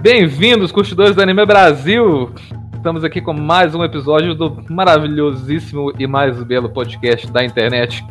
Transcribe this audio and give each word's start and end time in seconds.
Bem-vindos, 0.00 0.70
curtidores 0.70 1.16
do 1.16 1.20
Anime 1.20 1.44
Brasil! 1.44 2.32
Estamos 2.72 3.02
aqui 3.02 3.20
com 3.20 3.32
mais 3.32 3.74
um 3.74 3.82
episódio 3.82 4.32
do 4.32 4.64
maravilhosíssimo 4.70 5.92
e 5.98 6.06
mais 6.06 6.40
belo 6.44 6.70
podcast 6.70 7.26
da 7.32 7.44
internet. 7.44 8.06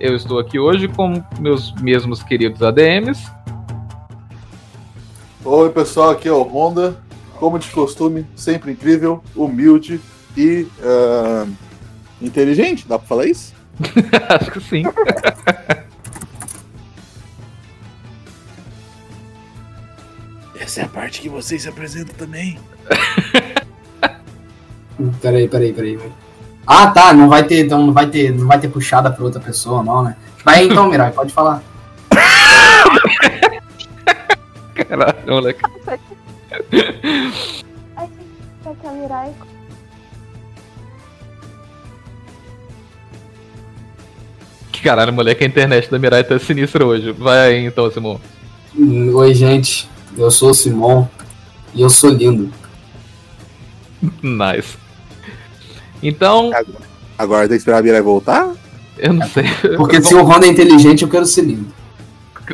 Eu 0.00 0.16
estou 0.16 0.38
aqui 0.38 0.58
hoje 0.58 0.88
com 0.88 1.22
meus 1.38 1.74
mesmos 1.82 2.22
queridos 2.22 2.62
ADMs. 2.62 3.30
Oi, 5.44 5.68
pessoal, 5.68 6.10
aqui 6.10 6.28
é 6.28 6.32
o 6.32 6.42
Honda. 6.42 6.96
Como 7.34 7.58
de 7.58 7.68
costume, 7.68 8.26
sempre 8.34 8.72
incrível, 8.72 9.22
humilde 9.36 10.00
e 10.34 10.66
uh, 10.80 11.48
inteligente, 12.22 12.88
dá 12.88 12.98
pra 12.98 13.06
falar 13.06 13.26
isso? 13.26 13.52
Acho 14.30 14.50
que 14.50 14.60
sim. 14.60 14.82
Essa 20.78 20.84
é 20.84 20.86
a 20.86 20.88
parte 20.88 21.20
que 21.20 21.28
vocês 21.28 21.62
se 21.62 21.68
apresentam 21.68 22.14
também. 22.14 22.56
peraí, 25.20 25.48
peraí, 25.48 25.72
peraí. 25.72 25.98
Ah, 26.64 26.92
tá, 26.92 27.12
não 27.12 27.28
vai 27.28 27.42
ter, 27.42 27.64
então 27.64 27.84
não 27.84 27.92
vai 27.92 28.06
ter, 28.06 28.32
não 28.32 28.46
vai 28.46 28.60
ter 28.60 28.68
puxada 28.68 29.10
pra 29.10 29.24
outra 29.24 29.40
pessoa, 29.40 29.82
não, 29.82 30.04
né? 30.04 30.14
Vai 30.44 30.66
então, 30.66 30.88
Mirai, 30.88 31.10
pode 31.10 31.32
falar. 31.32 31.64
Caralho, 34.72 35.18
moleque. 35.26 35.60
Ai, 37.96 38.08
vai 38.62 38.74
que 38.80 38.86
a 38.86 38.92
Mirai. 38.92 39.34
Caralho, 44.80 45.12
moleque, 45.12 45.42
a 45.42 45.46
internet 45.48 45.90
da 45.90 45.98
Mirai 45.98 46.22
tá 46.22 46.38
sinistra 46.38 46.86
hoje. 46.86 47.10
Vai 47.10 47.48
aí 47.48 47.66
então, 47.66 47.90
Simon. 47.90 48.20
Hum, 48.76 49.12
Oi, 49.16 49.34
gente. 49.34 49.97
Eu 50.18 50.30
sou 50.30 50.50
o 50.50 50.54
Simon 50.54 51.06
e 51.74 51.80
eu 51.82 51.88
sou 51.88 52.10
lindo. 52.10 52.52
Nice. 54.22 54.76
Então, 56.02 56.52
Agora, 56.54 56.78
agora 57.18 57.40
tem 57.48 57.56
que 57.56 57.60
esperar 57.60 57.78
a 57.78 57.82
Mirai 57.82 58.00
voltar? 58.00 58.52
eu 58.98 59.12
não 59.12 59.26
sei. 59.28 59.44
Porque 59.76 60.02
se 60.02 60.14
o 60.14 60.22
Honda 60.24 60.46
é 60.46 60.50
inteligente, 60.50 61.02
eu 61.02 61.08
quero 61.08 61.24
ser 61.24 61.42
lindo. 61.42 61.72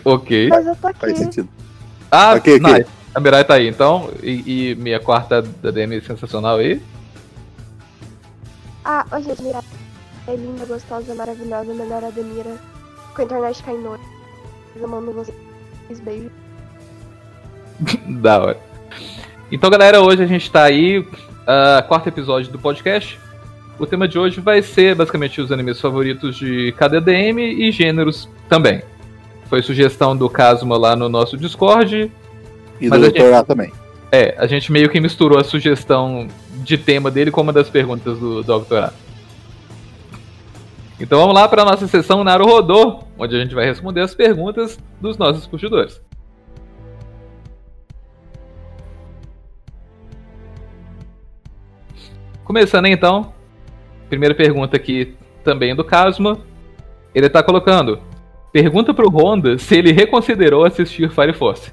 Ok. 0.04 0.48
Mas 0.48 0.66
eu 0.66 0.74
tô 0.76 0.80
Faz 0.94 1.12
aqui. 1.12 1.16
sentido. 1.16 1.48
Ah, 2.10 2.34
Ok, 2.34 2.56
ok. 2.56 2.72
nice. 2.72 2.90
A 3.14 3.20
Mirai 3.20 3.44
tá 3.44 3.54
aí, 3.54 3.68
então. 3.68 4.10
E, 4.22 4.70
e 4.72 4.74
minha 4.74 5.00
quarta 5.00 5.40
da 5.40 5.70
DM 5.70 6.00
sensacional 6.00 6.56
aí. 6.58 6.80
Ah, 8.84 9.06
ô 9.10 9.20
gente, 9.22 9.42
Mirai. 9.42 9.62
É 10.26 10.34
linda, 10.36 10.64
gostosa, 10.66 11.14
maravilhosa, 11.14 11.72
melhor 11.74 12.02
Ademira. 12.04 12.58
Com 13.14 13.22
a 13.22 13.24
internet 13.24 13.62
caindo. 13.62 13.98
Eu 14.76 14.88
mando 14.88 15.12
vocês 15.12 16.00
beijo. 16.02 16.30
Da 18.06 18.38
hora. 18.40 18.58
Então, 19.50 19.68
galera, 19.70 20.00
hoje 20.00 20.22
a 20.22 20.26
gente 20.26 20.50
tá 20.50 20.64
aí, 20.64 21.06
ah, 21.46 21.84
quarto 21.86 22.08
episódio 22.08 22.50
do 22.50 22.58
podcast. 22.58 23.18
O 23.78 23.86
tema 23.86 24.06
de 24.06 24.18
hoje 24.18 24.40
vai 24.40 24.62
ser 24.62 24.94
basicamente 24.94 25.40
os 25.40 25.50
animes 25.50 25.80
favoritos 25.80 26.36
de 26.36 26.72
cada 26.78 27.00
DM 27.00 27.42
e 27.42 27.70
gêneros 27.72 28.28
também. 28.48 28.82
Foi 29.48 29.62
sugestão 29.62 30.16
do 30.16 30.28
Kazuma 30.30 30.76
lá 30.76 30.94
no 30.96 31.08
nosso 31.08 31.36
Discord. 31.36 32.10
E 32.80 32.88
do 32.88 32.96
gente- 32.96 33.12
doutorado 33.18 33.46
também. 33.46 33.72
É, 34.12 34.34
a 34.38 34.46
gente 34.46 34.70
meio 34.70 34.88
que 34.88 35.00
misturou 35.00 35.38
a 35.38 35.44
sugestão 35.44 36.28
de 36.62 36.78
tema 36.78 37.10
dele 37.10 37.32
com 37.32 37.40
uma 37.40 37.52
das 37.52 37.68
perguntas 37.68 38.16
do 38.18 38.42
doutorado. 38.44 38.94
Então 41.00 41.18
vamos 41.18 41.34
lá 41.34 41.48
para 41.48 41.62
a 41.62 41.64
nossa 41.64 41.88
sessão 41.88 42.22
Naru 42.22 42.46
Rodô, 42.46 43.00
onde 43.18 43.34
a 43.36 43.40
gente 43.40 43.54
vai 43.54 43.64
responder 43.66 44.00
as 44.00 44.14
perguntas 44.14 44.78
dos 45.00 45.18
nossos 45.18 45.46
curtidores. 45.46 46.00
Começando 52.44 52.86
então, 52.86 53.32
primeira 54.08 54.34
pergunta 54.34 54.76
aqui 54.76 55.16
também 55.42 55.74
do 55.74 55.84
Kazuma. 55.84 56.38
Ele 57.14 57.28
tá 57.28 57.42
colocando: 57.42 58.00
Pergunta 58.52 58.92
pro 58.92 59.08
Honda 59.08 59.58
se 59.58 59.76
ele 59.76 59.92
reconsiderou 59.92 60.64
assistir 60.64 61.10
Fire 61.10 61.32
Force. 61.32 61.72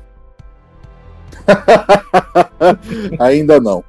Ainda 3.19 3.59
não. 3.59 3.83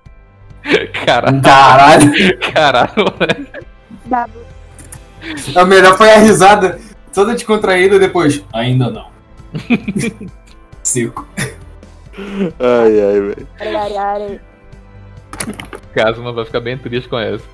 Caralho, 1.04 1.42
Caralho. 1.42 2.38
caralho. 2.52 2.92
W. 4.06 4.42
A 5.54 5.64
melhor 5.64 5.96
foi 5.96 6.10
a 6.10 6.18
risada 6.18 6.78
toda 7.12 7.32
descontraída 7.32 7.98
depois. 7.98 8.44
Ainda 8.52 8.90
não. 8.90 9.06
Seco. 10.82 11.26
Ai, 12.58 13.00
ai, 13.00 13.20
velho. 13.20 13.48
Kazuma 15.94 16.32
vai 16.32 16.44
ficar 16.44 16.60
bem 16.60 16.76
triste 16.76 17.08
com 17.08 17.18
essa. 17.18 17.44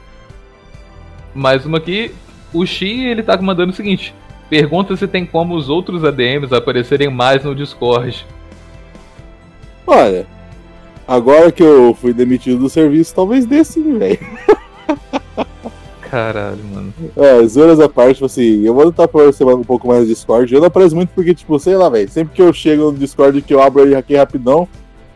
Mais 1.35 1.65
uma 1.67 1.79
aqui. 1.79 2.13
O 2.53 2.65
Shi, 2.65 3.05
ele 3.05 3.23
tá 3.23 3.37
mandando 3.41 3.73
o 3.73 3.77
seguinte. 3.77 4.15
Pergunta 4.49 4.97
se 4.97 5.07
tem 5.07 5.27
como 5.27 5.55
os 5.55 5.69
outros 5.69 6.05
ADMs 6.05 6.55
aparecerem 6.55 7.11
mais 7.11 7.45
no 7.45 7.55
Discord. 7.55 8.27
Olha, 9.87 10.27
agora 11.07 11.53
que 11.53 11.63
eu 11.63 11.95
fui 11.95 12.13
demitido 12.13 12.59
do 12.59 12.69
serviço, 12.69 13.15
talvez 13.15 13.45
dê 13.45 13.63
sim, 13.63 13.99
velho. 13.99 14.19
Caralho, 16.11 16.65
mano. 16.73 16.95
É, 17.15 17.47
zoeiras 17.47 17.79
à 17.81 17.89
parte, 17.89 18.15
tipo 18.15 18.27
assim, 18.27 18.65
eu 18.65 18.73
vou 18.73 18.87
tentar 18.87 19.05
aparecer 19.05 19.45
um 19.45 19.63
pouco 19.63 19.89
mais 19.89 20.01
no 20.01 20.07
Discord. 20.07 20.53
Eu 20.53 20.61
não 20.61 20.69
apareço 20.69 20.97
muito 20.97 21.11
porque, 21.11 21.35
tipo, 21.35 21.59
sei 21.59 21.77
lá, 21.77 21.91
velho. 21.91 22.09
Sempre 22.09 22.35
que 22.35 22.41
eu 22.41 22.51
chego 22.53 22.91
no 22.91 22.99
Discord 22.99 23.43
que 23.43 23.53
eu 23.53 23.63
abro 23.63 23.83
ele 23.83 23.95
aqui 23.95 24.17
rapidão, 24.17 24.67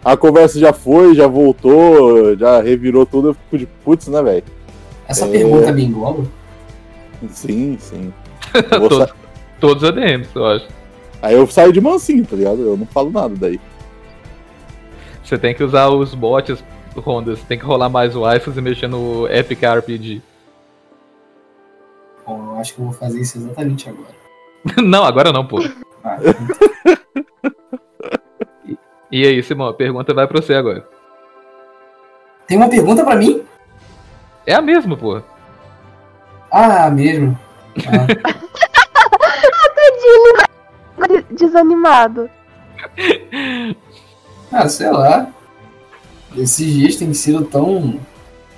a 0.05 0.17
conversa 0.17 0.59
já 0.59 0.73
foi, 0.73 1.15
já 1.15 1.27
voltou, 1.27 2.37
já 2.37 2.61
revirou 2.61 3.07
tudo, 3.07 3.29
eu 3.29 3.35
fico 3.35 3.59
de 3.59 3.67
putz, 3.67 4.09
né, 4.09 4.23
velho? 4.23 4.45
Essa 5.07 5.27
É. 5.27 5.31
pergunta 5.31 5.73
me 5.73 5.85
engloba? 5.85 6.25
Sim, 7.31 7.77
sim. 7.79 8.13
Todos, 8.69 8.99
sa- 8.99 9.15
todos 9.61 9.85
ADMs, 9.85 10.29
eu 10.35 10.45
acho. 10.47 10.67
Aí 11.23 11.35
eu 11.35 11.47
saio 11.47 11.73
de 11.73 11.81
mansinho, 11.81 12.27
tá 12.27 12.35
ligado? 12.35 12.61
Eu 12.63 12.77
não 12.77 12.87
falo 12.87 13.11
nada 13.11 13.35
daí. 13.37 13.61
Você 15.23 15.39
tem 15.39 15.55
que 15.55 15.63
usar 15.63 15.89
os 15.89 16.15
bots, 16.15 16.63
Honda. 16.97 17.37
Você 17.37 17.43
tem 17.47 17.57
que 17.59 17.65
rolar 17.65 17.89
mais 17.89 18.17
o 18.17 18.31
iPhone 18.31 18.59
e 18.59 18.61
mexer 18.61 18.89
no 18.89 19.29
Epic 19.29 19.63
RPG. 19.63 20.21
Bom, 22.27 22.55
eu 22.55 22.59
acho 22.59 22.75
que 22.75 22.81
eu 22.81 22.85
vou 22.87 22.95
fazer 22.95 23.21
isso 23.21 23.39
exatamente 23.39 23.89
agora. 23.89 24.15
não, 24.83 25.05
agora 25.05 25.33
não, 25.33 25.47
pô. 25.47 25.61
Ah, 26.05 26.19
E 29.13 29.27
aí, 29.27 29.43
Simão, 29.43 29.69
a 29.69 29.75
pergunta 29.75 30.15
vai 30.15 30.27
pra 30.27 30.41
você 30.41 30.55
agora. 30.55 30.89
tem 32.47 32.57
uma 32.57 32.71
pergunta 32.71 33.05
pra 33.05 33.15
mim? 33.15 33.43
É 34.47 34.55
a 34.55 34.63
mesma, 34.63 34.97
pô. 34.97 35.21
Ah, 36.51 36.91
mesmo. 36.91 37.39
Ah, 37.87 38.07
Tadinho, 40.97 41.25
desanimado. 41.31 42.31
ah, 44.51 44.67
sei 44.67 44.91
lá. 44.91 45.29
Esses 46.35 46.73
dias 46.73 46.97
têm 46.97 47.13
sido 47.13 47.45
tão 47.45 48.01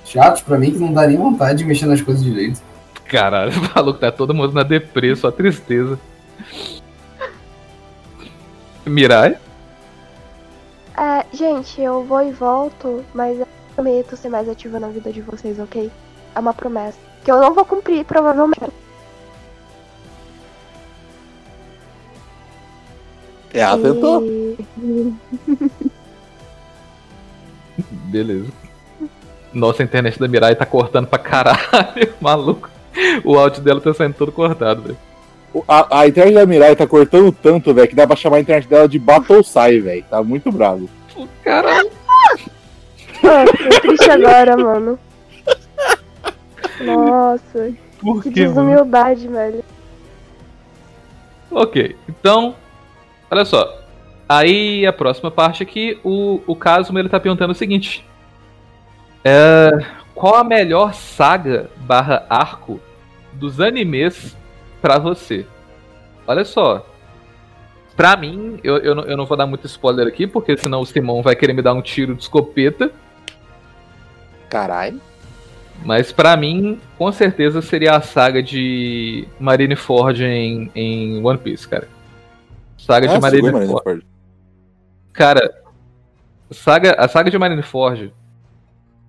chatos 0.05 0.43
pra 0.43 0.57
mim 0.57 0.71
que 0.71 0.79
não 0.79 0.93
dá 0.93 1.05
nem 1.09 1.17
vontade 1.17 1.59
de 1.59 1.65
mexer 1.65 1.87
nas 1.87 2.01
coisas 2.01 2.23
direito. 2.23 2.63
Caralho, 3.07 3.51
o 3.59 3.75
maluco 3.75 3.99
tá 3.99 4.13
todo 4.13 4.33
mundo 4.33 4.53
na 4.53 4.63
depressa, 4.63 5.23
só 5.23 5.31
tristeza. 5.33 5.99
Mirai? 8.87 9.37
É, 10.97 11.25
gente, 11.37 11.81
eu 11.81 12.05
vou 12.05 12.23
e 12.23 12.31
volto, 12.31 13.05
mas 13.15 13.39
eu 13.41 13.47
prometo 13.75 14.17
ser 14.17 14.29
mais 14.29 14.49
ativa 14.49 14.79
na 14.79 14.89
vida 14.89 15.13
de 15.13 15.21
vocês, 15.21 15.59
ok? 15.59 15.91
É 16.35 16.39
uma 16.39 16.55
promessa. 16.55 16.99
Que 17.25 17.31
eu 17.31 17.41
não 17.41 17.53
vou 17.55 17.65
cumprir, 17.65 18.05
provavelmente. 18.05 18.73
É, 23.53 23.61
ela 23.61 23.79
tentou. 23.79 24.23
E- 24.25 24.57
Beleza. 28.11 28.53
Nossa, 29.53 29.83
a 29.83 29.85
internet 29.85 30.19
da 30.19 30.29
Mirai 30.29 30.55
tá 30.55 30.67
cortando 30.67 31.07
pra 31.07 31.19
caralho, 31.19 32.15
maluco. 32.21 32.69
O 33.25 33.37
áudio 33.37 33.63
dela 33.63 33.81
tá 33.81 33.93
saindo 33.95 34.15
todo 34.15 34.31
cortado, 34.33 34.83
velho. 34.83 34.99
A, 35.69 36.01
a 36.01 36.07
internet 36.09 36.35
da 36.35 36.47
Mirai 36.47 36.75
tá 36.75 36.87
cortando 36.87 37.31
tanto, 37.31 37.73
velho, 37.73 37.89
que 37.89 37.95
dá 37.95 38.07
pra 38.07 38.17
chamar 38.17 38.39
a 38.39 38.41
internet 38.41 38.69
dela 38.69 38.89
de 38.89 38.99
Battlesai, 38.99 39.79
velho. 39.81 40.05
Tá 40.11 40.23
muito 40.23 40.51
bravo. 40.51 40.89
Caralho. 41.43 41.91
Nossa, 43.23 43.53
tô 43.57 43.81
triste 43.81 44.11
agora, 44.11 44.57
mano. 44.57 44.99
Nossa, 46.81 47.73
Por 48.01 48.23
que 48.23 48.31
que, 48.31 48.41
mano? 48.41 48.55
desumildade, 48.55 49.29
velho. 49.29 49.65
Ok, 51.51 51.97
então, 52.09 52.57
olha 53.31 53.45
só. 53.45 53.81
Aí 54.29 54.85
a 54.87 54.93
próxima 54.93 55.31
parte 55.31 55.63
aqui, 55.63 55.99
o, 56.03 56.41
o 56.47 56.57
Kazuma 56.57 56.99
ele 56.99 57.09
tá 57.09 57.21
perguntando 57.21 57.53
o 57.53 57.57
seguinte. 57.57 58.05
É, 59.23 59.71
qual 60.15 60.35
a 60.35 60.45
melhor 60.45 60.95
saga 60.95 61.71
barra 61.77 62.27
arco 62.29 62.81
dos 63.33 63.61
animes 63.61 64.37
pra 64.85 64.99
você? 64.99 65.47
Olha 66.27 66.45
só. 66.45 66.87
pra 67.97 68.19
mim, 68.19 68.61
eu, 68.63 68.77
eu, 68.77 68.95
não, 68.95 69.05
eu 69.05 69.17
não 69.17 69.25
vou 69.25 69.35
dar 69.35 69.47
muito 69.47 69.67
spoiler 69.67 70.07
aqui, 70.07 70.27
porque 70.27 70.59
senão 70.59 70.83
o 70.83 70.85
Simon 70.85 71.23
vai 71.23 71.35
querer 71.35 71.55
me 71.55 71.63
dar 71.63 71.73
um 71.73 71.81
tiro 71.81 72.15
de 72.15 72.23
escopeta. 72.25 72.93
Caralho. 74.51 75.01
Mas 75.87 76.13
pra 76.13 76.37
mim, 76.37 76.79
com 76.99 77.11
certeza 77.11 77.63
seria 77.63 77.97
a 77.97 78.03
saga 78.03 78.43
de 78.43 79.27
Marineford 79.41 80.23
em, 80.23 80.71
em 80.75 81.25
One 81.25 81.39
Piece, 81.39 81.67
cara. 81.67 81.89
Saga 82.77 83.09
de 83.09 83.15
Ah, 83.15 83.17
em 83.17 83.21
Marineford. 83.23 83.55
Marineford. 83.55 84.07
Cara, 85.15 85.63
saga, 86.51 86.93
a 86.99 87.09
saga 87.09 87.31
de 87.31 87.39
Marineford, 87.39 88.13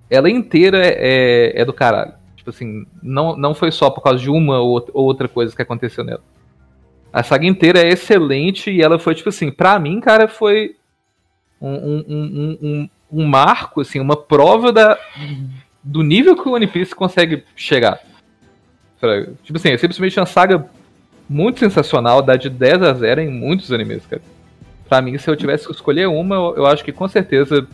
ela 0.09 0.29
inteira 0.29 0.79
é, 0.81 1.59
é 1.59 1.65
do 1.65 1.73
caralho. 1.73 2.13
Tipo 2.45 2.51
assim, 2.51 2.85
não, 3.01 3.35
não 3.35 3.55
foi 3.55 3.71
só 3.71 3.89
por 3.89 4.01
causa 4.01 4.19
de 4.19 4.29
uma 4.29 4.59
ou 4.59 4.69
outra- 4.69 4.91
ou 4.93 5.03
outra 5.05 5.27
coisa 5.27 5.55
que 5.55 5.61
aconteceu 5.63 6.03
nela. 6.03 6.21
A 7.11 7.23
saga 7.23 7.47
inteira 7.47 7.79
é 7.79 7.87
excelente 7.89 8.69
e 8.69 8.83
ela 8.83 8.99
foi, 8.99 9.15
tipo 9.15 9.29
assim, 9.29 9.49
pra 9.51 9.79
mim, 9.79 9.99
cara, 9.99 10.27
foi 10.27 10.75
um, 11.59 11.73
um, 11.73 12.05
um, 12.07 12.57
um, 12.61 12.89
um 13.11 13.25
marco, 13.25 13.81
assim, 13.81 13.99
uma 13.99 14.15
prova 14.15 14.71
da, 14.71 14.95
do 15.83 16.03
nível 16.03 16.35
que 16.35 16.47
o 16.47 16.51
One 16.53 16.67
Piece 16.67 16.93
consegue 16.93 17.43
chegar. 17.55 17.99
Tipo 19.43 19.57
assim, 19.57 19.69
é 19.69 19.77
simplesmente 19.77 20.19
uma 20.19 20.25
saga 20.27 20.67
muito 21.27 21.59
sensacional, 21.59 22.21
dá 22.21 22.35
de 22.35 22.49
10 22.49 22.83
a 22.83 22.93
0 22.93 23.21
em 23.21 23.29
muitos 23.31 23.71
animes, 23.71 24.05
cara. 24.05 24.21
Pra 24.87 25.01
mim, 25.01 25.17
se 25.17 25.27
eu 25.27 25.35
tivesse 25.35 25.65
que 25.65 25.73
escolher 25.73 26.07
uma, 26.07 26.35
eu, 26.35 26.53
eu 26.57 26.65
acho 26.67 26.83
que 26.83 26.91
com 26.91 27.07
certeza 27.07 27.67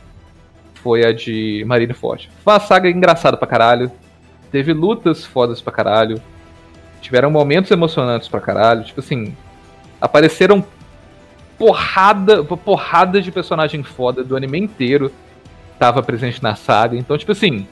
foi 0.76 1.06
a 1.06 1.12
de 1.12 1.62
Marineford. 1.68 2.30
Foi 2.42 2.54
uma 2.54 2.60
saga 2.62 2.90
engraçada 2.90 3.36
pra 3.36 3.48
caralho. 3.48 3.92
Teve 4.52 4.74
lutas 4.74 5.26
fodas 5.26 5.62
pra 5.62 5.72
caralho. 5.72 6.22
Tiveram 7.02 7.32
momentos 7.32 7.72
emocionantes 7.72 8.28
pra 8.28 8.42
caralho. 8.42 8.84
Tipo 8.84 9.00
assim, 9.00 9.36
apareceram 10.00 10.64
porrada, 11.58 12.44
porrada 12.44 13.22
de 13.22 13.32
personagem 13.32 13.84
foda 13.84 14.24
do 14.24 14.36
anime 14.36 14.60
inteiro 14.60 15.12
tava 15.80 16.04
presente 16.04 16.44
na 16.44 16.54
saga. 16.54 16.96
Então, 16.96 17.18
tipo 17.18 17.32
assim, 17.32 17.68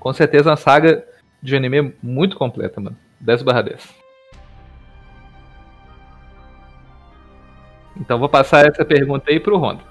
com 0.00 0.12
certeza 0.14 0.48
uma 0.48 0.56
saga 0.56 1.04
de 1.42 1.54
anime 1.54 1.94
muito 2.02 2.36
completa, 2.36 2.80
mano. 2.80 2.96
10 3.20 3.42
barra 3.42 3.62
10. 3.62 3.88
Então 7.96 8.18
vou 8.18 8.28
passar 8.28 8.66
essa 8.66 8.84
pergunta 8.84 9.30
aí 9.30 9.38
pro 9.38 9.58
Rondo. 9.58 9.82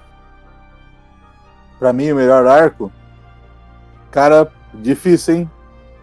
Pra 1.78 1.92
mim, 1.92 2.10
o 2.10 2.16
melhor 2.16 2.46
arco. 2.46 2.92
Cara, 4.10 4.50
difícil, 4.74 5.34
hein? 5.34 5.50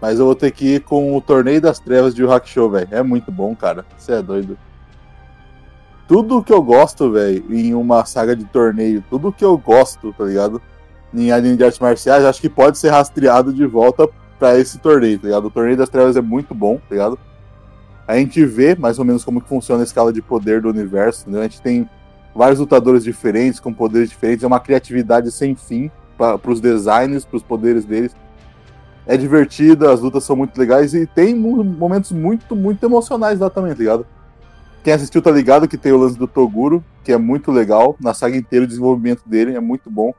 Mas 0.01 0.19
eu 0.19 0.25
vou 0.25 0.35
ter 0.35 0.51
que 0.51 0.75
ir 0.75 0.83
com 0.83 1.15
o 1.15 1.21
Torneio 1.21 1.61
das 1.61 1.79
Trevas 1.79 2.15
de 2.15 2.21
Yu 2.21 2.69
velho. 2.69 2.87
É 2.91 3.03
muito 3.03 3.31
bom, 3.31 3.55
cara. 3.55 3.85
Você 3.97 4.13
é 4.13 4.21
doido. 4.21 4.57
Tudo 6.07 6.43
que 6.43 6.53
eu 6.53 6.61
gosto, 6.61 7.11
velho, 7.11 7.45
em 7.53 7.73
uma 7.73 8.03
saga 8.05 8.35
de 8.35 8.45
torneio, 8.45 9.03
tudo 9.09 9.31
que 9.31 9.45
eu 9.45 9.57
gosto, 9.57 10.11
tá 10.13 10.23
ligado? 10.23 10.59
Em 11.13 11.31
anime 11.31 11.55
de 11.55 11.63
artes 11.63 11.79
marciais, 11.79 12.25
acho 12.25 12.41
que 12.41 12.49
pode 12.49 12.77
ser 12.77 12.89
rastreado 12.89 13.53
de 13.53 13.65
volta 13.65 14.09
pra 14.39 14.57
esse 14.57 14.79
torneio, 14.79 15.19
tá 15.19 15.27
ligado? 15.27 15.45
O 15.45 15.51
Torneio 15.51 15.77
das 15.77 15.89
Trevas 15.89 16.15
é 16.15 16.21
muito 16.21 16.55
bom, 16.55 16.77
tá 16.77 16.95
ligado? 16.95 17.19
A 18.07 18.15
gente 18.15 18.43
vê 18.43 18.75
mais 18.75 18.97
ou 18.97 19.05
menos 19.05 19.23
como 19.23 19.39
que 19.39 19.47
funciona 19.47 19.83
a 19.83 19.85
escala 19.85 20.11
de 20.11 20.21
poder 20.21 20.61
do 20.61 20.69
universo? 20.69 21.29
A 21.37 21.43
gente 21.43 21.61
tem 21.61 21.87
vários 22.33 22.59
lutadores 22.59 23.03
diferentes, 23.03 23.59
com 23.59 23.71
poderes 23.71 24.09
diferentes, 24.09 24.43
é 24.43 24.47
uma 24.47 24.59
criatividade 24.59 25.31
sem 25.31 25.53
fim 25.55 25.91
para 26.17 26.39
os 26.49 26.59
designs, 26.59 27.23
para 27.23 27.37
os 27.37 27.43
poderes 27.43 27.85
deles. 27.85 28.15
É 29.09 29.17
divertida, 29.17 29.91
as 29.91 30.01
lutas 30.01 30.23
são 30.23 30.35
muito 30.35 30.55
legais 30.55 30.93
e 30.93 31.07
tem 31.07 31.33
momentos 31.35 32.11
muito, 32.11 32.55
muito 32.55 32.85
emocionais 32.85 33.39
lá 33.39 33.49
também, 33.49 33.71
tá 33.71 33.79
ligado? 33.79 34.05
Quem 34.83 34.93
assistiu 34.93 35.19
tá 35.19 35.31
ligado 35.31 35.67
que 35.67 35.79
tem 35.79 35.91
o 35.91 35.97
lance 35.97 36.15
do 36.15 36.27
Toguro, 36.27 36.83
que 37.03 37.11
é 37.11 37.17
muito 37.17 37.51
legal, 37.51 37.95
na 37.99 38.13
saga 38.13 38.37
inteira 38.37 38.65
o 38.65 38.67
desenvolvimento 38.67 39.23
dele 39.25 39.55
é 39.55 39.59
muito 39.59 39.89
bom. 39.89 40.13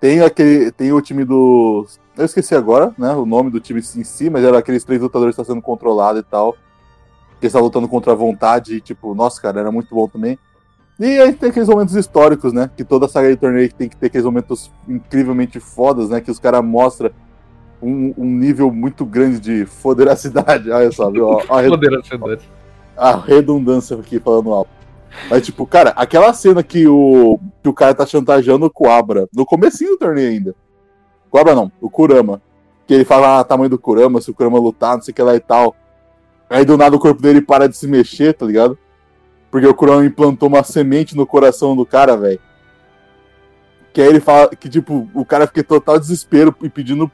Tem 0.00 0.20
aquele, 0.20 0.70
tem 0.70 0.92
o 0.92 1.00
time 1.00 1.24
do, 1.24 1.88
eu 2.16 2.24
esqueci 2.24 2.54
agora, 2.54 2.94
né, 2.96 3.12
o 3.14 3.26
nome 3.26 3.50
do 3.50 3.58
time 3.58 3.80
em 3.80 4.04
si, 4.04 4.30
mas 4.30 4.44
era 4.44 4.58
aqueles 4.58 4.84
três 4.84 5.02
lutadores 5.02 5.34
que 5.34 5.40
estão 5.40 5.56
sendo 5.56 5.64
controlados 5.64 6.20
e 6.20 6.24
tal. 6.24 6.56
Que 7.40 7.48
está 7.48 7.58
lutando 7.58 7.88
contra 7.88 8.12
a 8.12 8.14
vontade, 8.14 8.74
e, 8.74 8.80
tipo, 8.80 9.12
nossa, 9.12 9.42
cara, 9.42 9.58
era 9.58 9.72
muito 9.72 9.92
bom 9.92 10.06
também. 10.06 10.38
E 11.00 11.18
a 11.18 11.26
gente 11.26 11.38
tem 11.38 11.50
aqueles 11.50 11.68
momentos 11.68 11.96
históricos, 11.96 12.52
né? 12.52 12.70
Que 12.76 12.84
toda 12.84 13.06
saga 13.06 13.28
de 13.28 13.36
torneio 13.36 13.72
tem 13.72 13.88
que 13.88 13.96
ter 13.96 14.06
aqueles 14.06 14.24
momentos 14.24 14.72
incrivelmente 14.88 15.60
fodas, 15.60 16.08
né? 16.08 16.20
Que 16.20 16.30
os 16.30 16.40
caras 16.40 16.64
mostram 16.64 17.10
um, 17.82 18.14
um 18.16 18.24
nível 18.24 18.70
muito 18.72 19.04
grande 19.04 19.40
de 19.40 19.66
foderacidade. 19.66 20.70
Olha 20.72 20.90
só, 20.92 21.10
viu? 21.10 21.26
Ó, 21.26 21.40
a, 21.48 21.62
Poderosidade. 21.62 22.48
a 22.96 23.16
redundância 23.16 23.96
aqui 23.96 24.18
falando 24.18 24.52
alto. 24.52 24.70
Mas, 25.30 25.44
tipo, 25.44 25.66
cara, 25.66 25.90
aquela 25.90 26.32
cena 26.32 26.62
que 26.62 26.86
o, 26.86 27.38
que 27.62 27.68
o 27.68 27.72
cara 27.72 27.94
tá 27.94 28.06
chantageando 28.06 28.66
o 28.66 28.70
Coabra, 28.70 29.28
no 29.34 29.44
comecinho 29.44 29.92
do 29.92 29.98
torneio 29.98 30.30
ainda. 30.30 30.54
Coabra 31.30 31.54
não, 31.54 31.72
o 31.80 31.90
Kurama. 31.90 32.40
Que 32.86 32.94
ele 32.94 33.04
fala 33.04 33.40
ah, 33.40 33.44
tamanho 33.44 33.68
do 33.68 33.78
Kurama, 33.78 34.20
se 34.20 34.30
o 34.30 34.34
Kurama 34.34 34.58
lutar, 34.58 34.96
não 34.96 35.02
sei 35.02 35.12
o 35.12 35.14
que 35.14 35.22
lá 35.22 35.34
e 35.34 35.40
tal. 35.40 35.76
Aí 36.48 36.64
do 36.64 36.76
nada 36.76 36.96
o 36.96 36.98
corpo 36.98 37.20
dele 37.20 37.42
para 37.42 37.68
de 37.68 37.76
se 37.76 37.86
mexer, 37.86 38.32
tá 38.32 38.46
ligado? 38.46 38.78
Porque 39.50 39.66
o 39.66 39.74
Kurama 39.74 40.04
implantou 40.04 40.48
uma 40.48 40.62
semente 40.62 41.16
no 41.16 41.26
coração 41.26 41.76
do 41.76 41.84
cara, 41.84 42.16
velho. 42.16 42.40
Que 43.92 44.00
aí 44.00 44.08
ele 44.08 44.20
fala 44.20 44.48
que, 44.48 44.68
tipo, 44.68 45.08
o 45.14 45.24
cara 45.24 45.46
fica 45.46 45.60
em 45.60 45.64
total 45.64 45.98
desespero 45.98 46.54
e 46.62 46.68
pedindo. 46.68 47.10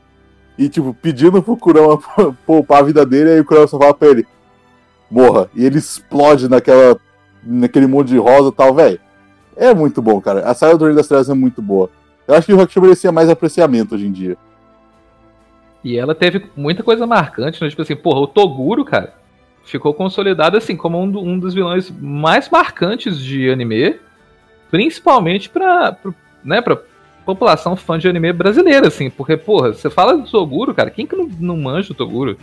E, 0.58 0.68
tipo, 0.68 0.94
pedindo 0.94 1.42
pro 1.42 1.56
Kurama 1.56 1.98
poupar 2.46 2.80
a 2.80 2.84
vida 2.84 3.04
dele, 3.04 3.30
aí 3.30 3.40
o 3.40 3.44
Kurama 3.44 3.66
só 3.66 3.78
fala 3.78 3.92
pra 3.94 4.08
ele, 4.08 4.26
morra. 5.10 5.48
E 5.54 5.64
ele 5.64 5.78
explode 5.78 6.48
naquela. 6.48 6.98
naquele 7.42 7.86
monte 7.86 8.08
de 8.08 8.18
rosa 8.18 8.48
e 8.50 8.52
tal, 8.52 8.74
velho. 8.74 9.00
É 9.56 9.74
muito 9.74 10.00
bom, 10.02 10.20
cara. 10.20 10.40
A 10.48 10.54
saga 10.54 10.72
do 10.74 10.78
Torneio 10.78 10.96
das 10.96 11.06
Trevas 11.08 11.28
é 11.28 11.34
muito 11.34 11.60
boa. 11.62 11.90
Eu 12.26 12.34
acho 12.34 12.46
que 12.46 12.52
o 12.54 12.60
Hakusho 12.60 12.80
merecia 12.80 13.12
mais 13.12 13.28
apreciamento 13.28 13.94
hoje 13.94 14.06
em 14.06 14.12
dia. 14.12 14.36
E 15.82 15.98
ela 15.98 16.14
teve 16.14 16.46
muita 16.56 16.82
coisa 16.82 17.06
marcante, 17.06 17.60
né? 17.62 17.68
Tipo 17.68 17.82
assim, 17.82 17.94
porra, 17.94 18.20
o 18.20 18.26
Toguro, 18.26 18.84
cara, 18.84 19.12
ficou 19.64 19.92
consolidado 19.92 20.56
assim 20.56 20.76
como 20.76 21.00
um, 21.00 21.10
do- 21.10 21.20
um 21.20 21.38
dos 21.38 21.52
vilões 21.52 21.92
mais 22.00 22.48
marcantes 22.48 23.18
de 23.18 23.50
anime, 23.50 23.96
principalmente 24.70 25.50
pra, 25.50 25.92
pro- 25.92 26.14
né, 26.42 26.60
pra 26.62 26.78
população 27.24 27.74
fã 27.74 27.98
de 27.98 28.08
anime 28.08 28.32
brasileira, 28.32 28.88
assim, 28.88 29.10
porque, 29.10 29.36
porra, 29.36 29.72
você 29.72 29.88
fala 29.88 30.16
do 30.16 30.30
Toguro, 30.30 30.74
cara, 30.74 30.90
quem 30.90 31.06
que 31.06 31.16
não, 31.16 31.28
não 31.40 31.56
manja 31.56 31.92
o 31.92 31.96
Toguro? 31.96 32.36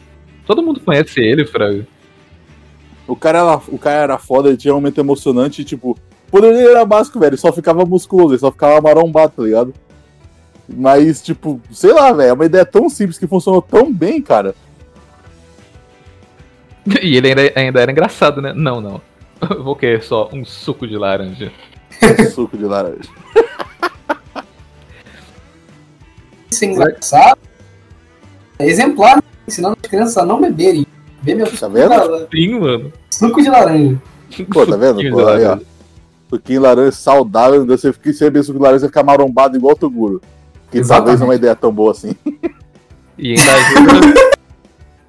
Todo 0.45 0.63
mundo 0.63 0.79
conhece 0.79 1.19
ele, 1.21 1.45
Fraga. 1.45 1.85
O 3.07 3.15
cara, 3.15 3.39
era, 3.39 3.61
o 3.67 3.77
cara 3.77 4.01
era 4.01 4.17
foda, 4.17 4.49
ele 4.49 4.57
tinha 4.57 4.73
um 4.73 4.77
momento 4.77 4.99
emocionante, 4.99 5.63
tipo, 5.63 5.91
o 5.91 6.31
poder 6.31 6.53
dele 6.53 6.69
era 6.69 6.85
básico, 6.85 7.19
velho. 7.19 7.31
Ele 7.31 7.37
só 7.37 7.51
ficava 7.51 7.85
musculoso, 7.85 8.33
ele 8.33 8.39
só 8.39 8.51
ficava 8.51 8.79
marombado, 8.81 9.33
tá 9.35 9.43
ligado? 9.43 9.73
Mas, 10.67 11.21
tipo, 11.21 11.61
sei 11.71 11.91
lá, 11.91 12.13
velho, 12.13 12.29
é 12.29 12.33
uma 12.33 12.45
ideia 12.45 12.65
tão 12.65 12.89
simples 12.89 13.17
que 13.17 13.27
funcionou 13.27 13.61
tão 13.61 13.91
bem, 13.91 14.21
cara. 14.21 14.55
E 17.03 17.15
ele 17.15 17.27
ainda, 17.27 17.41
ainda 17.55 17.81
era 17.81 17.91
engraçado, 17.91 18.41
né? 18.41 18.53
Não, 18.55 18.81
não. 18.81 19.01
Vou 19.63 19.75
querer 19.75 20.01
só 20.01 20.29
um 20.33 20.43
suco 20.43 20.87
de 20.87 20.97
laranja. 20.97 21.51
Suco 22.33 22.57
de 22.57 22.65
laranja. 22.65 23.09
Isso 26.51 26.65
é 26.65 26.67
engraçado. 26.67 27.37
É 28.59 28.65
exemplar, 28.67 29.17
né? 29.17 29.21
ensinando 29.47 29.77
as 29.81 29.89
crianças 29.89 30.17
a 30.17 30.25
não 30.25 30.39
beberem. 30.41 30.85
Bebe 31.21 31.43
meu 31.43 31.51
Tá 31.57 31.67
vendo? 31.67 31.89
laranja- 31.89 32.27
Sim, 32.33 32.59
mano. 32.59 32.93
suco 33.09 33.41
de 33.41 33.49
laranja. 33.49 34.01
Pô, 34.53 34.65
tá 34.65 34.75
vendo? 34.77 34.95
Suquinho 34.95 35.13
Pô, 35.13 35.21
de 35.23 35.29
aí, 35.29 35.43
ó. 35.43 35.47
laranja. 35.49 35.61
Suquinho 36.29 36.61
láranjo 36.61 36.91
saudável, 36.93 37.65
você 37.65 37.91
fica 37.91 38.13
sem 38.13 38.27
beber 38.27 38.43
suco 38.43 38.57
de 38.57 38.63
laranja, 38.63 38.79
você 38.81 38.87
fica 38.87 39.03
marombado 39.03 39.57
igual 39.57 39.73
o 39.73 39.77
Toguro. 39.77 40.21
Que 40.71 40.79
talvez 40.81 40.85
Exatamente. 40.85 41.19
não 41.19 41.25
é 41.25 41.29
uma 41.29 41.35
ideia 41.35 41.55
tão 41.55 41.73
boa 41.73 41.91
assim. 41.91 42.15
E 43.17 43.29
ainda 43.31 43.53
ajuda. 43.53 44.31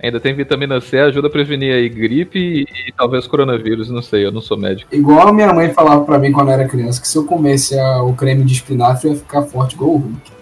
ainda 0.02 0.18
tem 0.20 0.34
vitamina 0.34 0.80
C, 0.80 0.99
ajuda 0.99 1.28
a 1.28 1.30
prevenir 1.30 1.72
aí 1.72 1.88
gripe 1.88 2.38
e, 2.38 2.62
e 2.88 2.92
talvez 2.96 3.26
coronavírus, 3.28 3.88
não 3.88 4.02
sei, 4.02 4.26
eu 4.26 4.32
não 4.32 4.40
sou 4.40 4.56
médico. 4.58 4.92
Igual 4.92 5.28
a 5.28 5.32
minha 5.32 5.52
mãe 5.52 5.72
falava 5.72 6.04
pra 6.04 6.18
mim 6.18 6.32
quando 6.32 6.49
eu 6.49 6.54
era 6.54 6.68
criança, 6.68 7.00
que 7.00 7.06
se 7.06 7.16
eu 7.16 7.25
comesse 7.25 7.78
a- 7.78 8.02
o 8.02 8.12
creme 8.14 8.44
de 8.44 8.54
espinafre 8.54 9.08
eu 9.08 9.12
ia 9.12 9.18
ficar 9.20 9.42
forte 9.42 9.75
igual 9.76 9.90
o 9.92 9.96
Hulk. 9.99 10.32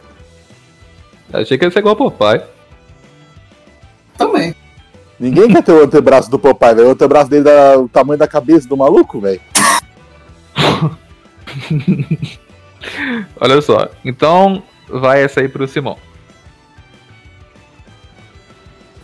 Achei 1.33 1.57
que 1.57 1.65
ia 1.65 1.71
ser 1.71 1.79
igual 1.81 1.97
ao 1.99 2.11
papai. 2.11 2.45
Também. 4.17 4.55
Ninguém 5.19 5.49
quer 5.49 5.63
ter 5.63 5.73
o 5.73 5.85
antebraço 5.85 6.31
do 6.31 6.39
Popeye, 6.39 6.75
velho. 6.75 6.89
O 6.89 6.93
antebraço 6.93 7.31
dele 7.31 7.45
dá 7.45 7.79
o 7.79 7.89
tamanho 7.89 8.19
da 8.19 8.27
cabeça 8.27 8.69
do 8.69 8.77
maluco, 8.77 9.21
velho. 9.21 9.41
Olha 13.41 13.61
só. 13.61 13.89
Então, 14.05 14.63
vai 14.89 15.23
essa 15.23 15.41
aí 15.41 15.49
pro 15.49 15.69
Simão. 15.69 15.99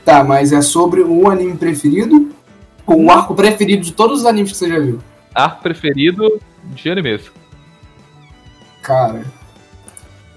Tá, 0.05 0.23
mas 0.25 0.53
é 0.53 0.63
sobre 0.63 1.01
o 1.03 1.29
anime 1.29 1.57
preferido 1.57 2.31
ou 2.87 3.05
o 3.05 3.11
arco 3.11 3.35
preferido 3.35 3.83
de 3.83 3.93
todos 3.93 4.21
os 4.21 4.27
animes 4.27 4.53
que 4.53 4.59
você 4.59 4.69
já 4.69 4.79
viu? 4.79 5.01
Arco 5.35 5.63
preferido 5.63 6.41
de 6.65 6.89
animes. 6.89 7.31
Cara. 8.83 9.25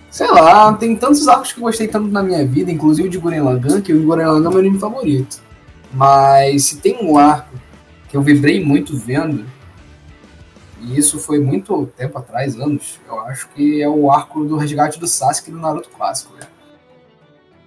Sei 0.10 0.30
lá, 0.30 0.74
tem 0.74 0.96
tantos 0.96 1.28
arcos 1.28 1.52
que 1.52 1.60
eu 1.60 1.64
gostei 1.64 1.88
tanto 1.88 2.08
na 2.08 2.24
minha 2.24 2.46
vida, 2.46 2.72
inclusive 2.72 3.08
o 3.08 3.12
de 3.12 3.20
Gurren 3.20 3.42
Lagann, 3.42 3.82
que 3.82 3.94
o 3.94 4.04
Gurren 4.04 4.26
Lagann 4.26 4.48
é 4.48 4.50
meu 4.50 4.60
anime 4.60 4.80
favorito. 4.80 5.40
Mas 5.94 6.66
se 6.66 6.78
tem 6.78 6.98
um 7.04 7.18
arco 7.18 7.56
que 8.10 8.18
eu 8.18 8.22
vibrei 8.22 8.64
muito 8.64 8.98
vendo, 8.98 9.46
e 10.82 10.98
isso 10.98 11.20
foi 11.20 11.40
muito 11.40 11.88
tempo 11.96 12.18
atrás, 12.18 12.60
anos, 12.60 13.00
eu 13.08 13.20
acho 13.22 13.50
que 13.50 13.82
é 13.82 13.88
o 13.88 14.12
arco 14.12 14.46
do 14.46 14.58
resgate 14.58 15.00
do 15.00 15.08
Sasuke 15.08 15.52
no 15.52 15.60
Naruto 15.60 15.90
clássico, 15.90 16.34
velho. 16.36 16.48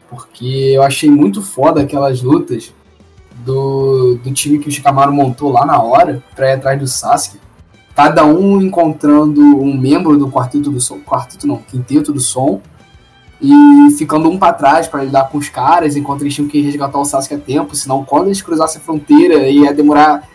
Porque 0.08 0.72
eu 0.74 0.82
achei 0.82 1.10
muito 1.10 1.42
foda 1.42 1.80
aquelas 1.80 2.22
lutas 2.22 2.74
do, 3.44 4.16
do 4.16 4.32
time 4.32 4.58
que 4.58 4.68
o 4.68 4.72
Shikamaru 4.72 5.12
montou 5.12 5.50
lá 5.50 5.64
na 5.64 5.80
hora 5.80 6.22
pra 6.34 6.50
ir 6.50 6.54
atrás 6.54 6.78
do 6.78 6.86
Sasuke. 6.86 7.38
Cada 7.94 8.24
um 8.24 8.60
encontrando 8.60 9.40
um 9.40 9.76
membro 9.76 10.16
do 10.16 10.30
quarteto 10.30 10.70
do 10.70 10.80
som, 10.80 10.98
quarteto 11.00 11.46
não, 11.46 11.58
quinteto 11.58 12.12
do 12.12 12.20
som, 12.20 12.60
e 13.42 13.90
ficando 13.98 14.30
um 14.30 14.38
para 14.38 14.52
trás 14.52 14.86
para 14.86 15.02
lidar 15.02 15.28
com 15.28 15.36
os 15.36 15.48
caras, 15.48 15.96
enquanto 15.96 16.22
eles 16.22 16.32
tinham 16.34 16.48
que 16.48 16.60
resgatar 16.60 16.98
o 16.98 17.04
Sasuke 17.04 17.34
a 17.34 17.38
tempo, 17.38 17.74
senão 17.74 18.04
quando 18.04 18.26
eles 18.26 18.40
cruzassem 18.40 18.80
a 18.80 18.84
fronteira 18.84 19.48
ia 19.48 19.74
demorar 19.74 20.28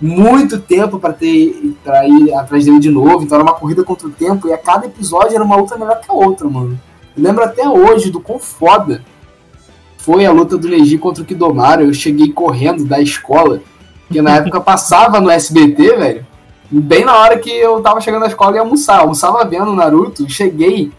muito 0.00 0.58
tempo 0.58 0.98
para 0.98 1.12
ter 1.12 1.76
para 1.84 2.08
ir 2.08 2.32
atrás 2.34 2.64
dele 2.64 2.78
de 2.78 2.90
novo, 2.90 3.22
então 3.22 3.36
era 3.36 3.44
uma 3.44 3.54
corrida 3.54 3.84
contra 3.84 4.08
o 4.08 4.10
tempo 4.10 4.48
e 4.48 4.52
a 4.52 4.58
cada 4.58 4.86
episódio 4.86 5.34
era 5.34 5.44
uma 5.44 5.56
luta 5.56 5.76
melhor 5.76 6.00
que 6.00 6.10
a 6.10 6.14
outra, 6.14 6.48
mano. 6.48 6.80
Eu 7.16 7.22
lembro 7.22 7.44
até 7.44 7.68
hoje 7.68 8.10
do 8.10 8.18
quão 8.18 8.38
foda 8.38 9.04
foi 9.98 10.24
a 10.24 10.32
luta 10.32 10.56
do 10.56 10.68
Neji 10.68 10.98
contra 10.98 11.22
o 11.22 11.26
Kidomaru, 11.26 11.82
eu 11.82 11.94
cheguei 11.94 12.32
correndo 12.32 12.84
da 12.84 13.00
escola, 13.00 13.60
que 14.10 14.20
na 14.20 14.36
época 14.36 14.60
passava 14.60 15.20
no 15.20 15.30
SBT, 15.30 15.96
velho. 15.96 16.26
Bem 16.70 17.04
na 17.04 17.16
hora 17.16 17.38
que 17.38 17.50
eu 17.50 17.80
tava 17.80 18.00
chegando 18.00 18.22
na 18.22 18.28
escola 18.28 18.56
e 18.56 18.58
almoçar, 18.58 19.00
almoçava 19.00 19.44
vendo 19.44 19.74
Naruto, 19.74 20.28
cheguei 20.28 20.90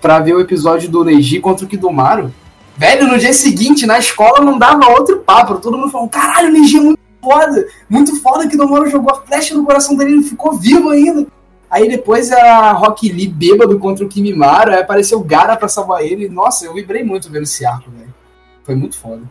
pra 0.00 0.18
ver 0.18 0.34
o 0.34 0.40
episódio 0.40 0.90
do 0.90 1.04
Neji 1.04 1.40
contra 1.40 1.64
o 1.64 1.68
Kidomaru. 1.68 2.32
Velho, 2.76 3.06
no 3.06 3.18
dia 3.18 3.32
seguinte, 3.32 3.86
na 3.86 3.98
escola, 3.98 4.40
não 4.40 4.58
dava 4.58 4.90
outro 4.90 5.20
papo. 5.20 5.60
Todo 5.60 5.78
mundo 5.78 5.90
falou, 5.90 6.08
caralho, 6.08 6.48
o 6.48 6.52
Neji 6.52 6.78
é 6.78 6.80
muito 6.80 7.00
foda. 7.22 7.66
Muito 7.88 8.20
foda 8.20 8.40
que 8.40 8.48
o 8.48 8.50
Kidomaru 8.50 8.90
jogou 8.90 9.12
a 9.12 9.22
flecha 9.22 9.54
no 9.54 9.64
coração 9.64 9.94
dele 9.94 10.18
e 10.18 10.22
ficou 10.22 10.54
vivo 10.54 10.90
ainda. 10.90 11.26
Aí 11.70 11.88
depois 11.88 12.30
a 12.30 12.72
Rock 12.72 13.10
Lee 13.10 13.28
bêbado 13.28 13.78
contra 13.78 14.04
o 14.04 14.08
Kimimaro, 14.08 14.70
aí 14.70 14.80
apareceu 14.80 15.18
o 15.18 15.24
Gara 15.24 15.56
pra 15.56 15.68
salvar 15.68 16.04
ele. 16.04 16.28
Nossa, 16.28 16.64
eu 16.66 16.74
vibrei 16.74 17.02
muito 17.02 17.30
vendo 17.30 17.44
esse 17.44 17.64
arco, 17.64 17.90
velho. 17.90 18.14
Foi 18.62 18.74
muito 18.74 18.98
foda. 18.98 19.22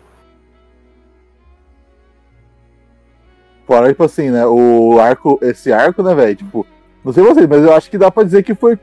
Fora, 3.65 3.87
tipo 3.89 4.03
assim, 4.03 4.29
né? 4.29 4.45
O 4.45 4.99
arco, 4.99 5.39
esse 5.41 5.71
arco, 5.71 6.03
né, 6.03 6.13
velho? 6.13 6.35
Tipo, 6.35 6.65
não 7.03 7.13
sei 7.13 7.23
vocês, 7.23 7.47
mas 7.47 7.63
eu 7.63 7.73
acho 7.73 7.89
que 7.89 7.97
dá 7.97 8.11
pra 8.11 8.23
dizer 8.23 8.43
que 8.43 8.55
foi 8.55 8.77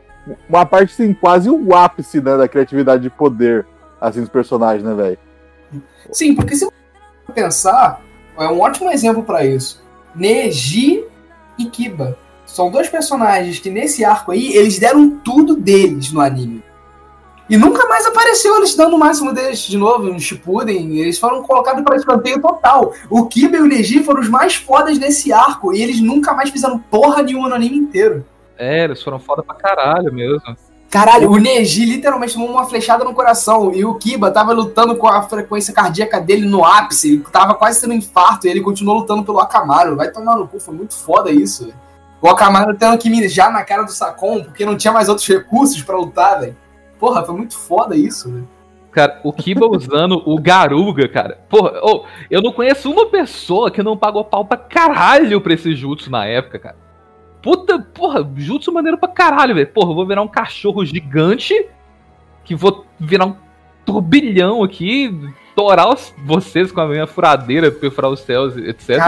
uma 0.48 0.64
parte, 0.66 0.92
assim, 0.92 1.12
quase 1.12 1.50
o 1.50 1.74
ápice, 1.74 2.20
né, 2.20 2.36
da 2.36 2.48
criatividade 2.48 3.02
de 3.02 3.10
poder, 3.10 3.66
assim, 4.00 4.20
dos 4.20 4.28
personagens, 4.28 4.82
né, 4.82 4.94
velho? 4.94 5.18
Sim, 6.10 6.34
porque 6.34 6.56
se 6.56 6.68
pensar, 7.34 8.00
é 8.38 8.46
um 8.48 8.60
ótimo 8.60 8.90
exemplo 8.90 9.22
pra 9.22 9.44
isso. 9.44 9.82
Neji 10.14 11.04
e 11.58 11.66
Kiba. 11.66 12.18
São 12.46 12.70
dois 12.70 12.88
personagens 12.88 13.60
que 13.60 13.70
nesse 13.70 14.04
arco 14.04 14.32
aí, 14.32 14.56
eles 14.56 14.78
deram 14.78 15.10
tudo 15.10 15.54
deles 15.54 16.12
no 16.12 16.20
anime. 16.20 16.62
E 17.50 17.56
nunca 17.56 17.84
mais 17.88 18.06
apareceu 18.06 18.56
eles 18.58 18.76
dando 18.76 18.94
o 18.94 18.98
máximo 18.98 19.34
deles 19.34 19.58
de 19.58 19.76
novo 19.76 20.04
no 20.04 20.20
Shippuden. 20.20 20.96
Eles 21.00 21.18
foram 21.18 21.42
colocados 21.42 21.82
para 21.82 21.96
escanteio 21.96 22.40
total. 22.40 22.94
O 23.10 23.26
Kiba 23.26 23.56
e 23.56 23.60
o 23.60 23.66
Neji 23.66 24.04
foram 24.04 24.20
os 24.20 24.28
mais 24.28 24.54
fodas 24.54 24.96
nesse 25.00 25.32
arco. 25.32 25.74
E 25.74 25.82
eles 25.82 26.00
nunca 26.00 26.32
mais 26.32 26.50
fizeram 26.50 26.78
porra 26.78 27.24
nenhuma 27.24 27.48
no 27.48 27.56
anime 27.56 27.76
inteiro. 27.76 28.24
É, 28.56 28.84
eles 28.84 29.02
foram 29.02 29.18
foda 29.18 29.42
pra 29.42 29.56
caralho 29.56 30.14
mesmo. 30.14 30.56
Caralho, 30.88 31.28
o 31.28 31.38
Neji 31.38 31.86
literalmente 31.86 32.34
tomou 32.34 32.50
uma 32.50 32.66
flechada 32.66 33.02
no 33.02 33.12
coração. 33.12 33.74
E 33.74 33.84
o 33.84 33.96
Kiba 33.96 34.30
tava 34.30 34.52
lutando 34.52 34.94
com 34.96 35.08
a 35.08 35.22
frequência 35.22 35.74
cardíaca 35.74 36.20
dele 36.20 36.46
no 36.46 36.64
ápice. 36.64 37.14
Ele 37.14 37.24
tava 37.32 37.54
quase 37.54 37.80
tendo 37.80 37.94
um 37.94 37.96
infarto. 37.96 38.46
E 38.46 38.50
ele 38.50 38.60
continuou 38.60 38.98
lutando 38.98 39.24
pelo 39.24 39.40
Akamaru. 39.40 39.96
Vai 39.96 40.12
tomar 40.12 40.36
no 40.36 40.46
cu, 40.46 40.60
foi 40.60 40.74
muito 40.74 40.94
foda 40.94 41.32
isso. 41.32 41.72
O 42.22 42.28
Akamaru 42.28 42.76
tendo 42.78 42.96
que 42.96 43.10
mijar 43.10 43.52
na 43.52 43.64
cara 43.64 43.82
do 43.82 43.90
Sakon, 43.90 44.44
porque 44.44 44.64
não 44.64 44.76
tinha 44.76 44.92
mais 44.92 45.08
outros 45.08 45.26
recursos 45.26 45.82
para 45.82 45.96
lutar, 45.96 46.38
velho. 46.38 46.56
Porra, 47.00 47.24
foi 47.24 47.34
muito 47.34 47.56
foda 47.56 47.96
isso, 47.96 48.30
velho. 48.30 48.48
Cara, 48.92 49.20
o 49.24 49.32
Kiba 49.32 49.66
usando 49.66 50.20
o 50.26 50.38
Garuga, 50.38 51.08
cara. 51.08 51.38
Porra, 51.48 51.80
oh, 51.82 52.04
eu 52.30 52.42
não 52.42 52.52
conheço 52.52 52.90
uma 52.90 53.06
pessoa 53.06 53.70
que 53.70 53.82
não 53.82 53.96
pagou 53.96 54.24
pau 54.24 54.44
pra 54.44 54.58
caralho 54.58 55.40
pra 55.40 55.54
esse 55.54 55.74
jutsu 55.74 56.10
na 56.10 56.26
época, 56.26 56.58
cara. 56.58 56.76
Puta, 57.40 57.78
porra, 57.78 58.28
jutsu 58.36 58.70
maneiro 58.70 58.98
pra 58.98 59.08
caralho, 59.08 59.54
velho. 59.54 59.68
Porra, 59.68 59.92
eu 59.92 59.94
vou 59.94 60.06
virar 60.06 60.22
um 60.22 60.28
cachorro 60.28 60.84
gigante 60.84 61.54
que 62.44 62.54
vou 62.54 62.84
virar 62.98 63.26
um 63.26 63.36
turbilhão 63.86 64.62
aqui, 64.62 65.32
torar 65.54 65.88
os, 65.88 66.12
vocês 66.24 66.70
com 66.70 66.80
a 66.80 66.86
minha 66.86 67.06
furadeira, 67.06 67.70
perfurar 67.70 68.10
os 68.10 68.20
céus, 68.20 68.56
etc. 68.56 68.98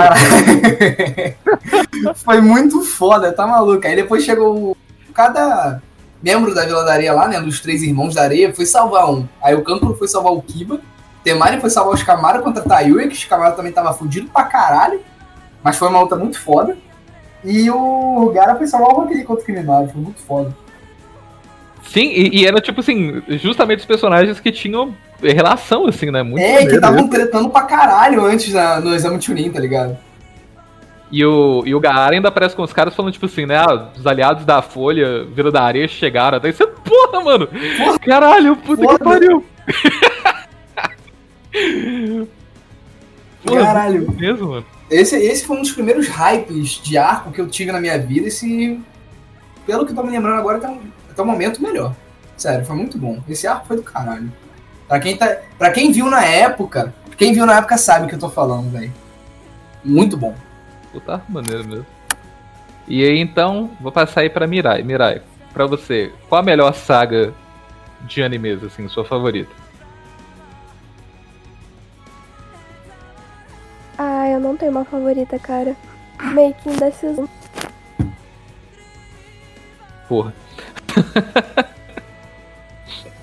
Foi 2.16 2.40
muito 2.40 2.82
foda, 2.82 3.32
tá 3.32 3.46
maluco. 3.46 3.86
Aí 3.86 3.96
depois 3.96 4.24
chegou 4.24 4.76
cada 5.12 5.82
membro 6.22 6.54
da 6.54 6.64
Vila 6.64 6.84
da 6.84 6.92
Areia 6.92 7.12
lá, 7.12 7.26
né, 7.28 7.40
dos 7.40 7.60
três 7.60 7.82
irmãos 7.82 8.14
da 8.14 8.22
areia, 8.22 8.54
foi 8.54 8.64
salvar 8.64 9.10
um. 9.10 9.26
Aí 9.42 9.54
o 9.54 9.62
Kankuro 9.62 9.94
foi 9.94 10.06
salvar 10.08 10.32
o 10.32 10.40
Kiba, 10.40 10.80
Temari 11.24 11.60
foi 11.60 11.70
salvar 11.70 11.94
o 11.94 11.96
Shikamaru 11.96 12.42
contra 12.42 12.62
Tayuya, 12.62 13.08
que 13.08 13.14
o 13.14 13.16
Shikamaru 13.16 13.56
também 13.56 13.72
tava 13.72 13.92
fudido 13.92 14.28
pra 14.28 14.44
caralho, 14.44 15.00
mas 15.62 15.76
foi 15.76 15.88
uma 15.88 16.00
luta 16.00 16.16
muito 16.16 16.40
foda. 16.40 16.76
E 17.44 17.68
o 17.70 18.30
Gara 18.34 18.56
foi 18.56 18.66
salvar 18.66 18.90
o 18.90 19.00
Rock 19.00 19.22
contra 19.24 19.42
o 19.42 19.46
Kimimaro, 19.46 19.88
foi 19.88 20.00
muito 20.00 20.20
foda. 20.20 20.56
Sim, 21.82 22.08
e, 22.08 22.40
e, 22.40 22.46
era 22.46 22.60
tipo 22.60 22.80
assim, 22.80 23.22
justamente 23.28 23.80
os 23.80 23.86
personagens 23.86 24.38
que 24.38 24.52
tinham 24.52 24.94
relação, 25.20 25.86
assim, 25.86 26.10
né? 26.10 26.22
Muito 26.22 26.42
é, 26.42 26.64
que 26.64 26.76
estavam 26.76 27.08
tretando 27.08 27.50
pra 27.50 27.62
caralho 27.62 28.24
antes 28.24 28.52
na, 28.52 28.80
no 28.80 28.94
exame 28.94 29.20
Chunin, 29.20 29.50
tá 29.50 29.60
ligado? 29.60 29.98
E 31.12 31.22
o, 31.26 31.62
e 31.66 31.74
o 31.74 31.80
Gaara 31.80 32.14
ainda 32.16 32.28
aparece 32.28 32.56
com 32.56 32.62
os 32.62 32.72
caras 32.72 32.96
falando, 32.96 33.12
tipo 33.12 33.26
assim, 33.26 33.44
né? 33.44 33.58
Ah, 33.58 33.90
os 33.94 34.06
aliados 34.06 34.46
da 34.46 34.62
Folha, 34.62 35.24
Vila 35.24 35.52
da 35.52 35.62
Areia, 35.62 35.86
chegaram. 35.86 36.40
Daí 36.40 36.54
você, 36.54 36.66
porra, 36.66 37.20
mano! 37.22 37.46
Porra, 37.46 37.98
Caralho, 37.98 38.56
puta 38.56 38.82
porra. 38.82 38.98
que 38.98 39.04
pariu! 39.04 39.44
porra, 43.44 43.62
Caralho! 43.62 44.10
Mesmo, 44.12 44.48
mano. 44.48 44.64
Esse, 44.90 45.16
esse 45.16 45.44
foi 45.44 45.58
um 45.58 45.60
dos 45.60 45.72
primeiros 45.72 46.08
hypes 46.08 46.80
de 46.82 46.96
arco 46.96 47.30
que 47.30 47.42
eu 47.42 47.46
tive 47.46 47.70
na 47.70 47.80
minha 47.80 47.98
vida. 47.98 48.28
Esse, 48.28 48.80
pelo 49.66 49.84
que 49.84 49.92
eu 49.92 49.96
tô 49.96 50.02
me 50.02 50.10
lembrando 50.10 50.38
agora, 50.38 50.60
tá, 50.60 50.74
até 51.10 51.20
o 51.20 51.26
momento 51.26 51.62
melhor. 51.62 51.94
Sério, 52.38 52.64
foi 52.64 52.76
muito 52.76 52.96
bom. 52.96 53.22
Esse 53.28 53.46
arco 53.46 53.66
foi 53.66 53.76
do 53.76 53.82
caralho. 53.82 54.32
Pra 54.88 54.98
quem, 54.98 55.14
tá, 55.14 55.36
pra 55.58 55.70
quem 55.70 55.92
viu 55.92 56.06
na 56.06 56.24
época, 56.24 56.94
quem 57.18 57.34
viu 57.34 57.44
na 57.44 57.58
época 57.58 57.76
sabe 57.76 58.06
o 58.06 58.08
que 58.08 58.14
eu 58.14 58.18
tô 58.18 58.30
falando, 58.30 58.70
velho. 58.70 58.92
Muito 59.84 60.16
bom. 60.16 60.34
Puta 60.92 61.22
maneiro 61.28 61.64
mesmo. 61.66 61.86
E 62.86 63.02
aí 63.04 63.18
então, 63.18 63.70
vou 63.80 63.90
passar 63.90 64.20
aí 64.20 64.30
pra 64.30 64.46
Mirai. 64.46 64.82
Mirai, 64.82 65.22
pra 65.52 65.66
você, 65.66 66.12
qual 66.28 66.40
a 66.40 66.44
melhor 66.44 66.74
saga 66.74 67.32
de 68.02 68.22
animes, 68.22 68.62
assim, 68.62 68.88
sua 68.88 69.04
favorita? 69.04 69.50
Ah, 73.96 74.28
eu 74.28 74.40
não 74.40 74.56
tenho 74.56 74.72
uma 74.72 74.84
favorita, 74.84 75.38
cara. 75.38 75.76
Making 76.20 76.76
da 76.76 76.90
Season. 76.90 77.28
Porra. 80.08 80.34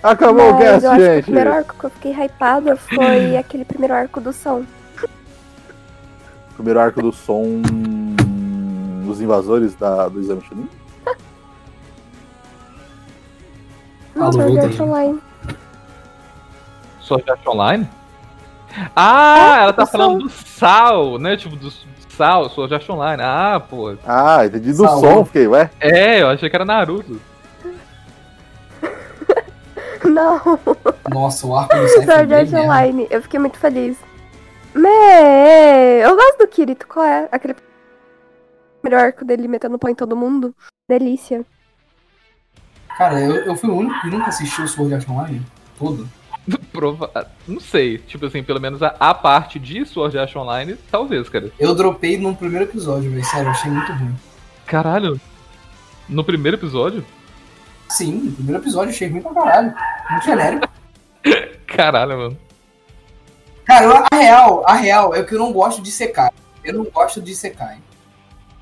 Acabou 0.01 0.53
Mas 0.53 0.55
o 0.55 0.57
cast, 0.57 0.85
eu 0.85 0.91
acho 0.91 1.01
gente. 1.01 1.13
Que 1.13 1.19
o 1.19 1.23
primeiro 1.23 1.53
arco 1.53 1.75
que 1.77 1.83
eu 1.83 1.89
fiquei 1.89 2.13
hypada 2.13 2.75
foi 2.77 3.37
aquele 3.37 3.65
primeiro 3.65 3.93
arco 3.93 4.21
do 4.21 4.31
som. 4.31 4.63
Primeiro 6.59 6.81
arco 6.81 7.01
do 7.01 7.13
som. 7.13 7.61
Os 9.09 9.21
invasores 9.21 9.75
da, 9.75 10.09
do 10.09 10.19
exame 10.19 10.41
Chunin? 10.41 10.69
Não, 14.13 14.29
Sword 14.29 14.59
Art 14.59 14.79
Online. 14.81 15.19
Sword 16.99 17.31
Art 17.31 17.47
Online? 17.47 17.89
Ah, 18.93 19.55
é, 19.59 19.63
ela 19.63 19.71
tá 19.71 19.85
falando 19.85 20.19
som. 20.19 20.27
do 20.27 20.29
Sal, 20.29 21.17
né? 21.17 21.37
Tipo, 21.37 21.55
do 21.55 21.71
Sal, 22.09 22.49
Sword 22.49 22.73
Art 22.73 22.89
Online. 22.89 23.21
Ah, 23.23 23.61
pô. 23.61 23.95
Ah, 24.05 24.45
entendi 24.45 24.73
do 24.73 24.83
Sal. 24.83 24.99
som, 24.99 25.23
fiquei, 25.23 25.47
ué? 25.47 25.71
É, 25.79 26.21
eu 26.21 26.27
achei 26.27 26.49
que 26.49 26.55
era 26.57 26.65
Naruto. 26.65 27.21
Não. 30.03 30.59
Nossa, 31.09 31.47
o 31.47 31.55
arco 31.55 31.73
do 31.73 31.87
Sword 31.87 32.33
Art 32.33 32.51
Online. 32.51 33.07
Eu 33.09 33.21
fiquei 33.21 33.39
muito 33.39 33.57
feliz. 33.57 34.08
Me, 34.73 36.01
eu 36.03 36.15
gosto 36.15 36.39
do 36.39 36.47
Kirito. 36.47 36.87
Qual 36.87 37.05
é? 37.05 37.27
Aquele 37.31 37.55
melhor 38.83 39.01
arco 39.01 39.25
dele 39.25 39.47
metendo 39.47 39.79
pão 39.79 39.89
em 39.89 39.95
todo 39.95 40.15
mundo. 40.15 40.55
Delícia. 40.87 41.45
Cara, 42.97 43.19
eu, 43.19 43.35
eu 43.45 43.55
fui 43.55 43.69
o 43.69 43.75
único 43.77 44.01
que 44.01 44.09
nunca 44.09 44.27
assistiu 44.27 44.65
o 44.65 44.67
Sword 44.67 44.93
Art 44.93 45.09
Online 45.09 45.41
todo. 45.77 46.07
Prova... 46.71 47.09
Não 47.47 47.59
sei, 47.59 47.97
tipo 47.97 48.25
assim, 48.25 48.43
pelo 48.43 48.59
menos 48.59 48.83
a, 48.83 48.95
a 48.99 49.13
parte 49.13 49.57
de 49.59 49.85
Sword 49.85 50.17
Art 50.17 50.35
Online, 50.35 50.75
talvez, 50.91 51.29
cara. 51.29 51.51
Eu 51.57 51.73
dropei 51.73 52.17
no 52.17 52.35
primeiro 52.35 52.65
episódio, 52.65 53.09
velho. 53.09 53.23
Sério, 53.23 53.47
eu 53.47 53.51
achei 53.51 53.71
muito 53.71 53.91
ruim. 53.93 54.15
Caralho. 54.65 55.19
No 56.07 56.23
primeiro 56.23 56.57
episódio? 56.57 57.05
Sim, 57.87 58.13
no 58.13 58.31
primeiro 58.33 58.61
episódio 58.61 58.89
eu 58.89 58.95
achei 58.95 59.09
ruim 59.09 59.21
pra 59.21 59.33
caralho. 59.33 59.73
Muito 60.09 60.25
genérico. 60.25 60.67
caralho, 61.65 62.17
mano. 62.17 62.48
Cara, 63.69 64.03
a 64.11 64.15
real, 64.15 64.63
a 64.65 64.73
real 64.73 65.13
é 65.13 65.21
que 65.21 65.35
eu 65.35 65.37
não 65.37 65.53
gosto 65.53 65.79
de 65.79 65.91
secar. 65.91 66.33
Eu 66.63 66.73
não 66.73 66.85
gosto 66.85 67.21
de 67.21 67.35
secar. 67.35 67.77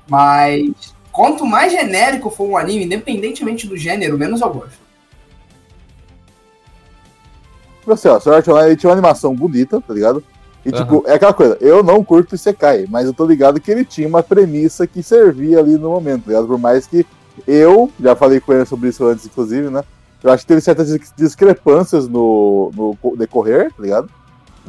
Mas 0.06 0.94
quanto 1.10 1.46
mais 1.46 1.72
genérico 1.72 2.28
for 2.28 2.46
um 2.46 2.58
anime, 2.58 2.84
independentemente 2.84 3.66
do 3.66 3.74
gênero, 3.74 4.18
menos 4.18 4.42
eu 4.42 4.52
gosto. 4.52 4.78
Tipo 7.78 7.92
assim, 7.92 8.08
ó, 8.08 8.20
Sword 8.20 8.50
Art 8.50 8.78
tinha 8.78 8.90
uma 8.90 8.96
animação 8.96 9.34
bonita, 9.34 9.80
tá 9.80 9.94
ligado? 9.94 10.22
E, 10.62 10.70
tipo, 10.70 11.02
é 11.06 11.14
aquela 11.14 11.32
coisa, 11.32 11.56
eu 11.58 11.82
não 11.82 12.04
curto 12.04 12.34
Isekai, 12.34 12.84
mas 12.90 13.06
eu 13.06 13.14
tô 13.14 13.24
ligado 13.24 13.58
que 13.58 13.70
ele 13.70 13.86
tinha 13.86 14.06
uma 14.06 14.22
premissa 14.22 14.86
que 14.86 15.02
servia 15.02 15.58
ali 15.60 15.78
no 15.78 15.88
momento, 15.88 16.24
tá 16.24 16.32
ligado? 16.32 16.46
Por 16.46 16.58
mais 16.58 16.86
que 16.86 17.06
eu, 17.46 17.90
já 17.98 18.14
falei 18.14 18.40
com 18.40 18.52
ele 18.52 18.66
sobre 18.66 18.90
isso 18.90 19.06
antes, 19.06 19.24
inclusive, 19.24 19.70
né? 19.70 19.82
Eu 20.22 20.30
acho 20.30 20.42
que 20.42 20.48
teve 20.48 20.60
certas 20.60 20.94
discrepâncias 21.16 22.06
no, 22.06 22.70
no 22.76 23.16
decorrer, 23.16 23.72
tá 23.72 23.82
ligado? 23.82 24.17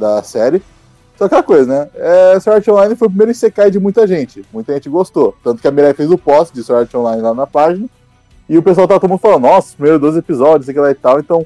Da 0.00 0.22
série. 0.22 0.62
Só 1.20 1.26
aquela 1.26 1.42
coisa, 1.42 1.66
né? 1.66 1.90
É, 1.94 2.40
Sword 2.40 2.60
Art 2.60 2.68
Online 2.68 2.96
foi 2.96 3.06
o 3.06 3.10
primeiro 3.10 3.30
Isekai 3.30 3.70
de 3.70 3.78
muita 3.78 4.06
gente. 4.06 4.42
Muita 4.50 4.72
gente 4.72 4.88
gostou. 4.88 5.36
Tanto 5.44 5.60
que 5.60 5.68
a 5.68 5.70
Mirai 5.70 5.92
fez 5.92 6.10
o 6.10 6.16
post 6.16 6.54
de 6.54 6.62
Sword 6.62 6.84
Art 6.84 6.94
Online 6.94 7.20
lá 7.20 7.34
na 7.34 7.46
página. 7.46 7.86
E 8.48 8.56
o 8.56 8.62
pessoal 8.62 8.88
tava 8.88 8.98
todo 8.98 9.10
mundo 9.10 9.20
falando, 9.20 9.42
nossa, 9.42 9.68
os 9.68 9.74
primeiros 9.74 10.00
12 10.00 10.18
episódios, 10.18 10.64
sei 10.64 10.74
lá 10.74 10.90
e 10.90 10.94
tal. 10.94 11.20
Então, 11.20 11.44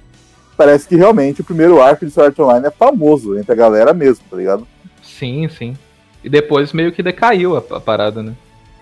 parece 0.56 0.86
que 0.86 0.94
realmente 0.94 1.40
o 1.40 1.44
primeiro 1.44 1.82
arco 1.82 2.06
de 2.06 2.12
Sword 2.12 2.28
Art 2.28 2.38
Online 2.38 2.66
é 2.68 2.70
famoso 2.70 3.36
entre 3.36 3.50
a 3.50 3.56
galera 3.56 3.92
mesmo, 3.92 4.24
tá 4.30 4.36
ligado? 4.36 4.64
Sim, 5.02 5.48
sim. 5.48 5.76
E 6.22 6.28
depois 6.28 6.72
meio 6.72 6.92
que 6.92 7.02
decaiu 7.02 7.56
a, 7.56 7.58
a 7.58 7.80
parada, 7.80 8.22
né? 8.22 8.34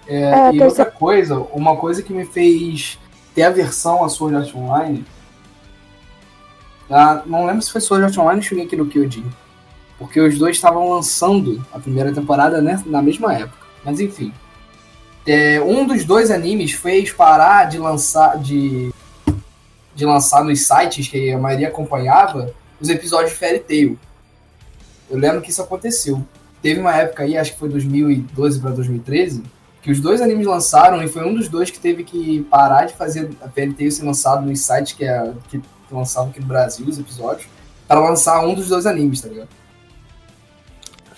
É, 0.07 0.23
é, 0.23 0.55
e 0.55 0.63
outra 0.63 0.85
coisa, 0.85 1.39
uma 1.53 1.75
coisa 1.77 2.03
que 2.03 2.13
me 2.13 2.27
fez 2.27 2.99
ter 3.35 3.45
aversão 3.45 4.05
a 4.05 4.11
Sword 4.11 4.37
Art 4.37 4.55
Online. 4.55 5.07
Ah, 6.91 7.23
não 7.25 7.47
lembro 7.47 7.63
se 7.63 7.73
foi 7.73 7.81
Sword 7.81 8.05
Art 8.05 8.19
Online 8.19 8.41
ou 8.41 8.43
Shingeki 8.43 8.77
no 8.77 8.87
Kyojin. 8.87 9.25
Porque 10.03 10.21
os 10.21 10.37
dois 10.37 10.57
estavam 10.57 10.91
lançando 10.91 11.65
a 11.73 11.79
primeira 11.79 12.13
temporada 12.13 12.61
né, 12.61 12.83
na 12.85 13.01
mesma 13.01 13.33
época. 13.35 13.67
Mas 13.85 14.01
enfim. 14.01 14.33
É, 15.25 15.61
um 15.61 15.87
dos 15.87 16.05
dois 16.05 16.31
animes 16.33 16.73
fez 16.73 17.13
parar 17.13 17.69
de 17.69 17.79
lançar 17.79 18.37
de 18.39 18.93
de 19.95 20.05
lançar 20.05 20.43
nos 20.43 20.67
sites 20.67 21.07
que 21.07 21.31
a 21.31 21.39
maioria 21.39 21.69
acompanhava 21.69 22.53
os 22.81 22.89
episódios 22.89 23.33
de 23.33 23.37
Fairy 23.37 23.61
Tail. 23.61 23.99
Eu 25.09 25.19
lembro 25.19 25.41
que 25.41 25.51
isso 25.51 25.63
aconteceu. 25.63 26.25
Teve 26.63 26.81
uma 26.81 26.97
época 26.97 27.23
aí, 27.23 27.37
acho 27.37 27.53
que 27.53 27.59
foi 27.59 27.69
2012 27.69 28.59
para 28.59 28.71
2013, 28.71 29.43
que 29.83 29.91
os 29.91 30.01
dois 30.01 30.21
animes 30.21 30.47
lançaram 30.47 31.03
e 31.03 31.09
foi 31.09 31.25
um 31.25 31.35
dos 31.35 31.49
dois 31.49 31.71
que 31.71 31.79
teve 31.79 32.05
que 32.05 32.43
parar 32.51 32.87
de 32.87 32.95
fazer 32.95 33.31
a 33.43 33.49
Fairy 33.49 33.75
Tail 33.75 33.93
ser 33.93 34.05
lançado 34.05 34.47
nos 34.47 34.61
sites 34.61 34.95
que, 34.95 35.05
é, 35.05 35.33
que 35.49 35.61
lançavam 35.91 36.31
aqui 36.31 36.41
no 36.41 36.47
Brasil 36.47 36.87
os 36.87 36.99
episódios, 36.99 37.47
para 37.87 38.01
lançar 38.01 38.45
um 38.47 38.55
dos 38.55 38.69
dois 38.69 38.87
animes, 38.87 39.21
tá 39.21 39.29
ligado? 39.29 39.49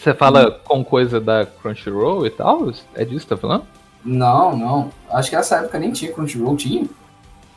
Você 0.05 0.13
fala 0.13 0.49
hum. 0.49 0.55
com 0.65 0.85
coisa 0.85 1.19
da 1.19 1.47
Crunchyroll 1.47 2.27
e 2.27 2.31
tal? 2.31 2.71
É 2.95 3.07
disso 3.07 3.21
que 3.21 3.31
tá 3.31 3.39
falando? 3.39 3.65
Não, 4.05 4.55
não. 4.55 4.91
Acho 5.11 5.31
que 5.31 5.37
nessa 5.37 5.57
época 5.57 5.79
nem 5.79 5.93
tinha 5.93 6.13
Crunchyroll, 6.13 6.55
tinha. 6.57 6.85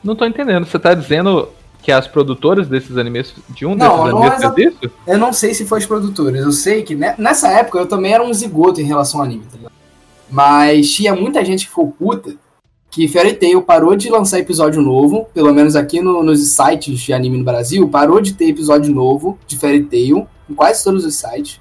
Não 0.01 0.15
tô 0.15 0.23
entendendo. 0.23 0.65
Você 0.65 0.79
tá 0.79 0.93
dizendo 0.93 1.49
que 1.83 1.91
as 1.91 2.07
produtoras 2.07 2.69
desses 2.69 2.95
animes, 2.95 3.35
de 3.49 3.65
um 3.65 3.75
não, 3.75 4.05
desses 4.05 4.13
animes 4.13 4.41
não 4.41 4.53
fez 4.53 4.73
isso? 4.81 4.93
Eu 5.05 5.17
não 5.17 5.33
sei 5.33 5.53
se 5.53 5.65
foi 5.65 5.79
as 5.79 5.85
produtoras. 5.85 6.39
Eu 6.39 6.53
sei 6.53 6.83
que 6.83 6.95
nessa 6.95 7.49
época 7.49 7.79
eu 7.79 7.85
também 7.85 8.13
era 8.13 8.23
um 8.23 8.33
zigoto 8.33 8.79
em 8.79 8.85
relação 8.85 9.19
ao 9.19 9.25
anime, 9.25 9.43
tá 9.43 9.57
ligado? 9.57 9.73
Mas 10.29 10.89
tinha 10.91 11.13
muita 11.13 11.43
gente 11.43 11.65
que 11.65 11.69
ficou 11.69 11.91
puta 11.91 12.33
que 12.89 13.09
Fairy 13.09 13.33
Tail 13.33 13.61
parou 13.61 13.93
de 13.93 14.09
lançar 14.09 14.39
episódio 14.39 14.81
novo, 14.81 15.27
pelo 15.33 15.53
menos 15.53 15.75
aqui 15.75 15.99
no, 15.99 16.23
nos 16.23 16.47
sites 16.47 16.97
de 16.97 17.11
anime 17.11 17.39
no 17.39 17.43
Brasil, 17.43 17.89
parou 17.89 18.21
de 18.21 18.33
ter 18.33 18.47
episódio 18.47 18.95
novo 18.95 19.37
de 19.45 19.59
Fairy 19.59 19.83
Tail, 19.83 20.25
em 20.49 20.53
quase 20.53 20.81
todos 20.81 21.03
os 21.03 21.13
sites, 21.13 21.59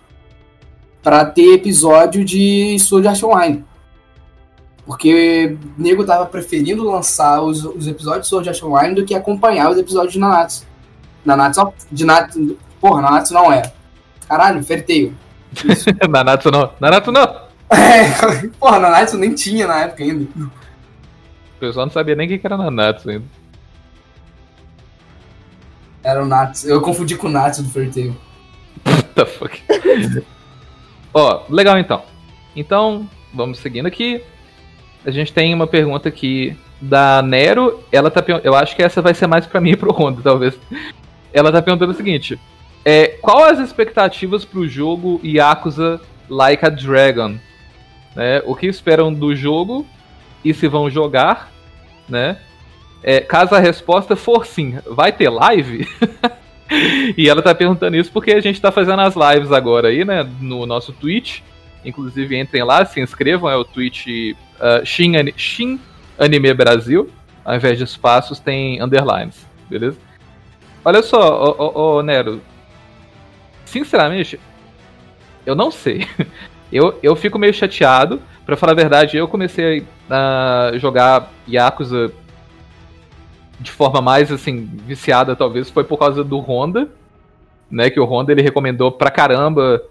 para 1.03 1.25
ter 1.25 1.55
episódio 1.55 2.25
de 2.25 2.79
Sword 2.79 3.09
Art 3.09 3.23
Online. 3.23 3.64
Porque 4.85 5.57
o 5.77 5.83
nego 5.83 6.05
tava 6.05 6.27
preferindo 6.27 6.85
lançar 6.85 7.42
os, 7.42 7.64
os 7.64 7.87
episódios 7.87 8.27
de 8.27 8.29
Sword 8.29 8.49
Art 8.49 8.62
Online 8.62 8.94
do 8.94 9.05
que 9.05 9.14
acompanhar 9.14 9.70
os 9.70 9.79
episódios 9.79 10.12
de 10.12 10.18
Nanatsu. 10.18 10.64
Nanatsu, 11.25 11.73
de 11.90 12.05
Nanatsu, 12.05 12.59
porra, 12.81 13.03
Nanatsu 13.03 13.35
não 13.35 13.53
é. 13.53 13.62
Caralho, 14.29 14.62
Fairy 14.62 15.12
Nanatsu 16.09 16.51
não. 16.51 16.70
Nanatsu 16.81 17.12
não. 17.12 17.47
É, 17.68 18.47
porra, 18.61 18.79
Nanatsu 18.79 19.18
nem 19.18 19.35
tinha 19.35 19.66
na 19.66 19.81
época 19.81 20.05
ainda. 20.05 20.25
O 20.40 20.51
pessoal 21.59 21.87
não 21.87 21.92
sabia 21.92 22.14
nem 22.14 22.33
o 22.33 22.38
que 22.38 22.47
era 22.47 22.57
Nanatsu 22.57 23.11
ainda. 23.11 23.25
Era 26.05 26.23
o 26.23 26.27
Natsu. 26.27 26.68
Eu 26.68 26.81
confundi 26.81 27.16
com 27.16 27.27
o 27.27 27.31
Natsu 27.31 27.64
do 27.64 27.70
Fairy 27.70 27.90
Tail. 27.90 28.16
What 28.87 29.09
the 29.16 29.27
fuck? 29.27 29.61
Ó, 31.18 31.42
legal 31.48 31.79
então. 31.79 32.02
Então, 32.55 33.09
vamos 33.33 33.59
seguindo 33.59 33.87
aqui 33.87 34.22
a 35.07 35.11
gente 35.12 35.33
tem 35.33 35.55
uma 35.55 35.68
pergunta 35.68 36.09
aqui 36.09 36.57
da 36.81 37.22
Nero. 37.22 37.81
Ela 37.92 38.11
tá 38.11 38.22
Eu 38.42 38.57
acho 38.57 38.74
que 38.74 38.83
essa 38.83 39.00
vai 39.00 39.14
ser 39.14 39.29
mais 39.29 39.46
para 39.46 39.61
mim 39.61 39.70
e 39.70 39.76
pro 39.76 39.92
Rondo, 39.92 40.20
talvez. 40.20 40.59
Ela 41.33 41.52
tá 41.52 41.62
perguntando 41.62 41.92
o 41.92 41.96
seguinte: 41.96 42.38
é, 42.85 43.07
qual 43.22 43.44
as 43.44 43.61
expectativas 43.61 44.44
pro 44.44 44.68
jogo 44.68 45.20
Yakuza 45.24 46.00
Like 46.29 46.66
a 46.66 46.68
Dragon? 46.68 47.38
Né? 48.16 48.42
O 48.44 48.57
que 48.57 48.66
esperam 48.66 49.14
do 49.14 49.35
jogo 49.37 49.87
e 50.44 50.52
se 50.52 50.66
vão 50.66 50.90
jogar, 50.90 51.52
né? 52.09 52.38
É, 53.00 53.20
caso 53.20 53.55
a 53.55 53.61
resposta 53.61 54.16
for 54.16 54.44
sim, 54.44 54.81
vai 54.90 55.12
ter 55.12 55.29
live? 55.29 55.87
e 57.16 57.29
ela 57.29 57.42
tá 57.42 57.55
perguntando 57.55 57.96
isso 57.96 58.11
porque 58.11 58.33
a 58.33 58.40
gente 58.40 58.61
tá 58.61 58.72
fazendo 58.72 59.00
as 59.00 59.14
lives 59.14 59.52
agora 59.52 59.88
aí, 59.88 60.05
né? 60.05 60.29
No 60.40 60.66
nosso 60.66 60.92
Twitch. 60.92 61.40
Inclusive, 61.85 62.38
entrem 62.38 62.64
lá, 62.64 62.85
se 62.85 63.00
inscrevam, 63.00 63.48
é 63.48 63.57
o 63.57 63.64
Twitch 63.64 64.07
uh, 64.09 64.85
Shin, 64.85 65.12
Shin 65.37 65.81
Anime 66.18 66.52
Brasil. 66.52 67.09
Ao 67.44 67.55
invés 67.55 67.79
de 67.79 67.85
espaços, 67.85 68.40
tem 68.40 68.83
underlines, 68.83 69.46
beleza? 69.70 69.96
Olha 70.85 71.02
só, 71.02 71.55
ô, 71.57 71.98
ô, 71.98 72.02
Nero. 72.02 72.42
Sinceramente, 73.64 74.40
eu 75.44 75.55
não 75.55 75.70
sei. 75.70 76.07
Eu, 76.72 76.98
eu 77.00 77.14
fico 77.14 77.38
meio 77.38 77.55
chateado. 77.55 78.20
Pra 78.44 78.57
falar 78.57 78.72
a 78.72 78.74
verdade, 78.74 79.16
eu 79.16 79.29
comecei 79.29 79.87
a 80.11 80.72
jogar 80.74 81.31
Yakuza 81.48 82.12
de 83.61 83.71
forma 83.71 84.01
mais, 84.01 84.31
assim, 84.31 84.64
viciada, 84.87 85.35
talvez, 85.35 85.71
foi 85.71 85.85
por 85.85 85.99
causa 85.99 86.23
do 86.23 86.38
Honda. 86.38 86.88
Né, 87.69 87.90
que 87.90 87.99
o 87.99 88.05
Honda 88.05 88.31
ele 88.31 88.42
recomendou 88.42 88.92
pra 88.92 89.11
caramba 89.11 89.83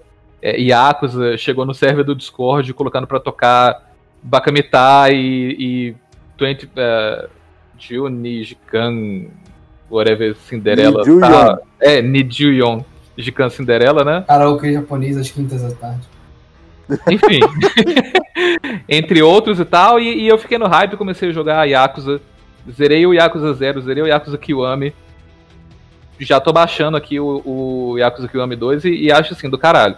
é, 0.41 0.57
Yakuza, 0.61 1.35
chegou 1.37 1.65
no 1.65 1.73
server 1.73 2.05
do 2.05 2.15
Discord 2.15 2.73
colocando 2.73 3.05
pra 3.05 3.19
tocar 3.19 3.91
Bakamita 4.23 5.09
e, 5.11 5.55
e 5.59 5.95
20 6.39 6.63
uh, 6.65 7.29
Junijikan, 7.77 9.25
whatever, 9.89 10.35
Cinderela. 10.35 11.03
Tá, 11.19 11.59
é, 11.81 12.01
Nijuyon 12.01 12.81
Jikan 13.17 13.49
Cinderela, 13.49 14.03
né? 14.03 14.23
Karaokê 14.27 14.73
japonês 14.73 15.17
às 15.17 15.29
quintas 15.29 15.61
da 15.61 15.71
tarde. 15.71 16.07
Enfim. 17.09 17.39
Entre 18.87 19.21
outros 19.21 19.59
e 19.59 19.65
tal, 19.65 19.99
e, 19.99 20.23
e, 20.23 20.27
eu 20.27 20.37
fiquei 20.37 20.57
no 20.57 20.67
hype, 20.67 20.97
comecei 20.97 21.29
a 21.29 21.33
jogar 21.33 21.65
Yakuza. 21.65 22.21
Zerei 22.71 23.05
o 23.05 23.13
Yakuza 23.13 23.53
0, 23.53 23.81
zerei 23.81 24.03
o 24.03 24.07
Yakuza 24.07 24.37
Kiwami. 24.37 24.93
Já 26.19 26.39
tô 26.39 26.51
baixando 26.53 26.97
aqui 26.97 27.19
o, 27.19 27.41
o 27.45 27.97
Yakuza 27.97 28.27
Kiwami 28.27 28.55
2 28.55 28.85
e, 28.85 28.89
e 29.03 29.11
acho 29.11 29.33
assim, 29.33 29.49
do 29.49 29.57
caralho. 29.57 29.97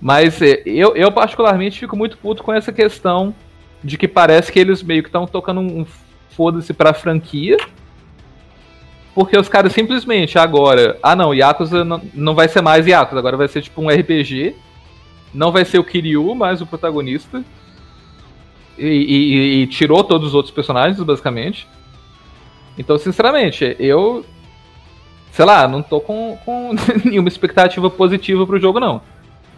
Mas 0.00 0.40
é, 0.40 0.62
eu, 0.64 0.96
eu 0.96 1.10
particularmente 1.12 1.78
fico 1.78 1.96
muito 1.96 2.16
puto 2.18 2.42
com 2.42 2.52
essa 2.52 2.72
questão 2.72 3.34
de 3.82 3.96
que 3.96 4.08
parece 4.08 4.50
que 4.50 4.58
eles 4.58 4.82
meio 4.82 5.02
que 5.02 5.08
estão 5.08 5.26
tocando 5.26 5.60
um, 5.60 5.86
foda-se 6.30 6.72
pra 6.72 6.94
franquia. 6.94 7.56
Porque 9.14 9.36
os 9.36 9.48
caras 9.48 9.72
simplesmente 9.72 10.38
agora. 10.38 10.98
Ah 11.02 11.16
não, 11.16 11.34
Yakuza 11.34 11.84
não, 11.84 12.00
não 12.14 12.34
vai 12.34 12.48
ser 12.48 12.62
mais 12.62 12.86
Yakuza, 12.86 13.18
agora 13.18 13.36
vai 13.36 13.48
ser 13.48 13.62
tipo 13.62 13.82
um 13.82 13.88
RPG. 13.88 14.54
Não 15.34 15.52
vai 15.52 15.64
ser 15.64 15.78
o 15.78 15.84
Kiryu, 15.84 16.34
mais 16.34 16.60
o 16.60 16.66
protagonista. 16.66 17.44
E, 18.78 18.86
e, 18.86 19.62
e 19.62 19.66
tirou 19.66 20.04
todos 20.04 20.28
os 20.28 20.34
outros 20.34 20.54
personagens, 20.54 21.02
basicamente. 21.02 21.66
Então, 22.78 22.96
sinceramente, 22.96 23.76
eu. 23.78 24.24
Sei 25.32 25.44
lá, 25.44 25.68
não 25.68 25.82
tô 25.82 26.00
com, 26.00 26.38
com 26.44 26.74
nenhuma 27.04 27.28
expectativa 27.28 27.90
positiva 27.90 28.46
pro 28.46 28.60
jogo, 28.60 28.80
não. 28.80 29.02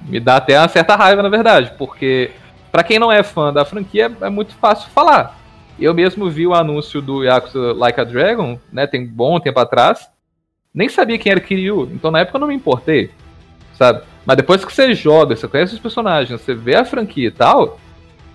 Me 0.02 0.18
dá 0.18 0.36
até 0.36 0.58
uma 0.58 0.68
certa 0.68 0.96
raiva, 0.96 1.22
na 1.22 1.28
verdade, 1.28 1.72
porque 1.78 2.30
para 2.72 2.82
quem 2.82 2.98
não 2.98 3.12
é 3.12 3.22
fã 3.22 3.52
da 3.52 3.64
franquia 3.64 4.10
é 4.20 4.30
muito 4.30 4.54
fácil 4.54 4.90
falar. 4.90 5.38
Eu 5.78 5.94
mesmo 5.94 6.30
vi 6.30 6.46
o 6.46 6.54
anúncio 6.54 7.00
do 7.00 7.24
Yakuza 7.24 7.72
Like 7.72 8.00
a 8.00 8.04
Dragon, 8.04 8.58
né, 8.72 8.86
tem 8.86 9.06
bom 9.06 9.40
tempo 9.40 9.58
atrás. 9.60 10.08
Nem 10.72 10.88
sabia 10.88 11.18
quem 11.18 11.32
era 11.32 11.40
Kiryu, 11.40 11.90
então 11.92 12.10
na 12.10 12.20
época 12.20 12.36
eu 12.36 12.40
não 12.40 12.48
me 12.48 12.54
importei, 12.54 13.10
sabe? 13.74 14.02
Mas 14.24 14.36
depois 14.36 14.64
que 14.64 14.72
você 14.72 14.94
joga, 14.94 15.34
você 15.34 15.48
conhece 15.48 15.74
os 15.74 15.80
personagens, 15.80 16.40
você 16.40 16.54
vê 16.54 16.76
a 16.76 16.84
franquia 16.84 17.28
e 17.28 17.30
tal, 17.30 17.80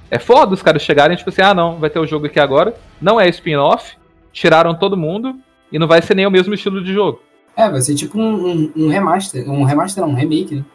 é 0.09 0.19
foda 0.19 0.53
os 0.53 0.61
caras 0.61 0.81
chegarem 0.81 1.17
tipo 1.17 1.29
assim, 1.29 1.41
ah 1.41 1.53
não, 1.53 1.79
vai 1.79 1.89
ter 1.89 1.99
o 1.99 2.07
jogo 2.07 2.25
aqui 2.25 2.39
agora, 2.39 2.75
não 3.01 3.19
é 3.19 3.27
spin-off, 3.29 3.97
tiraram 4.31 4.75
todo 4.75 4.97
mundo 4.97 5.35
e 5.71 5.79
não 5.79 5.87
vai 5.87 6.01
ser 6.01 6.15
nem 6.15 6.25
o 6.25 6.31
mesmo 6.31 6.53
estilo 6.53 6.83
de 6.83 6.93
jogo. 6.93 7.21
É, 7.55 7.69
vai 7.69 7.81
ser 7.81 7.95
tipo 7.95 8.19
um, 8.19 8.51
um, 8.51 8.73
um 8.75 8.87
remaster, 8.89 9.49
um 9.49 9.63
remaster, 9.63 10.03
não, 10.03 10.11
um 10.11 10.15
remake, 10.15 10.55
né? 10.55 10.65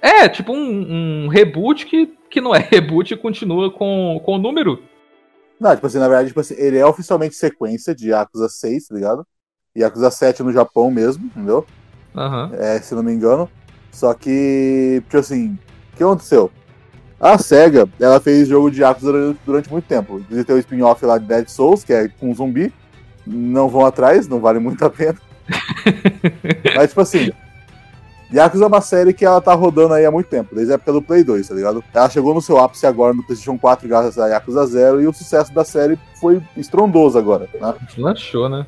É, 0.00 0.28
tipo 0.28 0.52
um, 0.52 1.24
um, 1.24 1.28
reboot 1.28 1.86
que, 1.86 2.12
que 2.30 2.40
não 2.40 2.54
é 2.54 2.58
reboot 2.70 3.12
e 3.12 3.16
continua 3.16 3.70
com, 3.70 4.20
com 4.24 4.36
o 4.36 4.38
número. 4.38 4.82
Não, 5.58 5.74
tipo 5.74 5.86
assim, 5.86 5.98
na 5.98 6.08
verdade, 6.08 6.28
tipo 6.28 6.40
assim, 6.40 6.54
ele 6.56 6.78
é 6.78 6.86
oficialmente 6.86 7.34
sequência 7.34 7.94
de 7.94 8.10
Yakuza 8.10 8.48
6, 8.48 8.88
tá 8.88 8.94
ligado? 8.94 9.26
Yakuza 9.76 10.10
7 10.10 10.42
no 10.42 10.52
Japão 10.52 10.90
mesmo, 10.90 11.26
entendeu? 11.26 11.66
Aham. 12.14 12.50
É, 12.54 12.78
se 12.80 12.94
não 12.94 13.02
me 13.02 13.12
engano. 13.12 13.48
Só 13.90 14.12
que, 14.14 15.02
tipo 15.04 15.18
assim, 15.18 15.58
o 15.92 15.96
que 15.96 16.02
aconteceu? 16.02 16.50
A 17.26 17.38
SEGA, 17.38 17.88
ela 17.98 18.20
fez 18.20 18.46
jogo 18.48 18.70
de 18.70 18.82
Yakuza 18.82 19.10
durante, 19.12 19.38
durante 19.46 19.70
muito 19.72 19.84
tempo. 19.86 20.18
Inclusive 20.18 20.44
tem 20.44 20.56
o 20.56 20.58
spin-off 20.58 21.04
lá 21.06 21.16
de 21.16 21.24
Dead 21.24 21.48
Souls, 21.48 21.82
que 21.82 21.92
é 21.92 22.08
com 22.20 22.34
zumbi. 22.34 22.72
Não 23.26 23.66
vão 23.68 23.86
atrás, 23.86 24.28
não 24.28 24.40
vale 24.40 24.58
muito 24.58 24.84
a 24.84 24.90
pena. 24.90 25.16
Mas, 26.76 26.90
tipo 26.90 27.00
assim, 27.00 27.30
Yakuza 28.32 28.64
é 28.64 28.66
uma 28.66 28.80
série 28.80 29.12
que 29.14 29.24
ela 29.24 29.40
tá 29.40 29.54
rodando 29.54 29.94
aí 29.94 30.04
há 30.04 30.10
muito 30.10 30.26
tempo, 30.28 30.54
desde 30.54 30.72
a 30.72 30.74
época 30.74 30.92
do 30.92 31.00
Play 31.00 31.24
2, 31.24 31.48
tá 31.48 31.54
ligado? 31.54 31.82
Ela 31.94 32.10
chegou 32.10 32.34
no 32.34 32.42
seu 32.42 32.58
ápice 32.58 32.86
agora 32.86 33.14
no 33.14 33.22
PlayStation 33.24 33.56
4 33.58 33.88
graças 33.88 34.18
a 34.18 34.26
Yakuza 34.28 34.66
0 34.66 35.00
e 35.00 35.06
o 35.06 35.12
sucesso 35.12 35.52
da 35.54 35.64
série 35.64 35.98
foi 36.20 36.42
estrondoso 36.56 37.18
agora, 37.18 37.48
né? 37.54 37.74
Lanchou, 37.96 38.48
né? 38.50 38.66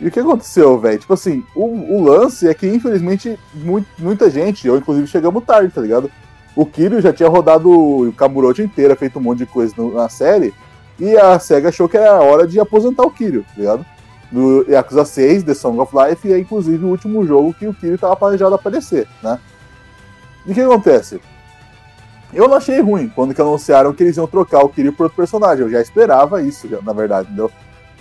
E 0.00 0.08
o 0.08 0.10
que 0.10 0.18
aconteceu, 0.18 0.76
velho? 0.80 0.98
Tipo 0.98 1.14
assim, 1.14 1.44
o, 1.54 1.64
o 1.96 2.02
lance 2.02 2.48
é 2.48 2.54
que 2.54 2.66
infelizmente 2.66 3.38
mu- 3.54 3.86
muita 3.98 4.28
gente, 4.28 4.66
eu 4.66 4.76
inclusive 4.76 5.06
chegamos 5.06 5.44
tarde, 5.44 5.72
tá 5.72 5.80
ligado? 5.80 6.10
O 6.56 6.64
Kiryu 6.64 7.00
já 7.00 7.12
tinha 7.12 7.28
rodado 7.28 7.70
o 7.70 8.12
Kamurocho 8.12 8.62
inteira, 8.62 8.94
feito 8.94 9.18
um 9.18 9.22
monte 9.22 9.38
de 9.38 9.46
coisa 9.46 9.74
na 9.92 10.08
série, 10.08 10.54
e 10.98 11.16
a 11.16 11.38
SEGA 11.38 11.70
achou 11.70 11.88
que 11.88 11.96
era 11.96 12.20
hora 12.20 12.46
de 12.46 12.60
aposentar 12.60 13.02
o 13.02 13.10
Kiryu, 13.10 13.42
tá 13.42 13.54
ligado? 13.56 13.86
No 14.30 14.64
Yakuza 14.68 15.04
6, 15.04 15.42
The 15.44 15.54
Song 15.54 15.78
of 15.80 15.92
Life, 15.96 16.32
é 16.32 16.38
inclusive 16.38 16.84
o 16.84 16.88
último 16.88 17.26
jogo 17.26 17.54
que 17.54 17.66
o 17.66 17.74
Kiryu 17.74 17.98
tava 17.98 18.16
planejado 18.16 18.54
aparecer, 18.54 19.06
né? 19.22 19.38
E 20.46 20.52
o 20.52 20.54
que 20.54 20.60
acontece? 20.60 21.20
Eu 22.32 22.48
não 22.48 22.56
achei 22.56 22.80
ruim 22.80 23.08
quando 23.08 23.34
que 23.34 23.40
anunciaram 23.40 23.92
que 23.92 24.02
eles 24.02 24.16
iam 24.16 24.26
trocar 24.26 24.60
o 24.64 24.68
Kiryu 24.68 24.92
por 24.92 25.04
outro 25.04 25.16
personagem. 25.16 25.64
Eu 25.64 25.70
já 25.70 25.80
esperava 25.80 26.42
isso, 26.42 26.68
já, 26.68 26.80
na 26.82 26.92
verdade, 26.92 27.28
entendeu? 27.28 27.50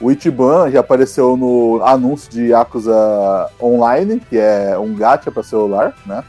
O 0.02 0.12
Ichiban 0.12 0.72
já 0.72 0.80
apareceu 0.80 1.38
no 1.38 1.82
anúncio 1.84 2.32
de 2.32 2.48
Yakuza 2.48 3.50
Online, 3.62 4.20
que 4.20 4.38
é 4.38 4.78
um 4.78 4.96
gacha 4.96 5.32
para 5.32 5.44
celular, 5.44 5.96
né? 6.06 6.24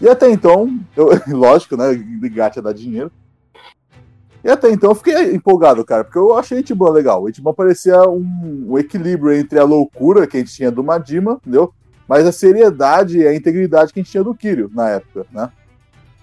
E 0.00 0.08
até 0.08 0.30
então, 0.30 0.78
eu, 0.96 1.08
lógico, 1.28 1.76
né? 1.76 1.94
Gacha 2.30 2.60
dá 2.60 2.72
dinheiro. 2.72 3.10
E 4.44 4.50
até 4.50 4.70
então 4.70 4.90
eu 4.90 4.94
fiquei 4.94 5.34
empolgado, 5.34 5.82
cara, 5.84 6.04
porque 6.04 6.18
eu 6.18 6.36
achei 6.36 6.60
Ichiban 6.60 6.90
legal. 6.90 7.22
O 7.22 7.28
Ichiban 7.30 7.54
parecia 7.54 8.02
um, 8.02 8.66
um 8.68 8.78
equilíbrio 8.78 9.32
entre 9.32 9.58
a 9.58 9.64
loucura 9.64 10.26
que 10.26 10.36
a 10.36 10.40
gente 10.40 10.52
tinha 10.52 10.70
do 10.70 10.84
Majima, 10.84 11.40
entendeu? 11.40 11.72
Mas 12.06 12.26
a 12.26 12.32
seriedade 12.32 13.18
e 13.18 13.26
a 13.26 13.34
integridade 13.34 13.90
que 13.90 14.00
a 14.00 14.02
gente 14.02 14.12
tinha 14.12 14.22
do 14.22 14.34
Kiryu 14.34 14.70
na 14.74 14.90
época, 14.90 15.24
né? 15.32 15.50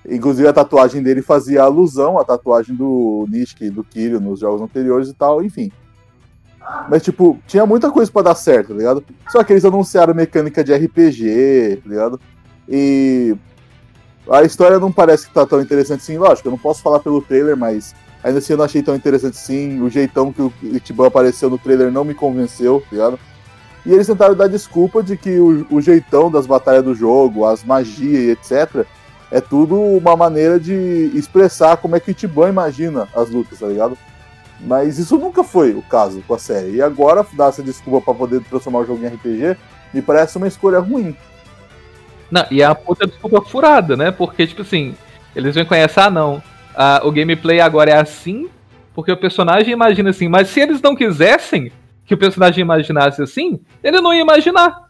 Inclusive 0.07 0.47
a 0.47 0.53
tatuagem 0.53 1.01
dele 1.01 1.23
fazia 1.23 1.63
alusão 1.63 2.19
à 2.19 2.23
tatuagem 2.23 2.75
do 2.75 3.25
Nishiki 3.27 3.71
do 3.71 3.83
Kiryu 3.83 4.19
nos 4.19 4.39
jogos 4.39 4.61
anteriores 4.61 5.09
e 5.09 5.13
tal, 5.15 5.43
enfim. 5.43 5.71
Mas, 6.89 7.01
tipo, 7.01 7.39
tinha 7.47 7.65
muita 7.65 7.91
coisa 7.91 8.11
pra 8.11 8.21
dar 8.21 8.35
certo, 8.35 8.69
tá 8.69 8.73
ligado? 8.75 9.03
Só 9.29 9.43
que 9.43 9.51
eles 9.51 9.65
anunciaram 9.65 10.13
mecânica 10.13 10.63
de 10.63 10.73
RPG, 10.73 11.81
tá 11.83 11.89
ligado? 11.89 12.19
E 12.69 13.35
a 14.29 14.43
história 14.43 14.79
não 14.79 14.91
parece 14.91 15.27
que 15.27 15.33
tá 15.33 15.45
tão 15.45 15.61
interessante 15.61 16.01
assim. 16.01 16.17
Lógico, 16.17 16.47
eu 16.47 16.51
não 16.51 16.57
posso 16.57 16.81
falar 16.81 16.99
pelo 16.99 17.21
trailer, 17.21 17.57
mas 17.57 17.95
ainda 18.23 18.39
assim 18.39 18.53
eu 18.53 18.57
não 18.57 18.65
achei 18.65 18.81
tão 18.81 18.95
interessante 18.95 19.33
assim. 19.33 19.81
O 19.81 19.89
jeitão 19.89 20.31
que 20.31 20.41
o 20.41 20.53
Ichiban 20.61 21.07
apareceu 21.07 21.49
no 21.49 21.57
trailer 21.57 21.91
não 21.91 22.03
me 22.03 22.13
convenceu, 22.13 22.81
tá 22.81 22.87
ligado? 22.91 23.19
E 23.85 23.91
eles 23.91 24.05
tentaram 24.05 24.35
dar 24.35 24.47
desculpa 24.47 25.01
de 25.01 25.17
que 25.17 25.39
o, 25.39 25.65
o 25.71 25.81
jeitão 25.81 26.29
das 26.29 26.45
batalhas 26.45 26.83
do 26.83 26.93
jogo, 26.93 27.45
as 27.45 27.63
magias 27.63 27.99
e 27.99 28.29
etc., 28.29 28.85
é 29.31 29.39
tudo 29.39 29.79
uma 29.79 30.15
maneira 30.15 30.59
de 30.59 31.09
expressar 31.15 31.77
como 31.77 31.95
é 31.95 31.99
que 31.99 32.11
o 32.11 32.13
Ichiban 32.13 32.49
imagina 32.49 33.07
as 33.15 33.29
lutas, 33.29 33.59
tá 33.59 33.67
ligado? 33.67 33.97
Mas 34.59 34.99
isso 34.99 35.17
nunca 35.17 35.43
foi 35.43 35.71
o 35.73 35.81
caso 35.81 36.21
com 36.27 36.35
a 36.35 36.39
série. 36.39 36.75
E 36.75 36.81
agora 36.81 37.25
dar 37.33 37.49
essa 37.49 37.63
desculpa 37.63 38.01
pra 38.01 38.13
poder 38.13 38.41
transformar 38.43 38.79
o 38.79 38.85
jogo 38.85 39.03
em 39.03 39.07
RPG 39.07 39.57
me 39.93 40.01
parece 40.01 40.37
uma 40.37 40.47
escolha 40.47 40.79
ruim. 40.79 41.15
Não, 42.31 42.45
e 42.49 42.63
uma 42.63 42.73
puta 42.73 43.05
desculpa 43.05 43.41
furada, 43.41 43.97
né? 43.97 44.09
Porque, 44.09 44.47
tipo 44.47 44.61
assim, 44.61 44.95
eles 45.35 45.53
vêm 45.53 45.65
conhecer, 45.65 45.99
ah, 45.99 46.09
não. 46.09 46.41
ah, 46.73 47.01
o 47.03 47.11
gameplay 47.11 47.59
agora 47.59 47.91
é 47.91 47.99
assim, 47.99 48.49
porque 48.95 49.11
o 49.11 49.17
personagem 49.17 49.73
imagina 49.73 50.09
assim. 50.09 50.29
Mas 50.29 50.47
se 50.49 50.61
eles 50.61 50.81
não 50.81 50.95
quisessem 50.95 51.71
que 52.05 52.13
o 52.13 52.17
personagem 52.17 52.61
imaginasse 52.61 53.21
assim, 53.21 53.59
ele 53.83 53.99
não 53.99 54.13
ia 54.13 54.21
imaginar. 54.21 54.89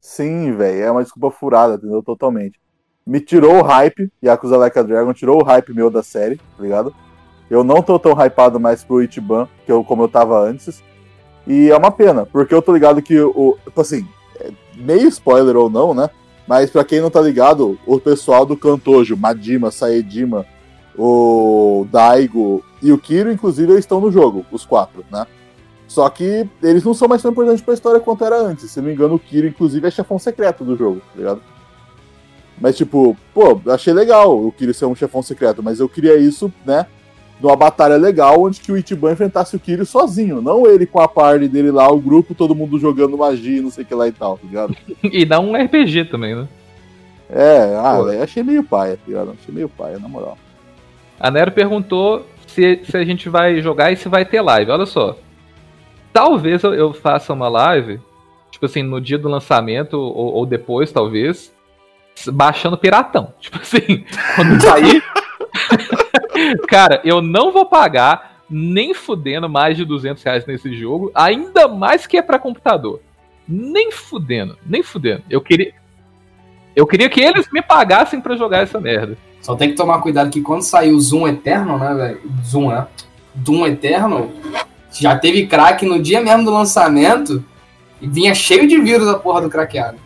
Sim, 0.00 0.56
velho, 0.56 0.82
é 0.82 0.90
uma 0.90 1.02
desculpa 1.02 1.30
furada, 1.30 1.74
entendeu? 1.74 2.02
Totalmente. 2.02 2.58
Me 3.06 3.20
tirou 3.20 3.58
o 3.58 3.62
hype, 3.62 4.10
Yakuza 4.24 4.56
Like 4.56 4.78
a 4.78 4.82
Dragon 4.82 5.12
tirou 5.12 5.40
o 5.40 5.44
hype 5.44 5.74
meu 5.74 5.90
da 5.90 6.02
série, 6.02 6.36
tá 6.36 6.62
ligado? 6.62 6.94
Eu 7.50 7.62
não 7.62 7.82
tô 7.82 7.98
tão 7.98 8.12
hypado 8.12 8.58
mais 8.58 8.82
pro 8.82 9.02
Ichiban, 9.02 9.48
que 9.66 9.72
eu, 9.72 9.84
como 9.84 10.04
eu 10.04 10.08
tava 10.08 10.40
antes. 10.40 10.82
E 11.46 11.70
é 11.70 11.76
uma 11.76 11.90
pena, 11.90 12.24
porque 12.24 12.54
eu 12.54 12.62
tô 12.62 12.72
ligado 12.72 13.02
que 13.02 13.20
o. 13.20 13.58
Tipo 13.64 13.80
assim, 13.80 14.08
é 14.40 14.50
meio 14.76 15.08
spoiler 15.08 15.56
ou 15.56 15.68
não, 15.68 15.92
né? 15.92 16.08
Mas 16.46 16.70
pra 16.70 16.84
quem 16.84 17.00
não 17.00 17.10
tá 17.10 17.20
ligado, 17.20 17.78
o 17.86 18.00
pessoal 18.00 18.44
do 18.44 18.56
Kantojo, 18.56 19.16
Madima, 19.16 19.70
Saedima, 19.70 20.44
o 20.96 21.86
Daigo 21.90 22.64
e 22.82 22.92
o 22.92 22.98
Kiro, 22.98 23.30
inclusive, 23.30 23.72
eles 23.72 23.84
estão 23.84 24.00
no 24.00 24.10
jogo, 24.10 24.44
os 24.50 24.64
quatro, 24.66 25.04
né? 25.10 25.26
Só 25.86 26.08
que 26.08 26.48
eles 26.62 26.84
não 26.84 26.94
são 26.94 27.06
mais 27.06 27.22
tão 27.22 27.30
importantes 27.30 27.62
pra 27.62 27.74
história 27.74 28.00
quanto 28.00 28.24
era 28.24 28.40
antes. 28.40 28.70
Se 28.70 28.80
não 28.80 28.88
me 28.88 28.94
engano, 28.94 29.14
o 29.14 29.18
Kiro, 29.18 29.46
inclusive, 29.46 29.86
é 29.86 29.90
chefão 29.90 30.18
secreto 30.18 30.64
do 30.64 30.76
jogo, 30.76 31.00
tá 31.00 31.18
ligado? 31.18 31.42
Mas, 32.60 32.76
tipo, 32.76 33.16
pô, 33.34 33.60
achei 33.70 33.92
legal 33.92 34.38
o 34.38 34.50
Kiro 34.52 34.72
ser 34.72 34.86
um 34.86 34.94
chefão 34.94 35.22
secreto, 35.22 35.62
mas 35.62 35.80
eu 35.80 35.88
queria 35.88 36.16
isso, 36.16 36.52
né? 36.64 36.86
Numa 37.42 37.56
batalha 37.56 37.96
legal, 37.96 38.40
onde 38.40 38.60
que 38.60 38.70
o 38.70 38.76
Ichiban 38.76 39.12
enfrentasse 39.12 39.56
o 39.56 39.58
Kiro 39.58 39.84
sozinho, 39.84 40.40
não 40.40 40.64
ele 40.64 40.86
com 40.86 41.00
a 41.00 41.08
party 41.08 41.48
dele 41.48 41.72
lá, 41.72 41.90
o 41.90 41.98
grupo, 41.98 42.36
todo 42.36 42.54
mundo 42.54 42.78
jogando 42.78 43.18
magia, 43.18 43.60
não 43.60 43.70
sei 43.70 43.82
o 43.82 43.86
que 43.86 43.94
lá 43.94 44.06
e 44.06 44.12
tal, 44.12 44.38
tá 44.38 44.46
ligado? 44.46 44.76
E 45.02 45.24
dá 45.24 45.40
um 45.40 45.56
RPG 45.56 46.04
também, 46.04 46.36
né? 46.36 46.46
É, 47.28 47.76
ah, 47.82 48.00
velho, 48.02 48.22
achei 48.22 48.42
meio 48.42 48.62
paia, 48.62 48.96
tá 48.96 49.02
ligado? 49.06 49.34
Achei 49.40 49.52
meio 49.52 49.68
paia, 49.68 49.98
na 49.98 50.06
moral. 50.06 50.38
A 51.18 51.30
Nero 51.30 51.50
perguntou 51.50 52.26
se, 52.46 52.80
se 52.84 52.96
a 52.96 53.04
gente 53.04 53.28
vai 53.28 53.60
jogar 53.60 53.90
e 53.90 53.96
se 53.96 54.08
vai 54.08 54.24
ter 54.24 54.40
live. 54.40 54.70
Olha 54.70 54.86
só. 54.86 55.16
Talvez 56.12 56.62
eu, 56.62 56.74
eu 56.74 56.92
faça 56.92 57.32
uma 57.32 57.48
live, 57.48 57.98
tipo 58.50 58.66
assim, 58.66 58.82
no 58.82 59.00
dia 59.00 59.18
do 59.18 59.28
lançamento, 59.28 59.94
ou, 59.94 60.34
ou 60.34 60.46
depois, 60.46 60.92
talvez, 60.92 61.52
baixando 62.26 62.76
piratão. 62.76 63.32
Tipo 63.40 63.58
assim, 63.58 64.04
quando 64.36 64.60
sair. 64.62 65.02
Cara, 66.68 67.00
eu 67.04 67.20
não 67.20 67.52
vou 67.52 67.66
pagar 67.66 68.32
nem 68.48 68.92
fudendo 68.92 69.48
mais 69.48 69.76
de 69.76 69.84
200 69.84 70.22
reais 70.22 70.46
nesse 70.46 70.74
jogo, 70.76 71.10
ainda 71.14 71.66
mais 71.68 72.06
que 72.06 72.16
é 72.16 72.22
pra 72.22 72.38
computador. 72.38 73.00
Nem 73.48 73.90
fudendo, 73.90 74.58
nem 74.64 74.82
fudendo. 74.82 75.22
Eu 75.28 75.40
queria. 75.40 75.72
Eu 76.76 76.86
queria 76.86 77.08
que 77.08 77.20
eles 77.20 77.48
me 77.52 77.60
pagassem 77.60 78.20
pra 78.20 78.36
jogar 78.36 78.62
essa 78.62 78.80
merda. 78.80 79.16
Só 79.40 79.56
tem 79.56 79.70
que 79.70 79.74
tomar 79.74 80.00
cuidado 80.00 80.30
que 80.30 80.40
quando 80.40 80.62
sair 80.62 80.92
o 80.92 81.00
Zoom 81.00 81.26
Eterno, 81.26 81.78
né, 81.78 81.94
velho? 81.94 82.20
Zoom, 82.44 82.68
né? 82.68 82.86
Doom 83.34 83.66
Eterno, 83.66 84.32
já 84.92 85.18
teve 85.18 85.46
crack 85.46 85.84
no 85.84 86.00
dia 86.00 86.20
mesmo 86.20 86.44
do 86.44 86.50
lançamento 86.50 87.44
e 88.00 88.06
vinha 88.06 88.34
cheio 88.34 88.68
de 88.68 88.78
vírus 88.80 89.08
a 89.08 89.18
porra 89.18 89.40
do 89.42 89.50
craqueado. 89.50 89.98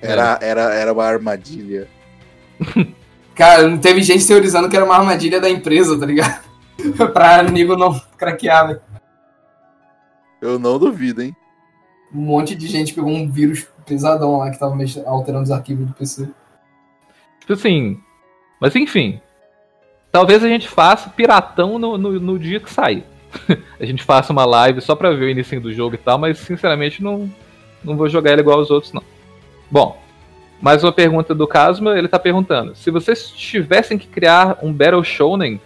Era, 0.00 0.38
era, 0.40 0.74
era 0.74 0.92
uma 0.92 1.04
armadilha. 1.04 1.88
Cara, 3.36 3.68
não 3.68 3.76
teve 3.76 4.02
gente 4.02 4.26
teorizando 4.26 4.66
que 4.68 4.74
era 4.74 4.84
uma 4.84 4.96
armadilha 4.96 5.38
da 5.38 5.50
empresa, 5.50 5.98
tá 6.00 6.06
ligado? 6.06 6.42
pra 7.12 7.40
amigo 7.40 7.76
não 7.76 8.00
craquear, 8.16 8.68
velho. 8.68 8.80
Eu 10.40 10.58
não 10.58 10.78
duvido, 10.78 11.22
hein? 11.22 11.36
Um 12.14 12.22
monte 12.22 12.54
de 12.54 12.66
gente 12.66 12.94
pegou 12.94 13.10
um 13.10 13.30
vírus 13.30 13.66
pesadão 13.84 14.38
lá 14.38 14.50
que 14.50 14.58
tava 14.58 14.74
alterando 15.04 15.44
os 15.44 15.50
arquivos 15.50 15.86
do 15.86 15.92
PC. 15.92 16.28
Tipo 17.40 17.52
assim. 17.52 18.00
Mas 18.58 18.74
enfim. 18.74 19.20
Talvez 20.10 20.42
a 20.42 20.48
gente 20.48 20.66
faça 20.66 21.10
piratão 21.10 21.78
no, 21.78 21.98
no, 21.98 22.18
no 22.18 22.38
dia 22.38 22.58
que 22.58 22.72
sair. 22.72 23.04
a 23.78 23.84
gente 23.84 24.02
faça 24.02 24.32
uma 24.32 24.46
live 24.46 24.80
só 24.80 24.96
pra 24.96 25.10
ver 25.10 25.26
o 25.26 25.30
início 25.30 25.60
do 25.60 25.72
jogo 25.72 25.94
e 25.94 25.98
tal, 25.98 26.16
mas 26.16 26.38
sinceramente 26.38 27.02
não, 27.02 27.30
não 27.84 27.98
vou 27.98 28.08
jogar 28.08 28.32
ele 28.32 28.40
igual 28.40 28.60
aos 28.60 28.70
outros, 28.70 28.94
não. 28.94 29.02
Bom, 29.70 30.00
mais 30.60 30.82
uma 30.82 30.92
pergunta 30.92 31.34
do 31.34 31.46
Casma, 31.46 31.98
ele 31.98 32.08
tá 32.08 32.18
perguntando: 32.18 32.74
se 32.74 32.90
vocês 32.90 33.30
tivessem 33.30 33.98
que 33.98 34.06
criar 34.06 34.58
um 34.62 34.72
Battle 34.72 35.04
Shonen, 35.04 35.60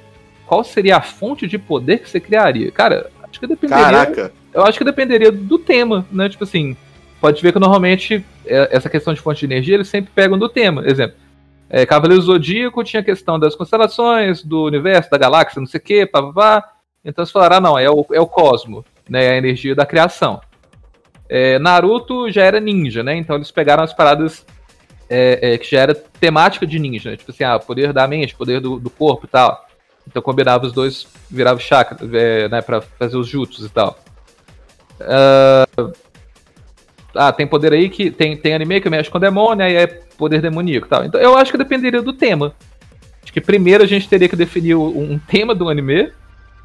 qual 0.47 0.65
seria 0.65 0.97
a 0.97 1.01
fonte 1.01 1.47
de 1.47 1.59
poder 1.59 1.99
que 1.99 2.11
você 2.11 2.19
criaria? 2.19 2.71
Cara, 2.73 3.11
acho 3.23 3.39
que 3.39 3.47
dependeria. 3.47 3.85
Caraca. 3.85 4.33
Eu 4.53 4.65
acho 4.65 4.79
que 4.79 4.85
dependeria 4.85 5.31
do 5.31 5.59
tema, 5.59 6.05
né? 6.11 6.29
Tipo 6.29 6.45
assim, 6.45 6.77
pode 7.21 7.41
ver 7.41 7.53
que 7.53 7.59
normalmente 7.59 8.25
é, 8.45 8.69
essa 8.73 8.91
questão 8.91 9.15
de 9.15 9.21
fonte 9.21 9.41
de 9.41 9.47
energia 9.47 9.77
eles 9.77 9.89
sempre 9.89 10.11
pegam 10.13 10.37
do 10.37 10.49
tema. 10.49 10.85
Exemplo, 10.85 11.17
é, 11.69 11.87
Cavaleiro 11.87 12.23
Zodíaco 12.23 12.83
tinha 12.83 13.01
a 13.01 13.05
questão 13.05 13.39
das 13.39 13.55
constelações, 13.55 14.43
do 14.43 14.65
universo, 14.65 15.09
da 15.09 15.17
galáxia, 15.17 15.61
não 15.61 15.67
sei 15.67 15.79
o 15.79 15.83
que, 15.83 16.05
pá. 16.05 16.65
Então 17.05 17.23
eles 17.23 17.31
falaram, 17.31 17.57
ah, 17.57 17.61
não, 17.61 17.79
é 17.79 17.89
o, 17.89 18.05
é 18.13 18.21
o 18.21 18.27
cosmo, 18.27 18.85
né? 19.09 19.31
A 19.31 19.37
energia 19.37 19.75
da 19.75 19.87
criação. 19.87 20.41
É, 21.29 21.61
Naruto 21.61 22.29
já 22.29 22.43
era 22.43 22.59
ninja, 22.59 23.05
né? 23.05 23.15
Então 23.15 23.37
eles 23.37 23.53
pegaram 23.53 23.85
as 23.85 23.95
paradas 23.95 24.45
é, 25.11 25.55
é, 25.55 25.59
que 25.59 25.69
já 25.69 25.81
era 25.81 25.95
temática 25.95 26.65
de 26.65 26.79
ninja, 26.79 27.11
né? 27.11 27.17
Tipo 27.17 27.33
assim, 27.33 27.43
ah, 27.43 27.59
poder 27.59 27.93
da 27.93 28.07
mente, 28.07 28.37
poder 28.37 28.61
do, 28.61 28.79
do 28.79 28.89
corpo 28.89 29.27
e 29.27 29.29
tal. 29.29 29.67
Então 30.07 30.23
combinava 30.23 30.65
os 30.65 30.73
dois, 30.73 31.09
virava 31.29 31.59
chakra, 31.59 31.99
é, 32.17 32.49
né, 32.49 32.63
pra 32.63 32.81
fazer 32.81 33.17
os 33.17 33.27
jutsus 33.27 33.67
e 33.67 33.69
tal. 33.69 33.99
Uh, 35.01 35.93
ah, 37.15 37.33
tem 37.33 37.47
poder 37.47 37.73
aí 37.73 37.89
que. 37.89 38.11
Tem, 38.11 38.37
tem 38.37 38.55
anime 38.55 38.81
que 38.81 38.89
mexe 38.89 39.11
com 39.11 39.19
demônio, 39.19 39.65
aí 39.65 39.75
é 39.75 39.87
poder 39.87 40.41
demoníaco 40.41 40.87
e 40.87 40.91
tal. 40.91 41.05
Então 41.05 41.21
eu 41.21 41.37
acho 41.37 41.51
que 41.51 41.59
dependeria 41.59 42.01
do 42.01 42.13
tema. 42.13 42.55
Acho 43.23 43.33
que 43.33 43.41
primeiro 43.41 43.83
a 43.83 43.87
gente 43.87 44.09
teria 44.09 44.29
que 44.29 44.37
definir 44.37 44.77
um 44.77 45.19
tema 45.19 45.55
do 45.55 45.69
anime, 45.69 46.13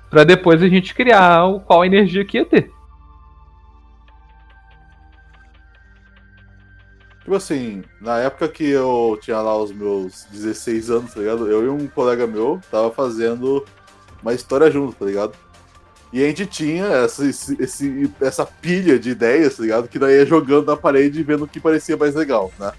para 0.10 0.24
depois 0.24 0.62
a 0.62 0.68
gente 0.68 0.94
criar 0.94 1.42
qual 1.66 1.84
energia 1.84 2.24
que 2.24 2.38
ia 2.38 2.46
ter. 2.46 2.72
Tipo 7.26 7.38
assim, 7.38 7.84
na 8.00 8.20
época 8.20 8.48
que 8.48 8.70
eu 8.70 9.18
tinha 9.20 9.42
lá 9.42 9.58
os 9.58 9.72
meus 9.72 10.28
16 10.30 10.92
anos, 10.92 11.12
tá 11.12 11.20
ligado? 11.20 11.50
Eu 11.50 11.66
e 11.66 11.70
um 11.70 11.88
colega 11.88 12.28
meu 12.28 12.62
tava 12.70 12.92
fazendo 12.92 13.66
uma 14.22 14.32
história 14.32 14.70
junto, 14.70 14.96
tá 14.96 15.06
ligado? 15.06 15.34
E 16.14 16.24
a 16.24 16.28
gente 16.28 16.46
tinha 16.46 16.86
essa, 16.86 17.26
esse, 17.26 18.14
essa 18.22 18.46
pilha 18.46 19.00
de 19.00 19.10
ideias, 19.10 19.56
tá 19.58 19.64
ligado? 19.64 19.88
Que 19.88 19.98
daí 19.98 20.18
ia 20.18 20.26
jogando 20.28 20.68
na 20.68 20.78
parede 20.78 21.20
e 21.20 21.24
vendo 21.24 21.46
o 21.46 21.48
que 21.48 21.60
parecia 21.60 21.98
mais 21.98 22.14
legal, 22.14 22.54
né? 22.60 22.72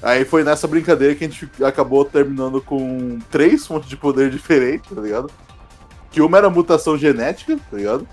Aí 0.00 0.24
foi 0.24 0.44
nessa 0.44 0.68
brincadeira 0.68 1.16
que 1.16 1.24
a 1.24 1.28
gente 1.28 1.50
acabou 1.64 2.04
terminando 2.04 2.60
com 2.60 3.18
três 3.32 3.66
fontes 3.66 3.88
de 3.88 3.96
poder 3.96 4.30
diferentes, 4.30 4.94
tá 4.94 5.00
ligado? 5.00 5.28
Que 6.12 6.20
uma 6.20 6.38
era 6.38 6.48
mutação 6.48 6.96
genética, 6.96 7.58
tá 7.68 7.76
ligado? 7.76 8.06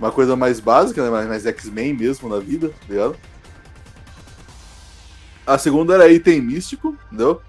Uma 0.00 0.10
coisa 0.10 0.34
mais 0.34 0.58
básica, 0.58 1.04
né? 1.04 1.10
Mais, 1.10 1.28
mais 1.28 1.44
X-Men 1.44 1.92
mesmo 1.92 2.30
na 2.30 2.38
vida, 2.38 2.70
tá 2.70 2.86
ligado? 2.88 3.14
A 5.46 5.58
segunda 5.58 5.94
era 5.94 6.08
item 6.08 6.40
místico, 6.40 6.96
entendeu? 7.06 7.40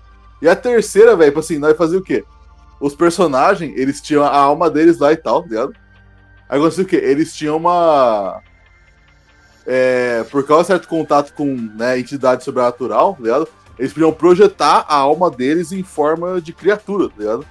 E 0.42 0.50
a 0.50 0.56
terceira, 0.56 1.16
velho, 1.16 1.32
tipo 1.32 1.40
assim, 1.40 1.58
nós 1.58 1.78
fazia 1.78 1.98
o 1.98 2.04
quê? 2.04 2.26
Os 2.80 2.96
personagens, 2.96 3.78
eles 3.78 4.02
tinham 4.02 4.24
a 4.24 4.36
alma 4.36 4.70
deles 4.70 4.98
lá 5.00 5.14
e 5.14 5.16
tal, 5.16 5.42
tá 5.42 5.48
ligado? 5.48 5.74
Aí 6.50 6.60
aconteceu 6.60 6.84
o 6.84 6.88
quê? 6.88 6.98
Eles 6.98 7.34
tinham 7.34 7.58
uma. 7.58 8.42
É, 9.66 10.24
por 10.30 10.46
causa 10.46 10.64
de 10.64 10.68
certo 10.68 10.88
contato 10.90 11.34
com 11.34 11.56
né, 11.56 11.98
entidade 11.98 12.44
sobrenatural, 12.44 13.14
tá 13.14 13.24
ligado? 13.24 13.48
Eles 13.80 13.94
podiam 13.94 14.12
projetar 14.12 14.86
a 14.88 14.96
alma 14.96 15.32
deles 15.32 15.72
em 15.72 15.84
forma 15.84 16.42
de 16.42 16.52
criatura, 16.52 17.08
tá 17.08 17.16
ligado? 17.18 17.46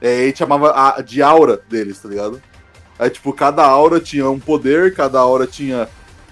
É, 0.00 0.26
gente 0.26 0.38
chamava 0.38 1.02
de 1.02 1.22
aura 1.22 1.60
deles, 1.68 1.98
tá 1.98 2.08
ligado? 2.08 2.40
Aí, 2.98 3.10
tipo, 3.10 3.32
cada 3.32 3.64
aura 3.64 4.00
tinha 4.00 4.30
um 4.30 4.38
poder, 4.38 4.94
cada 4.94 5.18
aura 5.18 5.46
tinha 5.46 5.88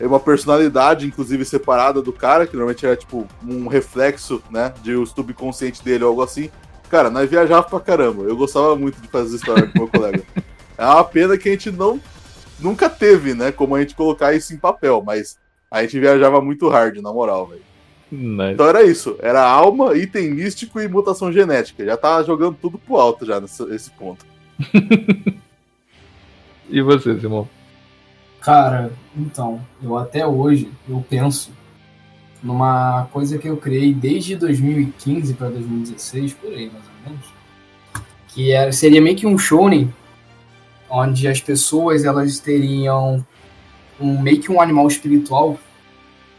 uma 0.06 0.18
personalidade, 0.18 1.06
inclusive, 1.06 1.44
separada 1.44 2.00
do 2.00 2.12
cara, 2.12 2.46
que 2.46 2.54
normalmente 2.54 2.86
era 2.86 2.96
tipo 2.96 3.28
um 3.46 3.68
reflexo, 3.68 4.42
né, 4.50 4.72
de 4.82 4.94
o 4.94 5.04
subconsciente 5.04 5.84
dele 5.84 6.04
ou 6.04 6.10
algo 6.10 6.22
assim. 6.22 6.50
Cara, 6.88 7.10
nós 7.10 7.28
viajava 7.28 7.62
pra 7.62 7.80
caramba. 7.80 8.24
Eu 8.24 8.36
gostava 8.36 8.74
muito 8.74 9.00
de 9.00 9.08
fazer 9.08 9.36
história 9.36 9.66
com 9.66 9.78
meu 9.78 9.88
colega. 9.88 10.22
É 10.78 10.84
uma 10.86 11.04
pena 11.04 11.36
que 11.36 11.46
a 11.46 11.52
gente 11.52 11.70
não 11.70 12.00
nunca 12.58 12.88
teve, 12.88 13.34
né, 13.34 13.52
como 13.52 13.74
a 13.74 13.80
gente 13.82 13.94
colocar 13.94 14.32
isso 14.32 14.54
em 14.54 14.56
papel, 14.56 15.02
mas 15.04 15.38
a 15.70 15.82
gente 15.82 16.00
viajava 16.00 16.40
muito 16.40 16.70
hard, 16.70 16.96
na 17.02 17.12
moral, 17.12 17.48
velho. 17.48 17.60
Nice. 18.10 18.54
Então 18.54 18.66
era 18.66 18.82
isso, 18.82 19.16
era 19.20 19.46
alma, 19.46 19.94
item 19.94 20.30
místico 20.30 20.80
e 20.80 20.88
mutação 20.88 21.30
genética. 21.30 21.84
Já 21.84 21.98
tava 21.98 22.24
jogando 22.24 22.56
tudo 22.60 22.78
pro 22.78 22.96
alto 22.96 23.26
já 23.26 23.38
nesse, 23.38 23.62
nesse 23.66 23.90
ponto. 23.90 24.24
e 26.68 26.80
você, 26.80 27.20
Simão? 27.20 27.46
Cara, 28.40 28.90
então, 29.14 29.60
eu 29.82 29.98
até 29.98 30.26
hoje 30.26 30.72
eu 30.88 31.04
penso 31.08 31.50
numa 32.42 33.06
coisa 33.12 33.36
que 33.38 33.48
eu 33.48 33.56
criei 33.56 33.92
desde 33.92 34.34
2015 34.34 35.34
para 35.34 35.50
2016, 35.50 36.34
por 36.34 36.50
aí 36.50 36.70
mais 36.70 36.84
ou 36.86 37.10
menos, 37.10 37.26
que 38.28 38.50
era, 38.50 38.72
seria 38.72 39.00
meio 39.00 39.16
que 39.16 39.26
um 39.26 39.36
shonen 39.36 39.92
onde 40.88 41.28
as 41.28 41.40
pessoas 41.40 42.04
elas 42.04 42.38
teriam 42.38 43.24
um 44.00 44.18
meio 44.18 44.40
que 44.40 44.50
um 44.50 44.60
animal 44.60 44.88
espiritual 44.88 45.58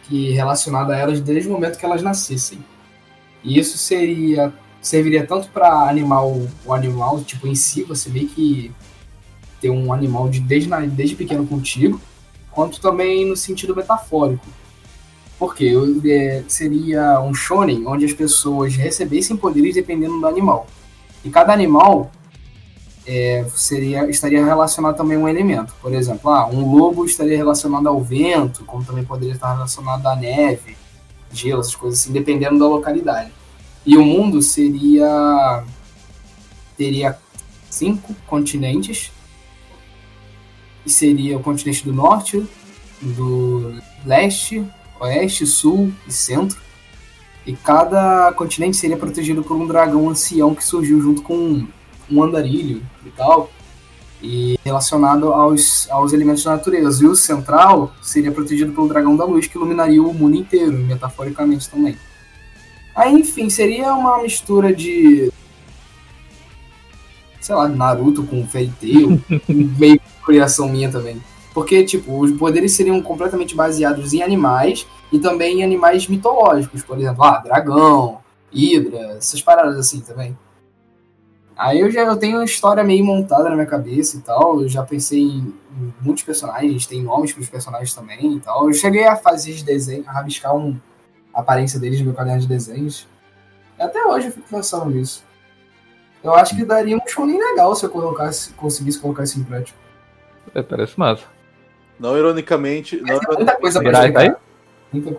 que 0.03 0.31
relacionado 0.31 0.91
a 0.91 0.97
elas 0.97 1.21
desde 1.21 1.47
o 1.47 1.51
momento 1.51 1.77
que 1.77 1.85
elas 1.85 2.01
nascessem. 2.01 2.59
E 3.43 3.59
isso 3.59 3.77
seria 3.77 4.51
serviria 4.81 5.25
tanto 5.25 5.49
para 5.49 5.87
animal 5.87 6.41
o 6.65 6.73
animal 6.73 7.23
tipo 7.23 7.47
em 7.47 7.53
si, 7.53 7.83
você 7.83 8.09
meio 8.09 8.27
que 8.27 8.71
ter 9.61 9.69
um 9.69 9.93
animal 9.93 10.27
de 10.27 10.39
desde, 10.39 10.69
desde 10.87 11.15
pequeno 11.15 11.45
contigo, 11.45 12.01
quanto 12.49 12.81
também 12.81 13.25
no 13.25 13.37
sentido 13.37 13.75
metafórico. 13.75 14.45
Porque 15.37 15.73
é, 16.05 16.43
seria 16.47 17.21
um 17.21 17.33
shonen 17.33 17.85
onde 17.87 18.05
as 18.05 18.13
pessoas 18.13 18.75
recebessem 18.75 19.37
poderes 19.37 19.75
dependendo 19.75 20.19
do 20.19 20.27
animal. 20.27 20.67
E 21.23 21.29
cada 21.29 21.53
animal 21.53 22.11
é, 23.05 23.45
seria, 23.55 24.09
estaria 24.09 24.43
relacionado 24.43 24.97
também 24.97 25.17
a 25.17 25.19
um 25.19 25.27
elemento. 25.27 25.73
Por 25.81 25.93
exemplo, 25.93 26.29
ah, 26.29 26.47
um 26.47 26.75
lobo 26.75 27.05
estaria 27.05 27.37
relacionado 27.37 27.87
ao 27.87 28.01
vento, 28.01 28.63
como 28.65 28.83
também 28.83 29.03
poderia 29.03 29.33
estar 29.33 29.53
relacionado 29.53 30.05
à 30.07 30.15
neve, 30.15 30.75
gelo, 31.31 31.61
essas 31.61 31.75
coisas 31.75 31.99
assim, 31.99 32.11
dependendo 32.11 32.59
da 32.59 32.67
localidade. 32.67 33.31
E 33.85 33.97
o 33.97 34.03
mundo 34.03 34.41
seria 34.41 35.63
teria 36.77 37.17
cinco 37.69 38.15
continentes 38.27 39.11
que 40.83 40.89
seria 40.89 41.37
o 41.37 41.41
continente 41.41 41.83
do 41.83 41.93
norte, 41.93 42.43
do 43.01 43.75
leste, 44.05 44.65
oeste, 44.99 45.45
sul 45.45 45.91
e 46.07 46.11
centro. 46.11 46.59
E 47.45 47.55
cada 47.55 48.31
continente 48.33 48.77
seria 48.77 48.97
protegido 48.97 49.43
por 49.43 49.57
um 49.57 49.65
dragão 49.65 50.09
ancião 50.09 50.53
que 50.53 50.63
surgiu 50.63 51.01
junto 51.01 51.23
com 51.23 51.65
um 52.09 52.23
andarilho 52.23 52.83
e 53.05 53.09
tal, 53.09 53.49
e 54.21 54.59
relacionado 54.63 55.33
aos, 55.33 55.89
aos 55.89 56.13
elementos 56.13 56.43
da 56.43 56.51
natureza. 56.51 57.03
E 57.03 57.07
o 57.07 57.15
central 57.15 57.93
seria 58.01 58.31
protegido 58.31 58.71
pelo 58.73 58.87
dragão 58.87 59.15
da 59.15 59.25
luz 59.25 59.47
que 59.47 59.57
iluminaria 59.57 60.01
o 60.01 60.13
mundo 60.13 60.35
inteiro, 60.35 60.73
metaforicamente 60.73 61.69
também. 61.69 61.97
Aí, 62.95 63.13
enfim, 63.13 63.49
seria 63.49 63.93
uma 63.93 64.21
mistura 64.21 64.73
de. 64.73 65.31
sei 67.39 67.55
lá, 67.55 67.67
Naruto 67.67 68.23
com 68.23 68.45
Fairy 68.45 68.71
Tail, 68.79 69.21
meio 69.47 70.00
criação 70.25 70.69
minha 70.69 70.91
também. 70.91 71.21
Porque, 71.53 71.83
tipo, 71.83 72.19
os 72.19 72.31
poderes 72.31 72.71
seriam 72.73 73.01
completamente 73.01 73.55
baseados 73.55 74.13
em 74.13 74.21
animais 74.21 74.87
e 75.11 75.19
também 75.19 75.59
em 75.59 75.63
animais 75.63 76.07
mitológicos, 76.07 76.81
por 76.81 76.97
exemplo, 76.97 77.23
ah, 77.23 77.37
dragão, 77.39 78.19
hidra, 78.51 79.17
essas 79.17 79.41
paradas 79.41 79.77
assim 79.77 79.99
também. 79.99 80.37
Aí 81.57 81.79
eu 81.79 81.91
já 81.91 82.01
eu 82.01 82.17
tenho 82.17 82.37
uma 82.37 82.45
história 82.45 82.83
meio 82.83 83.05
montada 83.05 83.43
na 83.43 83.55
minha 83.55 83.67
cabeça 83.67 84.17
e 84.17 84.21
tal. 84.21 84.61
Eu 84.61 84.69
já 84.69 84.83
pensei 84.83 85.21
em, 85.21 85.53
muitos 86.01 86.23
personagens, 86.23 86.87
tem 86.87 87.03
nomes 87.03 87.33
para 87.33 87.41
os 87.41 87.49
personagens 87.49 87.93
também 87.93 88.37
e 88.37 88.39
tal. 88.39 88.67
Eu 88.67 88.73
cheguei 88.73 89.05
a 89.05 89.15
fazer 89.15 89.53
de 89.53 89.63
desenho, 89.63 90.03
a 90.07 90.11
rabiscar 90.11 90.55
um, 90.55 90.79
a 91.33 91.41
aparência 91.41 91.79
deles 91.79 91.99
no 91.99 92.05
meu 92.05 92.15
caderno 92.15 92.41
de 92.41 92.47
desenhos. 92.47 93.07
Até 93.77 94.03
hoje 94.05 94.27
eu 94.27 94.31
fico 94.31 94.47
pensando 94.49 94.89
nisso. 94.89 95.23
Eu 96.23 96.33
acho 96.33 96.55
que 96.55 96.63
daria 96.63 96.95
um 96.95 97.07
show 97.07 97.25
legal 97.25 97.75
se 97.75 97.85
eu 97.85 97.89
colocasse, 97.89 98.53
conseguisse 98.53 98.99
colocar 98.99 99.23
isso 99.23 99.39
em 99.39 99.43
prática. 99.43 99.77
É, 100.53 100.61
parece 100.61 100.99
massa. 100.99 101.25
Não 101.99 102.17
ironicamente. 102.17 102.99
Não 103.01 103.15
é 103.15 103.19
muita 103.37 103.55
coisa 103.57 103.79
pra 103.79 103.89
Mirai, 103.89 104.11
tá 104.11 104.19
aí? 104.21 104.33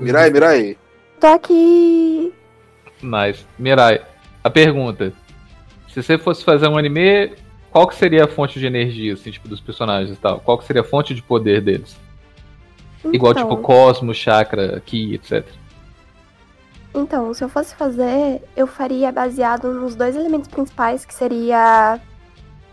Mirai, 0.01 0.31
Mirai. 0.31 0.77
Tô 1.21 1.27
aqui. 1.29 2.33
Nice. 3.03 3.47
Mirai, 3.59 4.03
a 4.43 4.51
pergunta. 4.51 5.13
Se 5.89 6.03
você 6.03 6.19
fosse 6.19 6.45
fazer 6.45 6.69
um 6.69 6.77
anime, 6.77 7.33
qual 7.71 7.87
que 7.87 7.95
seria 7.95 8.25
a 8.25 8.29
fonte 8.29 8.59
de 8.59 8.67
energia, 8.67 9.15
assim, 9.15 9.31
tipo, 9.31 9.49
dos 9.49 9.61
personagens 9.61 10.17
e 10.17 10.21
tal? 10.21 10.41
Qual 10.41 10.59
que 10.59 10.65
seria 10.65 10.83
a 10.83 10.85
fonte 10.85 11.15
de 11.15 11.23
poder 11.23 11.61
deles? 11.61 11.97
Então, 13.01 13.15
Igual, 13.15 13.35
tipo, 13.35 13.57
Cosmo, 13.59 14.15
Chakra, 14.15 14.81
Ki, 14.85 15.15
etc. 15.15 15.45
Então, 16.95 17.33
se 17.33 17.43
eu 17.43 17.49
fosse 17.49 17.75
fazer, 17.75 18.43
eu 18.57 18.67
faria 18.67 19.11
baseado 19.11 19.73
nos 19.73 19.95
dois 19.95 20.15
elementos 20.15 20.49
principais, 20.49 21.05
que 21.05 21.15
seria 21.15 21.99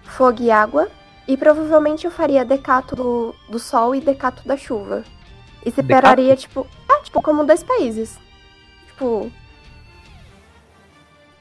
fogo 0.04 0.42
e 0.42 0.52
água. 0.52 0.90
E 1.30 1.38
provavelmente 1.38 2.06
eu 2.06 2.12
faria 2.12 2.44
decato 2.44 2.96
do, 2.96 3.36
do 3.48 3.60
sol 3.60 3.94
e 3.94 4.02
decato 4.02 4.48
da 4.48 4.58
chuva. 4.58 5.04
E 5.64 5.70
separaria, 5.70 6.36
decato? 6.36 6.42
tipo. 6.42 6.68
É, 6.90 7.04
tipo, 7.04 7.22
como 7.22 7.46
dois 7.46 7.62
países. 7.62 8.18
Tipo. 8.88 9.32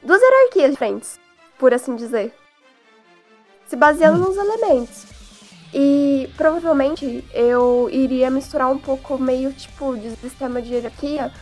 Duas 0.02 0.20
hierarquias 0.20 0.72
diferentes, 0.72 1.18
por 1.58 1.72
assim 1.72 1.96
dizer. 1.96 2.34
Se 3.66 3.76
baseando 3.76 4.22
hum. 4.22 4.26
nos 4.26 4.36
elementos. 4.36 5.06
E 5.72 6.28
provavelmente 6.36 7.24
eu 7.32 7.88
iria 7.90 8.30
misturar 8.30 8.70
um 8.70 8.78
pouco 8.78 9.16
meio 9.16 9.54
tipo 9.54 9.96
de 9.96 10.10
sistema 10.16 10.60
de 10.60 10.74
hierarquia, 10.74 11.32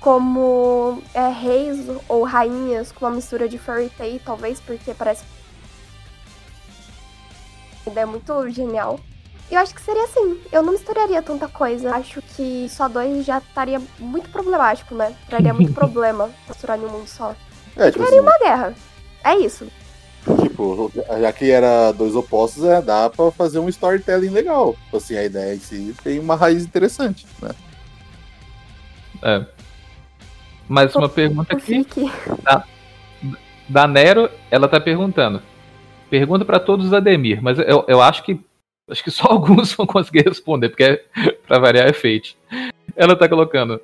como 0.00 1.02
é, 1.12 1.28
reis 1.28 1.78
ou 2.08 2.22
rainhas 2.22 2.90
com 2.90 3.04
uma 3.04 3.16
mistura 3.16 3.46
de 3.46 3.58
fairy 3.58 3.90
tale, 3.90 4.18
talvez, 4.24 4.60
porque 4.60 4.94
parece 4.94 5.24
ideia 7.90 8.06
muito 8.06 8.48
genial. 8.50 8.98
Eu 9.50 9.58
acho 9.58 9.74
que 9.74 9.82
seria 9.82 10.04
assim. 10.04 10.40
Eu 10.50 10.62
não 10.62 10.72
misturaria 10.72 11.20
tanta 11.20 11.46
coisa. 11.46 11.94
Acho 11.94 12.22
que 12.22 12.66
só 12.70 12.88
dois 12.88 13.24
já 13.26 13.38
estaria 13.38 13.80
muito 13.98 14.30
problemático, 14.30 14.94
né? 14.94 15.14
Traria 15.28 15.52
muito 15.52 15.72
problema 15.74 16.30
misturar 16.48 16.78
em 16.78 16.84
um 16.84 16.88
mundo 16.88 17.06
só. 17.06 17.34
É, 17.76 17.90
tipo 17.90 18.04
Criaria 18.04 18.20
assim, 18.20 18.28
uma 18.28 18.38
guerra. 18.38 18.74
É 19.22 19.36
isso. 19.36 19.66
tipo, 20.40 20.90
já 20.94 21.32
que 21.32 21.50
era 21.50 21.92
dois 21.92 22.14
opostos, 22.14 22.64
é, 22.64 22.80
dá 22.80 23.10
pra 23.10 23.30
fazer 23.30 23.58
um 23.58 23.68
storytelling 23.68 24.30
legal. 24.30 24.74
Tipo 24.84 24.96
Assim, 24.96 25.16
a 25.16 25.24
ideia 25.24 25.54
em 25.54 25.60
si 25.60 25.94
tem 26.02 26.18
uma 26.18 26.34
raiz 26.34 26.64
interessante, 26.64 27.26
né? 27.40 27.50
É. 29.22 29.44
Mais 30.66 30.94
uma 30.96 31.08
pergunta 31.08 31.54
aqui. 31.54 31.84
Fique. 31.84 32.10
Da 33.68 33.86
Nero, 33.86 34.30
ela 34.50 34.66
tá 34.66 34.80
perguntando. 34.80 35.42
Pergunta 36.12 36.44
pra 36.44 36.60
todos 36.60 36.88
os 36.88 36.92
Ademir, 36.92 37.42
mas 37.42 37.58
eu, 37.58 37.86
eu 37.88 38.02
acho 38.02 38.22
que 38.22 38.38
acho 38.86 39.02
que 39.02 39.10
só 39.10 39.28
alguns 39.32 39.72
vão 39.72 39.86
conseguir 39.86 40.28
responder, 40.28 40.68
porque 40.68 40.82
é, 40.82 40.96
pra 41.48 41.58
variar 41.58 41.88
é 41.88 41.92
fate. 41.94 42.36
Ela 42.94 43.16
tá 43.16 43.26
colocando. 43.26 43.80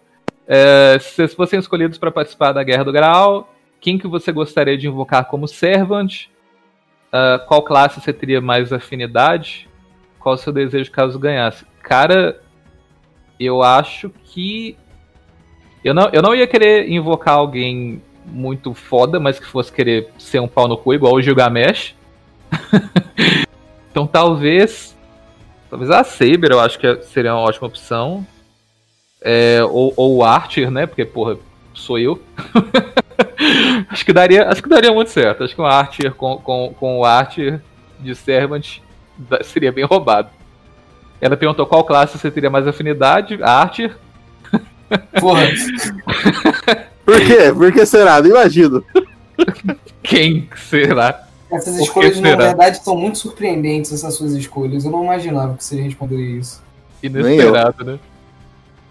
é, 0.47 0.99
se 1.01 1.14
vocês 1.14 1.33
fossem 1.33 1.59
escolhidos 1.59 1.97
pra 1.97 2.11
participar 2.11 2.53
da 2.53 2.62
Guerra 2.62 2.85
do 2.85 2.93
Graal, 2.93 3.51
quem 3.81 3.97
que 3.97 4.07
você 4.07 4.31
gostaria 4.31 4.77
de 4.77 4.87
invocar 4.87 5.25
como 5.25 5.49
servant? 5.49 6.27
Ah, 7.11 7.43
qual 7.49 7.62
classe 7.62 7.99
você 7.99 8.12
teria 8.12 8.43
mais 8.43 8.75
afinidade? 8.75 9.67
Qual 10.21 10.35
o 10.35 10.38
seu 10.38 10.53
desejo 10.53 10.91
caso 10.91 11.19
ganhasse? 11.19 11.64
Cara, 11.83 12.43
eu 13.41 13.62
acho 13.62 14.11
que 14.25 14.77
eu 15.83 15.95
não, 15.95 16.11
eu 16.12 16.21
não 16.21 16.35
ia 16.35 16.47
querer 16.47 16.91
invocar 16.91 17.37
alguém 17.37 18.03
muito 18.27 18.75
foda, 18.75 19.19
mas 19.19 19.41
que 19.41 19.47
fosse 19.47 19.73
querer 19.73 20.11
ser 20.19 20.41
um 20.41 20.49
pau 20.49 20.69
no 20.69 20.77
cu 20.77 20.93
igual 20.93 21.14
o 21.14 21.23
Gilgamesh. 21.23 21.97
então 23.91 24.07
talvez. 24.07 24.97
Talvez 25.71 25.91
a 25.91 26.03
Saber 26.03 26.51
eu 26.51 26.61
acho 26.61 26.79
que 26.79 27.03
seria 27.03 27.35
uma 27.35 27.43
ótima 27.43 27.67
opção. 27.67 28.27
É, 29.21 29.61
ou, 29.65 29.93
ou 29.97 30.17
o 30.17 30.25
Archer, 30.25 30.71
né? 30.71 30.87
Porque, 30.87 31.05
porra, 31.05 31.37
sou 31.75 31.99
eu. 31.99 32.23
acho, 33.91 34.05
que 34.05 34.13
daria, 34.13 34.49
acho 34.49 34.63
que 34.63 34.69
daria 34.69 34.93
muito 34.93 35.11
certo. 35.11 35.45
Acho 35.45 35.55
que 35.55 35.61
um 35.61 35.67
Archer 35.67 36.15
com, 36.15 36.39
com, 36.39 36.75
com 36.79 36.99
o 36.99 37.05
Archer 37.05 37.61
de 38.01 38.15
Servant 38.15 38.79
seria 39.43 39.73
bem 39.73 39.85
roubado. 39.85 40.31
Ela 41.21 41.37
perguntou 41.37 41.67
qual 41.67 41.85
classe 41.85 42.17
você 42.17 42.31
teria 42.31 42.49
mais 42.49 42.67
afinidade. 42.67 43.39
Archer. 43.43 43.97
Porra, 45.21 45.43
Por 47.09 47.21
quê? 47.21 47.53
Por 47.55 47.73
que 47.73 47.87
será? 47.87 48.21
Não 48.21 48.29
imagino. 48.29 48.85
Quem 50.03 50.47
será? 50.55 51.28
Essas 51.51 51.77
Por 51.77 51.83
escolhas, 51.83 52.21
na 52.21 52.37
verdade, 52.37 52.79
são 52.83 52.97
muito 52.97 53.19
surpreendentes, 53.19 53.93
essas 53.93 54.15
suas 54.15 54.33
escolhas. 54.35 54.85
Eu 54.85 54.91
não 54.91 55.05
imaginava 55.05 55.57
que 55.57 55.65
você 55.65 55.81
responderia 55.81 56.39
isso. 56.39 56.63
Inesperado, 57.03 57.85
né? 57.85 57.99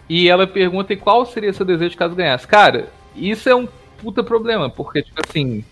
E 0.09 0.29
ela 0.29 0.47
pergunta 0.47 0.93
e 0.93 0.97
qual 0.97 1.25
seria 1.25 1.53
seu 1.53 1.65
desejo 1.65 1.97
caso 1.97 2.15
ganhasse. 2.15 2.47
Cara, 2.47 2.89
isso 3.15 3.47
é 3.49 3.55
um 3.55 3.67
puta 3.97 4.23
problema, 4.23 4.69
porque, 4.69 5.01
tipo 5.03 5.21
assim. 5.27 5.63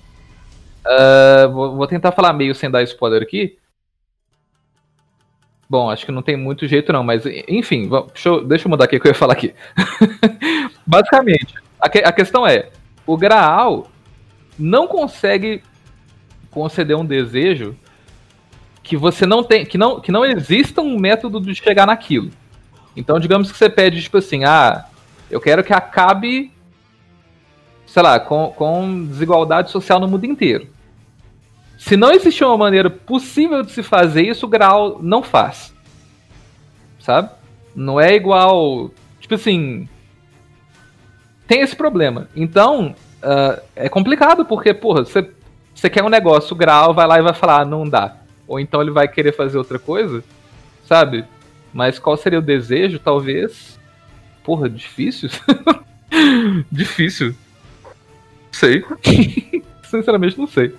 ah, 0.85 1.47
vou, 1.51 1.87
tentar 1.87 2.11
falar 2.11 2.33
meio 2.33 2.53
sem 2.53 2.69
dar 2.69 2.83
spoiler 2.83 3.21
aqui. 3.21 3.57
Bom, 5.67 5.89
acho 5.89 6.05
que 6.05 6.11
não 6.11 6.21
tem 6.21 6.37
muito 6.37 6.67
jeito 6.67 6.93
não, 6.93 7.03
mas 7.03 7.23
enfim, 7.47 7.89
deixa 8.13 8.29
eu, 8.29 8.45
deixa 8.45 8.67
eu 8.67 8.69
mudar 8.69 8.85
aqui 8.85 8.97
o 8.97 8.99
que 8.99 9.07
eu 9.07 9.11
ia 9.11 9.15
falar 9.17 9.33
aqui. 9.33 9.55
Basicamente, 10.85 11.55
a, 11.79 11.89
que- 11.89 12.03
a 12.03 12.11
questão 12.11 12.45
é: 12.45 12.69
o 13.07 13.17
Graal 13.17 13.87
não 14.59 14.87
consegue 14.87 15.63
conceder 16.55 16.95
um 16.95 17.05
desejo 17.05 17.75
que 18.81 18.95
você 18.95 19.25
não 19.25 19.43
tem, 19.43 19.65
que 19.65 19.77
não, 19.77 19.99
que 19.99 20.09
não 20.09 20.23
exista 20.23 20.81
um 20.81 20.97
método 20.97 21.41
de 21.41 21.53
chegar 21.53 21.85
naquilo. 21.85 22.31
Então, 22.95 23.19
digamos 23.19 23.51
que 23.51 23.57
você 23.57 23.69
pede, 23.69 24.01
tipo 24.01 24.17
assim, 24.17 24.45
ah, 24.45 24.85
eu 25.29 25.41
quero 25.41 25.65
que 25.65 25.73
acabe, 25.73 26.49
sei 27.85 28.01
lá, 28.01 28.17
com, 28.21 28.53
com 28.55 29.05
desigualdade 29.05 29.69
social 29.69 29.99
no 29.99 30.07
mundo 30.07 30.25
inteiro. 30.25 30.69
Se 31.77 31.97
não 31.97 32.11
existir 32.11 32.45
uma 32.45 32.57
maneira 32.57 32.89
possível 32.89 33.61
de 33.61 33.73
se 33.73 33.83
fazer 33.83 34.21
isso, 34.25 34.45
o 34.45 34.49
Graal 34.49 34.99
não 35.01 35.21
faz. 35.21 35.73
Sabe? 36.99 37.31
Não 37.75 37.99
é 37.99 38.15
igual. 38.15 38.91
Tipo 39.19 39.35
assim. 39.35 39.89
Tem 41.47 41.59
esse 41.59 41.75
problema. 41.75 42.29
Então, 42.33 42.95
ah, 43.21 43.59
é 43.75 43.89
complicado, 43.89 44.45
porque, 44.45 44.73
porra, 44.73 45.03
você, 45.03 45.29
você 45.75 45.89
quer 45.89 46.03
um 46.03 46.09
negócio, 46.09 46.53
o 46.53 46.57
Graal 46.57 46.93
vai 46.93 47.05
lá 47.05 47.19
e 47.19 47.21
vai 47.21 47.33
falar, 47.33 47.61
ah, 47.61 47.65
não 47.65 47.87
dá. 47.87 48.15
Ou 48.47 48.59
então 48.59 48.81
ele 48.81 48.91
vai 48.91 49.07
querer 49.07 49.35
fazer 49.35 49.57
outra 49.57 49.77
coisa, 49.77 50.23
sabe? 50.87 51.25
Mas 51.73 51.99
qual 51.99 52.15
seria 52.15 52.39
o 52.39 52.41
desejo, 52.41 52.97
talvez? 52.97 53.77
Porra, 54.43 54.69
difícil? 54.69 55.29
difícil. 56.71 57.35
Sei. 58.51 58.85
Sinceramente, 59.83 60.37
não 60.37 60.47
sei. 60.47 60.73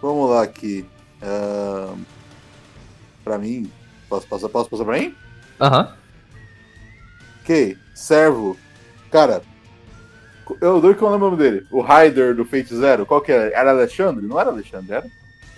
Vamos 0.00 0.30
lá 0.30 0.42
aqui. 0.42 0.86
Ahn, 1.22 1.98
pra 3.22 3.36
mim. 3.36 3.70
Posso 4.08 4.26
passar, 4.26 4.48
posso 4.48 4.70
passar 4.70 4.84
pra 4.84 4.98
mim? 4.98 5.14
Aham. 5.60 5.92
Ok. 7.42 7.76
Servo. 7.94 8.56
Cara. 9.10 9.42
Eu 10.60 10.80
dou 10.80 10.94
que 10.94 11.02
eu 11.02 11.10
lembro 11.10 11.26
o 11.26 11.30
nome 11.30 11.42
dele. 11.42 11.66
O 11.70 11.80
Raider 11.80 12.34
do 12.34 12.44
Fate 12.44 12.74
Zero. 12.74 13.04
Qual 13.06 13.20
que 13.20 13.32
era? 13.32 13.50
Era 13.54 13.70
Alexandre? 13.70 14.24
Não 14.26 14.38
era 14.40 14.50
Alexandre, 14.50 14.92
era? 14.94 15.06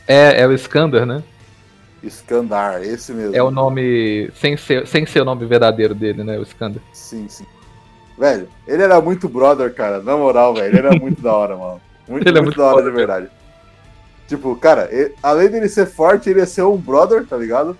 É, 0.06 0.42
é 0.42 0.46
o 0.46 0.52
Skander, 0.52 1.04
né? 1.04 1.22
Skandar, 2.02 2.82
esse 2.82 3.12
mesmo. 3.12 3.34
É 3.36 3.42
o 3.42 3.50
nome. 3.50 4.30
Sem 4.40 4.56
ser, 4.56 4.86
sem 4.86 5.04
ser 5.04 5.20
o 5.20 5.24
nome 5.24 5.44
verdadeiro 5.46 5.94
dele, 5.94 6.22
né? 6.24 6.38
O 6.38 6.42
Skander. 6.42 6.80
Sim, 6.92 7.26
sim. 7.28 7.44
Velho, 8.16 8.48
ele 8.66 8.82
era 8.82 9.00
muito 9.00 9.28
brother, 9.28 9.72
cara. 9.74 10.00
Na 10.02 10.16
moral, 10.16 10.54
velho. 10.54 10.66
Ele 10.68 10.78
era 10.78 10.96
muito 10.98 11.20
da 11.20 11.32
hora, 11.34 11.56
mano. 11.56 11.80
Muito, 12.08 12.26
Ele 12.26 12.38
é 12.38 12.40
muito, 12.40 12.56
muito 12.56 12.56
da 12.56 12.64
hora 12.64 12.76
foda, 12.76 12.90
de 12.90 12.96
verdade. 12.96 13.28
Tipo, 14.26 14.56
cara, 14.56 14.88
ele- 14.90 15.14
além 15.22 15.50
dele 15.50 15.68
ser 15.68 15.84
forte, 15.84 16.30
ele 16.30 16.40
ia 16.40 16.46
ser 16.46 16.62
um 16.62 16.78
brother, 16.78 17.26
tá 17.26 17.36
ligado? 17.36 17.76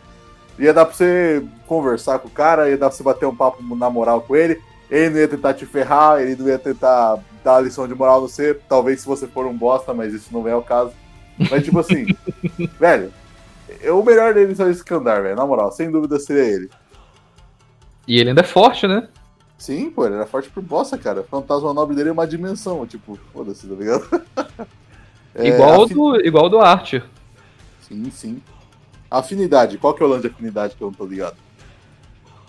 Ia 0.59 0.75
dar 0.75 0.85
pra 0.85 0.93
você 0.95 1.43
conversar 1.67 2.19
com 2.19 2.29
o 2.29 2.31
cara, 2.31 2.69
ia 2.69 2.77
dar 2.77 2.89
pra 2.91 2.97
você 2.97 3.03
bater 3.03 3.25
um 3.25 3.35
papo 3.35 3.63
na 3.75 3.89
moral 3.89 4.21
com 4.21 4.37
ele. 4.37 4.61
Ele 4.91 5.11
não 5.11 5.19
ia 5.19 5.29
tentar 5.29 5.55
te 5.55 5.67
ferrar, 5.67 6.21
ele 6.21 6.37
não 6.37 6.49
ia 6.49 6.59
tentar 6.59 7.19
dar 7.45 7.57
a 7.57 7.61
lição 7.61 7.87
de 7.87 7.95
moral 7.95 8.21
no 8.21 8.29
você. 8.29 8.55
Talvez 8.69 9.01
se 9.01 9.07
você 9.07 9.27
for 9.27 9.47
um 9.47 9.57
bosta, 9.57 9.93
mas 9.93 10.15
isso 10.15 10.29
não 10.33 10.47
é 10.49 10.55
o 10.57 10.63
caso. 10.63 10.93
Mas, 11.51 11.65
tipo 11.65 11.79
assim, 11.79 12.07
velho, 12.81 13.13
o 13.93 14.03
melhor 14.03 14.33
dele 14.35 14.55
é 14.59 14.65
o 14.65 14.71
Skandar, 14.71 15.23
velho. 15.23 15.37
Na 15.37 15.47
moral, 15.47 15.71
sem 15.73 15.91
dúvida 15.91 16.19
seria 16.19 16.45
ele. 16.45 16.71
E 18.07 18.19
ele 18.19 18.31
ainda 18.31 18.41
é 18.41 18.45
forte, 18.45 18.87
né? 18.87 19.09
Sim, 19.59 19.91
pô, 19.91 20.07
ele 20.07 20.15
era 20.15 20.27
forte 20.27 20.49
por 20.49 20.63
bosta, 20.63 20.97
cara. 20.97 21.23
Fantasma 21.25 21.75
nobre 21.75 21.95
dele 21.95 22.09
é 22.09 22.13
uma 22.13 22.27
dimensão, 22.27 22.87
tipo, 22.87 23.19
foda-se, 23.33 23.67
tá 23.67 23.75
ligado? 23.75 24.09
É, 25.35 25.47
igual, 25.47 25.85
afi- 25.85 25.95
do, 25.95 26.17
igual 26.27 26.49
do 26.49 26.59
Archer. 26.59 27.05
Sim, 27.83 28.11
sim. 28.11 28.43
Afinidade, 29.09 29.79
qual 29.79 29.95
que 29.95 30.03
é 30.03 30.07
o 30.07 30.09
lance 30.09 30.23
de 30.23 30.29
afinidade 30.35 30.75
que 30.75 30.83
eu 30.83 30.89
não 30.89 30.95
tô 30.95 31.05
ligado? 31.07 31.37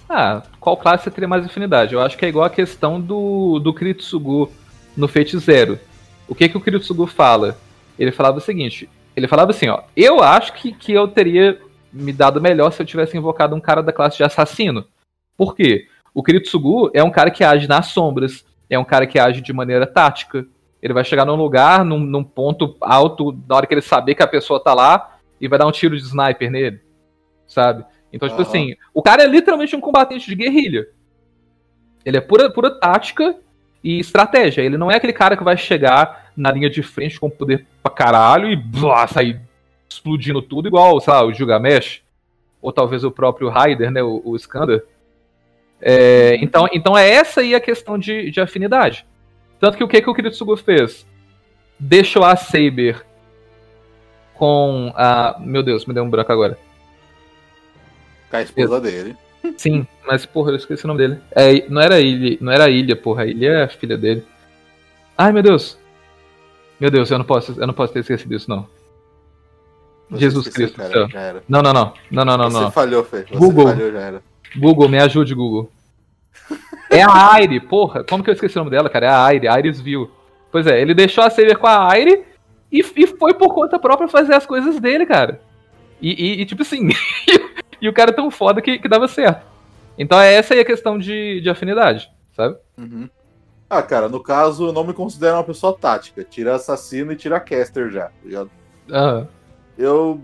Ah, 0.10 0.42
qual 0.60 0.76
classe 0.76 1.04
você 1.04 1.12
teria 1.12 1.28
mais 1.28 1.46
afinidade? 1.46 1.94
Eu 1.94 2.02
acho 2.02 2.18
que 2.18 2.26
é 2.26 2.30
igual 2.30 2.44
a 2.44 2.50
questão 2.50 3.00
do, 3.00 3.60
do 3.60 3.72
Kiritsugu 3.72 4.52
no 4.98 5.08
Zero. 5.40 5.80
O 6.28 6.34
que, 6.34 6.50
que 6.50 6.58
o 6.58 6.62
Kiritsugu 6.62 7.06
fala? 7.06 7.56
Ele 7.98 8.12
falava 8.12 8.40
o 8.40 8.42
seguinte: 8.42 8.90
ele 9.16 9.28
falava 9.28 9.52
assim, 9.52 9.70
ó, 9.70 9.84
eu 9.96 10.24
acho 10.24 10.54
que, 10.54 10.72
que 10.72 10.92
eu 10.92 11.08
teria 11.08 11.62
me 11.94 12.12
dado 12.12 12.42
melhor 12.42 12.72
se 12.72 12.82
eu 12.82 12.86
tivesse 12.88 13.16
invocado 13.16 13.56
um 13.56 13.60
cara 13.60 13.84
da 13.84 13.94
classe 13.94 14.18
de 14.18 14.24
assassino. 14.24 14.84
Por 15.38 15.56
quê? 15.56 15.88
O 16.12 16.24
Kiritsugu 16.24 16.90
é 16.94 17.04
um 17.04 17.12
cara 17.12 17.30
que 17.30 17.44
age 17.44 17.68
nas 17.68 17.88
sombras, 17.88 18.44
é 18.68 18.80
um 18.80 18.84
cara 18.84 19.06
que 19.06 19.20
age 19.20 19.42
de 19.42 19.54
maneira 19.54 19.86
tática. 19.86 20.44
Ele 20.82 20.94
vai 20.94 21.04
chegar 21.04 21.26
num 21.26 21.36
lugar, 21.36 21.86
num, 21.86 22.00
num 22.00 22.24
ponto 22.24 22.76
alto, 22.82 23.38
na 23.48 23.56
hora 23.56 23.68
que 23.68 23.74
ele 23.76 23.82
saber 23.82 24.16
que 24.16 24.24
a 24.24 24.28
pessoa 24.28 24.60
tá 24.60 24.74
lá, 24.74 25.18
e 25.40 25.48
vai 25.48 25.60
dar 25.60 25.68
um 25.68 25.72
tiro 25.72 25.96
de 25.96 26.04
sniper 26.04 26.50
nele. 26.50 26.82
Sabe? 27.48 27.86
Então, 28.12 28.28
tipo 28.28 28.42
assim, 28.42 28.76
o 28.94 29.02
cara 29.02 29.24
é 29.24 29.28
literalmente 29.28 29.76
um 29.76 29.82
combatente 29.82 30.28
de 30.28 30.36
guerrilha. 30.36 30.88
Ele 32.04 32.18
é 32.18 32.22
pura, 32.22 32.50
pura 32.50 32.72
tática 32.72 33.36
e 33.84 34.00
estratégia. 34.00 34.62
Ele 34.62 34.78
não 34.78 34.90
é 34.90 34.96
aquele 34.96 35.14
cara 35.14 35.38
que 35.38 35.44
vai 35.44 35.58
chegar 35.58 36.32
na 36.36 36.52
linha 36.52 36.70
de 36.70 36.82
frente 36.82 37.20
com 37.20 37.30
poder 37.30 37.66
pra 37.84 37.92
caralho 37.92 38.50
e 38.50 38.56
blá, 38.56 39.06
sair 39.08 39.40
explodindo 39.90 40.42
tudo, 40.42 40.68
igual, 40.68 41.00
sei 41.00 41.14
lá, 41.14 41.24
o 41.24 41.34
Gilgamesh. 41.34 42.02
Ou 42.62 42.72
talvez 42.72 43.04
o 43.04 43.12
próprio 43.12 43.50
Raider, 43.50 43.92
né? 43.92 44.02
O, 44.04 44.22
o 44.24 44.36
Skander. 44.36 44.84
É, 45.82 46.36
então, 46.42 46.68
então 46.74 46.98
é 46.98 47.10
essa 47.10 47.42
aí 47.42 47.56
a 47.56 47.60
questão 47.60 47.98
de, 47.98 48.32
de 48.32 48.42
afinidade. 48.42 49.06
Tanto 49.60 49.78
que 49.78 49.84
o 49.84 49.88
que, 49.88 50.02
que 50.02 50.10
o 50.10 50.14
Kiritsugu 50.14 50.58
fez? 50.58 51.06
Deixou 51.80 52.24
a 52.24 52.36
Saber 52.36 53.06
com 54.34 54.92
a. 54.96 55.38
Meu 55.40 55.62
Deus, 55.64 55.86
me 55.86 55.94
deu 55.94 56.04
um 56.04 56.10
branco 56.10 56.32
agora. 56.32 56.58
Com 58.30 58.38
a 58.38 58.42
esposa 58.42 58.80
dele. 58.82 59.16
Sim, 59.58 59.88
mas 60.06 60.26
porra, 60.26 60.52
eu 60.52 60.56
esqueci 60.58 60.84
o 60.86 60.88
nome 60.88 61.00
dele. 61.00 61.20
É, 61.32 61.68
não 61.70 61.82
era 61.82 62.00
ilha, 62.00 62.38
não 62.42 62.52
era 62.52 62.70
ilha, 62.70 62.96
porra. 62.96 63.24
A 63.24 63.26
ilha 63.26 63.48
é 63.48 63.64
a 63.64 63.68
filha 63.70 63.98
dele. 63.98 64.24
Ai, 65.18 65.32
meu 65.32 65.42
Deus. 65.42 65.78
Meu 66.80 66.90
Deus, 66.92 67.10
eu 67.12 67.18
não 67.18 67.26
posso, 67.26 67.60
eu 67.60 67.68
não 67.68 67.74
posso 67.74 67.92
ter 67.94 68.00
esquecido 68.00 68.36
isso 68.36 68.50
não. 68.50 68.68
Você 70.10 70.20
Jesus 70.22 70.48
esqueceu, 70.48 70.74
Cristo. 70.74 71.10
cara. 71.12 71.44
Não, 71.48 71.62
não, 71.62 71.72
não. 71.74 71.94
Não, 72.10 72.26
não, 72.26 72.38
não, 72.38 72.50
Você 72.52 72.60
não. 72.62 72.72
falhou, 72.72 73.04
Fê. 73.04 73.24
Você 73.30 73.36
Google. 73.38 73.68
falhou, 73.68 73.92
já 73.92 74.00
era. 74.00 74.24
Google, 74.58 74.90
me 74.90 74.98
ajude, 75.00 75.34
Google. 75.36 75.70
É 76.92 77.04
a 77.04 77.34
Aire, 77.36 77.60
porra. 77.60 78.04
Como 78.04 78.24
que 78.24 78.32
eu 78.32 78.34
esqueci 78.34 78.56
o 78.58 78.60
nome 78.62 78.72
dela, 78.72 78.90
cara? 78.90 79.06
É 79.06 79.10
a 79.10 79.24
Aire, 79.26 79.48
Iris 79.48 79.80
View. 79.80 80.10
Pois 80.52 80.66
é, 80.66 80.82
ele 80.82 80.96
deixou 80.96 81.24
a 81.24 81.30
Saber 81.30 81.56
com 81.58 81.68
a 81.68 81.88
Aire 81.92 82.24
e, 82.72 82.80
e 82.96 83.06
foi 83.06 83.36
por 83.36 83.54
conta 83.54 83.78
própria 83.78 84.08
fazer 84.08 84.34
as 84.34 84.48
coisas 84.48 84.80
dele, 84.80 85.06
cara. 85.06 85.40
E, 86.02 86.10
e- 86.12 86.42
e, 86.42 86.46
tipo 86.48 86.64
assim, 86.64 86.90
e 87.82 87.88
o 87.88 87.94
cara 87.94 88.12
é 88.12 88.14
tão 88.14 88.30
foda 88.30 88.62
que, 88.62 88.80
que 88.80 88.88
dava 88.88 89.08
certo. 89.08 89.46
Então 89.98 90.20
é 90.20 90.34
essa 90.34 90.54
aí 90.54 90.62
a 90.62 90.66
questão 90.66 90.98
de, 90.98 91.42
de 91.42 91.50
afinidade, 91.50 92.10
sabe? 92.36 92.58
Uhum. 92.78 93.10
Ah, 93.70 93.84
cara, 93.84 94.10
no 94.10 94.22
caso, 94.22 94.68
eu 94.68 94.74
não 94.74 94.84
me 94.84 94.94
considero 94.94 95.36
uma 95.36 95.44
pessoa 95.44 95.78
tática. 95.78 96.24
Tira 96.24 96.56
assassino 96.56 97.12
e 97.12 97.16
tira 97.16 97.40
caster 97.40 97.92
já, 97.92 98.06
tá 98.06 98.12
ligado? 98.24 98.50
Aham. 98.90 99.28
Eu. 99.78 100.20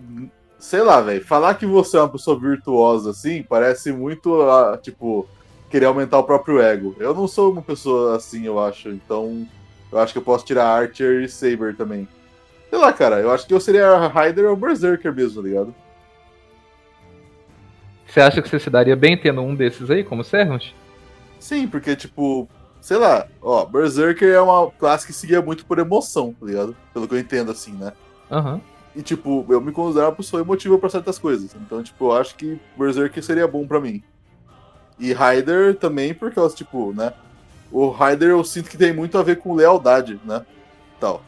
Sei 0.58 0.82
lá, 0.82 1.00
velho. 1.02 1.24
Falar 1.24 1.54
que 1.54 1.66
você 1.66 1.98
é 1.98 2.00
uma 2.00 2.10
pessoa 2.10 2.40
virtuosa 2.40 3.12
assim 3.12 3.44
parece 3.44 3.92
muito, 3.92 4.42
ah, 4.42 4.80
tipo, 4.82 5.28
querer 5.70 5.86
aumentar 5.86 6.18
o 6.18 6.24
próprio 6.24 6.60
ego. 6.60 6.96
Eu 6.98 7.14
não 7.14 7.28
sou 7.28 7.52
uma 7.52 7.62
pessoa 7.62 8.16
assim, 8.16 8.46
eu 8.46 8.60
acho. 8.60 8.90
Então, 8.90 9.46
eu 9.92 10.00
acho 10.00 10.12
que 10.12 10.18
eu 10.18 10.24
posso 10.24 10.46
tirar 10.46 10.66
Archer 10.66 11.22
e 11.22 11.30
Saber 11.30 11.76
também. 11.76 12.08
Sei 12.70 12.80
lá, 12.80 12.92
cara. 12.92 13.20
Eu 13.20 13.30
acho 13.30 13.46
que 13.46 13.54
eu 13.54 13.60
seria 13.60 14.08
Ryder 14.08 14.50
ou 14.50 14.56
Berserker 14.56 15.14
mesmo, 15.14 15.44
tá 15.44 15.48
ligado? 15.48 15.76
Você 18.08 18.22
acha 18.22 18.42
que 18.42 18.50
você 18.50 18.60
se 18.60 18.70
daria 18.70 18.96
bem 18.96 19.18
tendo 19.18 19.42
um 19.42 19.56
desses 19.56 19.90
aí 19.90 20.04
como 20.04 20.24
Servant? 20.24 20.72
Sim, 21.40 21.68
porque, 21.68 21.96
tipo, 21.96 22.48
sei 22.82 22.98
lá, 22.98 23.28
ó, 23.42 23.66
Berserker 23.66 24.30
é 24.30 24.40
uma 24.42 24.72
classe 24.72 25.06
que 25.06 25.14
seguia 25.14 25.42
muito 25.42 25.66
por 25.66 25.80
emoção, 25.80 26.34
tá 26.40 26.46
ligado? 26.46 26.76
Pelo 26.94 27.08
que 27.08 27.16
eu 27.16 27.20
entendo, 27.20 27.52
assim, 27.52 27.74
né? 27.74 27.94
Aham. 28.32 28.62
E, 28.96 29.02
tipo, 29.02 29.46
eu 29.50 29.60
me 29.60 29.72
considero 29.72 30.08
uma 30.08 30.16
pessoa 30.16 30.42
emotiva 30.42 30.78
pra 30.78 30.90
certas 30.90 31.20
coisas. 31.20 31.54
Então, 31.56 31.84
tipo, 31.84 32.06
eu 32.06 32.14
acho 32.14 32.36
que 32.36 32.60
Berserker 32.78 33.22
seria 33.22 33.48
bom 33.48 33.68
pra 33.68 33.82
mim. 33.82 34.02
E 34.98 35.14
Ryder 35.14 35.76
também, 35.76 36.14
porque, 36.14 36.40
eu, 36.40 36.50
tipo, 36.50 36.94
né? 36.94 37.12
O 37.72 37.90
Ryder 37.90 38.30
eu 38.30 38.44
sinto 38.44 38.70
que 38.70 38.78
tem 38.78 38.94
muito 38.94 39.18
a 39.18 39.24
ver 39.24 39.38
com 39.38 39.54
lealdade, 39.54 40.20
né? 40.24 40.46
Tal. 41.00 41.22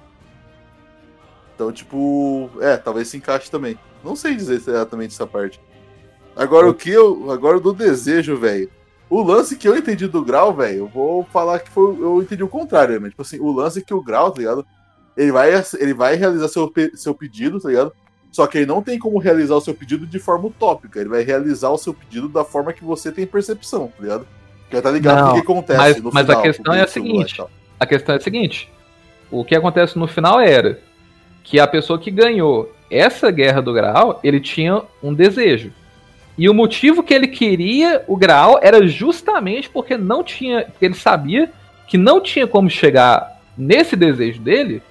Então, 1.54 1.72
tipo, 1.72 2.50
é, 2.62 2.78
talvez 2.78 3.08
se 3.08 3.18
encaixe 3.18 3.52
também. 3.52 3.78
Não 4.04 4.16
sei 4.16 4.36
dizer 4.36 4.54
exatamente 4.56 5.14
essa 5.14 5.28
parte. 5.28 5.60
Agora, 6.38 6.70
o 6.70 6.74
que 6.74 6.90
eu. 6.90 7.32
Agora 7.32 7.60
do 7.60 7.74
desejo, 7.74 8.38
velho. 8.38 8.70
O 9.10 9.24
lance 9.24 9.56
que 9.56 9.68
eu 9.68 9.76
entendi 9.76 10.06
do 10.08 10.24
Grau, 10.24 10.54
velho, 10.54 10.80
eu 10.80 10.88
vou 10.88 11.24
falar 11.32 11.60
que 11.60 11.70
foi. 11.70 11.98
Eu 12.00 12.22
entendi 12.22 12.44
o 12.44 12.48
contrário, 12.48 13.00
mas, 13.02 13.12
tipo 13.12 13.22
assim, 13.22 13.40
o 13.40 13.52
lance 13.52 13.84
que 13.84 13.94
o 13.94 14.04
Grau, 14.04 14.32
tá 14.32 14.40
ligado? 14.40 14.66
Ele 15.16 15.32
vai, 15.32 15.50
ele 15.80 15.94
vai 15.94 16.16
realizar 16.16 16.48
seu, 16.48 16.72
seu 16.94 17.16
pedido, 17.16 17.60
tá 17.60 17.70
ligado? 17.70 17.92
Só 18.32 18.46
que 18.46 18.60
ele 18.60 18.66
não 18.68 18.84
tem 18.84 19.00
como 19.00 19.18
realizar 19.18 19.56
o 19.56 19.62
seu 19.62 19.74
pedido 19.74 20.06
de 20.06 20.20
forma 20.20 20.48
utópica. 20.48 21.00
Ele 21.00 21.10
vai 21.10 21.24
realizar 21.24 21.70
o 21.70 21.78
seu 21.78 21.94
pedido 21.94 22.28
da 22.28 22.44
forma 22.44 22.74
que 22.74 22.84
você 22.84 23.12
tem 23.12 23.26
percepção, 23.26 23.88
tá 23.88 24.04
ligado? 24.04 24.28
Que 24.70 24.82
tá 24.82 24.92
ligado 24.92 25.22
Não, 25.22 25.32
o 25.32 25.34
que 25.34 25.40
acontece 25.40 25.80
mas- 25.80 26.04
no 26.04 26.12
mas 26.14 26.24
a 26.30 26.34
final, 26.34 26.42
questão 26.44 26.74
é 26.74 26.82
a 26.82 26.88
seguinte. 26.88 27.44
A 27.80 27.86
questão 27.86 28.14
é 28.14 28.18
a 28.18 28.22
seguinte: 28.22 28.72
o 29.32 29.46
que 29.46 29.56
acontece 29.56 29.98
no 29.98 30.08
final 30.08 30.40
era 30.40 30.80
que 31.44 31.60
a 31.60 31.66
pessoa 31.66 31.98
que 31.98 32.12
ganhou 32.12 32.72
essa 32.92 33.32
guerra 33.32 33.62
do 33.62 33.74
Graal, 33.74 34.20
ele 34.22 34.40
tinha 34.40 34.84
um 35.02 35.14
desejo. 35.14 35.72
E 36.38 36.48
o 36.50 36.54
motivo 36.54 37.02
que 37.02 37.14
ele 37.14 37.28
queria 37.28 38.04
o 38.08 38.16
Graal 38.16 38.60
era 38.62 38.86
justamente 38.88 39.70
porque 39.70 39.98
não 39.98 40.24
tinha, 40.24 40.68
ele 40.80 40.94
sabia 40.94 41.52
que 41.88 41.98
não 41.98 42.22
tinha 42.22 42.46
como 42.46 42.70
chegar 42.70 43.42
nesse 43.58 43.96
desejo 43.96 44.42
dele 44.42 44.84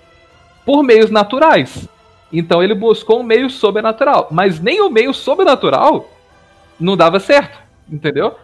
por 0.64 0.82
meios 0.82 1.10
naturais. 1.10 1.88
Então 2.32 2.62
ele 2.62 2.74
buscou 2.74 3.20
um 3.20 3.22
meio 3.22 3.48
sobrenatural, 3.48 4.26
mas 4.30 4.58
nem 4.58 4.80
o 4.80 4.90
meio 4.90 5.14
sobrenatural 5.14 6.10
não 6.78 6.96
dava 6.96 7.20
certo, 7.20 7.58
entendeu? 7.88 8.34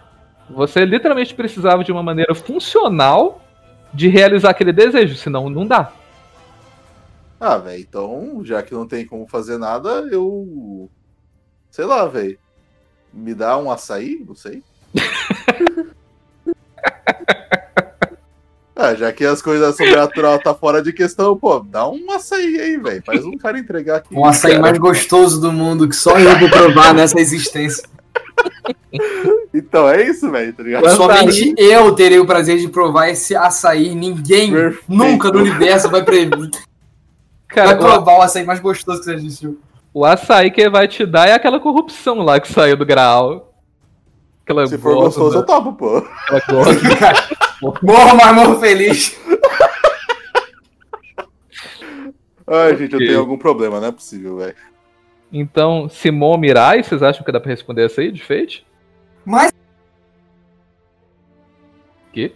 Você 0.49 0.85
literalmente 0.85 1.35
precisava 1.35 1.83
de 1.83 1.91
uma 1.91 2.03
maneira 2.03 2.35
funcional 2.35 3.41
de 3.93 4.09
realizar 4.09 4.51
aquele 4.51 4.73
desejo, 4.73 5.17
senão 5.17 5.51
não 5.51 5.67
dá. 5.67 5.93
Ah, 7.41 7.59
velho, 7.59 7.81
então, 7.81 8.41
já 8.45 8.63
que 8.63 8.73
não 8.73 8.87
tem 8.87 9.05
como 9.05 9.27
fazer 9.27 9.59
nada, 9.59 10.07
eu. 10.11 10.89
Sei 11.71 11.85
lá, 11.85 12.07
velho. 12.07 12.39
Me 13.13 13.35
dá 13.35 13.59
um 13.59 13.71
açaí? 13.71 14.25
Não 14.27 14.35
sei. 14.35 14.63
ah, 18.75 18.95
já 18.95 19.13
que 19.13 19.25
as 19.25 19.43
coisas 19.43 19.77
sobrenatural 19.77 20.39
tá 20.39 20.55
fora 20.55 20.83
de 20.83 20.93
questão, 20.93 21.37
pô, 21.37 21.61
dá 21.61 21.89
um 21.89 22.11
açaí 22.13 22.59
aí, 22.59 22.77
velho. 22.79 23.03
Faz 23.05 23.25
um 23.25 23.37
cara 23.37 23.59
entregar 23.59 23.97
aqui. 23.97 24.15
Um 24.15 24.25
açaí 24.25 24.53
cara. 24.53 24.63
mais 24.63 24.79
gostoso 24.79 25.41
do 25.41 25.53
mundo 25.53 25.89
que 25.89 25.97
só 25.97 26.19
eu 26.19 26.39
vou 26.39 26.49
provar 26.51 26.95
nessa 26.95 27.21
existência. 27.21 27.85
Então 29.55 29.87
é 29.87 30.09
isso, 30.09 30.31
velho, 30.31 30.53
tá 30.55 30.63
ligado? 30.63 30.89
Somente 30.91 31.55
eu 31.59 31.95
terei 31.95 32.19
o 32.19 32.27
prazer 32.27 32.59
de 32.59 32.69
provar 32.69 33.09
esse 33.09 33.37
açaí. 33.37 33.95
Ninguém 33.95 34.51
Perfeito. 34.51 34.85
nunca 34.89 35.31
no 35.31 35.41
universo 35.41 35.91
vai, 35.91 36.03
pre... 36.03 36.27
vai 36.27 36.49
Cara, 37.49 37.77
provar 37.77 38.19
o 38.19 38.23
açaí 38.23 38.47
mais 38.47 38.61
gostoso 38.61 39.01
que 39.01 39.07
já 39.07 39.15
existiu. 39.15 39.61
O, 39.93 40.05
açaí 40.05 40.51
que 40.51 40.68
vai 40.68 40.88
te 40.88 41.05
dar 41.07 41.28
é 41.28 41.34
aquela 41.34 41.61
corrupção 41.61 42.18
lá 42.18 42.40
que 42.40 42.51
saiu 42.53 42.76
do 42.76 42.86
Graal. 42.86 43.53
Aquela 44.45 44.66
Se 44.66 44.76
for 44.78 44.95
gostoso, 44.97 45.38
eu 45.38 45.47
topo, 45.47 45.72
pô. 45.74 46.03
Morro, 47.82 48.16
mas 48.16 48.34
morro 48.34 48.59
feliz. 48.59 49.16
Ai, 52.45 52.76
gente, 52.76 52.93
eu 52.93 52.97
Ok. 52.99 53.07
tenho 53.07 53.20
algum 53.20 53.38
problema, 53.38 53.80
não 53.80 53.88
é 53.88 53.93
possível, 53.93 54.36
velho. 54.38 54.57
Então, 55.32 55.88
Simon 55.88 56.36
Mirai, 56.36 56.82
vocês 56.82 57.03
acham 57.03 57.24
que 57.24 57.32
dá 57.32 57.38
pra 57.40 57.51
responder 57.51 57.86
essa 57.86 58.01
aí 58.01 58.11
de 58.11 58.22
Fate? 58.22 58.66
Mas 59.24 59.53
Que? 62.12 62.34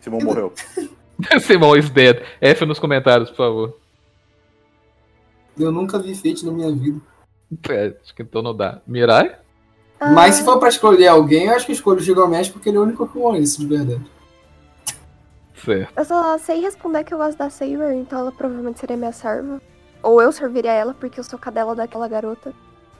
Simão 0.00 0.20
morreu. 0.20 0.52
Simon 1.40 1.76
is 1.76 1.88
dead. 1.90 2.22
F 2.40 2.64
nos 2.66 2.78
comentários, 2.78 3.30
por 3.30 3.36
favor. 3.38 3.78
Eu 5.58 5.70
nunca 5.72 5.98
vi 5.98 6.14
Fate 6.14 6.44
na 6.44 6.52
minha 6.52 6.70
vida. 6.72 7.00
É, 7.68 7.94
acho 8.02 8.14
que 8.14 8.22
então 8.22 8.42
não 8.42 8.56
dá. 8.56 8.80
Mirai? 8.86 9.36
Ah, 10.00 10.10
Mas 10.10 10.36
se 10.36 10.44
for 10.44 10.58
pra 10.58 10.68
escolher 10.68 11.06
alguém, 11.08 11.46
eu 11.46 11.54
acho 11.54 11.66
que 11.66 11.72
eu 11.72 11.76
escolho 11.76 11.98
o 11.98 12.02
Gilgamesh 12.02 12.48
porque 12.50 12.68
ele 12.68 12.76
é 12.76 12.80
o 12.80 12.82
único 12.82 13.06
que 13.06 13.16
eu 13.16 13.22
conheço 13.22 13.60
de 13.60 13.66
verdade. 13.66 14.04
Certo. 15.64 15.92
Eu 15.96 16.04
só 16.04 16.36
sei 16.38 16.60
responder 16.60 17.04
que 17.04 17.14
eu 17.14 17.18
gosto 17.18 17.38
da 17.38 17.48
Saber, 17.48 17.94
então 17.94 18.18
ela 18.18 18.32
provavelmente 18.32 18.80
seria 18.80 18.96
minha 18.96 19.12
serva. 19.12 19.60
Ou 20.02 20.20
eu 20.20 20.30
serviria 20.32 20.72
ela, 20.72 20.92
porque 20.94 21.18
eu 21.18 21.24
sou 21.24 21.38
cadela 21.38 21.74
daquela 21.74 22.06
garota. 22.08 22.52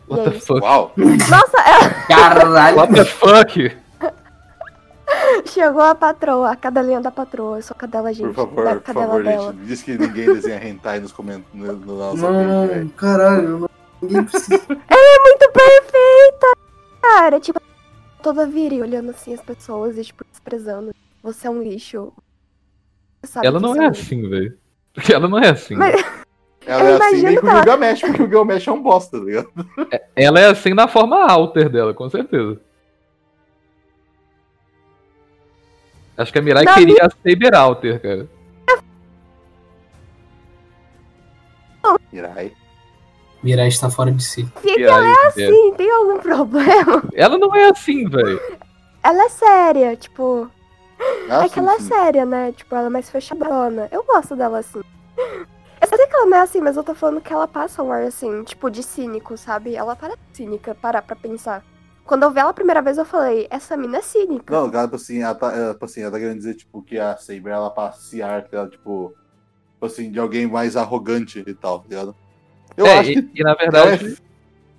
E 0.09 0.13
What 0.15 0.29
é 0.29 0.37
isso. 0.37 0.47
fuck? 0.47 0.63
Uau! 0.63 0.93
Nossa, 0.97 1.59
ela 1.61 1.91
Caralho! 2.09 2.77
What 2.79 2.95
the 2.95 3.05
fuck? 3.05 3.77
chegou 5.47 5.81
a 5.83 5.95
patroa, 5.95 6.51
a 6.53 6.57
cadelinha 6.57 7.01
da 7.01 7.11
patroa. 7.11 7.59
Eu 7.59 7.63
sou 7.63 7.77
cadela, 7.77 8.13
gente. 8.13 8.27
Por 8.27 8.35
favor, 8.35 8.65
da 8.65 8.75
por 8.75 8.83
cadela 8.83 9.07
favor, 9.07 9.25
dela. 9.25 9.53
gente. 9.53 9.65
Diz 9.67 9.83
que 9.83 9.97
ninguém 9.99 10.27
desenha 10.33 10.67
hentai 10.69 11.01
nos 11.01 11.13
comentários 11.13 11.53
no, 11.55 11.67
no 11.67 12.67
vídeo, 12.67 12.85
Não, 12.85 12.89
caralho, 12.91 13.59
não- 13.61 13.71
ninguém 14.03 14.25
precisa. 14.25 14.63
Muito 14.69 15.51
perfeita! 15.53 16.47
Cara, 17.03 17.41
tipo, 17.41 17.61
toda 18.23 18.47
viril, 18.47 18.83
olhando 18.83 19.11
assim 19.11 19.35
as 19.35 19.41
pessoas 19.41 19.97
e, 19.99 20.05
tipo, 20.05 20.25
desprezando. 20.31 20.93
Você 21.23 21.47
é 21.47 21.51
um 21.51 21.63
lixo. 21.63 22.13
Ela 23.43 23.59
não 23.61 23.75
é 23.75 23.89
lixo. 23.89 24.01
assim, 24.03 24.29
velho. 24.29 24.59
Ela 25.11 25.29
não 25.29 25.39
é 25.39 25.51
assim. 25.51 25.75
Mas- 25.75 26.05
Ela 26.67 26.83
Eu 26.83 26.97
é 27.03 27.07
assim 27.09 27.23
nem 27.23 27.35
com 27.35 27.41
que 27.43 27.47
o 27.47 27.51
ela- 27.51 27.59
Gilgamesh, 27.63 28.01
porque 28.01 28.23
o 28.23 28.27
Gilgamesh 28.29 28.69
é 28.69 28.73
um 28.73 28.83
bosta, 28.83 29.19
tá 29.19 29.25
ligado? 29.25 29.51
Ela 30.17 30.41
é 30.41 30.47
assim 30.47 30.73
na 30.73 30.89
forma 30.89 31.23
alter 31.31 31.69
dela, 31.69 31.93
com 31.93 32.09
certeza. 32.09 32.59
Acho 36.17 36.33
que 36.33 36.39
a 36.39 36.43
Mirai 36.43 36.65
Na 36.65 36.75
queria 36.75 37.07
a 37.07 37.11
Saber 37.11 37.55
Alter, 37.55 38.01
cara. 38.01 38.29
Mirai. 42.13 42.53
Mirai 43.43 43.69
está 43.69 43.91
fora 43.91 44.11
de 44.11 44.23
si. 44.23 44.49
Fica 44.63 44.79
Mirai, 44.79 45.13
é. 45.13 45.27
assim, 45.27 45.75
tem 45.77 45.91
algum 45.91 46.19
problema? 46.19 47.03
Ela 47.13 47.37
não 47.37 47.55
é 47.55 47.69
assim, 47.69 48.09
velho. 48.09 48.41
Ela 49.03 49.25
é 49.25 49.29
séria, 49.29 49.97
tipo. 49.97 50.51
Ah, 51.29 51.45
é 51.45 51.49
que 51.49 51.59
ela 51.59 51.75
é 51.75 51.81
séria, 51.81 52.25
né? 52.25 52.53
Tipo, 52.53 52.75
ela 52.75 52.87
é 52.87 52.91
mais 52.91 53.11
fechadona. 53.11 53.89
Eu 53.91 54.03
gosto 54.05 54.35
dela 54.37 54.61
assim. 54.61 54.81
Eu 55.19 55.89
sei 55.89 56.07
que 56.07 56.17
ela 56.17 56.27
não 56.27 56.39
é 56.39 56.41
assim, 56.41 56.61
mas 56.61 56.77
eu 56.77 56.85
tô 56.85 56.95
falando 56.95 57.21
que 57.21 57.33
ela 57.33 57.47
passa 57.47 57.83
um 57.83 57.93
ar 57.93 58.05
assim, 58.05 58.43
tipo, 58.45 58.71
de 58.71 58.83
cínico, 58.83 59.37
sabe? 59.37 59.75
Ela 59.75 59.95
parece 59.95 60.19
cínica, 60.33 60.75
parar 60.75 61.03
pra 61.03 61.15
pensar. 61.17 61.63
Quando 62.05 62.25
eu 62.25 62.31
vi 62.31 62.39
ela 62.39 62.51
a 62.51 62.55
primeira 62.55 62.83
vez, 62.83 62.99
eu 62.99 63.05
falei, 63.05 63.47
essa 63.51 63.77
mina 63.77 63.99
é 63.99 64.03
cínica. 64.03 64.55
Não, 64.55 64.71
cara, 64.71 64.85
tipo 64.85 64.97
assim, 64.97 65.23
ela 65.23 65.35
tá, 65.35 65.53
ela, 65.53 65.73
tipo 65.73 65.85
assim, 65.85 66.03
ela 66.03 66.11
tá 66.11 66.19
querendo 66.19 66.37
dizer, 66.37 66.55
tipo, 66.55 66.83
que 66.83 66.99
a 66.99 67.17
Saber, 67.17 67.51
ela 67.51 67.71
passa 67.71 68.25
ar, 68.27 68.43
tá 68.43 68.49
ligado? 68.49 68.71
tipo, 68.71 69.15
tipo 69.73 69.87
assim, 69.87 70.11
de 70.11 70.19
alguém 70.19 70.47
mais 70.47 70.77
arrogante 70.77 71.43
e 71.47 71.55
tal, 71.55 71.81
tá 71.81 71.87
ligado? 71.89 72.15
Eu 72.77 72.87
é, 72.87 72.99
acho 72.99 73.11
e, 73.11 73.23
que 73.23 73.41
e, 73.41 73.43
na 73.43 73.53
é 73.53 73.57
verdade, 73.57 74.05
efe- 74.07 74.23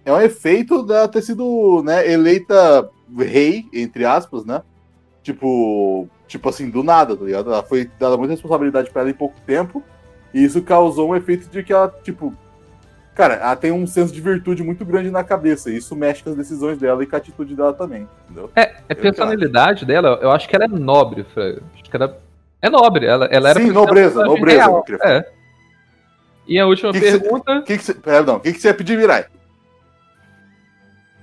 é 0.06 0.14
um 0.14 0.22
efeito 0.22 0.84
dela 0.84 1.08
ter 1.08 1.24
sido, 1.24 1.82
né, 1.84 2.10
eleita 2.12 2.90
rei, 3.18 3.66
entre 3.74 4.06
aspas, 4.06 4.46
né? 4.46 4.62
Tipo, 5.24 6.08
tipo 6.28 6.48
assim, 6.50 6.70
do 6.70 6.84
nada, 6.84 7.16
tá 7.18 7.26
ligado? 7.26 7.52
Ela 7.52 7.64
foi 7.64 7.90
dada 8.00 8.18
muita 8.18 8.34
responsabilidade 8.34 8.92
pra 8.92 9.02
ela 9.02 9.10
em 9.10 9.16
pouco 9.16 9.40
tempo, 9.48 9.82
e 10.32 10.44
isso 10.44 10.62
causou 10.62 11.10
um 11.10 11.16
efeito 11.16 11.50
de 11.50 11.64
que 11.64 11.74
ela, 11.74 11.90
tipo, 12.04 12.36
Cara, 13.16 13.36
ela 13.36 13.56
tem 13.56 13.72
um 13.72 13.88
senso 13.88 14.14
de 14.14 14.20
virtude 14.20 14.62
muito 14.62 14.84
grande 14.84 15.10
na 15.10 15.24
cabeça. 15.24 15.72
E 15.72 15.78
isso 15.78 15.96
mexe 15.96 16.22
com 16.22 16.32
as 16.32 16.36
decisões 16.36 16.78
dela 16.78 17.02
e 17.02 17.08
com 17.08 17.16
a 17.16 17.20
atitude 17.20 17.56
dela 17.56 17.74
também. 17.74 18.06
Entendeu? 18.26 18.52
É, 18.54 18.76
a 18.90 18.94
personalidade 18.94 19.86
dela, 19.86 20.20
eu 20.22 20.30
acho 20.32 20.50
que 20.50 20.56
ela 20.56 20.66
é 20.66 20.68
nobre, 20.68 21.24
Fred. 21.34 21.62
Acho 21.74 21.84
que 21.84 21.96
ela 21.96 22.20
é 22.62 22.70
nobre. 22.70 23.06
Ela, 23.06 23.26
ela 23.28 23.50
era 23.50 23.62
Sim, 23.62 23.72
nobreza, 23.72 24.26
nobreza. 24.26 24.58
Real. 24.58 24.84
Eu 24.90 25.00
é. 25.02 25.32
E 26.46 26.60
a 26.60 26.68
última 26.68 26.92
que 26.92 27.00
pergunta. 27.00 27.62
Que 27.62 27.78
que 27.78 27.84
cê, 27.84 27.94
perdão, 27.94 28.36
o 28.36 28.40
que, 28.42 28.52
que 28.52 28.60
você 28.60 28.68
ia 28.68 28.74
pedir, 28.74 28.98
Mirai? 28.98 29.26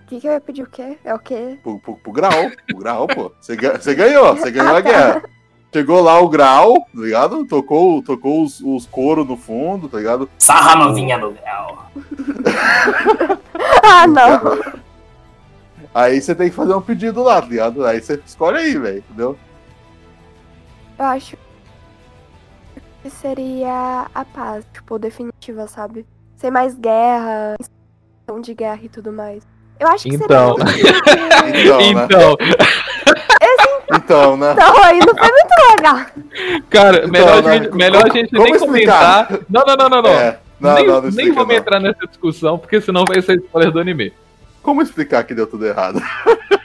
O 0.02 0.06
que, 0.06 0.20
que 0.20 0.26
eu 0.26 0.32
ia 0.32 0.40
pedir 0.40 0.62
o 0.62 0.66
quê? 0.66 0.98
É 1.04 1.14
o 1.14 1.18
quê? 1.18 1.58
Pro, 1.62 1.78
pro, 1.78 1.96
pro 1.96 2.12
grau. 2.12 2.50
Pro 2.66 2.78
grau, 2.78 3.06
pô. 3.06 3.32
Você 3.40 3.54
ganhou, 3.94 4.34
você 4.34 4.50
ganhou 4.50 4.76
a 4.76 4.80
guerra. 4.80 5.22
Chegou 5.72 6.02
lá 6.02 6.20
o 6.20 6.28
grau, 6.28 6.74
tá 6.94 7.00
ligado? 7.00 7.46
Tocou, 7.46 8.02
tocou 8.02 8.42
os, 8.42 8.60
os 8.60 8.84
coros 8.86 9.26
no 9.26 9.38
fundo, 9.38 9.88
tá 9.88 9.96
ligado? 9.96 10.28
Sarra 10.38 10.76
novinha 10.76 11.16
no 11.16 11.32
grau. 11.32 11.90
ah, 13.82 14.06
não. 14.06 14.82
Aí 15.94 16.20
você 16.20 16.34
tem 16.34 16.50
que 16.50 16.54
fazer 16.54 16.74
um 16.74 16.82
pedido 16.82 17.22
lá, 17.22 17.40
tá 17.40 17.48
ligado? 17.48 17.86
Aí 17.86 18.02
você 18.02 18.20
escolhe 18.26 18.58
aí, 18.58 18.76
velho, 18.76 18.98
entendeu? 18.98 19.38
Eu 20.98 21.04
acho 21.06 21.38
que 23.02 23.08
seria 23.08 24.06
a 24.14 24.24
paz, 24.26 24.66
tipo, 24.74 24.98
definitiva, 24.98 25.66
sabe? 25.66 26.06
Sem 26.36 26.50
mais 26.50 26.74
guerra, 26.78 27.56
de 28.42 28.54
guerra 28.54 28.80
e 28.82 28.88
tudo 28.88 29.12
mais. 29.12 29.42
Eu 29.80 29.88
acho 29.88 30.04
que 30.04 30.14
então. 30.14 30.56
seria. 30.58 31.82
então, 31.82 32.36
né? 32.40 33.31
Então. 33.52 33.96
Então, 33.96 34.36
né? 34.36 34.52
Então, 34.52 34.84
aí 34.84 34.98
não 34.98 35.14
foi 35.16 35.30
muito 35.30 35.76
legal. 35.76 36.62
Cara, 36.70 36.98
Então, 36.98 37.10
melhor, 37.10 37.42
né? 37.42 37.50
a 37.50 37.54
gente, 37.54 37.74
melhor 37.74 38.04
a 38.04 38.12
gente 38.12 38.30
Como 38.30 38.44
nem 38.44 38.54
explicar? 38.54 39.26
comentar. 39.26 39.46
Não, 39.48 39.64
não, 39.66 39.76
não, 39.76 39.88
não, 39.88 40.02
não. 40.02 40.10
É. 40.10 40.38
Não, 40.58 40.74
nem 40.74 40.86
não, 40.86 41.02
não 41.02 41.10
nem 41.10 41.32
vamos 41.32 41.54
entrar 41.54 41.80
nessa 41.80 42.06
discussão, 42.06 42.56
porque 42.58 42.80
senão 42.80 43.04
vai 43.04 43.20
ser 43.20 43.38
spoiler 43.38 43.72
do 43.72 43.80
anime. 43.80 44.12
Como 44.62 44.80
explicar 44.80 45.24
que 45.24 45.34
deu 45.34 45.46
tudo 45.46 45.66
errado? 45.66 46.00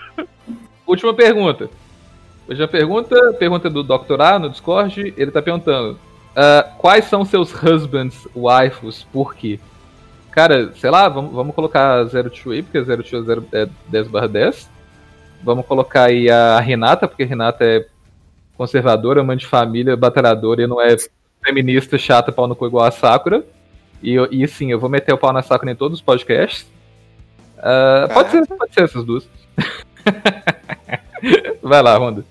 Última 0.85 1.13
pergunta. 1.13 1.69
Última 2.47 2.67
pergunta, 2.67 3.33
pergunta 3.33 3.69
do 3.69 3.83
Dr. 3.83 4.21
A 4.21 4.39
no 4.39 4.49
Discord. 4.49 5.13
Ele 5.17 5.31
tá 5.31 5.41
perguntando: 5.41 5.99
ah, 6.35 6.69
quais 6.77 7.05
são 7.05 7.25
seus 7.25 7.51
husbands, 7.51 8.27
waifus, 8.35 9.03
por 9.11 9.33
quê? 9.33 9.59
Cara, 10.29 10.71
sei 10.75 10.91
lá, 10.91 11.09
vamos, 11.09 11.33
vamos 11.33 11.55
colocar 11.55 12.03
02 12.05 12.47
aí, 12.51 12.61
porque 12.61 12.79
02 12.79 13.11
é 13.11 13.21
0, 13.25 13.45
é 13.51 13.67
10 13.87 14.07
barra 14.07 14.27
10. 14.27 14.69
Vamos 15.43 15.65
colocar 15.65 16.05
aí 16.05 16.29
a 16.29 16.59
Renata, 16.59 17.07
porque 17.07 17.23
a 17.23 17.27
Renata 17.27 17.63
é 17.63 17.85
conservadora, 18.57 19.23
mãe 19.23 19.37
de 19.37 19.45
família, 19.45 19.95
batalhadora 19.95 20.63
e 20.63 20.67
não 20.67 20.81
é 20.81 20.95
feminista, 21.43 21.97
chata, 21.97 22.31
pau 22.31 22.47
no 22.47 22.55
cu 22.55 22.65
igual 22.67 22.85
a 22.85 22.91
Sakura. 22.91 23.45
E, 24.01 24.13
eu- 24.13 24.27
e 24.31 24.47
sim, 24.47 24.71
eu 24.71 24.79
vou 24.79 24.89
meter 24.89 25.13
o 25.13 25.17
pau 25.17 25.31
na 25.31 25.41
Sakura 25.41 25.71
em 25.71 25.75
todos 25.75 25.99
os 25.99 26.03
podcasts. 26.03 26.67
Ah, 27.59 28.07
pode, 28.13 28.31
ser, 28.31 28.45
pode 28.47 28.73
ser 28.73 28.83
essas 28.83 29.03
duas. 29.03 29.27
Vai 31.61 31.81
lá, 31.81 31.97
Ronda. 31.97 32.25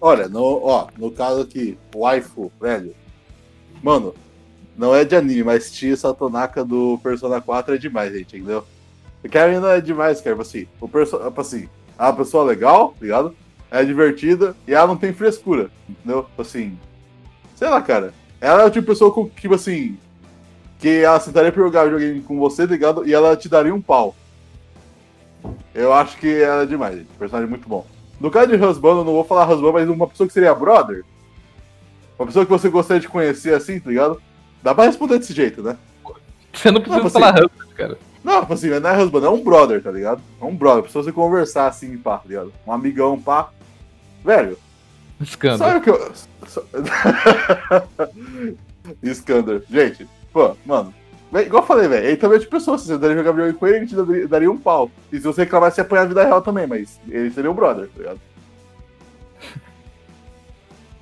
Olha, 0.00 0.28
no, 0.28 0.60
ó, 0.64 0.88
no 0.98 1.10
caso 1.10 1.42
aqui, 1.42 1.78
waifu, 1.94 2.52
velho. 2.60 2.94
Mano, 3.82 4.14
não 4.76 4.94
é 4.94 5.04
de 5.04 5.16
anime, 5.16 5.44
mas 5.44 5.70
Tia 5.70 5.96
Satonaka 5.96 6.64
do 6.64 6.98
Persona 7.02 7.40
4 7.40 7.74
é 7.74 7.78
demais, 7.78 8.12
gente, 8.12 8.36
entendeu? 8.36 8.64
O 9.24 9.28
Karen 9.28 9.58
não 9.60 9.68
é 9.70 9.80
demais, 9.80 10.20
cara. 10.20 10.36
Tipo 10.36 10.42
assim, 10.42 10.66
o 10.80 10.86
perso 10.88 11.18
tipo 11.18 11.40
assim, 11.40 11.68
é 11.98 12.02
uma 12.02 12.12
pessoa 12.12 12.44
legal, 12.44 12.94
ligado? 13.00 13.34
É 13.70 13.82
divertida 13.84 14.54
e 14.68 14.74
ela 14.74 14.86
não 14.86 14.96
tem 14.96 15.12
frescura, 15.12 15.70
entendeu? 15.88 16.24
Tipo 16.24 16.42
Assim, 16.42 16.78
sei 17.56 17.68
lá, 17.68 17.80
cara. 17.82 18.12
Ela 18.40 18.62
é 18.62 18.66
o 18.66 18.70
tipo 18.70 18.82
de 18.82 18.86
pessoa 18.86 19.10
com, 19.12 19.28
tipo 19.28 19.54
assim, 19.54 19.96
que 20.78 20.88
ela 21.02 21.18
sentaria 21.18 21.50
pra 21.50 21.62
jogar 21.62 21.84
videogame 21.84 22.20
com 22.20 22.38
você, 22.38 22.66
ligado? 22.66 23.06
E 23.08 23.14
ela 23.14 23.36
te 23.36 23.48
daria 23.48 23.74
um 23.74 23.80
pau. 23.80 24.14
Eu 25.74 25.92
acho 25.92 26.16
que 26.18 26.42
ela 26.42 26.62
é 26.62 26.66
demais, 26.66 26.96
gente. 26.98 27.08
Personagem 27.18 27.48
muito 27.50 27.68
bom. 27.68 27.86
No 28.20 28.30
caso 28.30 28.48
de 28.56 28.62
husband, 28.62 28.98
eu 28.98 29.04
não 29.04 29.12
vou 29.12 29.24
falar 29.24 29.46
husband, 29.50 29.72
mas 29.72 29.88
uma 29.88 30.06
pessoa 30.06 30.26
que 30.26 30.32
seria 30.32 30.54
brother. 30.54 31.04
Uma 32.18 32.26
pessoa 32.26 32.44
que 32.44 32.50
você 32.52 32.68
gostaria 32.68 33.00
de 33.00 33.08
conhecer 33.08 33.54
assim, 33.54 33.80
tá 33.80 33.90
ligado? 33.90 34.20
Dá 34.62 34.74
pra 34.74 34.84
responder 34.84 35.18
desse 35.18 35.32
jeito, 35.32 35.62
né? 35.62 35.76
Você 36.52 36.70
não 36.70 36.80
precisa 36.80 37.02
Não, 37.02 37.10
falar 37.10 37.32
você- 37.32 37.44
husband, 37.46 37.74
cara. 37.74 37.98
Não, 38.24 38.40
tipo 38.40 38.54
assim, 38.54 38.70
não 38.70 38.88
é 38.88 39.02
husband, 39.02 39.26
é 39.26 39.28
um 39.28 39.44
brother, 39.44 39.82
tá 39.82 39.90
ligado? 39.90 40.22
É 40.40 40.44
um 40.44 40.56
brother, 40.56 40.82
pra 40.82 40.90
você 40.90 41.12
conversar 41.12 41.66
assim, 41.66 41.96
pá, 41.98 42.16
tá 42.16 42.24
ligado? 42.26 42.52
Um 42.66 42.72
amigão, 42.72 43.20
pá. 43.20 43.50
Velho, 44.24 44.56
Escândalo. 45.20 45.58
sabe 45.58 45.78
o 45.78 45.82
que 45.82 45.90
eu. 45.90 46.12
Iskander. 49.02 49.62
Gente, 49.70 50.08
pô, 50.32 50.56
mano. 50.64 50.92
Igual 51.32 51.62
eu 51.62 51.66
falei, 51.66 51.88
velho, 51.88 52.06
ele 52.06 52.16
também 52.16 52.36
é 52.36 52.40
de 52.40 52.46
pessoa. 52.46 52.78
Se 52.78 52.86
você 52.86 52.96
daria 52.96 53.16
jogar 53.16 53.32
videogame 53.32 53.58
com 53.58 53.66
ele, 53.66 53.76
ele 53.78 53.86
te 53.86 54.26
daria, 54.28 54.50
um 54.50 54.56
pau. 54.56 54.90
E 55.12 55.16
se 55.16 55.22
você 55.22 55.42
reclamar, 55.42 55.72
você 55.72 55.80
ia 55.80 55.84
apanhar 55.84 56.02
a 56.02 56.06
vida 56.06 56.24
real 56.24 56.40
também, 56.40 56.66
mas 56.66 57.00
ele 57.08 57.30
seria 57.30 57.50
um 57.50 57.54
brother, 57.54 57.88
tá 57.88 57.98
ligado? 57.98 58.20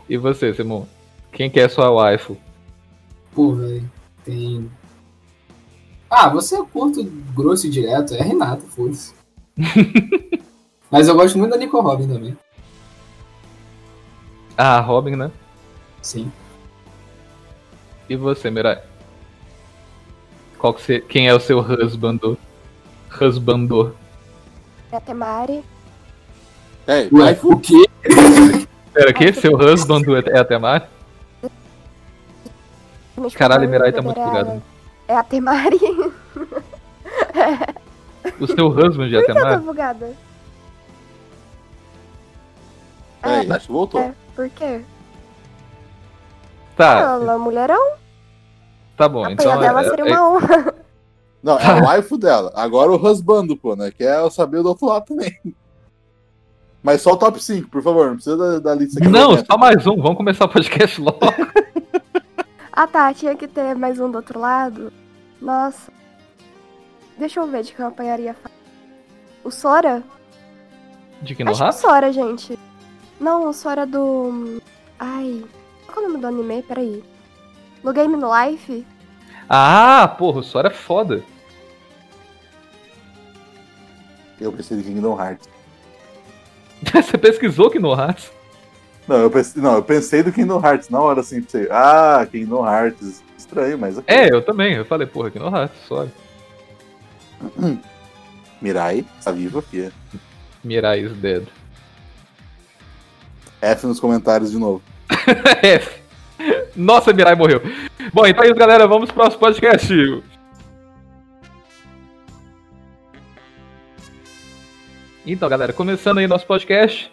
E 0.08 0.16
você, 0.16 0.54
Simon? 0.54 0.86
Quem 1.32 1.50
que 1.50 1.60
é 1.60 1.68
sua 1.68 1.90
waifu? 1.90 2.36
Pô, 3.34 3.54
velho, 3.54 3.90
tem. 4.24 4.70
Ah, 6.14 6.28
você 6.28 6.56
é 6.56 6.62
curto, 6.62 7.02
grosso 7.34 7.66
e 7.66 7.70
direto, 7.70 8.12
é 8.12 8.20
a 8.20 8.22
Renata, 8.22 8.62
foda-se. 8.68 9.14
Mas 10.90 11.08
eu 11.08 11.14
gosto 11.14 11.38
muito 11.38 11.52
da 11.52 11.56
Nico 11.56 11.80
Robin 11.80 12.06
também. 12.06 12.36
Ah, 14.54 14.78
Robin, 14.80 15.16
né? 15.16 15.30
Sim. 16.02 16.30
E 18.10 18.14
você, 18.14 18.50
Mirai? 18.50 18.82
Qual 20.58 20.74
que 20.74 20.82
você, 20.82 21.00
quem 21.00 21.28
é 21.28 21.34
o 21.34 21.40
seu 21.40 21.60
husbandor? 21.60 22.36
Husbandor. 23.18 23.94
É 24.92 24.96
a 24.96 25.00
Temari. 25.00 25.64
É, 26.86 27.08
Ué, 27.10 27.38
o 27.42 27.58
quê? 27.58 27.88
Pera, 28.92 29.08
aqui? 29.16 29.32
Seu 29.32 29.56
husbandor 29.56 30.24
é 30.26 30.38
a 30.38 30.44
Temari? 30.44 30.84
Realmente 33.14 33.34
Caralho, 33.38 33.62
falando, 33.62 33.72
Mirai 33.72 33.92
tá 33.92 34.02
muito 34.02 34.20
bugado. 34.20 34.62
É 35.12 35.16
a 35.16 35.22
Temari. 35.22 35.78
O 38.40 38.46
seu 38.46 38.68
husband 38.68 39.04
é 39.12 39.18
a 39.18 39.22
que 39.24 39.30
eu 39.30 39.34
tô 39.34 39.34
Temari? 39.34 39.60
bugada? 39.60 40.12
É, 43.22 43.52
acho 43.52 43.66
que 43.66 43.72
voltou. 43.72 44.00
É, 44.00 44.14
por 44.34 44.48
quê? 44.48 44.80
Tá, 46.76 46.98
Ela 47.00 47.34
é 47.34 47.36
mulherão. 47.36 47.92
tá 48.96 49.06
bom. 49.06 49.20
Apanhar 49.20 49.32
Então 49.34 49.60
dela 49.60 49.82
é, 49.82 49.90
seria 49.90 50.04
é- 50.06 50.18
uma 50.18 50.30
honra. 50.30 50.74
Não, 51.42 51.58
é 51.58 51.74
o 51.82 51.84
waifu 51.84 52.16
dela. 52.16 52.50
Agora 52.54 52.90
o 52.90 52.96
husbando, 52.96 53.54
pô, 53.54 53.76
né? 53.76 53.90
Que 53.90 54.04
é 54.04 54.16
eu 54.18 54.30
saber 54.30 54.62
do 54.62 54.70
outro 54.70 54.86
lado 54.86 55.04
também. 55.04 55.38
Mas 56.82 57.02
só 57.02 57.12
o 57.12 57.16
top 57.18 57.38
5, 57.38 57.68
por 57.68 57.82
favor. 57.82 58.06
Não 58.06 58.14
precisa 58.14 58.36
da, 58.38 58.58
da 58.60 58.74
lista 58.74 58.98
aqui. 58.98 59.08
Não, 59.08 59.36
só 59.44 59.58
mais 59.58 59.86
um. 59.86 60.00
Vamos 60.00 60.16
começar 60.16 60.46
o 60.46 60.48
podcast 60.48 60.98
logo. 61.02 61.18
Ah 62.74 62.86
tá, 62.86 63.12
tinha 63.12 63.36
que 63.36 63.46
ter 63.46 63.74
mais 63.74 64.00
um 64.00 64.10
do 64.10 64.16
outro 64.16 64.40
lado. 64.40 64.90
Nossa. 65.42 65.92
Deixa 67.18 67.40
eu 67.40 67.46
ver 67.48 67.64
de 67.64 67.74
quem 67.74 67.84
eu 67.84 67.88
apanharia. 67.88 68.36
O 69.42 69.50
Sora? 69.50 70.02
De 71.20 71.34
que 71.34 71.44
no 71.44 71.50
Acho 71.50 71.64
que 71.64 71.68
o? 71.68 71.72
Sora, 71.72 72.12
gente. 72.12 72.58
Não, 73.20 73.48
o 73.48 73.52
Sora 73.52 73.84
do. 73.84 74.60
Ai. 74.98 75.44
Qual 75.86 76.06
é 76.06 76.08
o 76.08 76.12
nome 76.12 76.20
do 76.20 76.26
anime? 76.28 76.62
Peraí. 76.62 77.04
No 77.82 77.92
Game 77.92 78.16
no 78.16 78.30
Life? 78.32 78.86
Ah, 79.48 80.14
porra, 80.16 80.38
o 80.38 80.42
Sora 80.44 80.68
é 80.68 80.72
foda. 80.72 81.24
Eu 84.40 84.52
pensei 84.52 84.76
de 84.76 84.84
Kingdom 84.84 85.20
Hearts. 85.20 85.48
Você 86.94 87.18
pesquisou 87.18 87.70
que 87.70 87.78
no 87.78 87.94
rato? 87.94 88.30
Não, 89.06 89.16
eu 89.16 89.30
pensei, 89.30 89.60
não, 89.60 89.74
eu 89.74 89.82
pensei 89.82 90.22
do 90.22 90.32
Kingdom 90.32 90.64
Hearts 90.64 90.88
na 90.88 91.00
hora 91.00 91.20
assim, 91.20 91.42
pensei, 91.42 91.68
ah, 91.70 92.26
Kingdom 92.30 92.64
Hearts. 92.64 93.22
Estranho, 93.52 93.78
mas. 93.78 93.98
ok. 93.98 94.16
É, 94.16 94.32
eu 94.32 94.40
também. 94.40 94.74
Eu 94.74 94.84
falei, 94.86 95.06
porra, 95.06 95.30
que 95.30 95.38
no 95.38 95.50
rato, 95.50 95.74
Sora. 95.86 96.10
Mirai, 98.62 99.04
tá 99.22 99.30
vivo 99.30 99.58
aqui. 99.58 99.92
Mirai 100.64 101.00
is 101.00 101.12
dead. 101.12 101.46
F 103.60 103.86
nos 103.86 104.00
comentários 104.00 104.50
de 104.50 104.58
novo. 104.58 104.82
F. 105.62 106.00
Nossa, 106.74 107.12
Mirai 107.12 107.34
morreu. 107.34 107.60
Bom, 108.12 108.26
então 108.26 108.42
é 108.42 108.46
isso, 108.46 108.56
galera. 108.56 108.86
Vamos 108.86 109.10
pro 109.10 109.16
próximo 109.16 109.40
podcast. 109.40 109.92
Então, 115.26 115.48
galera, 115.48 115.72
começando 115.74 116.18
aí 116.18 116.26
nosso 116.26 116.46
podcast. 116.46 117.12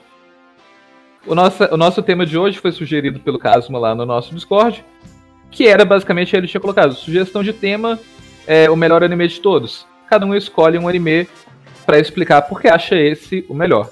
O 1.28 1.36
nosso, 1.36 1.64
o 1.66 1.78
nosso 1.78 2.02
tema 2.02 2.26
de 2.26 2.38
hoje 2.38 2.58
foi 2.60 2.72
sugerido 2.72 3.20
pelo 3.20 3.38
Casma 3.38 3.78
lá 3.78 3.94
no 3.94 4.06
nosso 4.06 4.34
Discord. 4.34 4.86
Que 5.52 5.68
era 5.68 5.84
basicamente, 5.86 6.36
ele 6.36 6.48
tinha 6.48 6.62
colocado 6.62 6.94
sugestão 6.96 7.44
de 7.44 7.54
tema, 7.54 8.00
é, 8.46 8.70
o 8.70 8.76
melhor 8.76 9.04
anime 9.04 9.28
de 9.28 9.40
todos. 9.40 9.86
Cada 10.08 10.26
um 10.26 10.36
escolhe 10.36 10.78
um 10.78 10.88
anime 10.88 11.28
pra 11.86 12.00
explicar 12.00 12.44
por 12.44 12.62
que 12.62 12.68
acha 12.68 12.96
esse 12.96 13.46
o 13.50 13.54
melhor. 13.54 13.90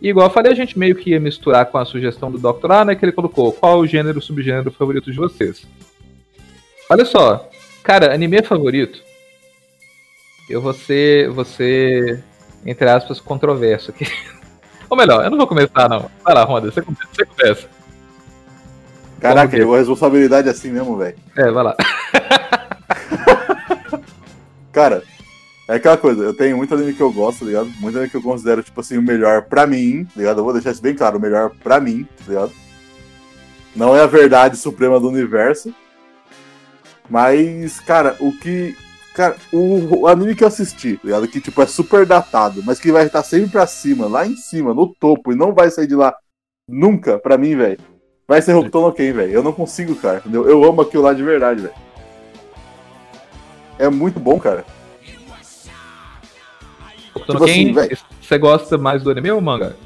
E 0.00 0.08
igual 0.08 0.26
eu 0.26 0.32
falei, 0.32 0.52
a 0.52 0.54
gente 0.54 0.78
meio 0.78 0.94
que 0.94 1.10
ia 1.10 1.20
misturar 1.20 1.66
com 1.66 1.78
a 1.78 1.84
sugestão 1.84 2.30
do 2.30 2.38
Dr. 2.38 2.70
A, 2.72 2.84
né? 2.84 2.94
Que 2.94 3.04
ele 3.04 3.12
colocou 3.12 3.52
qual 3.52 3.78
o 3.78 3.86
gênero, 3.86 4.20
subgênero 4.20 4.70
favorito 4.70 5.10
de 5.10 5.16
vocês. 5.16 5.66
Olha 6.88 7.04
só, 7.04 7.48
Cara, 7.86 8.12
anime 8.12 8.42
favorito? 8.42 9.00
Eu 10.50 10.60
vou 10.60 10.72
ser, 10.72 11.30
vou 11.30 11.44
ser, 11.44 12.20
entre 12.64 12.90
aspas, 12.90 13.20
controverso 13.20 13.92
aqui. 13.92 14.06
Ou 14.90 14.96
melhor, 14.96 15.24
eu 15.24 15.30
não 15.30 15.38
vou 15.38 15.46
começar, 15.46 15.88
não. 15.88 16.10
Vai 16.24 16.34
lá, 16.34 16.42
Ronda, 16.42 16.68
você. 16.68 16.80
Você 16.80 17.24
começa. 17.24 17.68
Caraca, 19.20 19.56
a 19.56 19.78
responsabilidade 19.78 20.48
é 20.48 20.50
assim 20.50 20.70
mesmo, 20.70 20.96
velho. 20.96 21.16
É, 21.36 21.50
vai 21.50 21.64
lá. 21.64 21.76
Cara, 24.72 25.02
é 25.68 25.74
aquela 25.74 25.96
coisa, 25.96 26.22
eu 26.22 26.34
tenho 26.34 26.56
muito 26.56 26.74
anime 26.74 26.92
que 26.92 27.00
eu 27.00 27.12
gosto, 27.12 27.40
tá 27.40 27.46
ligado? 27.46 27.68
Muito 27.80 27.96
anime 27.96 28.10
que 28.10 28.16
eu 28.16 28.22
considero, 28.22 28.62
tipo 28.62 28.80
assim, 28.80 28.98
o 28.98 29.02
melhor 29.02 29.42
pra 29.42 29.66
mim, 29.66 30.04
tá 30.04 30.12
ligado? 30.16 30.38
Eu 30.38 30.44
vou 30.44 30.52
deixar 30.52 30.70
isso 30.70 30.82
bem 30.82 30.94
claro, 30.94 31.18
o 31.18 31.20
melhor 31.20 31.50
pra 31.62 31.80
mim, 31.80 32.06
tá 32.18 32.24
ligado? 32.28 32.52
Não 33.74 33.96
é 33.96 34.02
a 34.02 34.06
verdade 34.06 34.56
suprema 34.56 35.00
do 35.00 35.08
universo. 35.08 35.74
Mas, 37.08 37.80
cara, 37.80 38.16
o 38.20 38.32
que. 38.32 38.76
Cara, 39.14 39.36
o, 39.52 40.00
o 40.02 40.06
anime 40.06 40.34
que 40.34 40.44
eu 40.44 40.48
assisti, 40.48 40.96
tá 40.96 41.02
ligado? 41.04 41.28
Que, 41.28 41.40
tipo, 41.40 41.62
é 41.62 41.66
super 41.66 42.04
datado, 42.04 42.62
mas 42.64 42.78
que 42.78 42.92
vai 42.92 43.06
estar 43.06 43.22
sempre 43.22 43.50
pra 43.50 43.66
cima, 43.66 44.06
lá 44.06 44.26
em 44.26 44.36
cima, 44.36 44.74
no 44.74 44.94
topo, 44.94 45.32
e 45.32 45.36
não 45.36 45.54
vai 45.54 45.70
sair 45.70 45.86
de 45.86 45.94
lá 45.94 46.14
nunca, 46.68 47.18
pra 47.18 47.38
mim, 47.38 47.56
velho. 47.56 47.78
Vai 48.28 48.42
ser 48.42 48.54
Hokuto 48.54 48.80
no 48.80 48.92
Ken, 48.92 49.12
velho. 49.12 49.32
Eu 49.32 49.42
não 49.42 49.52
consigo, 49.52 49.94
cara. 49.94 50.18
Entendeu? 50.18 50.48
Eu 50.48 50.64
amo 50.64 50.80
aquilo 50.80 51.02
lá 51.04 51.12
de 51.12 51.22
verdade, 51.22 51.62
velho. 51.62 51.74
É 53.78 53.88
muito 53.88 54.18
bom, 54.18 54.38
cara. 54.38 54.64
Hokuto 57.14 57.34
no 57.34 57.44
Ken, 57.44 57.72
você 58.20 58.38
gosta 58.38 58.76
mais 58.76 59.02
do 59.02 59.10
anime 59.10 59.30
ou 59.30 59.40
manga? 59.40 59.76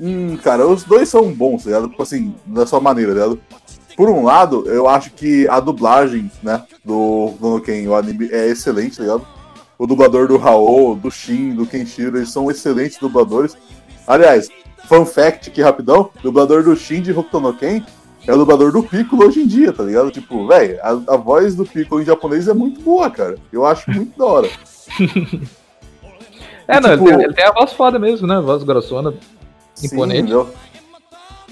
Hum, 0.00 0.36
cara, 0.38 0.66
os 0.66 0.82
dois 0.82 1.08
são 1.08 1.32
bons, 1.32 1.62
tá 1.62 1.70
ligado? 1.70 1.88
Tipo 1.88 2.02
assim, 2.02 2.34
da 2.44 2.66
sua 2.66 2.80
maneira, 2.80 3.14
tá 3.14 3.20
ligado? 3.20 3.40
Por 3.96 4.08
um 4.08 4.24
lado, 4.24 4.66
eu 4.66 4.88
acho 4.88 5.12
que 5.12 5.46
a 5.48 5.60
dublagem, 5.60 6.30
né, 6.42 6.64
do 6.84 7.60
Ken, 7.64 7.86
o 7.86 7.94
anime, 7.94 8.28
é 8.32 8.48
excelente, 8.48 8.96
tá 8.96 9.02
ligado? 9.02 9.26
O 9.78 9.86
dublador 9.86 10.26
do 10.26 10.36
Raul, 10.36 10.96
do 10.96 11.10
Shin, 11.10 11.54
do 11.54 11.66
Kenshiro, 11.66 12.16
eles 12.16 12.30
são 12.30 12.50
excelentes 12.50 12.98
dubladores. 12.98 13.56
Aliás, 14.06 14.48
fun 14.86 15.06
fact 15.06 15.50
aqui 15.50 15.62
rapidão, 15.62 16.10
o 16.18 16.22
dublador 16.22 16.62
do 16.62 16.76
Shin 16.76 17.02
de 17.02 17.12
Hokuto 17.12 17.40
no 17.40 17.54
Ken 17.54 17.82
é 18.26 18.32
o 18.32 18.38
dublador 18.38 18.70
do 18.70 18.82
Piccolo 18.82 19.26
hoje 19.26 19.40
em 19.40 19.46
dia, 19.46 19.72
tá 19.72 19.82
ligado? 19.82 20.10
Tipo, 20.10 20.46
velho, 20.46 20.78
a, 20.80 21.14
a, 21.14 21.16
voz 21.16 21.56
do 21.56 21.66
Piccolo 21.66 22.02
em 22.02 22.04
japonês 22.04 22.46
é 22.46 22.54
muito 22.54 22.80
boa, 22.80 23.10
cara. 23.10 23.36
Eu 23.52 23.66
acho 23.66 23.90
muito 23.90 24.16
da 24.16 24.24
hora. 24.24 24.48
é, 26.68 26.76
e, 26.76 26.80
não, 26.80 26.90
tipo, 26.90 27.08
ele, 27.08 27.16
tem, 27.16 27.24
ele, 27.24 27.34
tem, 27.34 27.44
a 27.44 27.52
voz 27.52 27.72
foda 27.72 27.98
mesmo, 27.98 28.26
né? 28.26 28.36
A 28.36 28.40
voz 28.40 28.62
grossona, 28.62 29.14
imponente. 29.82 30.30
Sim, 30.30 30.46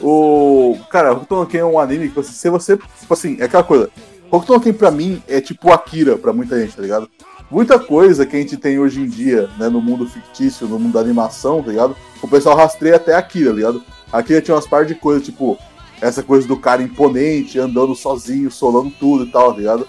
o. 0.00 0.78
Cara, 0.88 1.12
Hokuto 1.12 1.36
no 1.36 1.46
Ken 1.46 1.58
é 1.58 1.64
um 1.64 1.78
anime 1.78 2.08
que 2.08 2.14
você, 2.14 2.32
se 2.32 2.48
você. 2.48 2.76
Tipo 2.76 3.14
assim, 3.14 3.36
é 3.40 3.44
aquela 3.44 3.64
coisa. 3.64 3.90
Hokuto 4.30 4.52
no 4.52 4.60
Ken 4.60 4.72
pra 4.72 4.90
mim 4.90 5.20
é 5.26 5.40
tipo 5.40 5.72
Akira 5.72 6.16
pra 6.16 6.32
muita 6.32 6.60
gente, 6.60 6.76
tá 6.76 6.82
ligado? 6.82 7.10
Muita 7.50 7.78
coisa 7.78 8.24
que 8.24 8.36
a 8.36 8.38
gente 8.38 8.56
tem 8.56 8.78
hoje 8.78 9.00
em 9.00 9.08
dia, 9.08 9.50
né, 9.58 9.68
no 9.68 9.80
mundo 9.80 10.06
fictício, 10.06 10.68
no 10.68 10.78
mundo 10.78 10.92
da 10.92 11.00
animação, 11.00 11.62
tá 11.62 11.70
ligado? 11.70 11.96
O 12.22 12.28
pessoal 12.28 12.56
rastreia 12.56 12.96
até 12.96 13.14
Akira, 13.14 13.50
tá 13.50 13.56
ligado? 13.56 13.82
Akira 14.12 14.40
tinha 14.40 14.54
umas 14.54 14.68
par 14.68 14.86
de 14.86 14.94
coisas, 14.94 15.24
tipo, 15.24 15.58
essa 16.00 16.22
coisa 16.22 16.46
do 16.46 16.56
cara 16.56 16.82
imponente, 16.82 17.58
andando 17.58 17.94
sozinho, 17.94 18.50
solando 18.50 18.90
tudo 18.90 19.24
e 19.24 19.32
tal, 19.32 19.52
tá 19.52 19.58
ligado? 19.58 19.88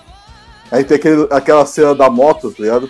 Aí 0.72 0.84
tem 0.84 0.98
aquele, 0.98 1.28
aquela 1.30 1.66
cena 1.66 1.94
da 1.94 2.10
moto, 2.10 2.50
tá 2.50 2.64
ligado? 2.64 2.90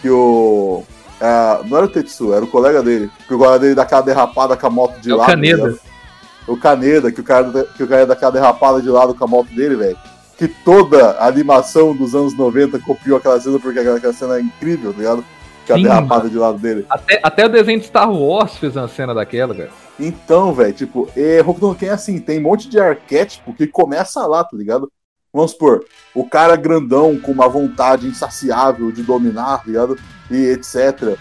Que 0.00 0.10
o. 0.10 0.84
É, 1.18 1.66
não 1.66 1.78
era 1.78 1.86
o 1.86 1.88
Tetsu, 1.88 2.34
era 2.34 2.44
o 2.44 2.48
colega 2.48 2.82
dele. 2.82 3.10
Que 3.26 3.34
o 3.34 3.38
colega 3.38 3.58
dele 3.58 3.74
dá 3.74 3.82
aquela 3.82 4.02
derrapada 4.02 4.56
com 4.56 4.66
a 4.66 4.70
moto 4.70 5.00
de 5.00 5.10
é 5.10 5.14
lado. 5.14 5.26
Tá 5.26 5.32
o 5.32 5.34
Caneda. 5.34 5.72
Tá 5.72 6.52
o 6.52 6.56
Caneda, 6.56 7.12
que 7.12 7.20
o 7.20 7.24
cara, 7.24 7.64
que 7.76 7.82
o 7.82 7.88
cara 7.88 8.06
dá 8.06 8.12
aquela 8.12 8.32
derrapada 8.32 8.82
de 8.82 8.88
lado 8.88 9.14
com 9.14 9.24
a 9.24 9.26
moto 9.26 9.48
dele, 9.48 9.76
velho. 9.76 9.98
Que 10.36 10.48
toda 10.48 11.18
animação 11.18 11.94
dos 11.94 12.14
anos 12.14 12.34
90 12.34 12.78
copiou 12.80 13.16
aquela 13.16 13.40
cena 13.40 13.58
porque 13.58 13.78
aquela 13.78 14.12
cena 14.12 14.36
é 14.36 14.40
incrível, 14.40 14.92
tá 14.92 14.98
ligado? 14.98 15.24
Que 15.64 15.72
a 15.72 15.76
derrapada 15.76 16.28
de 16.28 16.36
lado 16.36 16.58
dele. 16.58 16.86
Até, 16.88 17.20
até 17.22 17.46
o 17.46 17.48
desenho 17.48 17.80
de 17.80 17.86
Star 17.86 18.10
Wars 18.10 18.56
fez 18.56 18.76
uma 18.76 18.86
cena 18.86 19.14
daquela, 19.14 19.52
velho. 19.52 19.70
Então, 19.98 20.52
velho, 20.52 20.72
tipo, 20.72 21.08
é, 21.16 21.40
Hokuto 21.40 21.68
no 21.68 21.74
Ken 21.74 21.86
é 21.86 21.90
assim, 21.90 22.20
tem 22.20 22.38
um 22.38 22.42
monte 22.42 22.68
de 22.68 22.78
arquétipo 22.78 23.52
que 23.52 23.66
começa 23.66 24.26
lá, 24.26 24.44
tá 24.44 24.56
ligado? 24.56 24.92
Vamos 25.32 25.50
supor, 25.52 25.84
o 26.14 26.24
cara 26.28 26.54
grandão 26.54 27.18
com 27.18 27.32
uma 27.32 27.48
vontade 27.48 28.06
insaciável 28.06 28.92
de 28.92 29.02
dominar, 29.02 29.58
tá 29.58 29.64
ligado? 29.66 29.98
E 30.30 30.36
etc 30.50 31.18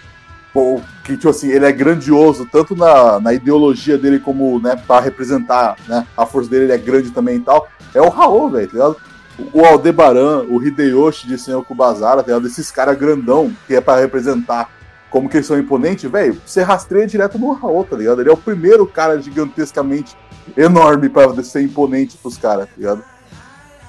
que, 1.04 1.18
tipo 1.18 1.30
assim, 1.30 1.50
ele 1.50 1.66
é 1.66 1.72
grandioso, 1.72 2.48
tanto 2.50 2.76
na, 2.76 3.20
na 3.20 3.34
ideologia 3.34 3.98
dele 3.98 4.20
como, 4.20 4.60
né, 4.60 4.76
pra 4.88 5.00
representar, 5.00 5.76
né, 5.88 6.08
a 6.16 6.26
força 6.26 6.50
dele, 6.50 6.66
ele 6.66 6.74
é 6.74 6.78
grande 6.78 7.12
também 7.12 7.38
e 7.38 7.42
tal, 7.42 7.68
é 7.94 8.02
o 8.02 8.10
Raul, 8.10 8.50
velho, 8.50 8.68
tá 8.68 8.74
ligado? 8.74 8.98
O 9.54 9.66
Aldebaran, 9.66 10.46
o 10.50 10.64
Hideyoshi 10.64 11.28
de 11.28 11.38
Senhor 11.38 11.64
Kubazara, 11.66 12.24
tá 12.24 12.28
ligado? 12.28 12.48
Esses 12.48 12.72
caras 12.72 12.98
grandão, 12.98 13.52
que 13.68 13.76
é 13.76 13.82
para 13.82 14.00
representar 14.00 14.70
como 15.10 15.30
que 15.30 15.38
eles 15.38 15.48
são 15.48 15.60
imponentes, 15.60 16.10
velho, 16.10 16.42
você 16.46 16.62
rastreia 16.62 17.06
direto 17.06 17.38
no 17.38 17.52
Raul, 17.52 17.84
tá 17.84 17.98
ligado? 17.98 18.22
Ele 18.22 18.30
é 18.30 18.34
o 18.34 18.38
primeiro 18.38 18.88
cara 18.88 19.22
gigantescamente 19.22 20.16
enorme 20.56 21.10
para 21.10 21.44
ser 21.44 21.62
imponente 21.62 22.18
pros 22.18 22.38
caras, 22.38 22.68
tá 22.68 22.74
ligado? 22.78 23.04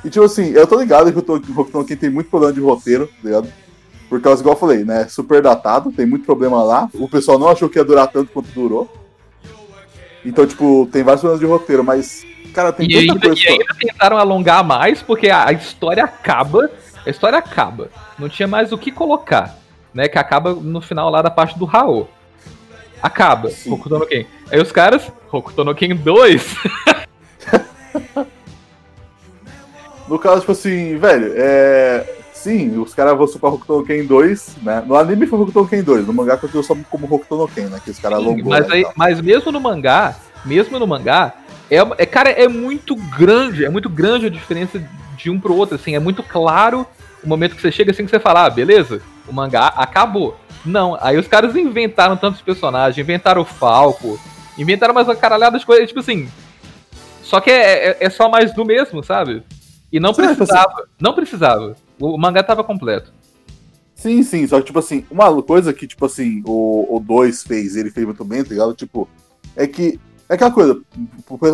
E 0.05 0.11
tipo 0.11 0.25
assim, 0.25 0.51
eu 0.51 0.67
tô 0.67 0.81
ligado 0.81 1.13
que 1.13 1.19
o 1.19 1.69
no 1.73 1.85
tem 1.85 2.11
muito 2.11 2.29
problema 2.31 2.53
de 2.53 2.61
roteiro, 2.61 3.07
tá 3.07 3.13
ligado? 3.23 3.49
Por 4.09 4.21
causa, 4.21 4.41
igual 4.41 4.55
eu 4.55 4.61
falei, 4.61 4.85
né? 4.85 5.09
Super 5.09 5.43
datado, 5.43 5.91
tem 5.91 6.07
muito 6.07 6.25
problema 6.25 6.63
lá. 6.63 6.89
O 6.95 7.09
pessoal 7.09 7.39
não 7.39 7.49
achou 7.49 7.69
que 7.69 7.79
ia 7.79 7.85
durar 7.85 8.07
tanto 8.07 8.31
quanto 8.33 8.49
durou. 8.51 8.89
Então, 10.25 10.47
tipo, 10.47 10.89
tem 10.93 11.03
vários 11.03 11.21
problemas 11.21 11.41
de 11.41 11.47
roteiro, 11.47 11.85
mas, 11.85 12.25
cara, 12.53 12.73
tem 12.73 12.91
e 12.91 12.97
ainda, 12.97 13.19
coisa. 13.19 13.41
E 13.43 13.49
ainda 13.49 13.75
tentaram 13.79 14.17
alongar 14.17 14.65
mais, 14.65 15.03
porque 15.03 15.29
a, 15.29 15.49
a, 15.49 15.53
história 15.53 16.05
acaba. 16.05 16.71
A 17.05 17.11
história 17.11 17.39
acaba. 17.39 17.91
Não 18.19 18.29
tinha 18.29 18.47
mais 18.47 18.73
o 18.73 18.79
que 18.79 18.93
colocar. 18.93 19.59
Né? 19.93 20.09
Que 20.09 20.19
acaba 20.19 20.55
no 20.55 20.81
final 20.81 21.11
lá 21.11 21.21
da 21.23 21.31
parte 21.31 21.59
do 21.59 21.65
Raul. 21.65 22.09
Acaba. 23.03 23.51
Sim. 23.51 23.73
Hokuto 23.73 23.99
no 23.99 24.07
Ken. 24.07 24.27
Aí 24.51 24.61
os 24.61 24.73
caras, 24.73 25.11
Hokuto 25.31 25.65
no 25.65 25.75
Ken 25.75 25.95
2. 25.95 26.57
no 30.09 30.19
caso, 30.19 30.41
tipo 30.41 30.53
assim, 30.53 30.97
velho, 30.97 31.33
é 31.37 32.17
Sim, 32.37 32.79
os 32.79 32.95
caras 32.95 33.17
vão 33.17 33.27
supor 33.27 33.55
Hokuto 33.55 33.79
no 33.79 33.85
Ken 33.85 34.05
2, 34.05 34.57
né? 34.63 34.85
No 34.87 34.95
anime 34.95 35.27
foi 35.27 35.41
Hokuto 35.41 35.63
no 35.63 35.69
Ken 35.69 35.83
2, 35.83 36.07
no 36.07 36.13
mangá 36.13 36.37
continua 36.37 36.63
só 36.63 36.77
como 36.91 37.07
Hokuto 37.07 37.37
no 37.37 37.49
Ken, 37.49 37.67
né? 37.67 37.81
Que 37.83 37.91
os 37.91 37.99
caras 37.99 38.19
alongou. 38.19 38.51
Mas, 38.51 38.71
aí, 38.71 38.87
mas 38.95 39.21
mesmo 39.21 39.51
no 39.51 39.61
mangá, 39.61 40.15
mesmo 40.45 40.79
no 40.79 40.87
mangá, 40.87 41.35
é, 41.71 41.79
é, 41.79 42.07
cara, 42.07 42.31
é 42.31 42.47
muito 42.47 42.95
grande, 42.95 43.65
é 43.65 43.71
muito 43.71 43.89
grande 43.89 44.27
a 44.27 44.31
diferença 44.31 44.81
de 45.17 45.31
um 45.31 45.41
pro 45.41 45.57
outro, 45.57 45.77
assim, 45.77 45.97
é 45.97 45.99
muito 45.99 46.23
claro 46.23 46.87
o 47.25 47.29
momento 47.29 47.57
que 47.57 47.63
você 47.63 47.73
chega 47.73 47.91
assim 47.91 48.05
que 48.05 48.11
você 48.11 48.21
fala, 48.21 48.45
ah, 48.45 48.51
beleza, 48.51 49.01
o 49.27 49.33
mangá 49.33 49.69
acabou. 49.69 50.37
Não, 50.65 50.97
aí 51.01 51.17
os 51.17 51.27
caras 51.27 51.57
inventaram 51.57 52.17
tantos 52.17 52.43
personagens, 52.43 52.99
inventaram 52.99 53.43
o 53.43 53.45
Falco, 53.45 54.21
inventaram 54.59 54.95
mais 54.95 55.09
uma 55.09 55.17
caralhada 55.17 55.59
de 55.59 55.67
coisas, 55.67 55.89
tipo 55.89 56.01
assim. 56.01 56.29
Só 57.23 57.41
que 57.41 57.51
é, 57.51 57.89
é, 57.89 57.97
é 58.01 58.11
só 58.11 58.29
mais 58.29 58.53
do 58.55 58.65
mesmo, 58.65 59.03
sabe? 59.03 59.43
E 59.91 59.99
não 59.99 60.13
precisava, 60.13 60.89
não 61.01 61.15
precisava. 61.15 61.77
O 62.01 62.19
mangá 62.19 62.43
tava 62.43 62.63
completo. 62.65 63.13
Sim, 63.95 64.23
sim, 64.23 64.47
só 64.47 64.61
que, 64.61 64.67
tipo 64.67 64.79
assim, 64.79 65.05
uma 65.11 65.43
coisa 65.43 65.73
que, 65.73 65.87
tipo 65.87 66.05
assim, 66.05 66.43
o 66.47 67.03
2 67.03 67.43
fez, 67.43 67.77
ele 67.77 67.91
fez 67.91 68.05
muito 68.05 68.25
bem, 68.25 68.45
tá 68.45 68.51
ligado? 68.51 68.75
Tipo, 68.75 69.09
é 69.57 69.67
que. 69.67 69.99
É 70.29 70.35
aquela 70.35 70.51
coisa, 70.51 70.81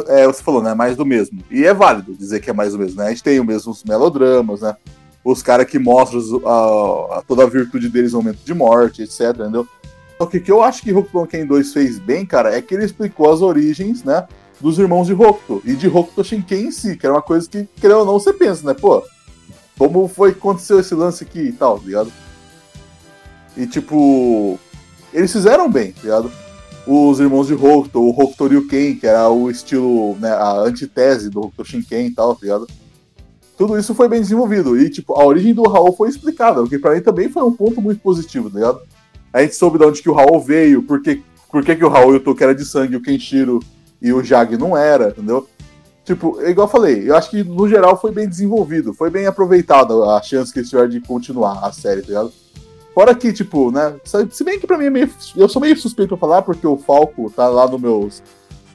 é, 0.08 0.26
você 0.26 0.42
falou, 0.42 0.62
né? 0.62 0.74
Mais 0.74 0.96
do 0.96 1.04
mesmo. 1.04 1.38
E 1.50 1.64
é 1.64 1.74
válido 1.74 2.14
dizer 2.14 2.40
que 2.40 2.48
é 2.48 2.54
mais 2.54 2.72
do 2.72 2.78
mesmo, 2.78 2.96
né? 2.96 3.06
A 3.06 3.08
gente 3.10 3.22
tem 3.22 3.38
os 3.38 3.46
mesmos 3.46 3.84
melodramas, 3.84 4.62
né? 4.62 4.74
Os 5.22 5.42
caras 5.42 5.66
que 5.66 5.78
mostram 5.78 6.20
a, 6.46 7.18
a, 7.18 7.22
toda 7.22 7.44
a 7.44 7.46
virtude 7.46 7.88
deles 7.88 8.12
no 8.12 8.22
momento 8.22 8.40
de 8.44 8.54
morte, 8.54 9.02
etc, 9.02 9.38
entendeu? 9.38 9.68
Só 10.18 10.26
que 10.26 10.38
o 10.38 10.42
que 10.42 10.50
eu 10.50 10.62
acho 10.62 10.82
que 10.82 10.92
Hokuto 10.92 11.26
Ken 11.26 11.44
2 11.46 11.72
fez 11.72 11.98
bem, 11.98 12.24
cara, 12.24 12.56
é 12.56 12.62
que 12.62 12.74
ele 12.74 12.84
explicou 12.84 13.30
as 13.30 13.42
origens, 13.42 14.02
né? 14.02 14.26
Dos 14.58 14.78
irmãos 14.78 15.06
de 15.06 15.12
Hokuto 15.12 15.62
e 15.64 15.74
de 15.74 15.86
Hokuto 15.86 16.24
Shinken 16.24 16.66
em 16.66 16.70
si, 16.70 16.96
que 16.96 17.04
era 17.04 17.14
uma 17.14 17.22
coisa 17.22 17.48
que, 17.48 17.68
querendo 17.78 18.00
ou 18.00 18.06
não, 18.06 18.14
você 18.14 18.32
pensa, 18.32 18.66
né? 18.66 18.74
Pô, 18.74 19.02
como 19.90 20.06
foi 20.06 20.32
que 20.32 20.38
aconteceu 20.38 20.78
esse 20.78 20.94
lance 20.94 21.24
aqui 21.24 21.40
e 21.40 21.52
tal, 21.52 21.78
tá 21.78 21.86
ligado? 21.86 22.12
E 23.56 23.66
tipo, 23.66 24.58
eles 25.12 25.32
fizeram 25.32 25.68
bem, 25.68 25.90
tá 25.92 26.02
ligado? 26.02 26.30
Os 26.86 27.18
irmãos 27.18 27.48
de 27.48 27.54
Hokuto, 27.54 28.00
o 28.00 28.10
Hokuto 28.10 28.46
Ryuken, 28.46 28.96
que 28.96 29.06
era 29.06 29.28
o 29.28 29.50
estilo, 29.50 30.16
né, 30.20 30.30
a 30.30 30.60
antitese 30.60 31.28
do 31.30 31.40
Hokuto 31.40 31.64
Shinken 31.64 32.06
e 32.06 32.10
tal, 32.10 32.34
tá 32.34 32.40
ligado? 32.42 32.68
Tudo 33.58 33.76
isso 33.76 33.94
foi 33.94 34.08
bem 34.08 34.20
desenvolvido. 34.20 34.78
E, 34.78 34.88
tipo, 34.88 35.14
a 35.14 35.24
origem 35.24 35.52
do 35.52 35.62
Raul 35.62 35.94
foi 35.96 36.08
explicada, 36.08 36.62
o 36.62 36.68
que 36.68 36.78
pra 36.78 36.94
mim 36.94 37.00
também 37.00 37.28
foi 37.28 37.42
um 37.42 37.52
ponto 37.52 37.80
muito 37.80 38.00
positivo, 38.00 38.48
ligado? 38.48 38.80
A 39.32 39.42
gente 39.42 39.54
soube 39.54 39.78
de 39.78 39.84
onde 39.84 40.02
que 40.02 40.10
o 40.10 40.14
Raul 40.14 40.40
veio, 40.40 40.82
por 40.82 41.02
que, 41.02 41.22
por 41.50 41.64
que, 41.64 41.74
que 41.74 41.84
o 41.84 41.88
Raul 41.88 42.14
e 42.14 42.16
o 42.16 42.20
Toki 42.20 42.42
era 42.42 42.54
de 42.54 42.64
sangue, 42.64 42.96
o 42.96 43.02
Kenshiro 43.02 43.60
e 44.00 44.12
o 44.12 44.22
Jag 44.22 44.56
não 44.56 44.76
era, 44.76 45.08
entendeu? 45.08 45.48
Tipo, 46.04 46.40
é 46.40 46.50
igual 46.50 46.66
eu 46.66 46.70
falei, 46.70 47.08
eu 47.08 47.16
acho 47.16 47.30
que 47.30 47.44
no 47.44 47.68
geral 47.68 48.00
foi 48.00 48.10
bem 48.10 48.28
desenvolvido, 48.28 48.92
foi 48.92 49.08
bem 49.08 49.26
aproveitado 49.26 50.02
a 50.02 50.20
chance 50.20 50.52
que 50.52 50.58
eles 50.58 50.68
tiveram 50.68 50.88
de 50.88 51.00
continuar 51.00 51.64
a 51.64 51.70
série, 51.70 52.02
tá 52.02 52.08
ligado? 52.08 52.32
Fora 52.92 53.14
que, 53.14 53.32
tipo, 53.32 53.70
né? 53.70 53.94
Se 54.04 54.44
bem 54.44 54.58
que 54.58 54.66
pra 54.66 54.76
mim 54.76 54.86
é 54.86 54.90
meio. 54.90 55.10
Eu 55.36 55.48
sou 55.48 55.62
meio 55.62 55.76
suspeito 55.78 56.10
pra 56.10 56.18
falar, 56.18 56.42
porque 56.42 56.66
o 56.66 56.76
Falco 56.76 57.30
tá 57.34 57.48
lá 57.48 57.66
no, 57.66 57.78
meus, 57.78 58.22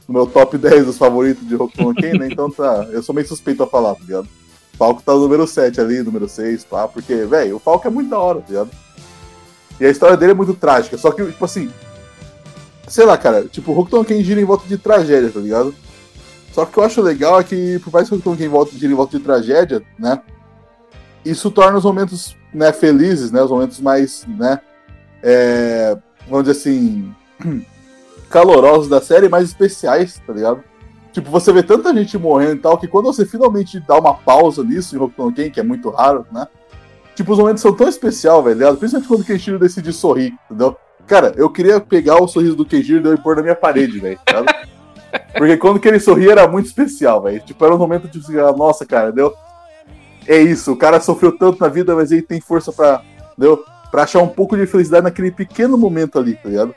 no 0.08 0.14
meu 0.14 0.26
top 0.26 0.56
10 0.58 0.86
dos 0.86 0.98
favoritos 0.98 1.46
de 1.46 1.54
Hokuto 1.54 1.82
no 1.82 1.94
Ken, 1.94 2.14
né? 2.18 2.28
Então 2.30 2.50
tá. 2.50 2.88
Eu 2.90 3.02
sou 3.02 3.14
meio 3.14 3.28
suspeito 3.28 3.62
a 3.62 3.66
falar, 3.66 3.94
tá 3.94 4.00
ligado? 4.00 4.28
Falco 4.76 5.02
tá 5.02 5.12
no 5.12 5.20
número 5.20 5.46
7 5.46 5.80
ali, 5.80 6.02
número 6.02 6.28
6, 6.28 6.64
pá, 6.64 6.86
porque, 6.88 7.24
velho, 7.26 7.56
o 7.56 7.58
Falco 7.58 7.86
é 7.86 7.90
muito 7.90 8.10
da 8.10 8.18
hora, 8.18 8.40
tá 8.40 8.46
ligado? 8.48 8.70
E 9.80 9.84
a 9.84 9.90
história 9.90 10.16
dele 10.16 10.32
é 10.32 10.34
muito 10.34 10.54
trágica, 10.54 10.96
só 10.96 11.10
que, 11.10 11.24
tipo 11.24 11.44
assim, 11.44 11.70
sei 12.86 13.04
lá, 13.04 13.18
cara, 13.18 13.44
tipo, 13.44 13.72
o 13.72 13.78
Hokuto 13.78 13.98
no 13.98 14.04
Ken 14.04 14.22
gira 14.22 14.40
em 14.40 14.44
volta 14.44 14.66
de 14.68 14.78
tragédia, 14.78 15.30
tá 15.30 15.40
ligado? 15.40 15.74
Só 16.52 16.64
que 16.64 16.70
o 16.70 16.74
que 16.74 16.80
eu 16.80 16.84
acho 16.84 17.02
legal 17.02 17.38
é 17.38 17.44
que, 17.44 17.78
por 17.80 17.92
mais 17.92 18.08
que 18.08 18.14
o 18.14 18.50
volta, 18.50 18.72
gira 18.72 18.92
em 18.92 18.96
volta 18.96 19.16
de 19.16 19.24
tragédia, 19.24 19.82
né, 19.98 20.20
isso 21.24 21.50
torna 21.50 21.78
os 21.78 21.84
momentos, 21.84 22.36
né, 22.52 22.72
felizes, 22.72 23.30
né, 23.30 23.42
os 23.42 23.50
momentos 23.50 23.80
mais, 23.80 24.26
né, 24.26 24.60
é, 25.22 25.96
vamos 26.28 26.46
dizer 26.46 26.58
assim, 26.58 27.14
calorosos 28.28 28.88
da 28.88 29.00
série, 29.00 29.28
mais 29.28 29.44
especiais, 29.44 30.20
tá 30.26 30.32
ligado? 30.32 30.62
Tipo, 31.12 31.30
você 31.30 31.52
vê 31.52 31.62
tanta 31.62 31.94
gente 31.94 32.16
morrendo 32.18 32.54
e 32.54 32.58
tal, 32.58 32.78
que 32.78 32.86
quando 32.86 33.06
você 33.06 33.24
finalmente 33.24 33.80
dá 33.80 33.98
uma 33.98 34.14
pausa 34.14 34.62
nisso 34.62 34.94
em 34.94 34.98
Hokuto 34.98 35.32
Ken, 35.32 35.50
que 35.50 35.58
é 35.58 35.62
muito 35.62 35.90
raro, 35.90 36.26
né? 36.30 36.46
Tipo, 37.14 37.32
os 37.32 37.38
momentos 37.38 37.62
são 37.62 37.74
tão 37.74 37.88
especial, 37.88 38.42
velho, 38.42 38.76
principalmente 38.76 39.08
quando 39.08 39.20
o 39.22 39.24
Kenshiro 39.24 39.58
decide 39.58 39.92
sorrir, 39.92 40.34
entendeu? 40.44 40.76
Cara, 41.06 41.32
eu 41.36 41.50
queria 41.50 41.80
pegar 41.80 42.22
o 42.22 42.28
sorriso 42.28 42.54
do 42.54 42.64
Kenshiro 42.64 43.12
e 43.12 43.16
pôr 43.16 43.34
na 43.34 43.42
minha 43.42 43.56
parede, 43.56 43.98
velho, 43.98 44.20
tá 44.24 44.44
Porque 45.38 45.56
quando 45.56 45.80
que 45.80 45.88
ele 45.88 46.00
sorria 46.00 46.32
era 46.32 46.48
muito 46.48 46.66
especial, 46.66 47.22
velho. 47.22 47.40
Tipo, 47.40 47.64
era 47.64 47.74
um 47.74 47.78
momento 47.78 48.08
de 48.08 48.18
você, 48.20 48.32
nossa, 48.56 48.84
cara, 48.86 49.06
entendeu? 49.08 49.32
É 50.26 50.38
isso, 50.38 50.72
o 50.72 50.76
cara 50.76 51.00
sofreu 51.00 51.36
tanto 51.36 51.60
na 51.60 51.68
vida, 51.68 51.94
mas 51.94 52.12
ele 52.12 52.22
tem 52.22 52.40
força 52.40 52.70
pra, 52.72 53.02
entendeu? 53.32 53.64
Pra 53.90 54.02
achar 54.02 54.20
um 54.20 54.28
pouco 54.28 54.56
de 54.56 54.66
felicidade 54.66 55.04
naquele 55.04 55.30
pequeno 55.30 55.78
momento 55.78 56.18
ali, 56.18 56.34
tá 56.34 56.48
ligado? 56.48 56.74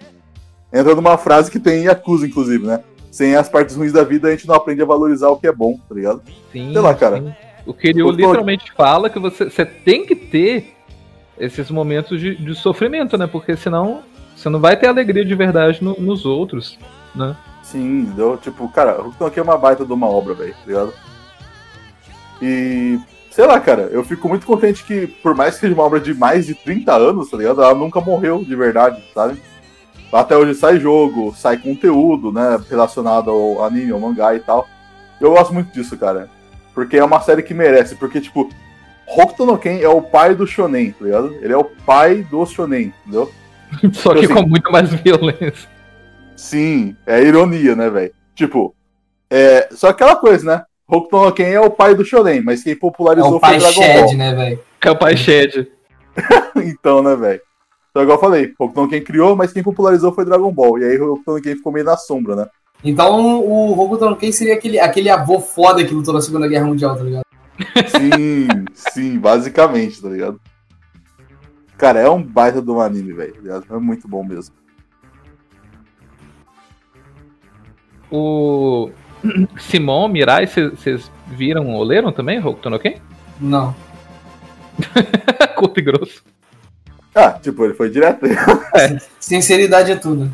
Entra 0.71 0.95
numa 0.95 1.17
frase 1.17 1.51
que 1.51 1.59
tem 1.59 1.81
em 1.81 1.85
Yakuza, 1.85 2.25
inclusive, 2.25 2.65
né? 2.65 2.81
Sem 3.11 3.35
as 3.35 3.49
partes 3.49 3.75
ruins 3.75 3.91
da 3.91 4.05
vida, 4.05 4.29
a 4.29 4.31
gente 4.31 4.47
não 4.47 4.55
aprende 4.55 4.81
a 4.81 4.85
valorizar 4.85 5.27
o 5.29 5.35
que 5.37 5.45
é 5.45 5.51
bom, 5.51 5.77
tá 5.89 5.93
ligado? 5.93 6.21
Sim. 6.53 6.71
Sei 6.71 6.81
lá, 6.81 6.93
cara. 6.95 7.17
sim. 7.17 7.33
O 7.65 7.75
Eu 7.83 7.93
tô- 8.05 8.11
literalmente 8.11 8.71
fala 8.71 9.09
que 9.09 9.19
você, 9.19 9.49
você 9.49 9.65
tem 9.65 10.05
que 10.05 10.15
ter 10.15 10.73
esses 11.37 11.69
momentos 11.69 12.19
de, 12.19 12.35
de 12.35 12.55
sofrimento, 12.55 13.17
né? 13.17 13.27
Porque 13.27 13.55
senão 13.57 14.01
você 14.35 14.47
não 14.49 14.59
vai 14.59 14.77
ter 14.77 14.87
alegria 14.87 15.25
de 15.25 15.35
verdade 15.35 15.83
no- 15.83 15.95
nos 15.99 16.25
outros, 16.25 16.79
né? 17.13 17.35
Sim, 17.71 18.01
entendeu? 18.01 18.37
Tipo, 18.37 18.67
cara, 18.69 18.99
Hokuto 18.99 19.23
no 19.23 19.31
Ken 19.31 19.39
é 19.39 19.43
uma 19.43 19.57
baita 19.57 19.85
de 19.85 19.93
uma 19.93 20.07
obra, 20.07 20.33
velho, 20.33 20.53
tá 20.53 20.59
ligado? 20.67 20.93
E, 22.41 22.99
sei 23.29 23.45
lá, 23.45 23.59
cara, 23.59 23.83
eu 23.91 24.03
fico 24.03 24.27
muito 24.27 24.45
contente 24.45 24.83
que, 24.83 25.07
por 25.07 25.35
mais 25.35 25.55
que 25.55 25.61
seja 25.61 25.73
uma 25.73 25.83
obra 25.83 25.99
de 25.99 26.13
mais 26.13 26.45
de 26.47 26.55
30 26.55 26.93
anos, 26.93 27.29
tá 27.29 27.37
ligado? 27.37 27.61
Ela 27.61 27.75
nunca 27.75 28.01
morreu 28.01 28.43
de 28.43 28.55
verdade, 28.55 29.01
sabe? 29.13 29.41
Até 30.11 30.35
hoje 30.35 30.55
sai 30.55 30.79
jogo, 30.79 31.33
sai 31.35 31.57
conteúdo, 31.57 32.31
né, 32.33 32.59
relacionado 32.69 33.29
ao 33.31 33.63
anime, 33.63 33.91
ao 33.91 33.99
mangá 33.99 34.35
e 34.35 34.39
tal. 34.41 34.67
Eu 35.21 35.31
gosto 35.31 35.53
muito 35.53 35.71
disso, 35.71 35.97
cara. 35.97 36.29
Porque 36.73 36.97
é 36.97 37.03
uma 37.03 37.21
série 37.21 37.43
que 37.43 37.53
merece, 37.53 37.95
porque, 37.95 38.19
tipo, 38.19 38.49
Hokuto 39.07 39.45
no 39.45 39.57
Ken 39.57 39.79
é 39.79 39.87
o 39.87 40.01
pai 40.01 40.35
do 40.35 40.45
shonen, 40.47 40.91
tá 40.91 41.05
ligado? 41.05 41.33
Ele 41.41 41.53
é 41.53 41.57
o 41.57 41.63
pai 41.63 42.23
do 42.29 42.45
shonen, 42.45 42.93
entendeu? 43.05 43.31
Só 43.93 44.13
que 44.13 44.25
Assim- 44.25 44.33
com 44.33 44.41
muito 44.47 44.69
mais 44.71 44.89
violência. 44.93 45.69
Sim, 46.35 46.95
é 47.05 47.21
ironia, 47.23 47.75
né, 47.75 47.89
velho? 47.89 48.13
Tipo, 48.35 48.75
é, 49.29 49.69
só 49.71 49.89
aquela 49.89 50.15
coisa, 50.15 50.45
né? 50.45 50.63
Hokuto 50.87 51.23
no 51.23 51.31
Ken 51.31 51.43
é 51.45 51.59
o 51.59 51.69
pai 51.69 51.95
do 51.95 52.03
shonen, 52.03 52.41
mas 52.41 52.63
quem 52.63 52.73
É 52.73 52.75
popularizou 52.75 53.37
o 53.37 53.39
pai 53.39 53.59
foi 53.59 53.59
Dragon 53.59 53.81
Shed, 53.81 54.01
Ball. 54.01 54.17
né, 54.17 54.35
velho? 54.35 54.59
Capaz 54.79 55.19
Shed. 55.19 55.71
então, 56.57 57.01
né, 57.01 57.15
velho? 57.15 57.41
Então, 57.89 58.03
igual 58.03 58.17
eu 58.17 58.21
falei, 58.21 58.53
Hokuto 58.59 58.81
no 58.81 58.89
Ken 58.89 59.01
criou, 59.01 59.35
mas 59.35 59.53
quem 59.53 59.63
popularizou 59.63 60.13
foi 60.13 60.25
Dragon 60.25 60.51
Ball. 60.51 60.79
E 60.79 60.83
aí 60.85 60.99
o 60.99 61.13
Hokuto 61.13 61.33
no 61.33 61.41
Ken 61.41 61.55
ficou 61.55 61.71
meio 61.71 61.85
na 61.85 61.95
sombra, 61.95 62.35
né? 62.35 62.47
Então 62.83 63.39
o 63.41 63.79
Hokuto 63.79 64.09
no 64.09 64.15
Ken 64.17 64.31
seria 64.31 64.55
aquele, 64.55 64.79
aquele 64.79 65.09
avô 65.09 65.39
foda 65.39 65.83
que 65.85 65.93
lutou 65.93 66.13
na 66.13 66.21
Segunda 66.21 66.47
Guerra 66.47 66.65
Mundial, 66.65 66.97
tá 66.97 67.03
ligado? 67.03 67.23
Sim, 67.87 68.47
sim, 68.73 69.19
basicamente, 69.19 70.01
tá 70.01 70.09
ligado? 70.09 70.41
Cara, 71.77 71.99
é 71.99 72.09
um 72.09 72.21
baita 72.21 72.61
do 72.61 72.79
anime, 72.81 73.13
velho. 73.13 73.35
É 73.69 73.77
muito 73.77 74.07
bom 74.07 74.23
mesmo. 74.23 74.53
O 78.11 78.91
Simon, 79.57 80.07
Mirai, 80.09 80.45
vocês 80.45 81.09
viram 81.27 81.69
ou 81.69 81.83
leram 81.83 82.11
também, 82.11 82.39
Hokuto 82.39 82.69
no 82.69 82.79
Ken? 82.79 82.97
Não. 83.39 83.73
Curto 85.55 85.79
e 85.79 85.83
grosso. 85.83 86.23
Ah, 87.15 87.31
tipo, 87.31 87.63
ele 87.63 87.73
foi 87.73 87.89
direto. 87.89 88.25
Sinceridade 89.19 89.91
é 89.91 89.95
tudo. 89.95 90.31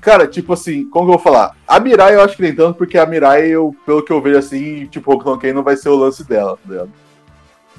Cara, 0.00 0.26
tipo 0.26 0.52
assim, 0.52 0.88
como 0.88 1.06
que 1.06 1.14
eu 1.14 1.18
vou 1.18 1.22
falar? 1.22 1.56
A 1.66 1.80
Mirai 1.80 2.14
eu 2.14 2.22
acho 2.22 2.36
que 2.36 2.42
nem 2.42 2.54
tanto, 2.54 2.76
porque 2.76 2.96
a 2.96 3.06
Mirai, 3.06 3.48
eu, 3.48 3.74
pelo 3.84 4.02
que 4.02 4.12
eu 4.12 4.22
vejo 4.22 4.38
assim, 4.38 4.86
tipo, 4.86 5.12
Hokuto 5.12 5.30
no 5.30 5.38
Ken 5.38 5.52
não 5.52 5.62
vai 5.62 5.76
ser 5.76 5.88
o 5.88 5.96
lance 5.96 6.24
dela, 6.24 6.56
tá 6.56 6.70
ligado? 6.72 6.92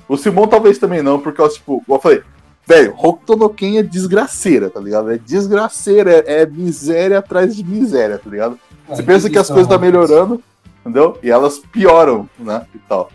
O 0.07 0.17
Simon 0.17 0.47
talvez 0.47 0.77
também 0.77 1.01
não, 1.01 1.19
porque, 1.19 1.41
eu, 1.41 1.49
tipo, 1.49 1.83
como 1.85 1.97
eu 1.97 2.01
falei, 2.01 2.23
velho, 2.69 2.93
Hokuto 2.95 3.35
no 3.35 3.49
Ken 3.49 3.79
é 3.79 3.83
desgraceira, 3.83 4.69
tá 4.69 4.79
ligado? 4.79 5.11
É 5.11 5.17
desgraceira, 5.17 6.11
é, 6.11 6.43
é 6.43 6.45
miséria 6.45 7.17
atrás 7.17 7.55
de 7.55 7.63
miséria, 7.63 8.19
tá 8.19 8.29
ligado? 8.29 8.59
Você 8.87 9.01
pensa 9.01 9.27
que 9.27 9.39
as 9.39 9.47
coisas 9.47 9.65
estão 9.65 9.79
melhorando, 9.79 10.41
entendeu? 10.81 11.17
E 11.23 11.31
elas 11.31 11.57
pioram, 11.57 12.29
né? 12.37 12.67
E 12.75 12.77
tal. 12.77 13.11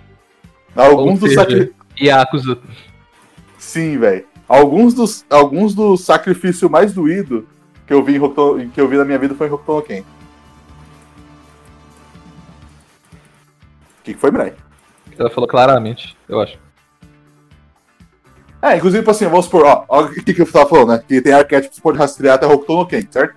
Alguns 0.75 1.21
dos 1.21 1.29
seja, 1.29 1.43
sacri... 1.43 1.73
Yakuza. 2.01 2.59
Sim, 3.57 3.97
velho. 3.97 4.27
Alguns 4.49 4.93
dos, 4.93 5.25
alguns 5.31 5.73
dos 5.73 6.01
sacrifícios 6.01 6.69
mais 6.69 6.93
doídos 6.93 7.45
que 7.87 7.95
eu 7.95 8.03
vi 8.03 8.17
em 8.17 8.21
Hokuto, 8.21 8.69
que 8.75 8.81
eu 8.81 8.89
vi 8.89 8.97
na 8.97 9.05
minha 9.05 9.21
vida 9.21 9.37
foi 9.37 9.47
em 9.47 9.53
Hokuto 9.53 9.77
no 9.77 9.83
Ken. 9.83 10.01
O 10.01 10.05
que, 14.03 14.15
que 14.15 14.21
foi, 14.21 14.33
Mirai? 14.33 14.53
Ela 15.17 15.31
falou 15.31 15.49
claramente, 15.49 16.17
eu 16.29 16.41
acho. 16.41 16.59
É, 18.65 18.79
inclusive, 18.79 19.03
tipo 19.03 19.11
assim, 19.11 19.27
vamos 19.27 19.45
supor, 19.45 19.85
ó, 19.87 20.05
o 20.05 20.09
que, 20.09 20.33
que 20.33 20.41
eu 20.41 20.51
tava 20.51 20.67
falando, 20.67 20.89
né? 20.89 21.05
Que 21.07 21.21
tem 21.21 21.35
arquétipos 21.35 21.77
que 21.77 21.83
pode 21.83 21.99
rastrear 21.99 22.37
até 22.37 22.47
Hokuto 22.47 22.75
no 22.75 22.87
Ken, 22.87 23.03
certo? 23.11 23.35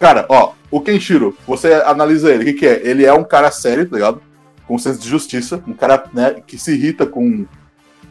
Cara, 0.00 0.26
ó, 0.28 0.50
o 0.68 0.80
Kenshiro, 0.80 1.36
você 1.46 1.74
analisa 1.74 2.28
ele, 2.32 2.42
o 2.42 2.46
que, 2.46 2.52
que 2.54 2.66
é? 2.66 2.80
Ele 2.84 3.06
é 3.06 3.12
um 3.12 3.22
cara 3.22 3.52
sério, 3.52 3.88
tá 3.88 3.94
ligado? 3.94 4.20
Com 4.66 4.76
senso 4.78 4.98
de 4.98 5.08
justiça, 5.08 5.62
um 5.64 5.72
cara, 5.72 6.06
né, 6.12 6.42
que 6.44 6.58
se 6.58 6.72
irrita 6.72 7.06
com, 7.06 7.46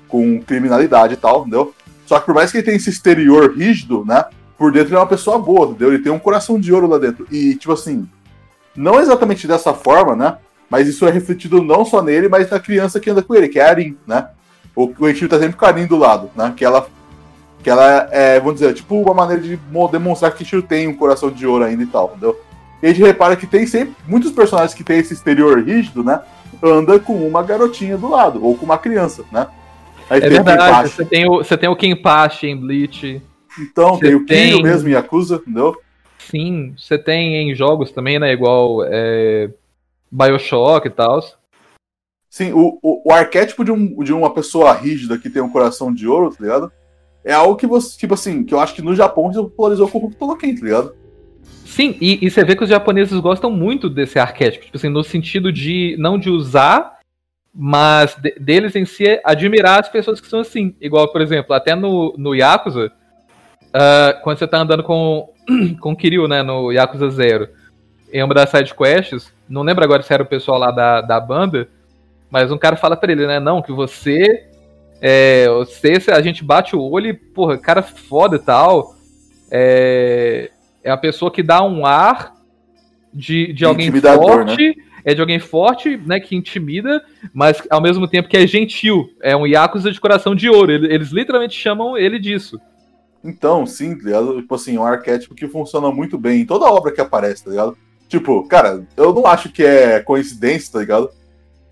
com 0.07 0.41
criminalidade 0.41 1.15
e 1.15 1.17
tal, 1.17 1.41
entendeu? 1.41 1.75
Só 2.05 2.17
que 2.17 2.27
por 2.27 2.33
mais 2.33 2.49
que 2.49 2.59
ele 2.59 2.63
tenha 2.63 2.77
esse 2.77 2.89
exterior 2.89 3.53
rígido, 3.53 4.05
né? 4.05 4.23
Por 4.57 4.71
dentro 4.71 4.87
ele 4.87 4.95
é 4.95 4.99
uma 4.99 5.05
pessoa 5.05 5.37
boa, 5.37 5.67
entendeu? 5.67 5.89
Ele 5.89 6.01
tem 6.01 6.13
um 6.13 6.19
coração 6.19 6.57
de 6.57 6.71
ouro 6.71 6.87
lá 6.87 6.97
dentro. 6.97 7.27
E, 7.29 7.55
tipo 7.55 7.73
assim, 7.73 8.07
não 8.73 9.01
exatamente 9.01 9.45
dessa 9.45 9.73
forma, 9.73 10.15
né? 10.15 10.37
Mas 10.69 10.87
isso 10.87 11.05
é 11.05 11.11
refletido 11.11 11.61
não 11.61 11.83
só 11.83 12.01
nele, 12.01 12.29
mas 12.29 12.49
na 12.49 12.59
criança 12.61 13.01
que 13.01 13.09
anda 13.09 13.21
com 13.21 13.35
ele, 13.35 13.49
que 13.49 13.59
é 13.59 13.65
a 13.65 13.69
Arin, 13.69 13.97
né? 14.07 14.29
O, 14.75 14.91
o 14.99 15.07
Eiichiro 15.07 15.29
tá 15.29 15.39
sempre 15.39 15.55
com 15.55 15.65
a 15.65 15.67
Arin 15.69 15.85
do 15.85 15.97
lado, 15.97 16.29
né? 16.35 16.53
Que 16.55 16.65
ela, 16.65 16.87
que 17.63 17.69
ela 17.69 18.07
é, 18.11 18.39
vamos 18.39 18.55
dizer, 18.55 18.73
tipo 18.73 18.99
uma 18.99 19.13
maneira 19.13 19.41
de 19.41 19.59
mo- 19.71 19.87
demonstrar 19.87 20.31
que 20.31 20.39
o 20.39 20.43
Eiichiro 20.43 20.61
tem 20.63 20.87
um 20.87 20.95
coração 20.95 21.29
de 21.29 21.45
ouro 21.45 21.63
ainda 21.63 21.83
e 21.83 21.87
tal, 21.87 22.07
entendeu? 22.11 22.39
E 22.81 22.87
a 22.87 22.89
gente 22.89 23.05
repara 23.05 23.35
que 23.35 23.47
tem 23.47 23.65
sempre, 23.65 23.95
muitos 24.07 24.31
personagens 24.31 24.73
que 24.73 24.83
tem 24.83 24.99
esse 24.99 25.13
exterior 25.13 25.61
rígido, 25.63 26.03
né? 26.03 26.19
Anda 26.61 26.99
com 26.99 27.13
uma 27.27 27.41
garotinha 27.43 27.97
do 27.97 28.09
lado, 28.09 28.43
ou 28.43 28.55
com 28.57 28.65
uma 28.65 28.77
criança, 28.77 29.23
né? 29.31 29.47
Aí 30.09 30.17
É 30.17 30.21
tem 30.21 30.29
verdade, 30.43 30.89
você 30.89 31.05
tem 31.05 31.29
o, 31.29 31.37
você 31.37 31.57
tem 31.57 31.69
o 31.69 31.75
Kenpachi 31.75 32.47
em 32.47 32.57
Bleach. 32.57 33.21
Então, 33.59 33.97
tem 33.99 34.15
o 34.15 34.25
Kiryu 34.25 34.53
tem- 34.55 34.63
mesmo 34.63 34.89
em 34.89 34.93
Yakuza, 34.93 35.35
entendeu? 35.35 35.77
Sim, 36.17 36.73
você 36.77 36.97
tem 36.97 37.49
em 37.51 37.55
jogos 37.55 37.91
também, 37.91 38.17
né? 38.19 38.33
Igual 38.33 38.79
é, 38.85 39.49
Bioshock 40.11 40.87
e 40.87 40.91
tal. 40.91 41.21
Sim, 42.33 42.51
o, 42.51 42.79
o, 42.81 43.09
o 43.09 43.13
arquétipo 43.13 43.63
de, 43.63 43.71
um, 43.71 44.03
de 44.03 44.11
uma 44.11 44.33
pessoa 44.33 44.73
rígida 44.73 45.19
que 45.19 45.29
tem 45.29 45.39
um 45.39 45.51
coração 45.51 45.93
de 45.93 46.07
ouro, 46.07 46.31
tá 46.31 46.37
ligado? 46.41 46.71
É 47.23 47.31
algo 47.31 47.55
que 47.55 47.67
você, 47.67 47.95
tipo 47.95 48.15
assim, 48.15 48.43
que 48.43 48.55
eu 48.55 48.59
acho 48.59 48.73
que 48.73 48.81
no 48.81 48.95
Japão 48.95 49.31
já 49.31 49.39
popularizou 49.39 49.87
com 49.87 50.11
o 50.19 50.35
Ken, 50.35 50.55
tá 50.55 50.65
ligado? 50.65 50.95
Sim, 51.63 51.95
e, 52.01 52.25
e 52.25 52.31
você 52.31 52.43
vê 52.43 52.55
que 52.55 52.63
os 52.63 52.69
japoneses 52.71 53.19
gostam 53.19 53.51
muito 53.51 53.87
desse 53.87 54.17
arquétipo, 54.17 54.65
tipo 54.65 54.75
assim, 54.75 54.89
no 54.89 55.03
sentido 55.03 55.51
de 55.51 55.95
não 55.99 56.17
de 56.17 56.31
usar, 56.31 56.97
mas 57.53 58.15
de- 58.15 58.33
deles 58.39 58.75
em 58.75 58.83
si 58.83 59.21
admirar 59.23 59.81
as 59.81 59.89
pessoas 59.89 60.19
que 60.19 60.27
são 60.27 60.39
assim. 60.39 60.75
Igual, 60.81 61.11
por 61.11 61.21
exemplo, 61.21 61.53
até 61.53 61.75
no, 61.75 62.15
no 62.17 62.33
Yakuza, 62.33 62.91
ah, 63.71 64.19
quando 64.23 64.39
você 64.39 64.47
tá 64.47 64.57
andando 64.57 64.81
com, 64.81 65.29
com 65.79 65.95
Kiryu, 65.95 66.27
né, 66.27 66.41
no 66.41 66.71
Yakuza 66.71 67.11
Zero, 67.11 67.49
em 68.11 68.23
uma 68.23 68.33
das 68.33 68.49
side 68.49 68.73
quests, 68.73 69.31
não 69.47 69.61
lembro 69.61 69.83
agora 69.83 70.01
se 70.01 70.11
era 70.11 70.23
o 70.23 70.25
pessoal 70.25 70.57
lá 70.57 70.71
da, 70.71 70.99
da 70.99 71.19
banda, 71.19 71.69
mas 72.33 72.51
um 72.51 72.57
cara 72.57 72.75
fala 72.75 72.97
pra 72.97 73.11
ele, 73.11 73.27
né, 73.27 73.39
não, 73.39 73.61
que 73.61 73.71
você, 73.71 74.47
é, 74.99 75.47
você, 75.49 75.99
se 75.99 76.09
a 76.09 76.19
gente 76.19 76.43
bate 76.43 76.75
o 76.75 76.81
olho 76.81 77.09
e, 77.09 77.13
porra, 77.13 77.59
cara 77.59 77.83
foda 77.83 78.37
e 78.37 78.39
tal, 78.39 78.95
é, 79.51 80.49
é 80.83 80.89
a 80.89 80.97
pessoa 80.97 81.29
que 81.29 81.43
dá 81.43 81.63
um 81.63 81.85
ar 81.85 82.33
de, 83.13 83.53
de 83.53 83.63
alguém 83.63 83.85
Intimidador, 83.85 84.47
forte, 84.47 84.75
é 85.05 85.13
de 85.13 85.21
alguém 85.21 85.37
forte, 85.37 85.95
né, 85.95 86.19
que 86.19 86.35
intimida, 86.35 87.05
mas 87.31 87.61
ao 87.69 87.79
mesmo 87.79 88.07
tempo 88.07 88.27
que 88.27 88.37
é 88.37 88.47
gentil, 88.47 89.11
é 89.21 89.37
um 89.37 89.45
Yakuza 89.45 89.91
de 89.91 90.01
coração 90.01 90.33
de 90.33 90.49
ouro, 90.49 90.71
ele- 90.71 90.91
eles 90.91 91.11
literalmente 91.11 91.55
chamam 91.55 91.95
ele 91.95 92.17
disso. 92.17 92.59
Então, 93.23 93.63
sim, 93.67 93.95
tá 93.95 94.05
ligado? 94.05 94.41
Tipo 94.41 94.55
assim, 94.55 94.75
um 94.75 94.83
arquétipo 94.83 95.35
que 95.35 95.47
funciona 95.47 95.91
muito 95.91 96.17
bem 96.17 96.41
em 96.41 96.45
toda 96.47 96.65
obra 96.65 96.91
que 96.91 96.99
aparece, 96.99 97.43
tá 97.43 97.51
ligado? 97.51 97.77
Tipo, 98.09 98.43
cara, 98.47 98.83
eu 98.97 99.13
não 99.13 99.27
acho 99.27 99.49
que 99.49 99.63
é 99.63 99.99
coincidência, 99.99 100.73
tá 100.73 100.79
ligado? 100.79 101.11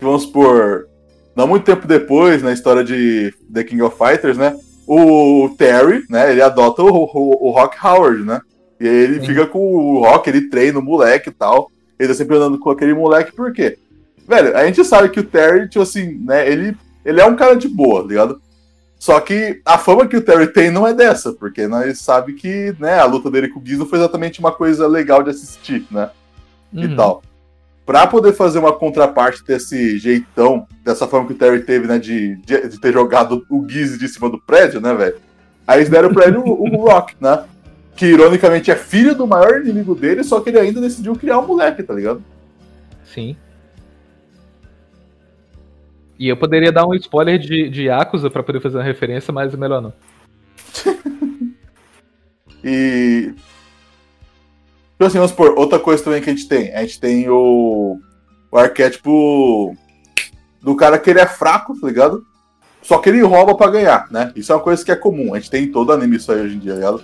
Vamos 0.02 0.22
supor, 0.22 0.88
não 1.34 1.46
muito 1.46 1.64
tempo 1.64 1.86
depois, 1.86 2.42
na 2.42 2.52
história 2.52 2.84
de 2.84 3.32
The 3.52 3.64
King 3.64 3.82
of 3.82 3.96
Fighters, 3.96 4.36
né? 4.36 4.56
O 4.86 5.54
Terry, 5.56 6.04
né? 6.10 6.30
Ele 6.30 6.42
adota 6.42 6.82
o, 6.82 6.88
o, 6.88 7.48
o 7.48 7.50
Rock 7.50 7.76
Howard, 7.84 8.24
né? 8.24 8.40
E 8.80 8.88
aí 8.88 8.94
ele 8.94 9.20
Sim. 9.20 9.26
fica 9.26 9.46
com 9.46 9.58
o 9.58 10.00
Rock, 10.00 10.28
ele 10.28 10.48
treina 10.48 10.78
o 10.78 10.82
moleque 10.82 11.28
e 11.28 11.32
tal. 11.32 11.70
Ele 11.98 12.08
tá 12.08 12.14
sempre 12.14 12.36
andando 12.36 12.58
com 12.58 12.70
aquele 12.70 12.92
moleque, 12.92 13.32
por 13.32 13.52
quê? 13.52 13.78
Velho, 14.26 14.56
a 14.56 14.66
gente 14.66 14.84
sabe 14.84 15.08
que 15.08 15.20
o 15.20 15.24
Terry, 15.24 15.68
tipo 15.68 15.82
assim, 15.82 16.18
né? 16.24 16.50
Ele, 16.50 16.76
ele 17.04 17.20
é 17.20 17.24
um 17.24 17.36
cara 17.36 17.54
de 17.54 17.68
boa, 17.68 18.02
tá 18.02 18.08
ligado? 18.08 18.40
Só 18.98 19.18
que 19.20 19.60
a 19.64 19.78
fama 19.78 20.06
que 20.06 20.16
o 20.16 20.22
Terry 20.22 20.46
tem 20.52 20.70
não 20.70 20.86
é 20.86 20.94
dessa, 20.94 21.32
porque 21.32 21.66
nós 21.66 21.98
sabe 21.98 22.34
que, 22.34 22.72
né, 22.78 23.00
a 23.00 23.04
luta 23.04 23.30
dele 23.30 23.48
com 23.48 23.58
o 23.58 23.66
Giz 23.66 23.76
não 23.78 23.86
foi 23.86 23.98
exatamente 23.98 24.38
uma 24.38 24.52
coisa 24.52 24.86
legal 24.86 25.22
de 25.22 25.30
assistir, 25.30 25.84
né? 25.90 26.10
Uhum. 26.72 26.84
E 26.84 26.96
tal. 26.96 27.22
Pra 27.84 28.06
poder 28.06 28.32
fazer 28.32 28.58
uma 28.58 28.72
contraparte 28.72 29.44
desse 29.44 29.98
jeitão, 29.98 30.66
dessa 30.84 31.06
forma 31.08 31.26
que 31.26 31.32
o 31.32 31.36
Terry 31.36 31.62
teve, 31.62 31.86
né, 31.88 31.98
de, 31.98 32.36
de, 32.36 32.68
de 32.68 32.80
ter 32.80 32.92
jogado 32.92 33.44
o 33.50 33.68
Giz 33.68 33.98
de 33.98 34.08
cima 34.08 34.30
do 34.30 34.40
prédio, 34.40 34.80
né, 34.80 34.94
velho? 34.94 35.16
Aí 35.66 35.78
eles 35.78 35.88
deram 35.88 36.12
pra 36.12 36.26
ele 36.26 36.38
o, 36.38 36.44
o 36.44 36.76
Rock, 36.76 37.14
né? 37.20 37.44
Que 37.96 38.06
ironicamente 38.06 38.70
é 38.70 38.76
filho 38.76 39.14
do 39.14 39.26
maior 39.26 39.60
inimigo 39.60 39.94
dele, 39.94 40.22
só 40.22 40.40
que 40.40 40.50
ele 40.50 40.60
ainda 40.60 40.80
decidiu 40.80 41.14
criar 41.16 41.38
um 41.40 41.46
moleque, 41.46 41.82
tá 41.82 41.92
ligado? 41.92 42.22
Sim. 43.04 43.36
E 46.18 46.28
eu 46.28 46.36
poderia 46.36 46.70
dar 46.70 46.86
um 46.86 46.94
spoiler 46.94 47.38
de, 47.38 47.68
de 47.68 47.82
Yakuza 47.86 48.30
pra 48.30 48.44
poder 48.44 48.60
fazer 48.60 48.76
uma 48.76 48.84
referência, 48.84 49.32
mas 49.32 49.54
melhor 49.56 49.82
não. 49.82 49.92
e. 52.62 53.34
Então, 55.02 55.08
assim, 55.08 55.18
vamos 55.18 55.32
supor, 55.32 55.58
outra 55.58 55.80
coisa 55.80 56.00
também 56.00 56.22
que 56.22 56.30
a 56.30 56.32
gente 56.32 56.46
tem. 56.46 56.72
A 56.72 56.82
gente 56.82 57.00
tem 57.00 57.28
o, 57.28 57.98
o 58.52 58.56
arquétipo 58.56 59.76
do 60.60 60.76
cara 60.76 60.96
que 60.96 61.10
ele 61.10 61.18
é 61.18 61.26
fraco, 61.26 61.76
tá 61.80 61.88
ligado? 61.88 62.24
Só 62.80 62.98
que 62.98 63.08
ele 63.08 63.20
rouba 63.20 63.56
pra 63.56 63.68
ganhar, 63.68 64.06
né? 64.12 64.32
Isso 64.36 64.52
é 64.52 64.54
uma 64.54 64.62
coisa 64.62 64.84
que 64.84 64.92
é 64.92 64.94
comum. 64.94 65.34
A 65.34 65.40
gente 65.40 65.50
tem 65.50 65.64
em 65.64 65.72
todo 65.72 65.92
anime 65.92 66.18
isso 66.18 66.30
aí 66.30 66.42
hoje 66.42 66.54
em 66.54 66.60
dia, 66.60 66.74
tá 66.74 66.76
ligado? 66.76 67.02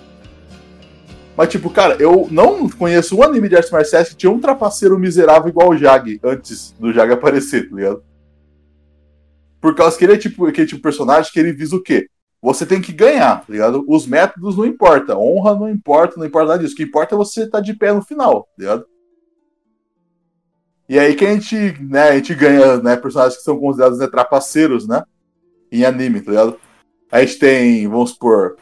Mas, 1.37 1.49
tipo, 1.49 1.69
cara, 1.71 1.97
eu 1.99 2.29
não 2.31 2.69
conheço 2.69 3.17
um 3.17 3.23
anime 3.25 3.49
de 3.49 3.57
artes 3.57 3.73
marciais 3.73 4.11
que 4.11 4.15
tinha 4.15 4.31
um 4.31 4.39
trapaceiro 4.39 4.97
miserável 4.97 5.49
igual 5.49 5.71
o 5.71 5.77
Jag 5.77 6.21
antes 6.23 6.73
do 6.79 6.93
Jag 6.93 7.13
aparecer, 7.13 7.69
tá 7.69 7.75
ligado? 7.75 8.05
Por 9.61 9.75
causa 9.75 9.99
que 9.99 10.05
ele 10.05 10.13
é 10.13 10.19
tipo 10.19 10.47
aquele 10.47 10.69
tipo 10.69 10.81
personagem 10.81 11.33
que 11.33 11.41
ele 11.41 11.53
visa 11.53 11.75
o 11.75 11.83
quê? 11.83 12.07
Você 12.41 12.65
tem 12.65 12.81
que 12.81 12.93
ganhar, 12.93 13.45
tá 13.45 13.53
ligado? 13.53 13.85
Os 13.89 14.07
métodos 14.07 14.57
não 14.57 14.65
importam. 14.65 15.21
Honra 15.21 15.55
não 15.55 15.69
importa, 15.69 16.17
não 16.17 16.27
importa 16.27 16.51
nada 16.51 16.63
disso. 16.63 16.75
O 16.75 16.77
que 16.77 16.85
importa 16.85 17.15
é 17.15 17.19
você 17.19 17.43
estar 17.43 17.59
tá 17.59 17.65
de 17.65 17.75
pé 17.75 17.93
no 17.93 18.03
final, 18.03 18.43
tá 18.43 18.53
ligado? 18.59 18.87
E 20.89 20.99
aí 20.99 21.15
que 21.15 21.27
a 21.27 21.35
gente, 21.35 21.57
né, 21.83 22.05
a 22.05 22.15
gente 22.15 22.35
ganha, 22.35 22.79
né, 22.79 22.97
personagens 22.97 23.37
que 23.37 23.43
são 23.43 23.59
considerados 23.59 23.99
né, 23.99 24.07
trapaceiros, 24.07 24.89
né? 24.89 25.03
Em 25.71 25.85
anime, 25.85 26.21
tá 26.21 26.31
ligado? 26.31 26.59
A 27.11 27.21
gente 27.21 27.39
tem, 27.39 27.87
vamos 27.89 28.11
supor, 28.11 28.57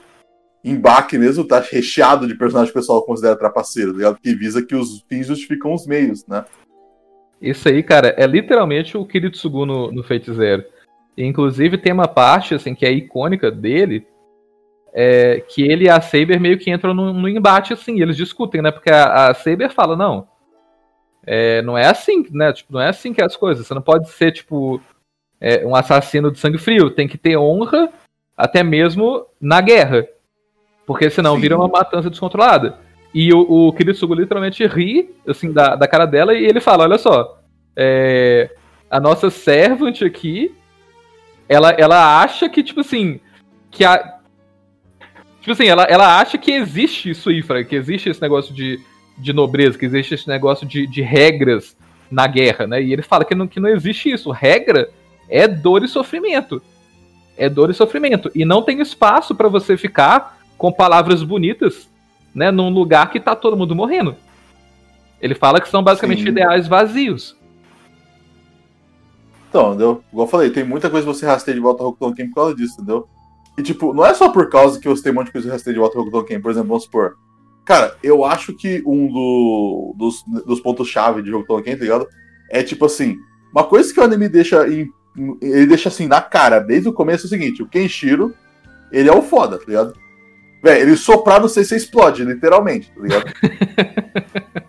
embaque 0.64 1.16
mesmo, 1.18 1.46
tá 1.46 1.60
recheado 1.60 2.26
de 2.26 2.34
personagens 2.34 2.72
que 2.72 2.78
o 2.78 2.80
pessoal 2.80 3.04
considera 3.04 3.36
trapaceiro, 3.36 3.92
tá 3.92 3.96
ligado? 3.98 4.18
Que 4.20 4.34
visa 4.34 4.64
que 4.64 4.74
os 4.74 5.04
fins 5.08 5.26
justificam 5.26 5.72
os 5.72 5.86
meios, 5.86 6.26
né? 6.26 6.44
Isso 7.40 7.68
aí, 7.68 7.82
cara, 7.82 8.14
é 8.16 8.26
literalmente 8.26 8.96
o 8.96 9.06
Kiritsugu 9.06 9.66
no, 9.66 9.92
no 9.92 10.02
Fate 10.02 10.32
Zero. 10.32 10.64
Inclusive 11.16 11.78
tem 11.78 11.92
uma 11.92 12.08
parte 12.08 12.54
assim 12.54 12.74
que 12.74 12.84
é 12.84 12.90
icônica 12.92 13.50
dele, 13.50 14.06
é, 14.92 15.40
que 15.40 15.62
ele 15.62 15.84
e 15.84 15.90
a 15.90 16.00
Saber 16.00 16.38
meio 16.40 16.58
que 16.58 16.70
entram 16.70 16.94
no, 16.94 17.12
no 17.12 17.28
embate 17.28 17.72
assim, 17.72 18.00
eles 18.00 18.16
discutem, 18.16 18.62
né? 18.62 18.70
Porque 18.70 18.90
a, 18.90 19.28
a 19.28 19.34
Saber 19.34 19.70
fala, 19.70 19.96
não, 19.96 20.28
é, 21.26 21.60
não 21.62 21.76
é 21.76 21.86
assim, 21.86 22.24
né? 22.30 22.52
Tipo, 22.52 22.74
não 22.74 22.80
é 22.80 22.88
assim 22.88 23.12
que 23.12 23.20
é 23.20 23.24
as 23.24 23.36
coisas. 23.36 23.66
Você 23.66 23.74
não 23.74 23.82
pode 23.82 24.08
ser, 24.10 24.30
tipo, 24.30 24.80
é, 25.40 25.66
um 25.66 25.74
assassino 25.74 26.30
de 26.30 26.38
sangue 26.38 26.56
frio. 26.56 26.90
Tem 26.90 27.08
que 27.08 27.18
ter 27.18 27.36
honra 27.36 27.92
até 28.36 28.62
mesmo 28.62 29.26
na 29.40 29.60
guerra. 29.60 30.06
Porque 30.86 31.10
senão 31.10 31.34
Sim. 31.34 31.40
vira 31.40 31.56
uma 31.56 31.66
matança 31.66 32.08
descontrolada. 32.08 32.78
E 33.12 33.32
o, 33.32 33.40
o 33.40 33.72
Kiritsugu 33.72 34.14
literalmente 34.14 34.64
ri, 34.66 35.10
assim, 35.26 35.52
da, 35.52 35.74
da 35.74 35.88
cara 35.88 36.06
dela 36.06 36.32
e 36.32 36.44
ele 36.44 36.60
fala, 36.60 36.84
olha 36.84 36.98
só, 36.98 37.40
é, 37.74 38.50
a 38.88 39.00
nossa 39.00 39.30
servant 39.30 40.02
aqui 40.02 40.54
ela, 41.48 41.70
ela 41.70 42.22
acha 42.22 42.48
que, 42.48 42.62
tipo 42.62 42.80
assim, 42.80 43.20
que 43.70 43.84
a. 43.84 44.16
Tipo 45.40 45.52
assim, 45.52 45.66
ela, 45.66 45.84
ela 45.84 46.18
acha 46.18 46.36
que 46.36 46.50
existe 46.50 47.10
isso 47.10 47.30
aí, 47.30 47.40
Frank, 47.40 47.68
que 47.68 47.76
existe 47.76 48.08
esse 48.08 48.20
negócio 48.20 48.52
de, 48.52 48.80
de 49.16 49.32
nobreza, 49.32 49.78
que 49.78 49.86
existe 49.86 50.14
esse 50.14 50.28
negócio 50.28 50.66
de, 50.66 50.86
de 50.86 51.02
regras 51.02 51.76
na 52.10 52.26
guerra, 52.26 52.66
né? 52.66 52.82
E 52.82 52.92
ele 52.92 53.02
fala 53.02 53.24
que 53.24 53.34
não, 53.34 53.46
que 53.46 53.60
não 53.60 53.68
existe 53.68 54.10
isso. 54.10 54.30
Regra 54.30 54.90
é 55.28 55.46
dor 55.46 55.84
e 55.84 55.88
sofrimento. 55.88 56.60
É 57.36 57.48
dor 57.48 57.70
e 57.70 57.74
sofrimento. 57.74 58.30
E 58.34 58.44
não 58.44 58.62
tem 58.62 58.80
espaço 58.80 59.34
para 59.34 59.48
você 59.48 59.76
ficar 59.76 60.38
com 60.58 60.72
palavras 60.72 61.22
bonitas, 61.22 61.88
né? 62.34 62.50
Num 62.50 62.70
lugar 62.70 63.10
que 63.10 63.20
tá 63.20 63.36
todo 63.36 63.56
mundo 63.56 63.74
morrendo. 63.74 64.16
Ele 65.20 65.34
fala 65.34 65.60
que 65.60 65.68
são 65.68 65.82
basicamente 65.82 66.22
Sim. 66.22 66.28
ideais 66.28 66.66
vazios. 66.66 67.36
Então, 69.56 69.68
entendeu? 69.68 70.04
Igual 70.12 70.26
eu 70.26 70.30
falei, 70.30 70.50
tem 70.50 70.64
muita 70.64 70.90
coisa 70.90 71.06
que 71.06 71.14
você 71.14 71.24
rasteia 71.24 71.54
de 71.54 71.62
volta 71.62 71.82
ao 71.82 71.88
Hokuton 71.88 72.12
Ken 72.12 72.28
por 72.28 72.34
causa 72.34 72.54
disso, 72.54 72.74
entendeu? 72.74 73.08
E, 73.56 73.62
tipo, 73.62 73.94
não 73.94 74.04
é 74.04 74.12
só 74.12 74.28
por 74.28 74.50
causa 74.50 74.78
que 74.78 74.86
você 74.86 75.02
tem 75.02 75.12
um 75.12 75.14
monte 75.14 75.28
de 75.28 75.32
coisa 75.32 75.48
que 75.48 75.52
rasteia 75.52 75.72
de 75.72 75.80
volta 75.80 75.96
ao 75.96 76.02
Hokuton 76.02 76.24
Ken. 76.24 76.40
Por 76.42 76.50
exemplo, 76.50 76.68
vamos 76.68 76.84
supor. 76.84 77.16
Cara, 77.64 77.96
eu 78.02 78.22
acho 78.22 78.52
que 78.52 78.82
um 78.86 79.10
do, 79.10 79.94
dos, 79.96 80.22
dos 80.44 80.60
pontos-chave 80.60 81.22
de 81.22 81.32
Hokuton 81.32 81.62
Ken, 81.62 81.74
tá 81.74 81.84
ligado? 81.84 82.06
É, 82.50 82.62
tipo 82.62 82.84
assim, 82.84 83.16
uma 83.50 83.64
coisa 83.64 83.90
que 83.94 83.98
o 83.98 84.02
anime 84.02 84.28
deixa 84.28 84.68
em, 84.68 84.90
ele 85.40 85.66
deixa 85.66 85.88
assim 85.88 86.06
na 86.06 86.20
cara 86.20 86.60
desde 86.60 86.90
o 86.90 86.92
começo 86.92 87.24
é 87.24 87.26
o 87.26 87.30
seguinte: 87.30 87.62
o 87.62 87.66
Kenshiro, 87.66 88.34
ele 88.92 89.08
é 89.08 89.12
o 89.12 89.22
foda, 89.22 89.56
tá 89.56 89.64
ligado? 89.66 89.94
Véi, 90.62 90.82
ele 90.82 90.98
soprar 90.98 91.40
no 91.40 91.48
C, 91.48 91.64
você 91.64 91.76
explode, 91.76 92.24
literalmente, 92.24 92.92
tá 92.92 93.00
ligado? 93.00 93.32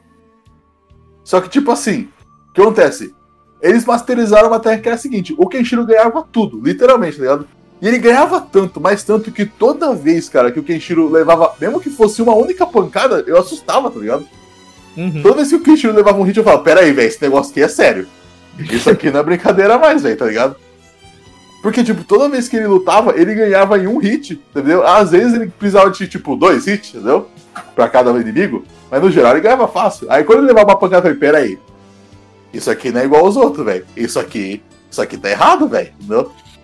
Só 1.26 1.42
que, 1.42 1.50
tipo 1.50 1.72
assim, 1.72 2.08
o 2.50 2.54
que 2.54 2.62
acontece? 2.62 3.14
Eles 3.62 3.86
masterizaram 3.86 4.50
uma 4.50 4.60
técnica 4.60 4.84
que 4.84 4.90
era 4.90 4.96
a 4.96 5.00
seguinte: 5.00 5.36
o 5.38 5.48
Kenshiro 5.48 5.86
ganhava 5.86 6.26
tudo, 6.32 6.62
literalmente, 6.64 7.18
tá 7.18 7.24
ligado? 7.24 7.48
E 7.82 7.88
ele 7.88 8.00
ganhava 8.00 8.42
tanto, 8.42 8.82
mas 8.82 9.04
tanto 9.04 9.32
que 9.32 9.46
toda 9.46 9.94
vez, 9.94 10.28
cara, 10.30 10.52
que 10.52 10.60
o 10.60 10.64
Kenshiro 10.64 11.10
levava, 11.10 11.54
mesmo 11.60 11.80
que 11.80 11.90
fosse 11.90 12.22
uma 12.22 12.34
única 12.36 12.66
pancada, 12.66 13.24
eu 13.28 13.38
assustava, 13.38 13.92
tá 13.92 14.00
ligado? 14.00 14.28
Uhum. 14.96 15.22
Toda 15.22 15.36
vez 15.36 15.50
que 15.50 15.56
o 15.56 15.62
Kenshiro 15.62 15.94
levava 15.94 16.20
um 16.20 16.24
hit, 16.24 16.38
eu 16.38 16.44
falava: 16.44 16.64
Pera 16.64 16.82
aí, 16.82 16.92
velho, 16.92 17.08
esse 17.08 17.22
negócio 17.22 17.52
aqui 17.52 17.62
é 17.62 17.68
sério. 17.68 18.08
Isso 18.60 18.90
aqui 18.90 19.12
não 19.12 19.20
é 19.20 19.24
brincadeira 19.24 19.78
mais, 19.78 20.02
velho, 20.02 20.18
tá 20.18 20.26
ligado? 20.26 20.56
Porque, 21.62 21.84
tipo, 21.84 22.04
toda 22.04 22.30
vez 22.30 22.48
que 22.48 22.56
ele 22.56 22.68
lutava, 22.68 23.20
ele 23.20 23.36
ganhava 23.36 23.78
em 23.78 23.88
um 23.88 23.98
hit, 23.98 24.42
entendeu? 24.52 24.86
Às 24.86 25.12
vezes 25.12 25.34
ele 25.34 25.48
precisava 25.48 25.92
de, 25.92 26.08
tipo, 26.08 26.36
dois 26.36 26.66
hits, 26.66 26.96
entendeu? 26.96 27.28
Pra 27.76 27.88
cada 27.88 28.10
inimigo. 28.20 28.64
Mas 28.90 29.02
no 29.02 29.12
geral 29.12 29.34
ele 29.34 29.42
ganhava 29.42 29.68
fácil. 29.68 30.10
Aí 30.10 30.24
quando 30.24 30.40
ele 30.40 30.48
levava 30.48 30.70
uma 30.70 30.80
pancada, 30.80 31.10
eu 31.10 31.14
falei, 31.14 31.18
pera 31.18 31.38
aí. 31.40 31.60
Isso 32.54 32.70
aqui 32.72 32.92
não 32.92 33.02
é 33.02 33.06
igual 33.06 33.26
aos 33.26 33.36
outros, 33.36 33.66
velho. 33.66 33.86
Isso 33.96 34.20
aqui. 34.20 34.64
Isso 34.90 35.02
aqui 35.02 35.18
tá 35.18 35.30
errado, 35.30 35.68
velho. 35.68 35.92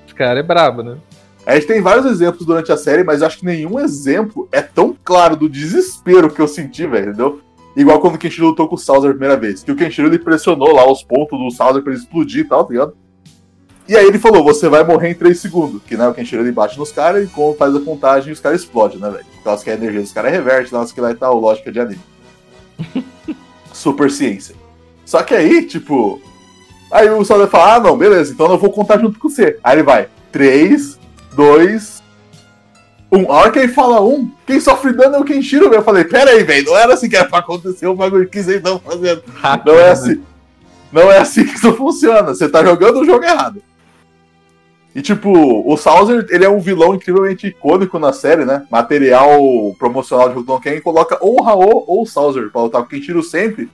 Esse 0.06 0.16
cara 0.16 0.40
é 0.40 0.44
brabo, 0.44 0.82
né? 0.82 0.98
A 1.46 1.56
gente 1.56 1.68
tem 1.68 1.82
vários 1.82 2.06
exemplos 2.06 2.46
durante 2.46 2.72
a 2.72 2.78
série, 2.78 3.04
mas 3.04 3.22
acho 3.22 3.40
que 3.40 3.46
nenhum 3.46 3.78
exemplo 3.80 4.48
é 4.52 4.62
tão 4.62 4.96
claro 5.04 5.36
do 5.36 5.50
desespero 5.50 6.30
que 6.30 6.42
eu 6.42 6.48
senti, 6.48 6.88
velho, 6.88 7.10
entendeu? 7.10 7.42
Igual 7.76 8.00
quando 8.00 8.16
o 8.16 8.18
Kenshiro 8.18 8.48
lutou 8.48 8.68
com 8.68 8.76
o 8.76 8.78
Sauzer 8.78 9.10
a 9.10 9.14
primeira 9.14 9.36
vez. 9.36 9.64
Que 9.64 9.72
o 9.72 9.76
Kenshiro 9.76 10.08
ele 10.08 10.20
pressionou 10.20 10.74
lá 10.74 10.90
os 10.90 11.04
pontos 11.04 11.38
do 11.38 11.52
Sauzer 11.52 11.82
pra 11.82 11.92
ele 11.92 12.02
explodir 12.02 12.46
e 12.46 12.48
tal, 12.48 12.64
tá 12.64 12.72
ligado? 12.72 12.94
E 13.90 13.98
aí 13.98 14.06
ele 14.06 14.20
falou, 14.20 14.44
você 14.44 14.70
vai 14.70 14.84
morrer 14.86 15.10
em 15.10 15.16
3 15.16 15.38
segundos. 15.38 15.82
Que 15.84 15.98
né, 15.98 16.08
o 16.08 16.14
Kenshiro 16.14 16.42
ele 16.42 16.52
bate 16.52 16.78
nos 16.78 16.92
caras 16.92 17.26
e 17.26 17.28
como 17.28 17.56
faz 17.56 17.76
a 17.76 17.82
contagem 17.82 18.32
os 18.32 18.40
caras 18.40 18.62
explodem, 18.62 19.00
né, 19.00 19.10
velho? 19.10 19.26
Por 19.26 19.44
causa 19.44 19.64
que 19.64 19.70
a 19.70 19.74
energia 19.74 20.00
dos 20.00 20.14
caras 20.14 20.32
reverte, 20.32 20.70
por 20.70 20.78
causa 20.78 20.94
que 20.94 21.02
lá 21.02 21.12
e 21.12 21.16
tal, 21.16 21.38
lógica 21.40 21.72
de 21.72 21.80
anime. 21.80 22.02
Super 23.74 24.10
ciência. 24.10 24.56
Só 25.06 25.22
que 25.24 25.34
aí, 25.34 25.66
tipo. 25.66 26.22
Aí 26.92 27.10
o 27.10 27.24
Sauzer 27.24 27.48
fala: 27.48 27.76
ah, 27.76 27.80
não, 27.80 27.98
beleza, 27.98 28.32
então 28.32 28.52
eu 28.52 28.58
vou 28.58 28.72
contar 28.72 29.00
junto 29.00 29.20
com 29.20 29.30
você. 29.30 29.58
Aí 29.64 29.76
ele 29.76 29.84
vai: 29.84 30.08
3, 30.32 31.00
2, 31.36 32.04
1. 33.12 33.32
A 33.32 33.36
hora 33.36 33.52
que 33.52 33.60
ele 33.60 33.68
fala 33.68 34.02
1, 34.02 34.32
quem 34.46 34.60
sofre 34.60 34.94
dano 34.94 35.16
é 35.16 35.20
o 35.20 35.24
Kenshiro, 35.24 35.74
Eu 35.74 35.84
falei: 35.84 36.04
pera 36.04 36.32
aí, 36.32 36.44
velho, 36.44 36.66
não 36.66 36.78
era 36.78 36.94
assim 36.94 37.10
que 37.10 37.16
era 37.16 37.28
pra 37.28 37.40
acontecer 37.40 37.88
o 37.88 37.96
bagulho 37.96 38.28
que 38.28 38.42
vocês 38.42 38.58
estão 38.58 38.80
fazendo. 38.80 39.24
Não 39.66 39.80
é 39.80 39.92
assim. 39.92 40.22
Não 40.92 41.12
é 41.12 41.18
assim 41.18 41.44
que 41.46 41.56
isso 41.56 41.74
funciona. 41.74 42.34
Você 42.34 42.48
tá 42.48 42.64
jogando 42.64 43.02
o 43.02 43.06
jogo 43.06 43.24
errado. 43.24 43.62
E, 44.96 45.02
tipo, 45.02 45.32
o 45.32 45.76
Sauzer, 45.76 46.28
ele 46.30 46.46
é 46.46 46.50
um 46.50 46.60
vilão 46.60 46.94
incrivelmente 46.94 47.48
icônico 47.48 47.98
na 47.98 48.14
série, 48.14 48.46
né? 48.46 48.64
Material 48.70 49.40
promocional 49.80 50.30
de 50.30 50.36
Hokuton 50.36 50.60
Ken 50.60 50.80
coloca 50.82 51.18
ou 51.20 51.42
o 51.42 51.44
Raô 51.44 51.84
ou 51.88 52.04
o 52.04 52.06
Sauzer 52.06 52.52
pra 52.52 52.62
lutar 52.62 52.82
com 52.82 52.88
o 52.88 52.90
Kenshiro 52.90 53.24
sempre. 53.24 53.70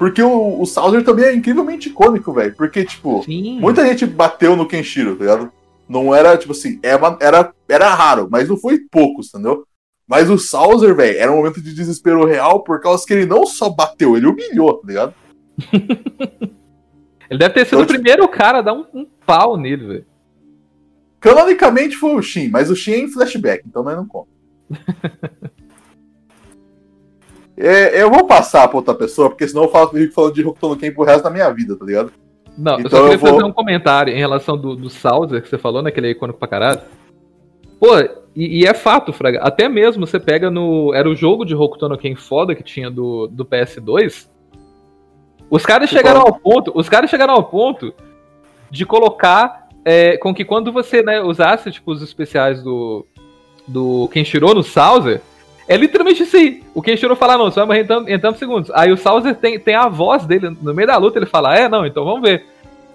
Porque 0.00 0.22
o, 0.22 0.58
o 0.62 0.64
Sauzer 0.64 1.04
também 1.04 1.26
é 1.26 1.34
incrivelmente 1.34 1.90
icônico, 1.90 2.32
velho. 2.32 2.54
Porque, 2.56 2.86
tipo, 2.86 3.22
Sim. 3.22 3.60
muita 3.60 3.84
gente 3.86 4.06
bateu 4.06 4.56
no 4.56 4.66
Kenshiro, 4.66 5.14
tá 5.14 5.24
ligado? 5.24 5.52
Não 5.86 6.14
era, 6.14 6.38
tipo 6.38 6.52
assim, 6.52 6.80
era, 6.82 7.18
era, 7.20 7.52
era 7.68 7.94
raro, 7.94 8.26
mas 8.30 8.48
não 8.48 8.56
foi 8.56 8.78
poucos, 8.90 9.28
entendeu? 9.28 9.62
Mas 10.08 10.30
o 10.30 10.38
Sauzer, 10.38 10.96
velho, 10.96 11.18
era 11.18 11.30
um 11.30 11.36
momento 11.36 11.60
de 11.60 11.74
desespero 11.74 12.24
real 12.24 12.64
por 12.64 12.80
causa 12.80 13.04
que 13.06 13.12
ele 13.12 13.26
não 13.26 13.44
só 13.44 13.68
bateu, 13.68 14.16
ele 14.16 14.26
humilhou, 14.26 14.72
tá 14.78 14.88
ligado? 14.88 15.14
Ele 17.28 17.38
deve 17.38 17.54
ter 17.54 17.64
sido 17.64 17.78
Eu 17.78 17.82
o 17.82 17.86
te- 17.86 17.92
primeiro 17.92 18.26
cara 18.26 18.58
a 18.58 18.62
dar 18.62 18.72
um, 18.72 18.84
um 18.92 19.06
pau 19.24 19.56
nele, 19.56 19.86
velho. 19.86 20.06
Canonicamente 21.20 21.94
foi 21.94 22.14
o 22.16 22.22
Shin, 22.22 22.48
mas 22.48 22.70
o 22.70 22.74
Shin 22.74 22.92
é 22.92 22.98
em 23.00 23.08
flashback, 23.08 23.62
então 23.68 23.84
nós 23.84 23.94
não 23.96 24.04
conta. 24.04 24.30
É, 27.62 28.02
eu 28.02 28.10
vou 28.10 28.26
passar 28.26 28.66
pra 28.68 28.78
outra 28.78 28.94
pessoa, 28.94 29.28
porque 29.28 29.46
senão 29.46 29.64
eu 29.64 29.68
falo, 29.70 29.88
fico 29.90 30.14
falando 30.14 30.34
de 30.34 30.42
Hokuto 30.44 30.68
no 30.68 30.76
Ken 30.76 30.92
pro 30.92 31.04
resto 31.04 31.24
da 31.24 31.30
minha 31.30 31.50
vida, 31.50 31.76
tá 31.76 31.84
ligado? 31.84 32.10
Não, 32.56 32.74
eu 32.74 32.78
Então 32.80 32.90
só 32.90 32.96
queria 33.02 33.14
eu 33.14 33.18
vou- 33.18 33.30
fazer 33.34 33.44
um 33.44 33.52
comentário 33.52 34.12
em 34.12 34.18
relação 34.18 34.56
do, 34.56 34.74
do 34.74 34.88
Sauser 34.88 35.42
que 35.42 35.48
você 35.48 35.58
falou, 35.58 35.82
né? 35.82 35.90
Que 35.90 36.00
ele 36.00 36.08
é 36.08 36.10
icônico 36.10 36.38
pra 36.38 36.48
caralho. 36.48 36.80
Pô, 37.78 37.98
e, 38.34 38.60
e 38.62 38.66
é 38.66 38.74
fato, 38.74 39.12
Fraga. 39.12 39.40
Até 39.42 39.68
mesmo 39.68 40.06
você 40.06 40.18
pega 40.20 40.50
no. 40.50 40.92
Era 40.94 41.08
o 41.08 41.14
jogo 41.14 41.44
de 41.44 41.54
Hokuto 41.54 41.88
no 41.88 41.96
Ken 41.98 42.14
foda 42.16 42.54
que 42.54 42.62
tinha 42.62 42.90
do, 42.90 43.26
do 43.28 43.44
PS2. 43.44 44.28
Os 45.50 45.64
caras 45.66 45.88
Tipo, 45.88 45.98
chegaram 46.00 46.20
ao 46.20 46.32
ponto. 46.38 46.72
Os 46.74 46.88
caras 46.88 47.10
chegaram 47.10 47.34
ao 47.34 47.44
ponto 47.44 47.92
de 48.70 48.84
colocar. 48.86 49.68
é, 49.84 50.16
com 50.18 50.34
que 50.34 50.44
quando 50.44 50.70
você 50.72 51.02
né, 51.02 51.20
usasse 51.22 51.70
tipo, 51.70 51.90
os 51.92 52.02
especiais 52.02 52.62
do. 52.62 53.06
Do 53.66 54.08
Kenshiro 54.12 54.52
no 54.54 54.62
Sauser. 54.62 55.20
É 55.70 55.76
literalmente 55.76 56.24
isso 56.24 56.36
aí. 56.36 56.64
O 56.74 56.82
Kenshiro 56.82 57.14
fala, 57.14 57.38
não, 57.38 57.44
você 57.44 57.64
vai 57.64 57.64
morrer 57.64 57.86
em 57.88 58.14
em 58.14 58.18
tantos 58.18 58.40
segundos. 58.40 58.72
Aí 58.74 58.90
o 58.90 58.96
Sauser 58.96 59.36
tem, 59.36 59.56
tem 59.56 59.76
a 59.76 59.86
voz 59.86 60.26
dele 60.26 60.50
no 60.60 60.74
meio 60.74 60.88
da 60.88 60.96
luta, 60.96 61.16
ele 61.16 61.26
fala, 61.26 61.56
é, 61.56 61.68
não, 61.68 61.86
então 61.86 62.04
vamos 62.04 62.28
ver. 62.28 62.44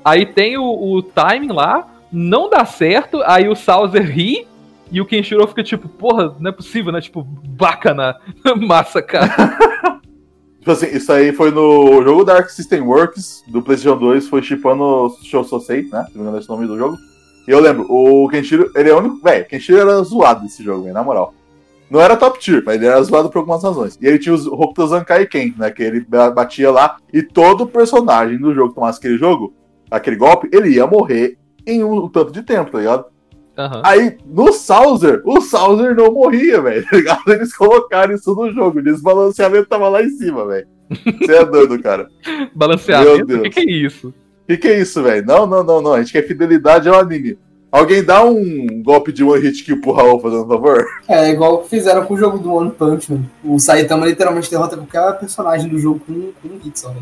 Aí 0.03 0.25
tem 0.25 0.57
o, 0.57 0.65
o 0.65 1.01
timing 1.01 1.53
lá, 1.53 1.87
não 2.11 2.49
dá 2.49 2.65
certo, 2.65 3.21
aí 3.23 3.47
o 3.47 3.55
Sauser 3.55 4.03
ri 4.11 4.45
e 4.91 4.99
o 4.99 5.05
Kenshiro 5.05 5.47
fica 5.47 5.63
tipo, 5.63 5.87
porra, 5.87 6.35
não 6.37 6.49
é 6.49 6.51
possível, 6.51 6.91
né? 6.91 6.99
Tipo, 6.99 7.23
bacana, 7.23 8.17
massa, 8.59 9.01
cara. 9.01 9.57
Tipo 10.59 10.71
assim, 10.71 10.87
isso 10.87 11.11
aí 11.13 11.31
foi 11.31 11.51
no 11.51 12.01
jogo 12.03 12.25
Dark 12.25 12.49
System 12.49 12.81
Works 12.81 13.43
do 13.47 13.61
PlayStation 13.61 13.99
2, 13.99 14.27
foi 14.27 14.41
chipando 14.41 15.15
Show 15.21 15.43
Sosei, 15.43 15.83
né? 15.83 16.07
Se 16.11 16.17
não 16.17 16.23
me 16.23 16.29
engano, 16.29 16.39
esse 16.39 16.49
é 16.49 16.53
o 16.53 16.55
nome 16.55 16.67
do 16.67 16.75
jogo. 16.75 16.97
E 17.47 17.51
eu 17.51 17.59
lembro, 17.59 17.85
o 17.87 18.27
Kenshiro, 18.27 18.71
ele 18.75 18.89
é 18.89 18.93
o 18.93 18.97
único. 18.97 19.17
O 19.17 19.45
Kenshiro 19.45 19.79
era 19.79 20.01
zoado 20.01 20.41
nesse 20.41 20.63
jogo, 20.63 20.81
velho, 20.81 20.93
na 20.95 21.03
moral. 21.03 21.35
Não 21.89 22.01
era 22.01 22.17
top 22.17 22.39
tier, 22.39 22.63
mas 22.65 22.75
ele 22.77 22.87
era 22.87 23.01
zoado 23.03 23.29
por 23.29 23.39
algumas 23.39 23.63
razões. 23.63 23.97
E 24.01 24.07
ele 24.07 24.17
tinha 24.19 24.33
os 24.33 24.47
Hokuto 24.47 24.87
Zankai 24.87 25.25
Ken, 25.27 25.53
né? 25.57 25.69
Que 25.69 25.83
ele 25.83 26.01
ba- 26.01 26.31
batia 26.31 26.71
lá, 26.71 26.97
e 27.13 27.21
todo 27.21 27.67
personagem 27.67 28.37
do 28.39 28.53
jogo 28.53 28.69
que 28.69 28.75
tomasse 28.75 28.97
aquele 28.99 29.17
jogo, 29.17 29.53
aquele 29.91 30.15
golpe, 30.15 30.49
ele 30.51 30.69
ia 30.69 30.87
morrer 30.87 31.37
em 31.65 31.83
um 31.83 32.07
tanto 32.09 32.31
de 32.31 32.41
tempo, 32.41 32.71
tá 32.71 32.79
ligado? 32.79 33.05
Aham. 33.57 33.81
Aí, 33.85 34.17
no 34.25 34.51
Sauser, 34.51 35.21
o 35.23 35.39
Sauser 35.41 35.95
não 35.95 36.11
morria, 36.11 36.59
velho. 36.61 36.83
Tá 36.89 36.97
ligado? 36.97 37.21
Eles 37.31 37.55
colocaram 37.55 38.13
isso 38.13 38.35
no 38.35 38.51
jogo. 38.51 38.79
O 38.79 38.83
desbalanceamento 38.83 39.67
tava 39.69 39.87
lá 39.87 40.03
em 40.03 40.09
cima, 40.09 40.45
velho. 40.45 40.67
Você 41.19 41.35
é 41.35 41.45
doido, 41.45 41.81
cara. 41.81 42.09
Balanceamento, 42.53 43.27
Meu 43.27 43.37
o 43.39 43.41
que, 43.43 43.49
Deus. 43.49 43.55
que 43.55 43.59
é 43.61 43.71
isso? 43.71 44.07
O 44.09 44.47
que, 44.47 44.57
que 44.57 44.67
é 44.67 44.79
isso, 44.79 45.01
velho? 45.01 45.25
Não, 45.25 45.47
não, 45.47 45.63
não, 45.63 45.81
não. 45.81 45.93
A 45.93 45.99
gente 46.01 46.11
quer 46.11 46.27
fidelidade 46.27 46.89
ao 46.89 46.99
anime. 46.99 47.37
Alguém 47.75 48.01
dá 48.01 48.23
um 48.23 48.81
golpe 48.81 49.11
de 49.11 49.21
one 49.21 49.41
hit 49.41 49.61
kill 49.61 49.81
pro 49.81 49.91
Raul, 49.91 50.17
fazendo 50.21 50.45
um 50.45 50.47
favor? 50.47 50.87
É 51.09 51.29
igual 51.29 51.57
que 51.57 51.69
fizeram 51.69 52.05
com 52.05 52.13
o 52.13 52.17
jogo 52.17 52.37
do 52.37 52.53
One 52.53 52.71
Punch 52.71 53.11
Man. 53.11 53.25
O 53.43 53.59
Saitama 53.59 54.05
literalmente 54.05 54.49
derrota 54.49 54.77
qualquer 54.77 55.19
personagem 55.19 55.67
do 55.67 55.77
jogo 55.77 55.99
com, 55.99 56.13
com 56.13 56.55
um 56.55 56.57
hit 56.63 56.79
só, 56.79 56.87
né? 56.91 57.01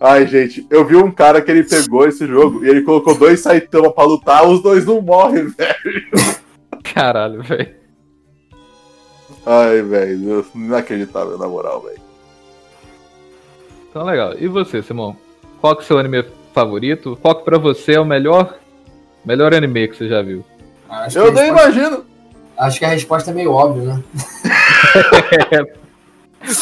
Ai, 0.00 0.26
gente, 0.26 0.66
eu 0.70 0.84
vi 0.84 0.96
um 0.96 1.12
cara 1.12 1.40
que 1.40 1.48
ele 1.48 1.62
pegou 1.62 2.04
esse 2.04 2.26
jogo 2.26 2.64
e 2.64 2.68
ele 2.68 2.82
colocou 2.82 3.16
dois 3.16 3.38
Saitama 3.38 3.92
pra 3.92 4.02
lutar, 4.02 4.44
os 4.44 4.60
dois 4.60 4.84
não 4.84 5.00
morrem, 5.00 5.46
velho. 5.56 6.36
Caralho, 6.82 7.40
velho. 7.40 7.76
Ai, 9.46 9.82
velho, 9.82 10.44
inacreditável, 10.52 11.38
na 11.38 11.46
moral, 11.46 11.80
velho. 11.82 12.00
Então 13.88 14.02
legal. 14.02 14.34
E 14.36 14.48
você, 14.48 14.82
Simão? 14.82 15.16
Qual 15.60 15.76
que 15.76 15.82
é 15.82 15.84
o 15.84 15.86
seu 15.86 15.96
anime 15.96 16.24
favorito? 16.52 17.16
Qual 17.22 17.36
que 17.36 17.44
pra 17.44 17.56
você 17.56 17.92
é 17.92 18.00
o 18.00 18.04
melhor, 18.04 18.58
melhor 19.24 19.54
anime 19.54 19.88
que 19.88 19.96
você 19.96 20.08
já 20.08 20.22
viu? 20.22 20.44
Acho, 20.88 21.18
Eu 21.18 21.32
nem 21.32 21.44
resposta, 21.52 21.70
imagino. 21.70 22.04
acho 22.56 22.78
que 22.78 22.84
a 22.84 22.88
resposta 22.88 23.30
é 23.30 23.34
meio 23.34 23.52
óbvia, 23.52 23.94
né? 23.94 24.02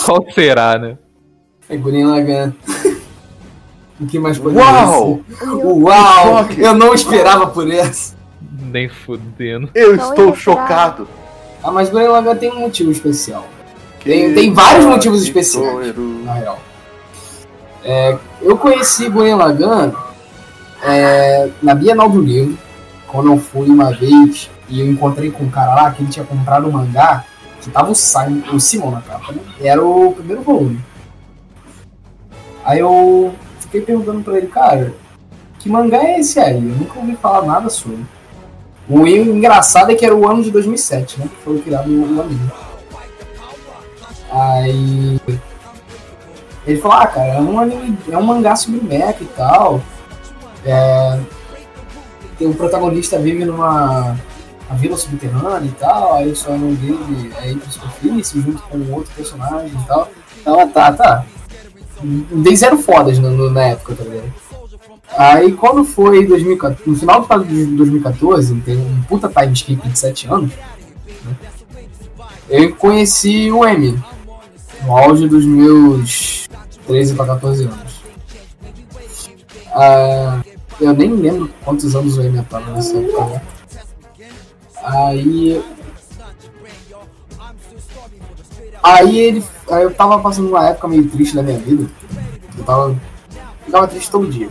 Qual 0.04 0.24
será, 0.32 0.78
né? 0.78 0.98
É 1.68 1.76
Gurren 1.76 2.07
Lagann. 2.07 2.52
O 4.00 4.07
que 4.07 4.18
mais 4.18 4.38
pode 4.38 4.57
Uau! 4.57 5.20
ser? 5.38 5.46
Uau! 5.48 6.46
Eu 6.59 6.74
não 6.74 6.92
esperava 6.94 7.46
por 7.46 7.70
essa. 7.70 8.14
Nem 8.61 8.88
fudendo. 8.88 9.70
Eu 9.74 9.96
Não 9.96 10.09
estou 10.11 10.34
chocado. 10.34 11.09
Ah, 11.62 11.70
mas 11.70 11.88
Gurren 11.88 12.09
Lagann 12.09 12.36
tem 12.36 12.50
um 12.52 12.61
motivo 12.61 12.90
especial. 12.90 13.46
Tem- 14.04 14.34
tem 14.34 14.52
vários 14.52 14.84
motivos 14.84 15.22
especiais. 15.22 15.94
na 16.24 16.32
real. 16.34 16.59
É, 17.84 18.16
eu 18.42 18.57
conheci 18.57 19.09
Gurren 19.09 19.34
Lagann 19.36 19.92
é, 20.87 21.51
na 21.61 21.74
Bienal 21.74 22.09
do 22.09 22.20
Livro, 22.20 22.57
quando 23.09 23.32
eu 23.32 23.39
fui 23.39 23.68
uma 23.68 23.93
vez 23.93 24.49
e 24.68 24.80
eu 24.80 24.91
encontrei 24.91 25.30
com 25.30 25.45
um 25.45 25.51
cara 25.51 25.74
lá 25.74 25.91
que 25.91 26.03
ele 26.03 26.11
tinha 26.11 26.24
comprado 26.24 26.68
um 26.68 26.70
mangá 26.70 27.24
que 27.61 27.70
tava 27.70 27.91
o, 27.91 27.95
Simon, 27.95 28.43
o 28.53 28.61
Simon 28.61 28.91
na 28.93 29.01
capa, 29.01 29.32
né? 29.32 29.41
Era 29.61 29.84
o 29.84 30.12
primeiro 30.12 30.43
volume. 30.43 30.80
Aí 32.64 32.78
eu 32.78 33.34
fiquei 33.59 33.80
perguntando 33.80 34.22
pra 34.22 34.39
ele, 34.39 34.47
cara, 34.47 34.95
que 35.59 35.68
mangá 35.68 35.99
é 35.99 36.20
esse 36.20 36.39
aí? 36.39 36.55
Eu 36.55 36.76
nunca 36.76 36.99
ouvi 36.99 37.16
falar 37.16 37.45
nada 37.45 37.68
sobre. 37.68 38.05
O 38.89 39.05
engraçado 39.05 39.91
é 39.91 39.97
que 39.97 40.07
era 40.07 40.14
o 40.14 40.28
ano 40.28 40.45
de 40.45 40.51
2007, 40.53 41.18
né? 41.18 41.26
Que 41.28 41.43
foi 41.43 41.59
criado 41.61 41.89
o 41.89 42.20
anime. 42.20 42.53
Aí 44.30 45.20
ele 46.66 46.80
falou, 46.80 46.99
ah, 46.99 47.07
cara, 47.07 47.26
é 47.28 47.41
um 47.41 47.59
anime, 47.59 47.99
é 48.09 48.16
um 48.16 48.22
mangá 48.22 48.55
sobre 48.55 48.80
mecha 48.84 49.22
e 49.22 49.26
tal. 49.37 49.80
É, 50.67 51.19
um 52.41 52.53
protagonista 52.53 53.19
vive 53.19 53.45
numa 53.45 54.17
uma 54.69 54.77
vila 54.79 54.97
subterrânea 54.97 55.69
e 55.69 55.73
tal, 55.73 56.14
aí 56.14 56.29
o 56.31 56.35
sonho 56.37 56.75
dele 56.75 57.33
é 57.41 57.53
ir 57.53 57.57
pra 57.57 57.71
superfície 57.71 58.41
junto 58.41 58.61
com 58.64 58.79
outro 58.93 59.12
personagem 59.14 59.71
e 59.81 59.87
tal. 59.87 60.11
Então, 60.41 60.69
tá, 60.71 60.93
tá. 60.93 61.25
Eles 62.33 62.62
eram 62.62 62.79
fodas 62.83 63.19
no- 63.19 63.31
no- 63.31 63.51
na 63.51 63.62
época, 63.62 63.95
tá 63.95 64.03
ligado? 64.05 64.33
Aí 65.17 65.53
quando 65.53 65.85
foi 65.85 66.27
2014, 66.27 66.83
no 66.91 66.97
final 66.97 67.25
de 67.45 67.64
2014, 67.77 68.55
tem 68.62 68.77
um 68.77 69.03
puta 69.03 69.29
time 69.29 69.53
skip 69.53 69.89
de 69.89 69.97
7 69.99 70.27
anos, 70.27 70.51
né? 70.51 71.37
eu 72.51 72.75
conheci 72.75 73.51
o 73.53 73.64
M, 73.64 73.97
no 74.85 74.97
auge 74.97 75.29
dos 75.29 75.45
meus 75.47 76.49
13 76.87 77.14
para 77.14 77.27
14 77.27 77.64
anos. 77.64 78.03
Ah, 79.73 80.41
eu 80.81 80.93
nem 80.95 81.12
lembro 81.14 81.51
quantos 81.64 81.95
anos 81.97 82.16
o 82.18 82.22
M 82.22 82.43
tava 82.45 82.70
nessa 82.72 82.97
época. 82.97 83.24
né? 83.24 83.43
Aí. 84.83 85.64
Aí 88.83 89.18
ele. 89.18 89.45
Aí 89.70 89.83
eu 89.83 89.95
tava 89.95 90.18
passando 90.20 90.49
uma 90.49 90.68
época 90.68 90.89
meio 90.89 91.09
triste 91.09 91.35
da 91.35 91.43
minha 91.43 91.59
vida. 91.59 91.91
Eu 92.57 92.64
tava. 92.64 92.97
Ficava 93.64 93.89
triste 93.89 94.11
todo 94.11 94.29
dia. 94.29 94.49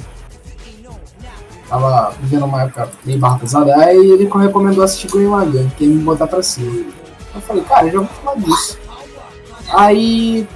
Tava 1.69 2.13
vivendo 2.21 2.45
uma 2.45 2.63
época 2.63 2.89
meio 3.05 3.19
barra 3.19 3.39
pesada. 3.39 3.75
Aí 3.77 3.97
ele 3.97 4.25
recomendou 4.25 4.83
assistir 4.83 5.09
Gurren 5.09 5.29
Lagann, 5.29 5.69
que 5.69 5.83
ele 5.83 5.93
me 5.93 6.03
botar 6.03 6.27
pra 6.27 6.43
cima. 6.43 6.85
Eu 7.33 7.41
falei, 7.41 7.63
cara, 7.63 7.87
eu 7.87 7.91
já 7.91 7.99
vou 7.99 8.07
falar 8.07 8.35
disso. 8.37 8.79
Aí 9.69 10.47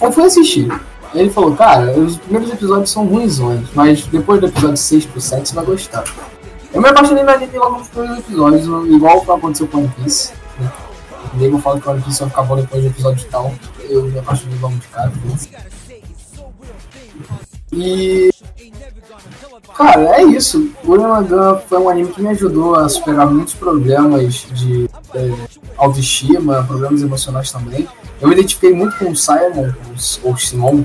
eu 0.00 0.12
fui 0.12 0.24
assistir. 0.24 0.68
Ele 1.14 1.30
falou, 1.30 1.54
cara, 1.56 1.92
os 1.98 2.18
primeiros 2.18 2.50
episódios 2.50 2.90
são 2.90 3.06
ruins, 3.06 3.38
mas 3.74 4.04
depois 4.06 4.40
do 4.40 4.46
episódio 4.46 4.76
6 4.76 5.06
pro 5.06 5.20
7 5.20 5.48
você 5.48 5.54
vai 5.54 5.64
gostar. 5.64 6.04
Eu 6.72 6.82
me 6.82 6.88
apaixonei 6.88 7.24
no 7.24 7.30
anime 7.30 7.58
logo 7.58 7.78
nos 7.78 7.88
primeiros 7.88 8.18
episódios, 8.18 8.64
igual 8.92 9.22
aconteceu 9.32 9.66
com 9.68 9.78
One 9.78 9.88
Piece. 9.96 10.32
Né? 10.58 10.70
O 11.32 11.36
nego 11.38 11.58
fala 11.58 11.80
que 11.80 11.88
One 11.88 12.02
Piece 12.02 12.20
vai 12.20 12.28
ficar 12.28 12.42
bom 12.42 12.56
depois 12.56 12.82
do 12.82 12.88
episódio 12.88 13.26
tal. 13.30 13.54
Eu 13.88 14.04
me 14.04 14.18
apaixonei 14.18 14.58
logo 14.58 14.76
de 14.76 14.86
cara. 14.88 15.08
Né? 15.08 15.36
E. 17.72 18.30
Cara, 19.74 20.20
é 20.20 20.24
isso. 20.24 20.72
Gurren 20.84 21.06
Lagann 21.06 21.60
foi 21.68 21.78
um 21.78 21.88
anime 21.88 22.10
que 22.10 22.22
me 22.22 22.28
ajudou 22.30 22.74
a 22.74 22.88
superar 22.88 23.26
muitos 23.30 23.54
problemas 23.54 24.46
de 24.52 24.88
é, 25.14 25.30
autoestima, 25.76 26.64
problemas 26.64 27.02
emocionais 27.02 27.52
também. 27.52 27.88
Eu 28.20 28.28
me 28.28 28.34
identifiquei 28.34 28.72
muito 28.72 28.96
com 28.98 29.10
o 29.10 29.16
Simon, 29.16 29.72
ou 30.24 30.36
Simon, 30.36 30.84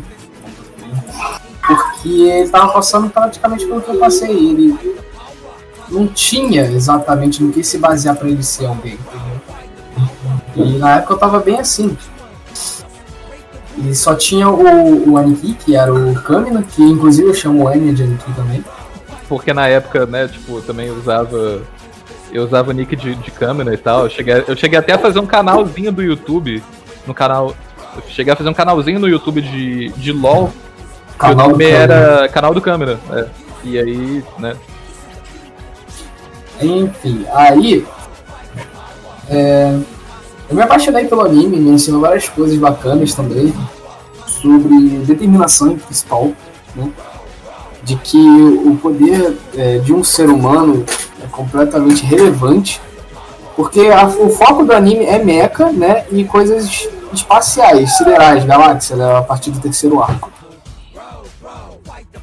porque 1.65 2.09
ele 2.09 2.49
tava 2.49 2.71
passando 2.71 3.09
praticamente 3.09 3.65
pelo 3.65 3.81
que 3.81 3.89
eu 3.89 3.97
passei. 3.97 4.29
Ele 4.29 4.77
não 5.89 6.07
tinha 6.07 6.63
exatamente 6.63 7.41
no 7.41 7.51
que 7.51 7.63
se 7.63 7.77
basear 7.77 8.15
para 8.15 8.29
ele 8.29 8.43
ser 8.43 8.65
alguém. 8.65 8.99
E 10.55 10.77
na 10.77 10.97
época 10.97 11.13
eu 11.13 11.17
tava 11.17 11.39
bem 11.39 11.59
assim. 11.59 11.97
E 13.77 13.95
só 13.95 14.13
tinha 14.15 14.47
o, 14.49 15.11
o 15.11 15.17
Aniki, 15.17 15.53
que 15.53 15.75
era 15.75 15.93
o 15.93 16.13
Kamina, 16.21 16.61
que 16.61 16.83
inclusive 16.83 17.29
eu 17.29 17.33
chamo 17.33 17.63
o 17.63 17.67
Anya 17.67 17.93
de 17.93 18.03
Aniki 18.03 18.31
também. 18.33 18.63
Porque 19.27 19.53
na 19.53 19.67
época, 19.67 20.05
né, 20.05 20.27
tipo, 20.27 20.57
eu 20.57 20.61
também 20.61 20.91
usava. 20.91 21.61
Eu 22.31 22.43
usava 22.43 22.71
o 22.71 22.73
nick 22.73 22.95
de, 22.95 23.15
de 23.15 23.31
câmera 23.31 23.73
e 23.73 23.77
tal. 23.77 24.03
Eu 24.03 24.09
cheguei, 24.09 24.43
eu 24.47 24.55
cheguei 24.55 24.77
até 24.77 24.93
a 24.93 24.97
fazer 24.97 25.19
um 25.19 25.25
canalzinho 25.25 25.91
do 25.91 26.01
YouTube. 26.01 26.63
No 27.05 27.13
canal. 27.13 27.55
Eu 27.95 28.03
cheguei 28.09 28.33
a 28.33 28.35
fazer 28.35 28.49
um 28.49 28.53
canalzinho 28.53 28.99
no 28.99 29.07
YouTube 29.07 29.41
de, 29.41 29.89
de 29.89 30.11
LOL. 30.11 30.51
Que 31.07 31.15
o 31.15 31.17
Canal 31.17 31.49
nome 31.49 31.65
era 31.65 32.27
Canal 32.29 32.53
do 32.53 32.61
Câmera. 32.61 32.99
É. 33.11 33.27
E 33.63 33.79
aí, 33.79 34.23
né? 34.39 34.55
Enfim, 36.61 37.25
aí. 37.33 37.85
É, 39.29 39.79
eu 40.53 40.55
me 40.55 40.61
apaixonei 40.61 41.07
pelo 41.07 41.21
anime, 41.21 41.57
me 41.57 41.71
ensinou 41.71 41.99
várias 41.99 42.29
coisas 42.29 42.55
bacanas 42.57 43.15
também. 43.15 43.51
Sobre 44.27 44.99
determinação 44.99 45.75
principal, 45.79 46.31
né? 46.75 46.91
De 47.83 47.95
que 47.95 48.19
o 48.19 48.77
poder 48.79 49.35
é, 49.57 49.79
de 49.79 49.91
um 49.91 50.03
ser 50.03 50.29
humano 50.29 50.85
é 51.23 51.27
completamente 51.27 52.05
relevante. 52.05 52.79
Porque 53.55 53.87
a, 53.87 54.05
o 54.05 54.29
foco 54.29 54.63
do 54.63 54.73
anime 54.73 55.05
é 55.05 55.23
mecha, 55.23 55.71
né? 55.71 56.05
E 56.11 56.23
coisas 56.23 56.87
espaciais, 57.11 57.97
siderais, 57.97 58.45
galáxias, 58.45 58.99
né, 58.99 59.17
a 59.17 59.21
partir 59.23 59.49
do 59.49 59.59
terceiro 59.59 60.01
arco. 60.01 60.31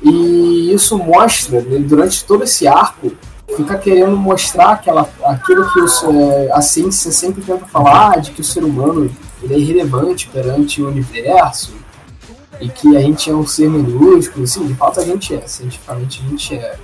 E 0.02 0.72
isso 0.72 0.96
mostra, 0.98 1.60
né, 1.62 1.78
durante 1.80 2.24
todo 2.24 2.44
esse 2.44 2.66
arco, 2.68 3.12
fica 3.56 3.78
querendo 3.78 4.16
mostrar 4.16 4.72
aquela, 4.72 5.08
aquilo 5.24 5.70
que 5.72 5.80
é, 5.80 6.52
a 6.52 6.60
ciência 6.60 7.10
sempre 7.10 7.42
tenta 7.42 7.66
falar, 7.66 8.20
de 8.20 8.30
que 8.30 8.40
o 8.40 8.44
ser 8.44 8.64
humano 8.64 9.10
é 9.48 9.58
irrelevante 9.58 10.28
perante 10.28 10.82
o 10.82 10.88
universo 10.88 11.72
e 12.60 12.68
que 12.68 12.96
a 12.96 13.00
gente 13.00 13.30
é 13.30 13.34
um 13.34 13.46
ser 13.46 13.68
minúsculo. 13.68 14.46
Sim, 14.46 14.66
de 14.66 14.74
fato 14.74 15.00
a 15.00 15.04
gente 15.04 15.34
é, 15.34 15.46
cientificamente 15.46 16.22
a 16.24 16.28
gente 16.28 16.54
é. 16.54 16.76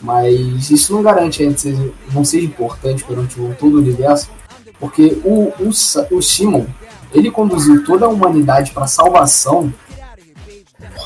Mas 0.00 0.70
isso 0.70 0.92
não 0.92 1.02
garante 1.02 1.42
a 1.42 1.46
gente 1.48 1.92
não 2.12 2.24
seja 2.24 2.46
importante 2.46 3.04
perante 3.04 3.40
o, 3.40 3.54
todo 3.58 3.74
o 3.74 3.78
universo, 3.78 4.30
porque 4.78 5.20
o, 5.24 5.52
o, 5.58 5.68
o 6.16 6.22
Simon 6.22 6.66
ele 7.12 7.30
conduziu 7.30 7.84
toda 7.84 8.06
a 8.06 8.08
humanidade 8.08 8.70
para 8.70 8.84
a 8.84 8.88
salvação, 8.88 9.72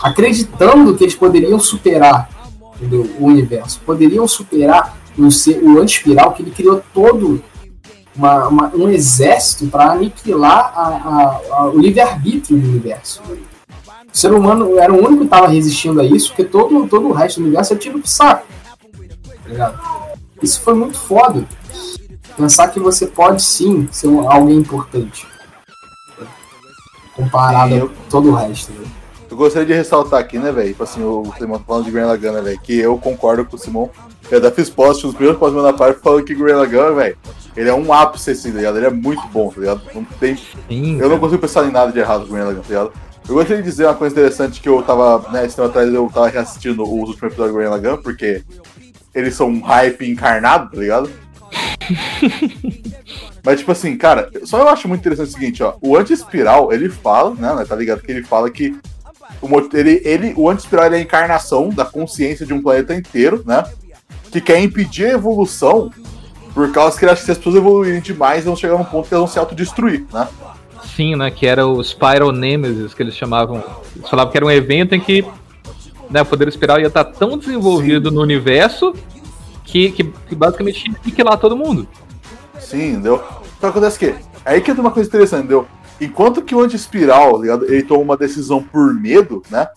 acreditando 0.03 0.95
que 0.97 1.05
eles 1.05 1.15
poderiam 1.15 1.59
superar 1.59 2.29
entendeu, 2.83 3.09
o 3.19 3.27
universo, 3.27 3.81
poderiam 3.87 4.27
superar 4.27 4.97
o, 5.19 5.23
o 5.23 5.81
anti-espiral, 5.81 6.33
que 6.33 6.43
ele 6.43 6.51
criou 6.51 6.83
todo 6.93 7.43
uma, 8.15 8.49
uma, 8.49 8.75
um 8.75 8.89
exército 8.89 9.67
para 9.67 9.93
aniquilar 9.93 10.73
a, 10.77 10.83
a, 10.83 11.41
a, 11.57 11.71
o 11.71 11.79
livre-arbítrio 11.79 12.59
do 12.59 12.69
universo. 12.69 13.23
O 13.23 14.17
ser 14.17 14.33
humano 14.33 14.79
era 14.79 14.93
o 14.93 14.99
único 14.99 15.19
que 15.19 15.25
estava 15.25 15.49
resistindo 15.49 16.01
a 16.01 16.05
isso, 16.05 16.29
porque 16.29 16.45
todo, 16.45 16.87
todo 16.89 17.09
o 17.09 17.13
resto 17.13 17.41
do 17.41 17.47
universo 17.47 17.73
é 17.73 17.77
tiro 17.77 17.99
pro 17.99 18.09
saco. 18.09 18.47
Tá 19.57 19.75
isso 20.43 20.61
foi 20.61 20.75
muito 20.75 20.99
foda. 20.99 21.47
Pensar 22.37 22.69
que 22.69 22.81
você 22.81 23.07
pode 23.07 23.43
sim 23.43 23.89
ser 23.93 24.09
alguém 24.27 24.57
importante 24.57 25.27
comparado 27.15 27.75
eu, 27.75 27.87
a 27.87 28.11
todo 28.11 28.31
o 28.31 28.35
resto. 28.35 28.73
Né? 28.73 28.87
Eu 29.31 29.37
gostaria 29.37 29.67
de 29.67 29.75
ressaltar 29.75 30.21
aqui, 30.21 30.39
né, 30.39 30.53
velho? 30.53 30.69
Tipo 30.69 30.83
assim, 30.83 31.03
o 31.03 31.33
Simão 31.39 31.63
falando 31.67 31.85
de 31.85 31.91
Gurren 31.91 32.07
Lagann, 32.07 32.33
né, 32.33 32.43
velho? 32.43 32.61
Que 32.61 32.79
eu 32.79 32.99
concordo 32.99 33.45
com 33.45 33.57
o 33.57 33.59
Simão. 33.59 33.91
Eu 34.33 34.39
até 34.39 34.51
fiz 34.51 34.71
post, 34.71 35.07
os 35.07 35.13
primeiros 35.13 35.39
posts 35.39 35.63
da 35.63 35.75
parte 35.75 36.01
falando 36.01 36.25
que 36.25 36.35
Gurren 36.35 36.55
Lagann, 36.55 36.95
velho, 36.95 37.19
ele 37.55 37.69
é 37.69 37.75
um 37.75 37.93
ápice, 37.93 38.31
assim, 38.31 38.51
tá 38.51 38.57
ligado? 38.57 38.79
Ele 38.79 38.87
é 38.87 38.91
muito 38.91 39.21
bom, 39.29 39.51
tá 39.51 39.61
ligado? 39.61 39.83
Não 39.95 40.03
tem... 40.05 40.37
Sim, 40.37 40.99
eu 40.99 41.11
não 41.11 41.19
consigo 41.19 41.43
pensar 41.43 41.67
em 41.67 41.71
nada 41.71 41.93
de 41.93 41.99
errado 41.99 42.23
com 42.23 42.29
Gurren 42.29 42.45
Lagann, 42.45 42.63
tá 42.63 42.69
ligado? 42.69 42.93
Eu 43.29 43.35
gostaria 43.35 43.63
de 43.63 43.69
dizer 43.69 43.85
uma 43.85 43.95
coisa 43.95 44.15
interessante 44.15 44.63
que 44.63 44.71
eu 44.71 44.83
tava, 44.83 45.31
né, 45.31 45.45
esse 45.45 45.55
tempo 45.55 45.69
atrás 45.69 45.93
eu 45.93 46.11
tava 46.13 46.29
reassistindo 46.29 46.83
os 46.83 47.11
últimos 47.11 47.25
episódios 47.25 47.49
de 47.49 47.53
Gurren 47.53 47.69
Lagann, 47.69 47.99
porque 47.99 48.43
eles 49.15 49.35
são 49.35 49.49
um 49.49 49.61
hype 49.61 50.11
encarnado, 50.11 50.71
tá 50.71 50.79
ligado? 50.79 51.11
Mas, 53.45 53.59
tipo 53.59 53.73
assim, 53.73 53.99
cara, 53.99 54.31
só 54.45 54.61
eu 54.61 54.69
acho 54.69 54.89
muito 54.89 55.01
interessante 55.01 55.29
o 55.29 55.33
seguinte, 55.33 55.63
ó. 55.63 55.75
O 55.83 55.95
anti-espiral, 55.95 56.73
ele 56.73 56.89
fala, 56.89 57.35
né? 57.35 57.67
Tá 57.69 57.77
ligado? 57.77 58.01
Que 58.01 58.11
ele 58.11 58.23
fala 58.23 58.49
que 58.49 58.75
o, 59.43 59.77
ele, 59.77 60.01
ele, 60.05 60.33
o 60.39 60.49
anti-espiral 60.49 60.87
é 60.87 60.97
a 60.97 61.01
encarnação 61.01 61.69
da 61.69 61.85
consciência 61.85 62.47
de 62.47 62.55
um 62.55 62.63
planeta 62.63 62.95
inteiro, 62.95 63.43
né? 63.45 63.63
Que 64.33 64.41
quer 64.41 64.61
impedir 64.61 65.07
a 65.07 65.13
evolução 65.13 65.91
por 66.55 66.71
causa 66.73 66.99
que 66.99 67.05
ele 67.05 67.13
acha 67.13 67.21
que 67.21 67.27
se 67.27 67.33
as 67.33 67.39
pessoas 67.39 67.57
evoluírem 67.57 68.01
demais, 68.01 68.45
vão 68.45 68.57
chegar 68.57 68.77
num 68.77 68.85
ponto 68.85 69.09
que 69.09 69.15
elas 69.15 69.25
vão 69.25 69.33
se 69.33 69.39
autodestruir, 69.39 70.05
né? 70.13 70.29
Sim, 70.95 71.17
né? 71.17 71.31
Que 71.31 71.47
era 71.47 71.67
o 71.67 71.83
Spiral 71.83 72.33
Nemesis, 72.33 72.93
que 72.93 73.03
eles 73.03 73.15
chamavam. 73.15 73.63
Eles 73.97 74.09
falavam 74.09 74.31
que 74.31 74.37
era 74.37 74.45
um 74.45 74.51
evento 74.51 74.95
em 74.95 75.01
que 75.01 75.25
né, 76.11 76.21
o 76.21 76.27
poder 76.27 76.49
espiral 76.49 76.79
ia 76.79 76.89
estar 76.89 77.05
tão 77.05 77.39
desenvolvido 77.39 78.11
Sim. 78.11 78.15
no 78.15 78.21
universo 78.21 78.95
que, 79.65 79.91
que, 79.93 80.05
que 80.05 80.35
basicamente 80.35 80.87
ia 80.87 80.97
aniquilar 81.03 81.39
todo 81.39 81.57
mundo. 81.57 81.89
Sim, 82.61 82.91
entendeu? 82.91 83.23
Então 83.57 83.71
acontece 83.71 83.99
que. 83.99 84.15
Aí 84.45 84.61
que 84.61 84.71
entra 84.71 84.83
uma 84.83 84.91
coisa 84.91 85.09
interessante, 85.09 85.41
entendeu? 85.41 85.67
Enquanto 86.01 86.43
que 86.43 86.55
o 86.55 86.61
anti-espiral, 86.61 87.41
ligado, 87.41 87.65
ele 87.65 87.83
toma 87.83 88.03
uma 88.03 88.17
decisão 88.17 88.63
por 88.63 88.93
medo, 88.93 89.43
né? 89.51 89.69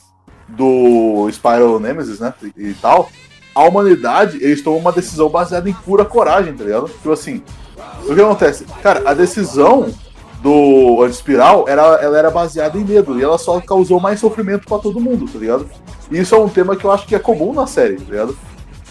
Do 0.50 1.30
Spiral 1.32 1.80
Nemesis, 1.80 2.20
né? 2.20 2.34
E, 2.58 2.70
e 2.70 2.74
tal, 2.74 3.10
a 3.56 3.64
humanidade, 3.64 4.38
eles 4.44 4.62
tomam 4.62 4.80
uma 4.80 4.92
decisão 4.92 5.30
baseada 5.30 5.70
em 5.70 5.74
pura 5.74 6.04
coragem, 6.04 6.54
tá 6.54 6.66
ligado? 6.66 6.90
Tipo 6.90 7.14
assim, 7.14 7.42
o 8.06 8.14
que 8.14 8.22
acontece? 8.22 8.66
Cara, 8.84 9.10
a 9.10 9.14
decisão 9.14 9.88
do 10.42 11.02
anti-espiral 11.02 11.66
era, 11.68 11.82
ela 11.82 12.20
era 12.20 12.30
baseada 12.30 12.78
em 12.78 12.84
medo, 12.84 13.18
e 13.18 13.24
ela 13.24 13.38
só 13.38 13.60
causou 13.62 14.00
mais 14.00 14.20
sofrimento 14.20 14.68
para 14.68 14.78
todo 14.78 15.00
mundo, 15.00 15.26
tá 15.32 15.40
ligado? 15.40 15.68
E 16.12 16.20
isso 16.20 16.36
é 16.36 16.38
um 16.38 16.50
tema 16.50 16.76
que 16.76 16.86
eu 16.86 16.92
acho 16.92 17.08
que 17.08 17.16
é 17.16 17.20
comum 17.20 17.54
na 17.54 17.66
série, 17.66 17.96
tá 17.96 18.12
ligado? 18.12 18.38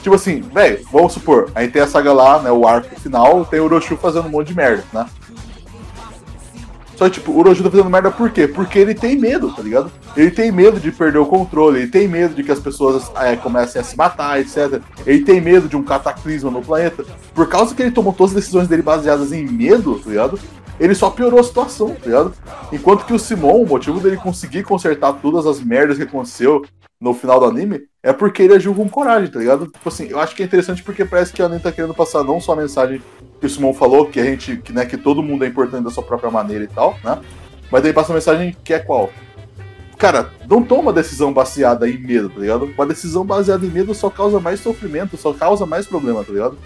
Tipo 0.02 0.16
assim, 0.16 0.40
velho, 0.40 0.84
vamos 0.90 1.12
supor, 1.12 1.50
a 1.54 1.62
gente 1.62 1.72
tem 1.72 1.82
a 1.82 1.86
saga 1.86 2.12
lá, 2.12 2.38
né, 2.40 2.50
o 2.50 2.66
arco 2.66 2.98
final, 2.98 3.44
tem 3.44 3.60
o 3.60 3.64
Orochu 3.64 3.96
fazendo 3.96 4.26
um 4.26 4.30
monte 4.30 4.48
de 4.48 4.56
merda, 4.56 4.82
né? 4.92 5.06
Só 6.96 7.08
tipo, 7.08 7.32
o 7.32 7.38
Orochu 7.38 7.62
tá 7.62 7.70
fazendo 7.70 7.90
merda 7.90 8.10
por 8.10 8.30
quê? 8.30 8.46
Porque 8.46 8.78
ele 8.78 8.94
tem 8.94 9.16
medo, 9.18 9.52
tá 9.52 9.62
ligado? 9.62 9.90
Ele 10.16 10.30
tem 10.30 10.52
medo 10.52 10.78
de 10.78 10.92
perder 10.92 11.18
o 11.18 11.26
controle, 11.26 11.80
ele 11.80 11.90
tem 11.90 12.06
medo 12.06 12.34
de 12.34 12.44
que 12.44 12.52
as 12.52 12.60
pessoas 12.60 13.10
é, 13.16 13.34
comecem 13.36 13.80
a 13.80 13.84
se 13.84 13.96
matar, 13.96 14.40
etc. 14.40 14.80
Ele 15.04 15.24
tem 15.24 15.40
medo 15.40 15.68
de 15.68 15.76
um 15.76 15.82
cataclisma 15.82 16.50
no 16.50 16.62
planeta. 16.62 17.04
Por 17.34 17.48
causa 17.48 17.74
que 17.74 17.82
ele 17.82 17.90
tomou 17.90 18.12
todas 18.12 18.32
as 18.32 18.42
decisões 18.42 18.68
dele 18.68 18.82
baseadas 18.82 19.32
em 19.32 19.44
medo, 19.44 19.98
tá 19.98 20.10
ligado? 20.10 20.38
Ele 20.78 20.94
só 20.94 21.10
piorou 21.10 21.40
a 21.40 21.44
situação, 21.44 21.90
tá 21.90 22.06
ligado? 22.06 22.32
Enquanto 22.72 23.04
que 23.04 23.12
o 23.12 23.18
Simon, 23.18 23.62
o 23.62 23.66
motivo 23.66 24.00
dele 24.00 24.16
conseguir 24.16 24.62
consertar 24.64 25.12
todas 25.14 25.46
as 25.46 25.60
merdas 25.60 25.96
que 25.96 26.02
aconteceu 26.02 26.64
no 27.00 27.12
final 27.12 27.38
do 27.40 27.46
anime 27.46 27.82
é 28.02 28.12
porque 28.12 28.42
ele 28.42 28.54
agiu 28.54 28.74
com 28.74 28.88
coragem, 28.88 29.30
tá 29.30 29.38
ligado? 29.38 29.66
Tipo 29.66 29.88
assim, 29.88 30.08
eu 30.08 30.20
acho 30.20 30.34
que 30.34 30.42
é 30.42 30.46
interessante 30.46 30.82
porque 30.82 31.04
parece 31.04 31.32
que 31.32 31.40
a 31.40 31.46
anime 31.46 31.60
tá 31.60 31.72
querendo 31.72 31.94
passar 31.94 32.22
não 32.22 32.40
só 32.40 32.52
a 32.52 32.56
mensagem 32.56 33.02
que 33.40 33.46
o 33.46 33.50
Simon 33.50 33.72
falou, 33.72 34.06
que 34.06 34.20
a 34.20 34.24
gente, 34.24 34.56
que, 34.58 34.72
né, 34.72 34.84
que 34.84 34.96
todo 34.96 35.22
mundo 35.22 35.44
é 35.44 35.48
importante 35.48 35.84
da 35.84 35.90
sua 35.90 36.02
própria 36.02 36.30
maneira 36.30 36.64
e 36.64 36.68
tal, 36.68 36.98
né? 37.02 37.18
Mas 37.70 37.82
daí 37.82 37.92
passa 37.92 38.12
a 38.12 38.14
mensagem 38.14 38.56
que 38.62 38.74
é 38.74 38.78
qual? 38.78 39.10
Cara, 39.98 40.30
não 40.48 40.62
toma 40.62 40.82
uma 40.82 40.92
decisão 40.92 41.32
baseada 41.32 41.88
em 41.88 41.98
medo, 41.98 42.28
tá 42.28 42.40
ligado? 42.40 42.66
Uma 42.66 42.86
decisão 42.86 43.24
baseada 43.24 43.64
em 43.64 43.70
medo 43.70 43.94
só 43.94 44.10
causa 44.10 44.38
mais 44.38 44.60
sofrimento, 44.60 45.16
só 45.16 45.32
causa 45.32 45.64
mais 45.64 45.86
problema, 45.86 46.22
tá 46.22 46.32
ligado? 46.32 46.58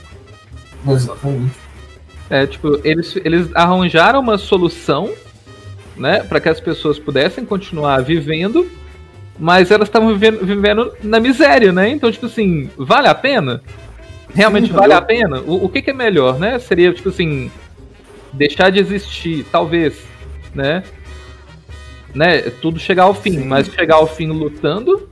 Exatamente. 0.89 1.55
É, 2.31 2.47
tipo, 2.47 2.81
eles, 2.85 3.17
eles 3.25 3.49
arranjaram 3.55 4.21
uma 4.21 4.39
solução, 4.39 5.13
né, 5.97 6.23
para 6.23 6.41
que 6.41 6.49
as 6.49 6.61
pessoas 6.61 6.99
pudessem 6.99 7.45
continuar 7.45 8.03
vivendo 8.03 8.69
mas 9.39 9.71
elas 9.71 9.89
estavam 9.89 10.09
vivendo, 10.09 10.45
vivendo, 10.45 10.93
na 11.03 11.21
miséria, 11.21 11.73
né? 11.73 11.89
Então, 11.89 12.11
tipo 12.11 12.27
assim, 12.27 12.69
vale 12.77 13.09
a 13.09 13.15
pena? 13.15 13.63
Realmente 14.35 14.69
Sim, 14.69 14.75
vale 14.75 14.93
a 14.93 15.01
pena? 15.01 15.41
O, 15.41 15.65
o 15.65 15.69
que, 15.69 15.81
que, 15.81 15.91
é 15.91 15.95
melhor, 15.95 16.39
né? 16.39 16.59
Seria, 16.59 16.93
tipo 16.93 17.09
assim, 17.09 17.51
deixar 18.33 18.71
de 18.71 18.79
existir, 18.79 19.47
talvez, 19.51 20.03
né? 20.55 20.83
né? 22.15 22.41
Tudo 22.61 22.79
chegar 22.79 23.05
ao 23.05 23.15
fim, 23.15 23.33
Sim. 23.33 23.45
mas 23.45 23.69
chegar 23.69 23.97
ao 23.97 24.07
fim 24.07 24.29
lutando, 24.29 25.09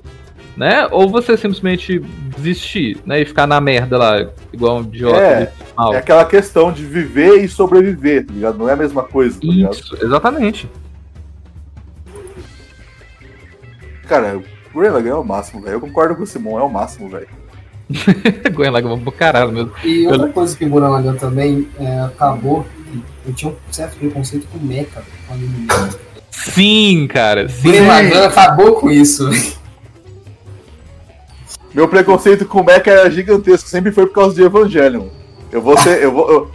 né? 0.56 0.88
Ou 0.90 1.08
você 1.08 1.36
simplesmente 1.36 2.00
desistir, 2.36 2.98
né? 3.06 3.20
E 3.20 3.24
ficar 3.24 3.46
na 3.46 3.60
merda 3.60 3.96
lá, 3.96 4.28
igual 4.52 4.78
um 4.78 4.82
idiota. 4.82 5.18
É, 5.18 5.52
é 5.92 5.96
aquela 5.96 6.24
questão 6.24 6.72
de 6.72 6.84
viver 6.84 7.42
e 7.44 7.48
sobreviver, 7.48 8.26
tá 8.26 8.32
ligado? 8.32 8.58
Não 8.58 8.68
é 8.68 8.72
a 8.72 8.76
mesma 8.76 9.02
coisa, 9.02 9.38
tá 9.40 9.46
Isso, 9.46 9.96
exatamente. 10.02 10.68
Cara, 14.06 14.38
o 14.38 14.44
Gurren 14.72 14.90
Lagann 14.90 15.10
é 15.10 15.14
o 15.14 15.24
máximo, 15.24 15.62
velho. 15.62 15.74
Eu 15.74 15.80
concordo 15.80 16.16
com 16.16 16.22
o 16.22 16.26
Simon, 16.26 16.58
é 16.58 16.62
o 16.62 16.68
máximo, 16.68 17.08
velho. 17.08 17.28
Gurren 18.52 18.70
Lagann 18.70 18.96
é 18.96 19.00
pro 19.00 19.12
caralho 19.12 19.52
mesmo. 19.52 19.72
E 19.84 20.06
outra 20.06 20.28
coisa 20.28 20.56
que 20.56 20.64
o 20.64 20.68
Gurren 20.68 20.90
Lagann 20.90 21.16
também 21.16 21.68
é, 21.78 22.00
acabou, 22.00 22.66
eu 23.26 23.34
tinha 23.34 23.52
um 23.52 23.72
certo 23.72 23.96
preconceito 23.96 24.46
com 24.48 24.58
Mecha. 24.58 25.02
Sim, 26.30 27.08
cara. 27.08 27.48
Sim. 27.48 27.62
Gurren 27.62 27.86
Lagann 27.86 28.26
acabou 28.26 28.74
com 28.74 28.90
isso. 28.90 29.28
Meu 31.74 31.88
preconceito 31.88 32.46
com 32.46 32.62
Mecha 32.62 32.90
era 32.90 33.10
gigantesco, 33.10 33.68
sempre 33.68 33.92
foi 33.92 34.06
por 34.06 34.14
causa 34.14 34.34
de 34.34 34.42
Evangelion. 34.42 35.08
Eu 35.50 35.60
vou 35.60 35.76
ser. 35.78 36.02
Eu 36.02 36.12
vou, 36.12 36.30
eu, 36.30 36.50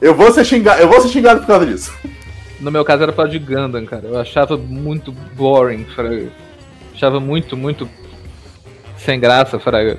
eu 0.00 0.14
vou 0.14 0.32
ser 0.32 0.44
xingado. 0.44 0.80
Eu 0.80 0.88
vou 0.88 1.00
ser 1.00 1.08
xingado 1.08 1.40
por 1.40 1.46
causa 1.46 1.66
disso. 1.66 1.92
No 2.60 2.70
meu 2.70 2.84
caso 2.84 3.02
era 3.02 3.12
por 3.12 3.18
causa 3.18 3.32
de 3.32 3.38
Gundam, 3.38 3.84
cara. 3.84 4.06
Eu 4.06 4.18
achava 4.18 4.56
muito 4.56 5.12
boring. 5.12 5.84
Pra 5.94 6.10
Achava 6.94 7.18
muito, 7.20 7.56
muito 7.56 7.88
sem 8.96 9.18
graça, 9.18 9.58
fraga. 9.58 9.98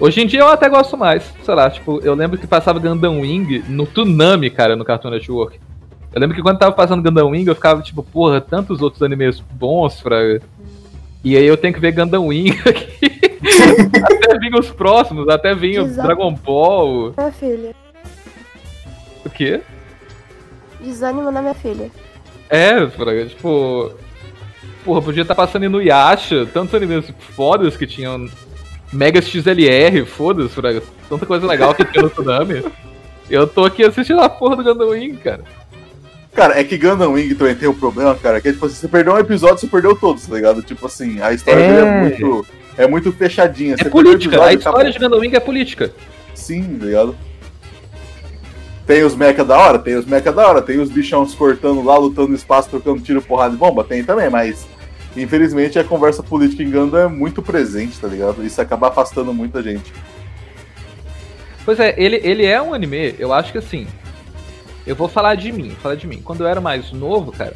Hoje 0.00 0.20
em 0.20 0.26
dia 0.26 0.40
eu 0.40 0.48
até 0.48 0.68
gosto 0.68 0.96
mais. 0.96 1.32
Sei 1.42 1.54
lá, 1.54 1.70
tipo, 1.70 2.00
eu 2.04 2.14
lembro 2.14 2.38
que 2.38 2.46
passava 2.46 2.78
Gundam 2.78 3.20
Wing 3.20 3.64
no 3.68 3.86
Tsunami, 3.86 4.50
cara, 4.50 4.76
no 4.76 4.84
Cartoon 4.84 5.10
Network. 5.10 5.58
Eu 6.12 6.20
lembro 6.20 6.36
que 6.36 6.42
quando 6.42 6.58
tava 6.58 6.72
passando 6.72 7.02
Gundam 7.02 7.28
Wing, 7.30 7.46
eu 7.46 7.54
ficava 7.54 7.82
tipo, 7.82 8.02
porra, 8.02 8.40
tantos 8.40 8.80
outros 8.82 9.02
animes 9.02 9.40
bons, 9.40 10.00
fraga. 10.00 10.40
E 11.24 11.36
aí 11.36 11.44
eu 11.44 11.56
tenho 11.56 11.74
que 11.74 11.80
ver 11.80 11.92
Gundam 11.92 12.26
Wing 12.26 12.50
aqui. 12.66 13.38
até 14.02 14.38
vinha 14.38 14.58
os 14.58 14.70
próximos, 14.70 15.28
até 15.28 15.54
vinha 15.54 15.82
o. 15.82 15.88
Dragon 15.88 16.32
Ball. 16.32 17.14
Minha 17.16 17.32
filha. 17.32 17.74
O 19.24 19.30
quê? 19.30 19.60
Desânimo 20.80 21.30
na 21.30 21.40
minha 21.42 21.54
filha. 21.54 21.90
É, 22.48 22.86
Fraga, 22.88 23.26
tipo. 23.26 23.92
Porra, 24.88 25.02
podia 25.02 25.20
estar 25.20 25.34
passando 25.34 25.68
no 25.68 25.82
Yasha, 25.82 26.46
tantos 26.46 26.74
animes 26.74 27.12
fodas 27.36 27.76
que 27.76 27.86
tinham. 27.86 28.26
Mega 28.90 29.20
XLR, 29.20 30.06
foda-se. 30.06 30.54
Tanta 31.10 31.26
coisa 31.26 31.46
legal 31.46 31.74
que 31.74 31.84
tinha 31.84 32.04
no 32.04 32.08
Tsunami. 32.08 32.64
Eu 33.28 33.46
tô 33.46 33.66
aqui 33.66 33.84
assistindo 33.84 34.22
a 34.22 34.30
porra 34.30 34.56
do 34.56 34.64
Gundam 34.64 34.88
Wing, 34.88 35.18
cara. 35.18 35.42
Cara, 36.32 36.58
é 36.58 36.64
que 36.64 36.78
Gundam 36.78 37.12
Wing 37.12 37.34
também 37.34 37.54
tem 37.54 37.68
um 37.68 37.74
problema, 37.74 38.14
cara, 38.14 38.40
que 38.40 38.48
é 38.48 38.52
tipo 38.54 38.64
assim, 38.64 38.76
você 38.76 38.88
perdeu 38.88 39.12
um 39.12 39.18
episódio, 39.18 39.58
você 39.58 39.66
perdeu 39.66 39.94
todos, 39.94 40.26
tá 40.26 40.34
ligado? 40.34 40.62
Tipo 40.62 40.86
assim, 40.86 41.20
a 41.20 41.34
história 41.34 41.60
É. 41.60 41.68
dele 41.68 41.80
é 41.86 42.00
muito, 42.00 42.46
é 42.78 42.86
muito 42.88 43.12
fechadinha. 43.12 43.74
É 43.74 43.76
você 43.84 43.90
política, 43.90 44.36
a 44.42 44.54
episódio, 44.54 44.58
história 44.58 44.90
de. 44.90 44.98
Gundam 44.98 45.18
Wing 45.20 45.36
é 45.36 45.40
política. 45.40 45.92
Sim, 46.32 46.78
tá 46.80 46.86
ligado? 46.86 47.14
Tem 48.86 49.04
os 49.04 49.14
mecha 49.14 49.44
da 49.44 49.58
hora, 49.58 49.78
tem 49.78 49.96
os 49.96 50.06
mecha 50.06 50.32
da 50.32 50.48
hora, 50.48 50.62
tem 50.62 50.80
os 50.80 50.88
bichão 50.88 51.28
se 51.28 51.36
cortando 51.36 51.84
lá, 51.84 51.98
lutando 51.98 52.28
no 52.28 52.34
espaço, 52.34 52.70
trocando 52.70 53.02
tiro, 53.02 53.20
porrada 53.20 53.54
e 53.54 53.58
bomba, 53.58 53.84
tem 53.84 54.02
também, 54.02 54.30
mas 54.30 54.66
infelizmente 55.22 55.78
a 55.78 55.84
conversa 55.84 56.22
política 56.22 56.62
em 56.62 56.70
Gundam 56.70 57.00
é 57.00 57.08
muito 57.08 57.42
presente, 57.42 57.98
tá 57.98 58.08
ligado? 58.08 58.44
Isso 58.44 58.60
acaba 58.60 58.88
afastando 58.88 59.32
muita 59.34 59.62
gente. 59.62 59.92
Pois 61.64 61.78
é, 61.80 61.94
ele, 61.98 62.20
ele 62.24 62.44
é 62.46 62.60
um 62.62 62.72
anime, 62.74 63.14
eu 63.18 63.32
acho 63.32 63.52
que 63.52 63.58
assim. 63.58 63.86
Eu 64.86 64.96
vou 64.96 65.06
falar 65.08 65.34
de 65.34 65.52
mim, 65.52 65.76
falar 65.82 65.96
de 65.96 66.06
mim. 66.06 66.22
Quando 66.22 66.40
eu 66.42 66.46
era 66.48 66.62
mais 66.62 66.92
novo, 66.92 67.30
cara, 67.30 67.52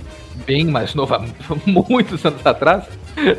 bem 0.47 0.67
mais 0.67 0.95
novo, 0.95 1.15
há 1.15 1.25
muitos 1.65 2.23
anos 2.27 2.45
atrás, 2.45 2.85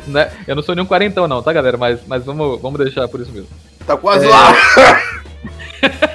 né? 0.08 0.32
Eu 0.48 0.56
não 0.56 0.62
sou 0.64 0.74
nenhum 0.74 0.86
quarentão, 0.86 1.28
não, 1.28 1.40
tá, 1.42 1.52
galera? 1.52 1.76
Mas, 1.76 2.00
mas 2.06 2.24
vamos, 2.24 2.60
vamos 2.60 2.78
deixar 2.80 3.06
por 3.06 3.20
isso 3.20 3.30
mesmo. 3.30 3.48
Tá 3.86 3.96
quase 3.96 4.26
É. 4.26 4.30
lá! 4.30 4.52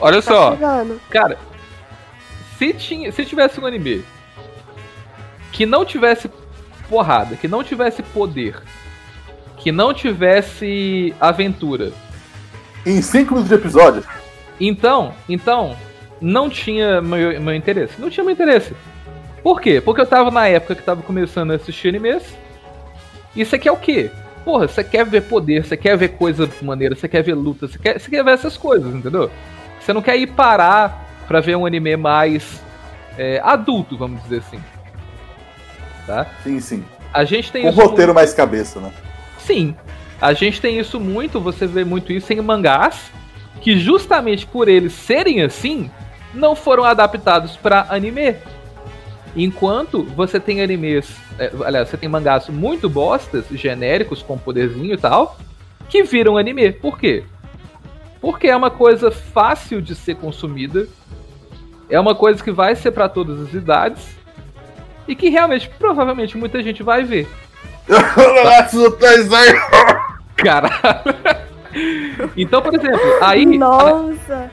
Olha 0.00 0.22
Tá 0.22 0.32
só, 0.32 0.52
chegando. 0.52 1.00
cara, 1.10 1.38
se, 2.58 2.72
tinha, 2.72 3.10
se 3.12 3.24
tivesse 3.24 3.60
um 3.60 3.66
anime 3.66 4.04
que 5.52 5.66
não 5.66 5.84
tivesse 5.84 6.30
porrada, 6.88 7.36
que 7.36 7.48
não 7.48 7.62
tivesse 7.62 8.02
poder, 8.02 8.56
que 9.56 9.72
não 9.72 9.92
tivesse 9.94 11.14
aventura, 11.20 11.92
Em 12.86 13.00
5 13.00 13.32
minutos 13.32 13.48
de 13.48 13.54
episódio, 13.54 14.04
Então, 14.60 15.14
então, 15.28 15.76
não 16.20 16.48
tinha 16.48 17.00
meu, 17.00 17.40
meu 17.40 17.54
interesse. 17.54 18.00
Não 18.00 18.10
tinha 18.10 18.24
meu 18.24 18.32
interesse. 18.32 18.74
Por 19.42 19.60
quê? 19.60 19.80
Porque 19.80 20.00
eu 20.00 20.06
tava 20.06 20.30
na 20.30 20.48
época 20.48 20.74
que 20.74 20.82
tava 20.82 21.02
começando 21.02 21.50
a 21.52 21.56
assistir 21.56 21.88
animes. 21.88 22.22
E 23.36 23.44
você 23.44 23.58
quer 23.58 23.72
o 23.72 23.76
quê? 23.76 24.10
Porra, 24.44 24.68
você 24.68 24.84
quer 24.84 25.04
ver 25.04 25.22
poder, 25.22 25.64
você 25.64 25.76
quer 25.76 25.96
ver 25.96 26.08
coisa 26.08 26.48
maneira, 26.62 26.94
você 26.94 27.08
quer 27.08 27.22
ver 27.22 27.34
luta, 27.34 27.66
você 27.66 27.78
quer, 27.78 27.98
você 27.98 28.10
quer 28.10 28.24
ver 28.24 28.32
essas 28.32 28.56
coisas, 28.56 28.94
entendeu? 28.94 29.30
Você 29.80 29.92
não 29.92 30.02
quer 30.02 30.16
ir 30.16 30.28
parar 30.28 31.24
pra 31.26 31.40
ver 31.40 31.56
um 31.56 31.66
anime 31.66 31.96
mais 31.96 32.62
é, 33.18 33.40
adulto, 33.42 33.96
vamos 33.96 34.22
dizer 34.22 34.38
assim. 34.38 34.60
Tá? 36.06 36.26
sim, 36.42 36.60
sim. 36.60 36.84
A 37.12 37.24
gente 37.24 37.50
tem 37.52 37.66
um 37.66 37.70
roteiro 37.70 38.12
mais 38.12 38.34
cabeça, 38.34 38.80
né? 38.80 38.92
Sim. 39.38 39.74
A 40.20 40.32
gente 40.32 40.60
tem 40.60 40.78
isso 40.78 40.98
muito, 40.98 41.40
você 41.40 41.66
vê 41.66 41.84
muito 41.84 42.12
isso 42.12 42.32
em 42.32 42.40
mangás, 42.40 43.10
que 43.60 43.78
justamente 43.78 44.46
por 44.46 44.68
eles 44.68 44.92
serem 44.92 45.42
assim, 45.42 45.90
não 46.32 46.56
foram 46.56 46.84
adaptados 46.84 47.56
pra 47.56 47.86
anime. 47.88 48.36
Enquanto 49.36 50.02
você 50.02 50.38
tem 50.38 50.60
animes, 50.60 51.16
é, 51.38 51.50
aliás, 51.64 51.88
você 51.88 51.96
tem 51.96 52.08
mangás 52.08 52.48
muito 52.48 52.88
bostas, 52.88 53.46
genéricos, 53.50 54.22
com 54.22 54.38
poderzinho 54.38 54.94
e 54.94 54.98
tal, 54.98 55.36
que 55.88 56.02
viram 56.02 56.36
anime. 56.36 56.72
Por 56.72 56.98
quê? 56.98 57.24
Porque 58.20 58.48
é 58.48 58.56
uma 58.56 58.70
coisa 58.70 59.10
fácil 59.10 59.82
de 59.82 59.94
ser 59.94 60.16
consumida, 60.16 60.88
é 61.88 61.98
uma 62.00 62.14
coisa 62.14 62.42
que 62.42 62.50
vai 62.50 62.74
ser 62.74 62.92
pra 62.92 63.08
todas 63.08 63.40
as 63.40 63.52
idades, 63.52 64.16
e 65.06 65.14
que 65.14 65.28
realmente, 65.28 65.70
provavelmente, 65.78 66.36
muita 66.36 66.62
gente 66.62 66.82
vai 66.82 67.04
ver. 67.04 67.28
Caralho. 70.36 71.44
Então, 72.36 72.62
por 72.62 72.72
exemplo, 72.72 73.00
aí, 73.20 73.44
Nossa! 73.44 74.50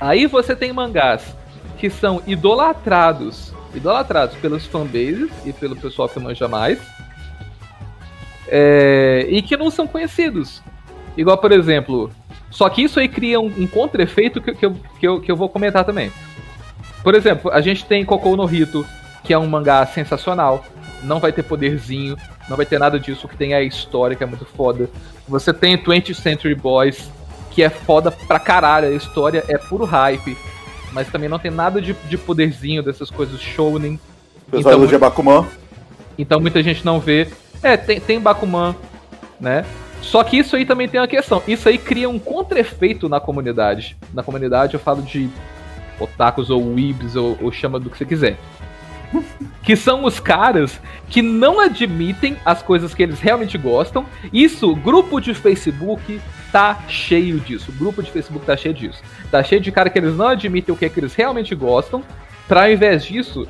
aí 0.00 0.26
você 0.26 0.56
tem 0.56 0.72
mangás 0.72 1.36
que 1.78 1.90
são 1.90 2.22
idolatrados, 2.26 3.52
idolatrados 3.74 4.36
pelos 4.36 4.66
fanbases 4.66 5.30
e 5.44 5.52
pelo 5.52 5.76
pessoal 5.76 6.08
que 6.08 6.18
manja 6.18 6.48
mais, 6.48 6.78
é, 8.48 9.26
e 9.28 9.42
que 9.42 9.56
não 9.56 9.70
são 9.70 9.86
conhecidos. 9.86 10.62
Igual, 11.16 11.38
por 11.38 11.52
exemplo, 11.52 12.10
só 12.50 12.68
que 12.68 12.82
isso 12.82 12.98
aí 13.00 13.08
cria 13.08 13.40
um, 13.40 13.46
um 13.46 13.66
contra-efeito 13.66 14.40
que, 14.40 14.54
que, 14.54 14.66
eu, 14.66 14.76
que, 14.98 15.08
eu, 15.08 15.20
que 15.20 15.30
eu 15.30 15.36
vou 15.36 15.48
comentar 15.48 15.84
também. 15.84 16.10
Por 17.02 17.14
exemplo, 17.14 17.50
a 17.50 17.60
gente 17.60 17.84
tem 17.84 18.04
Kokou 18.04 18.36
no 18.36 18.52
Hito, 18.52 18.86
que 19.30 19.34
é 19.34 19.38
um 19.38 19.46
mangá 19.46 19.86
sensacional, 19.86 20.64
não 21.04 21.20
vai 21.20 21.30
ter 21.30 21.44
poderzinho, 21.44 22.16
não 22.48 22.56
vai 22.56 22.66
ter 22.66 22.80
nada 22.80 22.98
disso, 22.98 23.28
o 23.28 23.30
que 23.30 23.36
tem 23.36 23.52
é 23.52 23.58
a 23.58 23.62
história, 23.62 24.16
que 24.16 24.24
é 24.24 24.26
muito 24.26 24.44
foda. 24.44 24.90
Você 25.28 25.54
tem 25.54 25.78
20th 25.78 26.14
Century 26.14 26.56
Boys, 26.56 27.08
que 27.52 27.62
é 27.62 27.70
foda 27.70 28.10
pra 28.10 28.40
caralho, 28.40 28.88
a 28.88 28.90
história 28.90 29.44
é 29.46 29.56
puro 29.56 29.84
hype, 29.84 30.36
mas 30.92 31.06
também 31.12 31.28
não 31.28 31.38
tem 31.38 31.48
nada 31.48 31.80
de, 31.80 31.92
de 31.92 32.18
poderzinho 32.18 32.82
dessas 32.82 33.08
coisas 33.08 33.40
shounen. 33.40 34.00
O 34.48 34.50
pessoal 34.50 34.60
Então, 34.60 34.72
elogia 34.72 34.98
Bakuman. 34.98 35.46
Então 36.18 36.40
muita 36.40 36.60
gente 36.60 36.84
não 36.84 36.98
vê. 36.98 37.28
É, 37.62 37.76
tem, 37.76 38.00
tem 38.00 38.18
Bakuman, 38.18 38.74
né? 39.38 39.64
Só 40.02 40.24
que 40.24 40.38
isso 40.38 40.56
aí 40.56 40.66
também 40.66 40.88
tem 40.88 41.00
uma 41.00 41.06
questão. 41.06 41.40
Isso 41.46 41.68
aí 41.68 41.78
cria 41.78 42.08
um 42.08 42.18
contra-efeito 42.18 43.08
na 43.08 43.20
comunidade. 43.20 43.96
Na 44.12 44.24
comunidade 44.24 44.74
eu 44.74 44.80
falo 44.80 45.02
de 45.02 45.30
otakus 46.00 46.50
ou 46.50 46.74
weebs 46.74 47.14
ou, 47.14 47.38
ou 47.40 47.52
chama 47.52 47.78
do 47.78 47.88
que 47.88 47.96
você 47.96 48.04
quiser. 48.04 48.36
Que 49.62 49.76
são 49.76 50.04
os 50.04 50.18
caras 50.18 50.80
que 51.08 51.20
não 51.22 51.60
admitem 51.60 52.36
as 52.44 52.62
coisas 52.62 52.94
que 52.94 53.02
eles 53.02 53.20
realmente 53.20 53.58
gostam. 53.58 54.06
Isso, 54.32 54.74
grupo 54.74 55.20
de 55.20 55.34
Facebook 55.34 56.20
tá 56.50 56.78
cheio 56.88 57.38
disso. 57.38 57.72
Grupo 57.72 58.02
de 58.02 58.10
Facebook 58.10 58.44
tá 58.46 58.56
cheio 58.56 58.74
disso. 58.74 59.02
Tá 59.30 59.42
cheio 59.42 59.60
de 59.60 59.70
cara 59.70 59.90
que 59.90 59.98
eles 59.98 60.16
não 60.16 60.28
admitem 60.28 60.74
o 60.74 60.78
que 60.78 60.84
é 60.84 60.88
que 60.88 60.98
eles 61.00 61.14
realmente 61.14 61.54
gostam. 61.54 62.02
Pra 62.48 62.64
ao 62.64 62.70
invés 62.70 63.04
disso, 63.04 63.46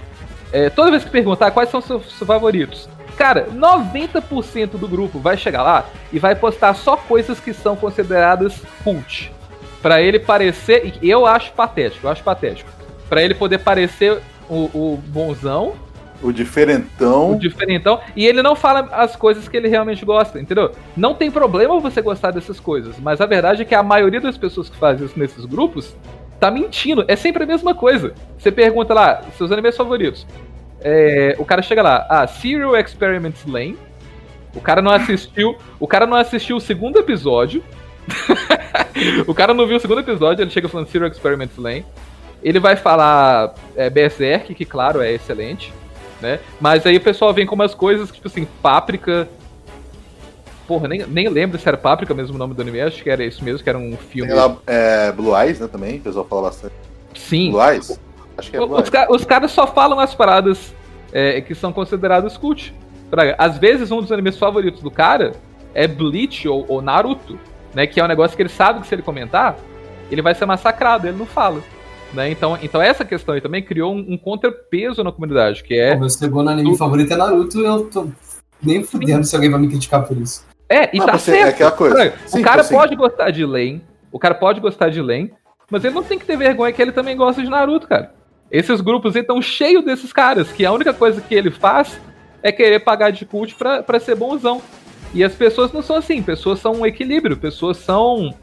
é, 0.53 0.69
toda 0.69 0.91
vez 0.91 1.05
que 1.05 1.11
perguntar 1.11 1.51
quais 1.53 1.70
são 1.70 1.81
seus, 1.81 2.05
seus 2.05 2.27
favoritos, 2.27 2.89
cara, 3.16 3.47
90% 3.47 4.73
do 4.73 4.89
grupo 4.89 5.19
vai 5.19 5.37
chegar 5.37 5.62
lá 5.62 5.87
e 6.12 6.19
vai 6.19 6.35
postar 6.35 6.74
só 6.74 6.97
coisas 6.97 7.39
que 7.39 7.53
são 7.53 7.77
consideradas 7.77 8.61
cult. 8.82 9.32
Pra 9.81 10.03
ele 10.03 10.19
parecer. 10.19 10.95
Eu 11.03 11.24
acho 11.24 11.53
patético, 11.53 12.07
eu 12.07 12.11
acho 12.11 12.23
patético. 12.23 12.70
Pra 13.09 13.23
ele 13.23 13.35
poder 13.35 13.59
parecer 13.59 14.20
o, 14.51 14.93
o 14.95 14.97
bonzão, 15.07 15.75
O 16.23 16.33
diferentão. 16.33 17.33
o 17.33 17.39
diferentão, 17.39 18.01
e 18.17 18.27
ele 18.27 18.43
não 18.43 18.55
fala 18.57 18.89
as 18.93 19.17
coisas 19.17 19.49
que 19.49 19.57
ele 19.57 19.69
realmente 19.69 20.05
gosta, 20.05 20.41
entendeu? 20.41 20.73
Não 20.97 21.15
tem 21.15 21.31
problema 21.31 21.79
você 21.81 22.03
gostar 22.03 22.33
dessas 22.33 22.59
coisas, 22.59 22.99
mas 22.99 23.21
a 23.21 23.27
verdade 23.27 23.63
é 23.63 23.65
que 23.65 23.75
a 23.75 23.83
maioria 23.83 24.21
das 24.21 24.37
pessoas 24.37 24.69
que 24.69 24.77
fazem 24.77 25.07
isso 25.07 25.19
nesses 25.19 25.45
grupos 25.45 25.95
tá 26.41 26.51
mentindo. 26.51 27.05
É 27.07 27.15
sempre 27.15 27.45
a 27.45 27.47
mesma 27.47 27.75
coisa. 27.75 28.15
Você 28.39 28.51
pergunta 28.51 28.95
lá, 28.95 29.23
seus 29.37 29.53
animes 29.53 29.77
favoritos. 29.77 30.27
É, 30.81 31.37
o 31.39 31.45
cara 31.45 31.61
chega 31.61 31.83
lá, 31.83 32.07
ah, 32.09 32.27
Serial 32.27 32.75
Experiments 32.77 33.45
Lane. 33.45 33.77
O 34.55 34.61
cara 34.61 34.81
não 34.81 34.91
assistiu. 34.91 35.57
O 35.79 35.87
cara 35.87 36.07
não 36.07 36.17
assistiu 36.17 36.57
o 36.57 36.61
segundo 36.61 36.99
episódio. 36.99 37.63
o 39.29 39.35
cara 39.35 39.53
não 39.53 39.67
viu 39.67 39.77
o 39.77 39.81
segundo 39.81 40.01
episódio, 40.01 40.43
ele 40.43 40.51
chega 40.51 40.69
falando 40.69 40.89
Serial 40.89 41.11
Experiments 41.11 41.57
Lane. 41.59 41.85
Ele 42.43 42.59
vai 42.59 42.77
falar 42.77 43.55
é, 43.77 43.91
Berserk, 43.91 44.55
que 44.55 44.65
claro, 44.65 45.01
é 45.03 45.12
excelente. 45.12 45.73
Né? 46.21 46.39
Mas 46.61 46.85
aí 46.87 46.97
o 46.97 47.01
pessoal 47.01 47.33
vem 47.33 47.47
com 47.47 47.55
umas 47.55 47.75
coisas, 47.75 48.11
tipo 48.11 48.29
assim, 48.29 48.47
Páprica. 48.62 49.29
Porra, 50.67 50.87
nem, 50.87 51.05
nem 51.07 51.29
lembro 51.29 51.59
se 51.59 51.67
era 51.67 51.77
Páprica 51.77 52.15
mesmo 52.15 52.37
o 52.37 52.39
nome 52.39 52.55
do 52.55 52.62
anime, 52.62 52.81
acho 52.81 53.03
que 53.03 53.11
era 53.11 53.25
isso 53.25 53.43
mesmo, 53.43 53.62
que 53.62 53.69
era 53.69 53.79
um 53.79 53.97
filme. 53.97 54.33
Lá 54.33 54.57
é, 54.67 55.11
Blue 55.12 55.37
Eyes, 55.37 55.59
né, 55.59 55.67
também, 55.67 55.97
o 55.97 56.01
pessoal 56.01 56.25
fala 56.25 56.43
bastante. 56.43 56.75
Sim. 57.15 57.51
Blue 57.51 57.62
Eyes? 57.62 58.01
Acho 58.37 58.51
que 58.51 58.57
é 58.57 58.61
Blue 58.61 58.77
Os, 58.77 58.93
Eyes. 58.93 59.07
os 59.11 59.25
caras 59.25 59.51
só 59.51 59.67
falam 59.67 59.99
as 59.99 60.15
paradas 60.15 60.75
é, 61.12 61.41
que 61.41 61.55
são 61.55 61.73
consideradas 61.73 62.37
cult. 62.37 62.75
Às 63.37 63.59
vezes, 63.59 63.91
um 63.91 64.01
dos 64.01 64.12
animes 64.12 64.39
favoritos 64.39 64.83
do 64.83 64.91
cara 64.91 65.33
é 65.75 65.89
Bleach 65.89 66.47
ou, 66.49 66.65
ou 66.69 66.81
Naruto, 66.81 67.39
né? 67.75 67.87
Que 67.87 67.99
é 67.99 68.05
um 68.05 68.09
negócio 68.09 68.37
que 68.37 68.43
ele 68.43 68.49
sabe 68.49 68.81
que 68.81 68.87
se 68.87 68.95
ele 68.95 69.03
comentar, 69.03 69.57
ele 70.11 70.23
vai 70.23 70.35
ser 70.35 70.47
massacrado, 70.47 71.09
ele 71.09 71.17
não 71.17 71.27
fala. 71.27 71.61
Né? 72.12 72.31
Então, 72.31 72.59
então 72.61 72.82
essa 72.82 73.05
questão 73.05 73.35
aí 73.35 73.41
também 73.41 73.62
criou 73.62 73.95
um, 73.95 74.15
um 74.15 74.19
contrapeso 74.19 75.05
na 75.05 75.12
comunidade, 75.12 75.62
que 75.62 75.74
é... 75.74 75.95
O 75.95 76.01
meu 76.01 76.11
segundo 76.11 76.51
anime 76.51 76.77
favorito 76.77 77.12
é 77.12 77.16
Naruto 77.16 77.61
eu 77.61 77.85
tô 77.85 78.09
nem 78.62 78.82
fudendo 78.82 79.24
se 79.24 79.35
alguém 79.35 79.51
vai 79.51 79.61
me 79.61 79.69
criticar 79.69 80.05
por 80.07 80.16
isso. 80.16 80.45
É, 80.69 80.95
e 80.95 80.99
Não, 80.99 81.07
tá 81.07 81.19
você- 81.19 81.32
certo. 81.32 81.47
é 81.47 81.49
aquela 81.51 81.70
coisa. 81.73 82.12
Sim, 82.27 82.41
o 82.41 82.43
cara 82.43 82.61
assim. 82.62 82.74
pode 82.74 82.97
gostar 82.97 83.31
de 83.31 83.45
Len, 83.47 83.81
o 84.12 84.19
cara 84.19 84.35
pode 84.35 84.61
gostar 84.61 84.89
de 84.89 85.01
Len, 85.01 85.31
mas 85.70 85.85
ele 85.85 85.95
não 85.95 86.03
tem 86.03 86.19
que 86.19 86.24
ter 86.27 86.37
vergonha 86.37 86.73
que 86.73 86.82
ele 86.82 86.93
também 86.93 87.16
gosta 87.16 87.43
de 87.43 87.49
Naruto, 87.49 87.87
cara. 87.87 88.12
Esses 88.51 88.81
grupos 88.81 89.15
estão 89.15 89.41
cheios 89.41 89.85
desses 89.85 90.12
caras, 90.12 90.51
que 90.51 90.66
a 90.66 90.73
única 90.73 90.93
coisa 90.93 91.20
que 91.20 91.35
ele 91.35 91.51
faz 91.51 92.01
é 92.43 92.51
querer 92.51 92.81
pagar 92.81 93.11
de 93.11 93.24
cult 93.24 93.55
pra, 93.55 93.82
pra 93.82 94.01
ser 94.01 94.16
bonzão. 94.16 94.61
E 95.15 95.23
as 95.23 95.32
pessoas 95.35 95.73
não 95.73 95.82
são 95.82 95.97
assim, 95.97 96.23
pessoas 96.23 96.59
são 96.61 96.73
um 96.73 96.87
equilíbrio, 96.87 97.37
pessoas 97.37 97.77
são 97.78 98.35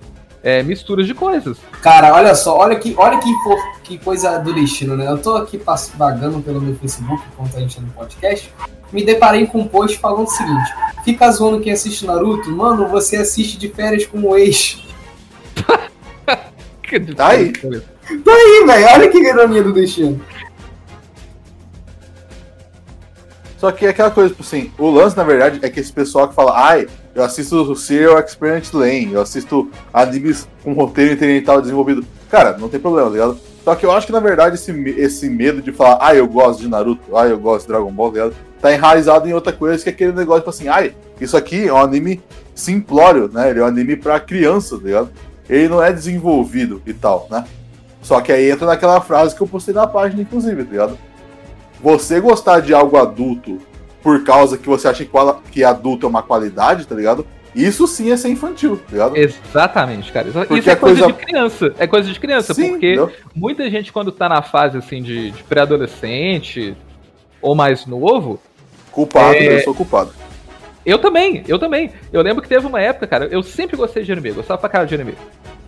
é, 0.44 0.64
misturas 0.64 1.06
de 1.06 1.14
coisas. 1.14 1.58
Cara, 1.82 2.14
olha 2.14 2.36
só, 2.36 2.58
olha 2.58 2.76
que, 2.76 2.94
olha 2.98 3.18
que, 3.20 3.32
que 3.84 3.98
coisa 3.98 4.38
do 4.38 4.54
destino, 4.54 4.96
né? 4.96 5.08
Eu 5.08 5.18
tô 5.18 5.36
aqui 5.36 5.62
vagando 5.96 6.42
pelo 6.42 6.62
meu 6.62 6.76
Facebook 6.76 7.22
enquanto 7.34 7.58
a 7.58 7.60
gente 7.60 7.76
tá 7.76 7.82
no 7.82 7.90
podcast. 7.90 8.54
Me 8.92 9.04
deparei 9.04 9.46
com 9.46 9.60
um 9.60 9.68
post 9.68 9.98
falando 9.98 10.28
o 10.28 10.30
seguinte: 10.30 10.74
fica 11.04 11.30
zoando 11.32 11.60
quem 11.60 11.74
assiste 11.74 12.06
Naruto, 12.06 12.50
mano, 12.52 12.88
você 12.88 13.18
assiste 13.18 13.58
de 13.58 13.70
férias 13.70 14.06
com 14.06 14.22
o 14.22 14.38
ex. 14.38 14.82
tá 17.16 17.28
aí. 17.28 17.52
Tá 17.52 18.32
aí, 18.32 18.64
velho. 18.66 18.88
Olha 18.94 19.10
que 19.10 19.18
ironia 19.18 19.64
do 19.64 19.74
destino. 19.74 20.22
Só 23.58 23.72
que 23.72 23.86
é 23.86 23.90
aquela 23.90 24.12
coisa, 24.12 24.30
tipo 24.30 24.44
assim, 24.44 24.72
o 24.78 24.90
lance, 24.90 25.18
na 25.18 25.24
verdade, 25.24 25.60
é 25.64 25.70
que 25.70 25.80
esse 25.80 25.92
pessoal 25.92 26.28
que 26.28 26.36
fala, 26.36 26.54
ai, 26.56 26.88
eu 27.18 27.24
assisto 27.24 27.60
o 27.64 27.76
Serial 27.76 28.20
Experiment 28.20 28.72
Lane, 28.74 29.14
eu 29.14 29.22
assisto 29.22 29.72
animes 29.92 30.48
com 30.64 30.74
roteiro 30.74 31.16
incidental 31.16 31.60
desenvolvido. 31.60 32.06
Cara, 32.30 32.56
não 32.60 32.70
tem 32.70 32.80
problema, 32.80 33.08
tá 33.08 33.14
ligado? 33.14 33.40
Só 33.64 33.74
que 33.74 33.88
eu 33.88 33.92
acho 33.92 34.06
que, 34.06 34.14
na 34.14 34.20
verdade, 34.20 34.54
esse, 34.54 34.72
esse 34.92 35.28
medo 35.28 35.60
de 35.60 35.72
falar, 35.72 35.98
ah, 36.00 36.14
eu 36.14 36.28
gosto 36.28 36.62
de 36.62 36.68
Naruto, 36.68 37.18
ah, 37.18 37.26
eu 37.26 37.40
gosto 37.40 37.66
de 37.66 37.70
Dragon 37.70 37.92
Ball, 37.92 38.12
tá 38.12 38.14
ligado? 38.14 38.36
Tá 38.62 38.72
enraizado 38.72 39.28
em 39.28 39.34
outra 39.34 39.52
coisa, 39.52 39.82
que 39.84 39.90
é 39.90 39.94
aquele 39.94 40.12
negócio, 40.12 40.42
tipo 40.42 40.52
assim, 40.52 40.68
ai, 40.68 40.96
isso 41.20 41.36
aqui 41.36 41.68
é 41.68 41.74
um 41.74 41.78
anime 41.78 42.22
simplório, 42.54 43.28
né? 43.34 43.50
Ele 43.50 43.62
é 43.62 43.64
um 43.64 43.68
anime 43.68 43.96
pra 43.96 44.20
criança, 44.20 44.78
tá 44.78 44.84
ligado? 44.84 45.10
Ele 45.50 45.70
não 45.70 45.82
é 45.82 45.92
desenvolvido 45.92 46.84
e 46.86 46.94
tal, 46.94 47.28
né? 47.32 47.46
Só 48.04 48.22
que 48.22 48.32
aí 48.32 48.52
entra 48.52 48.68
naquela 48.68 49.02
frase 49.02 49.36
que 49.36 49.42
eu 49.42 49.48
postei 49.48 49.74
na 49.74 49.88
página, 49.88 50.22
inclusive, 50.22 50.62
ligado? 50.62 50.96
você 51.82 52.20
gostar 52.20 52.60
de 52.60 52.74
algo 52.74 52.98
adulto 52.98 53.60
por 54.02 54.24
causa 54.24 54.58
que 54.58 54.68
você 54.68 54.88
acha 54.88 55.08
que 55.52 55.64
adulto 55.64 56.06
é 56.06 56.10
uma 56.10 56.24
qualidade, 56.24 56.86
tá 56.86 56.96
ligado? 56.96 57.26
Isso 57.56 57.88
sim 57.88 58.12
é 58.12 58.18
ser 58.18 58.30
infantil, 58.30 58.78
tá 58.78 58.92
ligado? 58.92 59.18
Exatamente, 59.18 60.12
cara. 60.12 60.28
Porque 60.32 60.60
Isso 60.60 60.70
é 60.70 60.76
coisa, 60.76 61.02
coisa, 61.02 61.18
de 61.18 61.26
criança. 61.26 61.76
É 61.80 61.88
coisa 61.88 62.14
de 62.14 62.20
criança, 62.20 62.54
sim, 62.54 62.70
porque 62.70 62.96
não? 62.96 63.10
muita 63.34 63.68
gente, 63.70 63.92
quando 63.92 64.12
tá 64.12 64.30
na 64.30 64.44
fase 64.44 64.78
assim 64.78 65.02
de, 65.02 65.32
de 65.32 65.44
pré-adolescente 65.44 66.78
ou 67.42 67.56
mais 67.56 67.88
novo. 67.88 68.40
Culpado, 68.92 69.36
é... 69.36 69.56
eu 69.56 69.64
sou 69.64 69.74
culpado. 69.74 70.12
Eu 70.86 71.00
também, 71.00 71.44
eu 71.48 71.58
também. 71.58 71.92
Eu 72.14 72.22
lembro 72.22 72.44
que 72.44 72.48
teve 72.48 72.66
uma 72.66 72.80
época, 72.80 73.08
cara, 73.08 73.26
eu 73.26 73.42
sempre 73.42 73.76
gostei 73.76 74.04
de 74.04 74.12
anime, 74.12 74.32
gostava 74.32 74.60
pra 74.60 74.70
cara 74.70 74.86
de 74.86 74.94
anime. 74.94 75.16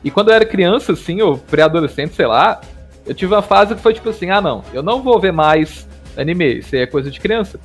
E 0.03 0.11
quando 0.11 0.29
eu 0.29 0.35
era 0.35 0.45
criança, 0.45 0.93
assim, 0.93 1.21
ou 1.21 1.37
pré-adolescente, 1.37 2.15
sei 2.15 2.27
lá, 2.27 2.61
eu 3.05 3.13
tive 3.13 3.33
uma 3.33 3.41
fase 3.41 3.73
que 3.73 3.81
foi 3.81 3.93
tipo 3.93 4.09
assim: 4.09 4.29
ah, 4.29 4.39
não, 4.39 4.63
eu 4.71 4.83
não 4.83 5.01
vou 5.01 5.19
ver 5.19 5.33
mais 5.33 5.87
anime, 6.15 6.59
isso 6.59 6.75
aí 6.75 6.83
é 6.83 6.87
coisa 6.87 7.09
de 7.09 7.19
criança. 7.19 7.59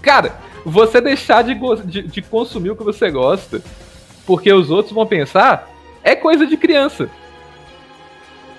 Cara, 0.00 0.36
você 0.64 1.00
deixar 1.00 1.42
de, 1.42 1.54
de, 1.84 2.02
de 2.02 2.22
consumir 2.22 2.70
o 2.70 2.76
que 2.76 2.84
você 2.84 3.10
gosta 3.10 3.62
porque 4.26 4.52
os 4.52 4.70
outros 4.70 4.94
vão 4.94 5.06
pensar 5.06 5.70
é 6.02 6.14
coisa 6.14 6.46
de 6.46 6.56
criança. 6.56 7.08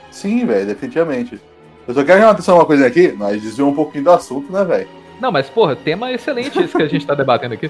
Sim, 0.10 0.46
velho, 0.46 0.66
definitivamente. 0.66 1.40
Eu 1.88 1.94
só 1.94 2.04
quero 2.04 2.20
chamar 2.20 2.32
atenção 2.32 2.56
uma 2.56 2.66
coisa 2.66 2.86
aqui, 2.86 3.12
nós 3.12 3.42
desviamos 3.42 3.74
um 3.74 3.76
pouquinho 3.76 4.04
do 4.04 4.12
assunto, 4.12 4.52
né, 4.52 4.64
velho? 4.64 4.88
Não, 5.22 5.32
mas, 5.32 5.50
porra, 5.50 5.76
tema 5.76 6.12
excelente 6.12 6.60
esse 6.60 6.76
que 6.76 6.84
a 6.84 6.88
gente 6.88 7.06
tá 7.06 7.14
debatendo 7.14 7.54
aqui. 7.54 7.70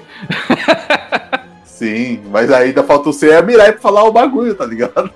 Sim, 1.64 2.22
mas 2.30 2.50
ainda 2.52 2.82
falta 2.82 3.08
o 3.08 3.12
C 3.12 3.28
e 3.28 3.34
a 3.34 3.42
Mirai 3.42 3.72
pra 3.72 3.80
falar 3.80 4.04
o 4.04 4.12
bagulho, 4.12 4.54
tá 4.54 4.64
ligado? 4.64 5.10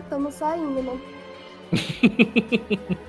Estamos 0.00 0.34
saindo, 0.34 0.82
né? 0.82 0.98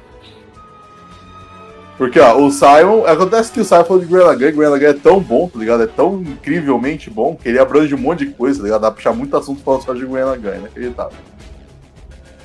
Porque, 1.99 2.17
ó, 2.17 2.37
o 2.37 2.49
Simon. 2.49 3.05
Acontece 3.05 3.51
que 3.51 3.59
o 3.59 3.65
Simon 3.65 3.83
falou 3.83 4.01
de 4.01 4.07
Gurren 4.07 4.23
Lagann, 4.23 4.53
Gurren 4.53 4.69
Lagann 4.69 4.91
é 4.91 4.93
tão 4.93 5.19
bom, 5.19 5.49
tá 5.49 5.59
ligado? 5.59 5.83
É 5.83 5.87
tão 5.87 6.21
incrivelmente 6.21 7.09
bom 7.09 7.35
que 7.35 7.49
ele 7.49 7.59
abrange 7.59 7.93
um 7.93 7.97
monte 7.97 8.25
de 8.25 8.31
coisa, 8.31 8.59
tá 8.59 8.63
ligado? 8.63 8.81
Dá 8.81 8.87
pra 8.87 8.95
puxar 8.95 9.11
muito 9.11 9.35
assunto 9.35 9.61
falando 9.61 9.83
só 9.83 9.93
de 9.93 10.05
Gurren 10.05 10.23
Lagann, 10.23 10.53
é 10.53 10.57
inacreditável. 10.59 11.17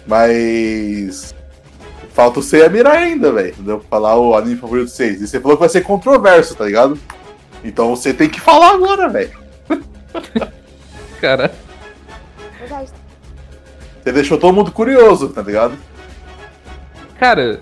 Mas. 0.05 1.33
Falta 2.13 2.41
o 2.41 2.43
Seiya 2.43 2.69
Mirai 2.69 3.05
ainda, 3.05 3.31
velho. 3.31 3.51
Entendeu? 3.51 3.85
Falar 3.89 4.19
o 4.19 4.37
anime 4.37 4.57
favorito 4.57 4.87
de 4.87 4.93
vocês. 4.93 5.23
E 5.23 5.29
você 5.29 5.41
falou 5.41 5.57
que 5.57 5.61
vai 5.61 5.69
ser 5.69 5.83
controverso, 5.83 6.57
tá 6.57 6.65
ligado? 6.65 6.99
Então 7.63 7.95
você 7.95 8.13
tem 8.13 8.29
que 8.29 8.41
falar 8.41 8.73
agora, 8.75 9.09
velho. 9.09 9.39
Cara. 11.21 11.55
Você 14.03 14.13
deixou 14.13 14.37
todo 14.37 14.53
mundo 14.53 14.73
curioso, 14.73 15.29
tá 15.29 15.43
ligado? 15.43 15.75
Cara, 17.21 17.61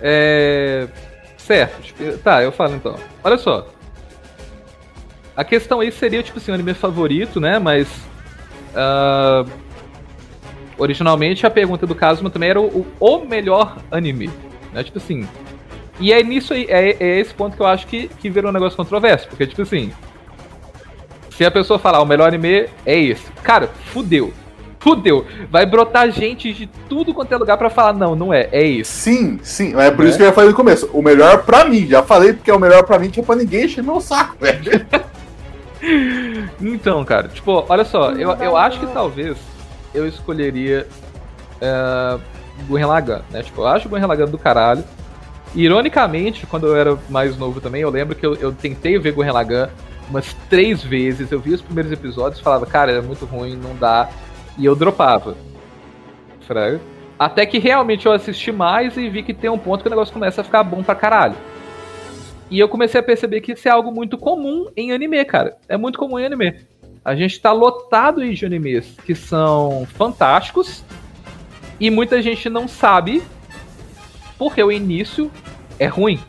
é. 0.00 0.88
Certo. 1.36 1.82
Tipo, 1.82 2.18
tá, 2.18 2.42
eu 2.42 2.52
falo 2.52 2.74
então. 2.74 2.96
Olha 3.22 3.38
só. 3.38 3.68
A 5.36 5.44
questão 5.44 5.80
aí 5.80 5.90
seria, 5.92 6.22
tipo 6.22 6.38
assim, 6.38 6.50
o 6.50 6.54
anime 6.54 6.74
favorito, 6.74 7.40
né? 7.40 7.58
Mas. 7.58 7.88
Uh, 8.74 9.48
originalmente 10.76 11.46
a 11.46 11.50
pergunta 11.50 11.86
do 11.86 11.94
Kazuma 11.94 12.30
também 12.30 12.50
era 12.50 12.60
o, 12.60 12.86
o 13.00 13.18
melhor 13.24 13.78
anime. 13.90 14.30
Né? 14.72 14.84
Tipo 14.84 14.98
assim. 14.98 15.26
E 16.00 16.12
é 16.12 16.22
nisso 16.22 16.52
aí, 16.52 16.66
é, 16.68 16.96
é, 17.00 17.18
esse 17.18 17.34
ponto 17.34 17.56
que 17.56 17.62
eu 17.62 17.66
acho 17.66 17.86
que, 17.86 18.08
que 18.08 18.30
virou 18.30 18.50
um 18.50 18.54
negócio 18.54 18.76
controverso. 18.76 19.28
Porque, 19.28 19.46
tipo 19.46 19.62
assim. 19.62 19.92
Se 21.30 21.44
a 21.44 21.50
pessoa 21.50 21.78
falar 21.78 22.00
o 22.00 22.06
melhor 22.06 22.28
anime 22.28 22.68
é 22.84 22.98
esse. 22.98 23.30
Cara, 23.42 23.68
fudeu 23.92 24.32
fudeu. 24.88 25.26
Vai 25.50 25.66
brotar 25.66 26.10
gente 26.10 26.52
de 26.52 26.66
tudo 26.88 27.12
quanto 27.12 27.32
é 27.32 27.36
lugar 27.36 27.58
para 27.58 27.68
falar, 27.68 27.92
não, 27.92 28.16
não 28.16 28.32
é, 28.32 28.48
é 28.52 28.62
isso. 28.62 28.92
Sim, 28.92 29.38
sim. 29.42 29.78
É 29.78 29.90
por 29.90 30.04
é? 30.04 30.08
isso 30.08 30.16
que 30.16 30.22
eu 30.22 30.28
já 30.28 30.32
falei 30.32 30.50
no 30.50 30.56
começo. 30.56 30.88
O 30.92 31.02
melhor 31.02 31.44
para 31.44 31.64
mim, 31.64 31.86
já 31.86 32.02
falei 32.02 32.32
porque 32.32 32.50
é 32.50 32.54
o 32.54 32.58
melhor 32.58 32.84
para 32.84 32.98
mim, 32.98 33.10
que 33.10 33.20
é 33.20 33.22
pra 33.22 33.36
ninguém 33.36 33.64
encher 33.64 33.84
meu 33.84 34.00
saco, 34.00 34.36
velho. 34.40 34.86
então, 36.60 37.04
cara, 37.04 37.28
tipo, 37.28 37.64
olha 37.68 37.84
só, 37.84 38.12
eu, 38.12 38.30
eu 38.32 38.56
acho 38.56 38.80
que 38.80 38.86
talvez 38.86 39.36
eu 39.94 40.06
escolheria 40.08 40.86
uh, 41.56 42.20
Gurren 42.66 42.86
Lagann, 42.86 43.22
né? 43.30 43.42
Tipo, 43.42 43.62
eu 43.62 43.66
acho 43.66 43.86
o 43.86 43.90
Gurren 43.90 44.06
Lagann 44.06 44.26
do 44.26 44.38
caralho. 44.38 44.84
Ironicamente, 45.54 46.46
quando 46.46 46.66
eu 46.66 46.76
era 46.76 46.98
mais 47.08 47.36
novo 47.36 47.60
também, 47.60 47.82
eu 47.82 47.90
lembro 47.90 48.14
que 48.14 48.24
eu, 48.24 48.34
eu 48.36 48.52
tentei 48.52 48.98
ver 48.98 49.12
Gurren 49.12 49.32
Lagann 49.32 49.68
umas 50.10 50.34
três 50.48 50.82
vezes. 50.82 51.30
Eu 51.30 51.40
vi 51.40 51.52
os 51.52 51.62
primeiros 51.62 51.92
episódios 51.92 52.40
e 52.40 52.42
falava, 52.42 52.66
cara, 52.66 52.92
é 52.92 53.00
muito 53.00 53.24
ruim, 53.24 53.56
não 53.56 53.74
dá. 53.76 54.08
E 54.58 54.64
eu 54.64 54.74
dropava. 54.74 55.36
Fraga. 56.40 56.80
Até 57.18 57.46
que 57.46 57.58
realmente 57.58 58.06
eu 58.06 58.12
assisti 58.12 58.52
mais 58.52 58.96
e 58.96 59.08
vi 59.08 59.22
que 59.22 59.34
tem 59.34 59.50
um 59.50 59.58
ponto 59.58 59.82
que 59.82 59.88
o 59.88 59.90
negócio 59.90 60.12
começa 60.12 60.40
a 60.40 60.44
ficar 60.44 60.62
bom 60.62 60.82
pra 60.82 60.94
caralho. 60.94 61.36
E 62.50 62.58
eu 62.58 62.68
comecei 62.68 63.00
a 63.00 63.02
perceber 63.02 63.40
que 63.40 63.52
isso 63.52 63.68
é 63.68 63.70
algo 63.70 63.92
muito 63.92 64.16
comum 64.16 64.68
em 64.76 64.92
anime, 64.92 65.24
cara. 65.24 65.56
É 65.68 65.76
muito 65.76 65.98
comum 65.98 66.18
em 66.18 66.26
anime. 66.26 66.54
A 67.04 67.14
gente 67.14 67.40
tá 67.40 67.52
lotado 67.52 68.24
de 68.24 68.46
animes 68.46 68.96
que 69.04 69.14
são 69.14 69.86
fantásticos 69.94 70.84
e 71.80 71.90
muita 71.90 72.20
gente 72.22 72.48
não 72.48 72.66
sabe 72.66 73.22
porque 74.38 74.62
o 74.62 74.70
início 74.70 75.30
é 75.78 75.86
ruim, 75.86 76.20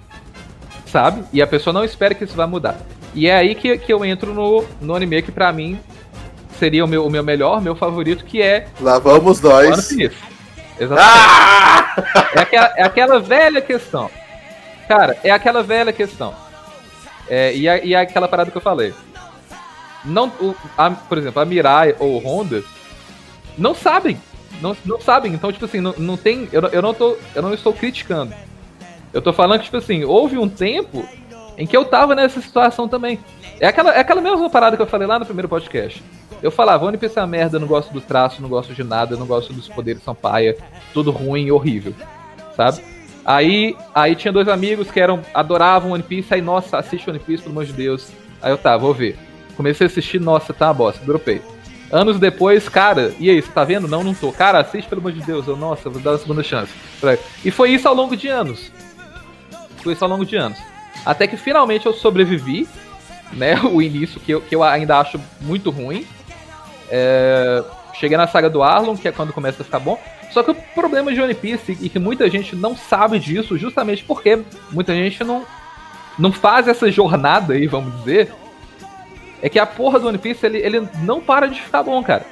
sabe? 0.86 1.24
E 1.32 1.42
a 1.42 1.48
pessoa 1.48 1.74
não 1.74 1.84
espera 1.84 2.16
que 2.16 2.24
isso 2.24 2.36
vai 2.36 2.48
mudar. 2.48 2.78
E 3.14 3.28
é 3.28 3.36
aí 3.36 3.56
que, 3.56 3.78
que 3.78 3.92
eu 3.92 4.04
entro 4.04 4.34
no, 4.34 4.64
no 4.82 4.96
anime 4.96 5.22
que 5.22 5.32
pra 5.32 5.52
mim 5.52 5.80
seria 6.60 6.84
o 6.84 6.88
meu, 6.88 7.06
o 7.06 7.10
meu 7.10 7.24
melhor, 7.24 7.62
meu 7.62 7.76
favorito, 7.76 8.26
que 8.26 8.42
é. 8.42 8.68
Lá 8.80 9.00
vamos 9.00 9.42
nós. 9.42 9.92
Exatamente. 9.92 11.00
Ah! 11.00 11.60
É, 12.36 12.40
aquela, 12.40 12.74
é 12.78 12.84
aquela 12.84 13.20
velha 13.20 13.62
questão. 13.62 14.10
Cara, 14.88 15.18
é 15.24 15.32
aquela 15.32 15.64
velha 15.64 15.92
questão. 15.92 16.34
É, 17.28 17.56
e, 17.56 17.68
a, 17.68 17.84
e 17.84 17.94
é 17.94 18.00
aquela 18.00 18.28
parada 18.28 18.52
que 18.52 18.58
eu 18.58 18.62
falei. 18.62 18.94
Não, 20.04 20.28
o, 20.40 20.56
a, 20.78 20.90
por 20.92 21.18
exemplo, 21.18 21.42
a 21.42 21.46
Mirai 21.46 21.96
ou 22.00 22.16
o 22.16 22.20
Honda 22.20 22.64
não 23.58 23.76
sabem. 23.76 24.20
Não, 24.62 24.76
não 24.86 25.00
sabem. 25.00 25.34
Então, 25.34 25.52
tipo 25.52 25.66
assim, 25.66 25.80
não, 25.80 25.94
não 25.98 26.18
tem. 26.18 26.48
Eu, 26.52 26.62
eu, 26.68 26.82
não 26.82 26.94
tô, 26.94 27.18
eu 27.36 27.42
não 27.42 27.54
estou 27.54 27.74
criticando. 27.74 28.34
Eu 29.14 29.22
tô 29.22 29.34
falando 29.34 29.60
que, 29.60 29.66
tipo 29.66 29.78
assim, 29.78 30.04
houve 30.04 30.38
um 30.38 30.48
tempo 30.48 31.08
em 31.60 31.68
que 31.68 31.76
eu 31.76 31.84
tava 31.84 32.16
nessa 32.16 32.42
situação 32.42 32.88
também. 32.88 33.20
É 33.60 33.68
aquela, 33.68 33.94
é 33.94 34.00
aquela 34.00 34.22
mesma 34.22 34.50
parada 34.50 34.78
que 34.78 34.82
eu 34.82 34.88
falei 34.88 35.06
lá 35.06 35.20
no 35.20 35.26
primeiro 35.26 35.50
podcast. 35.50 36.02
Eu 36.42 36.50
falava, 36.50 36.86
One 36.86 36.98
Piece 36.98 37.20
é 37.20 37.22
uma 37.22 37.28
merda, 37.28 37.58
eu 37.58 37.60
não 37.60 37.68
gosto 37.68 37.92
do 37.92 38.00
traço, 38.00 38.42
não 38.42 38.48
gosto 38.48 38.74
de 38.74 38.82
nada, 38.82 39.18
não 39.18 39.28
gosto 39.28 39.52
dos 39.52 39.68
poderes 39.68 40.02
são 40.02 40.16
paia, 40.16 40.58
tudo 40.94 41.12
ruim 41.12 41.48
e 41.48 41.52
horrível, 41.52 41.94
sabe? 42.56 42.82
Aí, 43.26 43.76
aí 43.94 44.16
tinha 44.16 44.32
dois 44.32 44.48
amigos 44.48 44.90
que 44.90 45.02
eram 45.02 45.22
adoravam 45.34 45.92
One 45.92 46.02
Piece, 46.02 46.34
aí, 46.34 46.42
nossa, 46.42 46.78
assiste 46.78 47.10
One 47.10 47.20
Piece, 47.20 47.44
pelo 47.44 47.54
amor 47.54 47.66
de 47.66 47.74
Deus. 47.74 48.10
Aí 48.42 48.52
eu, 48.52 48.58
tá, 48.58 48.78
vou 48.78 48.94
ver. 48.94 49.18
Comecei 49.58 49.86
a 49.86 49.90
assistir, 49.90 50.22
nossa, 50.22 50.54
tá 50.54 50.68
uma 50.68 50.74
bosta, 50.74 51.06
dropei. 51.06 51.42
Anos 51.92 52.20
depois, 52.20 52.70
cara, 52.70 53.14
e 53.20 53.30
aí, 53.30 53.42
você 53.42 53.52
tá 53.52 53.66
vendo? 53.66 53.88
Não, 53.88 54.04
não 54.04 54.14
tô. 54.14 54.32
Cara, 54.32 54.60
assiste, 54.60 54.88
pelo 54.88 55.02
amor 55.02 55.12
de 55.12 55.22
Deus. 55.22 55.48
Eu, 55.48 55.58
nossa, 55.58 55.90
vou 55.90 56.02
dar 56.02 56.12
a 56.12 56.18
segunda 56.18 56.42
chance. 56.42 56.72
E 57.44 57.52
foi 57.52 57.72
isso 57.72 57.88
ao 57.88 57.96
longo 57.96 58.16
de 58.16 58.28
anos. 58.30 58.72
Foi 59.84 59.94
isso 59.94 60.04
ao 60.06 60.10
longo 60.10 60.26
de 60.26 60.38
anos. 60.38 60.58
Até 61.06 61.28
que 61.28 61.38
finalmente 61.38 61.86
eu 61.86 61.94
sobrevivi, 61.94 62.68
né? 63.34 63.60
O 63.72 63.82
início 63.82 64.20
que 64.20 64.32
eu, 64.32 64.42
que 64.42 64.56
eu 64.56 64.64
ainda 64.64 64.98
acho 64.98 65.20
muito 65.42 65.70
ruim. 65.70 66.06
É, 66.90 67.64
cheguei 67.94 68.18
na 68.18 68.28
saga 68.28 68.50
do 68.50 68.64
Arlon, 68.64 68.96
que 68.96 69.08
é 69.08 69.12
quando 69.12 69.34
começa 69.34 69.62
a 69.62 69.66
ficar 69.66 69.80
bom. 69.80 70.00
Só 70.32 70.44
que 70.44 70.52
o 70.52 70.56
problema 70.76 71.12
de 71.12 71.22
One 71.22 71.34
Piece, 71.34 71.78
e 71.82 71.90
que 71.90 72.00
muita 72.00 72.30
gente 72.30 72.56
não 72.56 72.76
sabe 72.76 73.20
disso, 73.20 73.58
justamente 73.58 74.04
porque 74.04 74.40
muita 74.72 74.94
gente 74.94 75.24
não, 75.24 75.44
não 76.18 76.32
faz 76.32 76.68
essa 76.68 76.92
jornada 76.92 77.54
aí, 77.54 77.66
vamos 77.66 77.98
dizer, 78.00 78.32
é 79.42 79.50
que 79.50 79.58
a 79.58 79.66
porra 79.66 80.00
do 80.00 80.08
One 80.08 80.18
Piece, 80.18 80.46
ele, 80.46 80.60
ele 80.60 80.88
não 81.02 81.20
para 81.20 81.48
de 81.48 81.60
ficar 81.62 81.82
bom, 81.82 82.02
cara. 82.04 82.26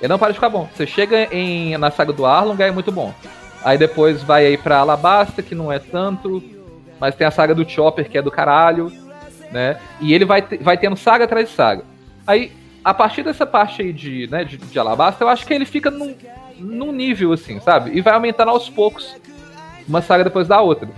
Ele 0.00 0.08
não 0.08 0.18
para 0.18 0.32
de 0.32 0.34
ficar 0.34 0.48
bom. 0.48 0.68
Você 0.74 0.86
chega 0.86 1.28
em, 1.34 1.76
na 1.78 1.90
saga 1.90 2.12
do 2.12 2.26
Arlong, 2.26 2.60
é 2.60 2.70
muito 2.70 2.92
bom. 2.92 3.14
Aí 3.64 3.78
depois 3.78 4.22
vai 4.22 4.44
aí 4.46 4.58
pra 4.58 4.78
Alabasta, 4.78 5.42
que 5.42 5.54
não 5.54 5.72
é 5.72 5.78
tanto. 5.78 6.42
Mas 7.04 7.14
tem 7.14 7.26
a 7.26 7.30
saga 7.30 7.54
do 7.54 7.68
Chopper, 7.68 8.08
que 8.08 8.16
é 8.16 8.22
do 8.22 8.30
caralho. 8.30 8.90
Né? 9.52 9.78
E 10.00 10.14
ele 10.14 10.24
vai, 10.24 10.40
vai 10.40 10.78
tendo 10.78 10.96
saga 10.96 11.26
atrás 11.26 11.50
de 11.50 11.54
saga. 11.54 11.84
Aí, 12.26 12.50
a 12.82 12.94
partir 12.94 13.22
dessa 13.22 13.44
parte 13.44 13.82
aí 13.82 13.92
de, 13.92 14.26
né, 14.30 14.42
de, 14.42 14.56
de 14.56 14.78
Alabasta, 14.78 15.22
eu 15.22 15.28
acho 15.28 15.46
que 15.46 15.52
ele 15.52 15.66
fica 15.66 15.90
num, 15.90 16.16
num 16.58 16.92
nível 16.92 17.34
assim, 17.34 17.60
sabe? 17.60 17.90
E 17.94 18.00
vai 18.00 18.14
aumentando 18.14 18.50
aos 18.52 18.70
poucos. 18.70 19.14
Uma 19.86 20.00
saga 20.00 20.24
depois 20.24 20.48
da 20.48 20.62
outra. 20.62 20.88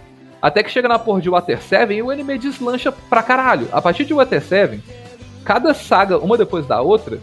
Até 0.40 0.62
que 0.62 0.70
chega 0.70 0.86
na 0.86 0.96
porra 0.96 1.20
de 1.20 1.28
Water 1.28 1.60
7 1.60 1.94
e 1.94 2.00
o 2.00 2.08
anime 2.08 2.38
deslancha 2.38 2.92
pra 2.92 3.20
caralho. 3.20 3.68
A 3.72 3.82
partir 3.82 4.04
de 4.04 4.14
Water 4.14 4.40
7, 4.40 4.80
cada 5.44 5.74
saga, 5.74 6.18
uma 6.18 6.38
depois 6.38 6.68
da 6.68 6.80
outra, 6.80 7.18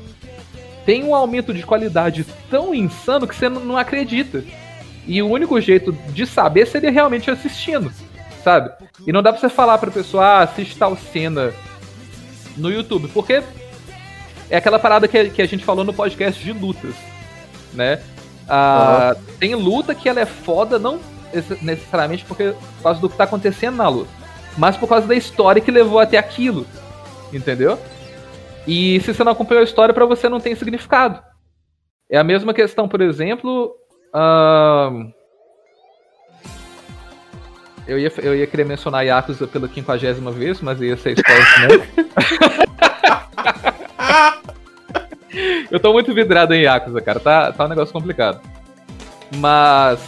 tem 0.86 1.06
um 1.06 1.16
aumento 1.16 1.54
de 1.54 1.64
qualidade 1.64 2.26
tão 2.50 2.76
insano 2.76 3.30
que 3.30 3.34
você 3.34 3.48
não 3.48 3.78
acredita. 3.78 4.44
E 5.08 5.22
o 5.22 5.30
único 5.30 5.62
jeito 5.62 5.94
de 6.10 6.28
saber 6.28 6.68
seria 6.68 6.92
realmente 6.92 7.32
assistindo, 7.32 7.90
sabe? 8.44 8.72
E 9.06 9.12
não 9.12 9.24
dá 9.24 9.32
pra 9.32 9.40
você 9.40 9.50
falar 9.50 9.78
pra 9.78 9.92
pessoa, 9.92 10.26
ah, 10.26 10.40
assiste 10.42 10.78
tal 10.78 10.96
cena 10.98 11.54
no 12.58 12.72
YouTube, 12.72 13.08
porque 13.08 13.42
é 14.50 14.58
aquela 14.58 14.78
parada 14.78 15.08
que, 15.08 15.30
que 15.30 15.42
a 15.42 15.48
gente 15.48 15.66
falou 15.66 15.84
no 15.84 15.94
podcast 15.94 16.44
de 16.44 16.52
lutas, 16.52 16.96
né? 17.74 18.02
Ah, 18.48 19.16
uhum. 19.16 19.24
Tem 19.40 19.56
luta 19.56 19.96
que 19.96 20.10
ela 20.10 20.20
é 20.20 20.26
foda, 20.26 20.78
não 20.78 21.00
necessariamente 21.62 22.26
porque, 22.26 22.54
por 22.78 22.84
causa 22.84 23.02
do 23.02 23.10
que 23.10 23.18
tá 23.18 23.24
acontecendo 23.24 23.78
na 23.78 23.88
luta, 23.88 24.12
mas 24.58 24.78
por 24.78 24.88
causa 24.88 25.08
da 25.08 25.16
história 25.16 25.62
que 25.62 25.72
levou 25.72 26.00
até 26.00 26.18
aquilo, 26.18 26.68
entendeu? 27.32 27.80
E 28.68 29.00
se 29.02 29.14
você 29.14 29.24
não 29.24 29.32
acompanhou 29.32 29.62
a 29.62 29.66
história, 29.66 29.94
para 29.94 30.06
você 30.06 30.30
não 30.30 30.40
tem 30.40 30.56
significado. 30.56 31.22
É 32.10 32.18
a 32.18 32.24
mesma 32.24 32.54
questão, 32.54 32.88
por 32.88 33.02
exemplo. 33.02 33.76
Uh... 34.14 35.12
Eu, 37.88 38.00
ia, 38.00 38.12
eu 38.18 38.36
ia 38.36 38.48
querer 38.48 38.66
mencionar 38.66 39.06
Yakuza 39.06 39.46
pela 39.48 39.68
quinquagésima 39.68 40.32
vez, 40.32 40.62
mas 40.62 40.80
ia 40.82 40.96
ser 40.96 41.18
spoiler 41.18 41.46
também. 41.54 41.82
eu 45.70 45.80
tô 45.80 45.92
muito 45.92 46.14
vidrado 46.14 46.54
em 46.54 46.64
Yakuza, 46.64 47.02
cara. 47.02 47.20
Tá, 47.20 47.52
tá 47.52 47.66
um 47.66 47.70
negócio 47.70 47.94
complicado. 47.94 48.42
Mas. 49.36 50.00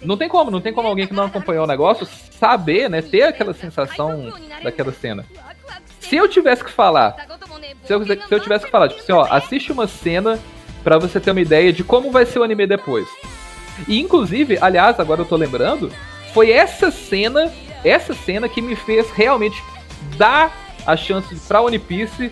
Não 0.00 0.16
tem 0.16 0.28
como, 0.28 0.50
não 0.50 0.60
tem 0.60 0.72
como 0.72 0.86
alguém 0.88 1.06
que 1.06 1.14
não 1.14 1.24
acompanhou 1.24 1.64
o 1.64 1.68
negócio 1.68 2.06
saber, 2.06 2.88
né? 2.88 3.02
Ter 3.02 3.22
aquela 3.22 3.52
sensação 3.52 4.32
daquela 4.62 4.92
cena. 4.92 5.24
Se 6.00 6.16
eu 6.16 6.28
tivesse 6.28 6.64
que 6.64 6.70
falar, 6.70 7.16
se 7.84 7.92
eu, 7.92 8.04
se 8.04 8.18
eu 8.30 8.40
tivesse 8.40 8.64
que 8.64 8.70
falar, 8.70 8.88
tipo 8.88 9.00
assim, 9.00 9.12
ó, 9.12 9.26
assiste 9.28 9.72
uma 9.72 9.86
cena 9.86 10.38
para 10.84 10.98
você 10.98 11.20
ter 11.20 11.32
uma 11.32 11.40
ideia 11.40 11.72
de 11.72 11.82
como 11.82 12.10
vai 12.10 12.24
ser 12.24 12.38
o 12.38 12.44
anime 12.44 12.66
depois. 12.66 13.08
E 13.86 14.00
inclusive, 14.00 14.58
aliás, 14.60 14.98
agora 14.98 15.20
eu 15.20 15.26
tô 15.26 15.36
lembrando, 15.36 15.92
foi 16.32 16.50
essa 16.50 16.90
cena, 16.90 17.52
essa 17.84 18.14
cena 18.14 18.48
que 18.48 18.60
me 18.60 18.76
fez 18.76 19.10
realmente 19.10 19.62
dar 20.16 20.52
a 20.86 20.96
chance 20.96 21.34
pra 21.46 21.60
One 21.60 21.78
Piece 21.78 22.30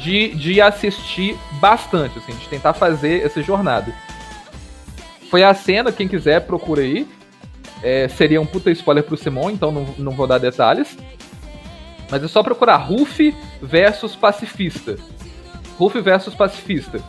de, 0.00 0.34
de 0.34 0.60
assistir 0.60 1.36
bastante, 1.60 2.18
assim, 2.18 2.32
de 2.32 2.48
tentar 2.48 2.72
fazer 2.74 3.24
essa 3.24 3.42
jornada. 3.42 3.94
Foi 5.30 5.42
a 5.42 5.54
cena, 5.54 5.92
quem 5.92 6.08
quiser 6.08 6.40
procura 6.46 6.82
aí. 6.82 7.06
É, 7.82 8.08
seria 8.08 8.40
um 8.40 8.46
puta 8.46 8.70
spoiler 8.70 9.04
pro 9.04 9.16
Simon, 9.16 9.50
então 9.50 9.70
não, 9.70 9.94
não 9.98 10.12
vou 10.12 10.26
dar 10.26 10.38
detalhes. 10.38 10.96
Mas 12.10 12.22
é 12.22 12.28
só 12.28 12.42
procurar 12.42 12.76
Ruff 12.76 13.34
versus 13.60 14.14
Pacifista. 14.14 14.96
Ruff 15.78 16.00
versus 16.00 16.34
Pacifista. 16.34 17.00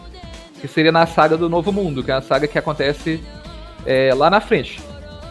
Que 0.59 0.67
seria 0.67 0.91
na 0.91 1.05
saga 1.05 1.37
do 1.37 1.47
Novo 1.49 1.71
Mundo, 1.71 2.03
que 2.03 2.11
é 2.11 2.15
a 2.15 2.21
saga 2.21 2.47
que 2.47 2.57
acontece 2.57 3.21
é, 3.85 4.13
lá 4.13 4.29
na 4.29 4.41
frente. 4.41 4.81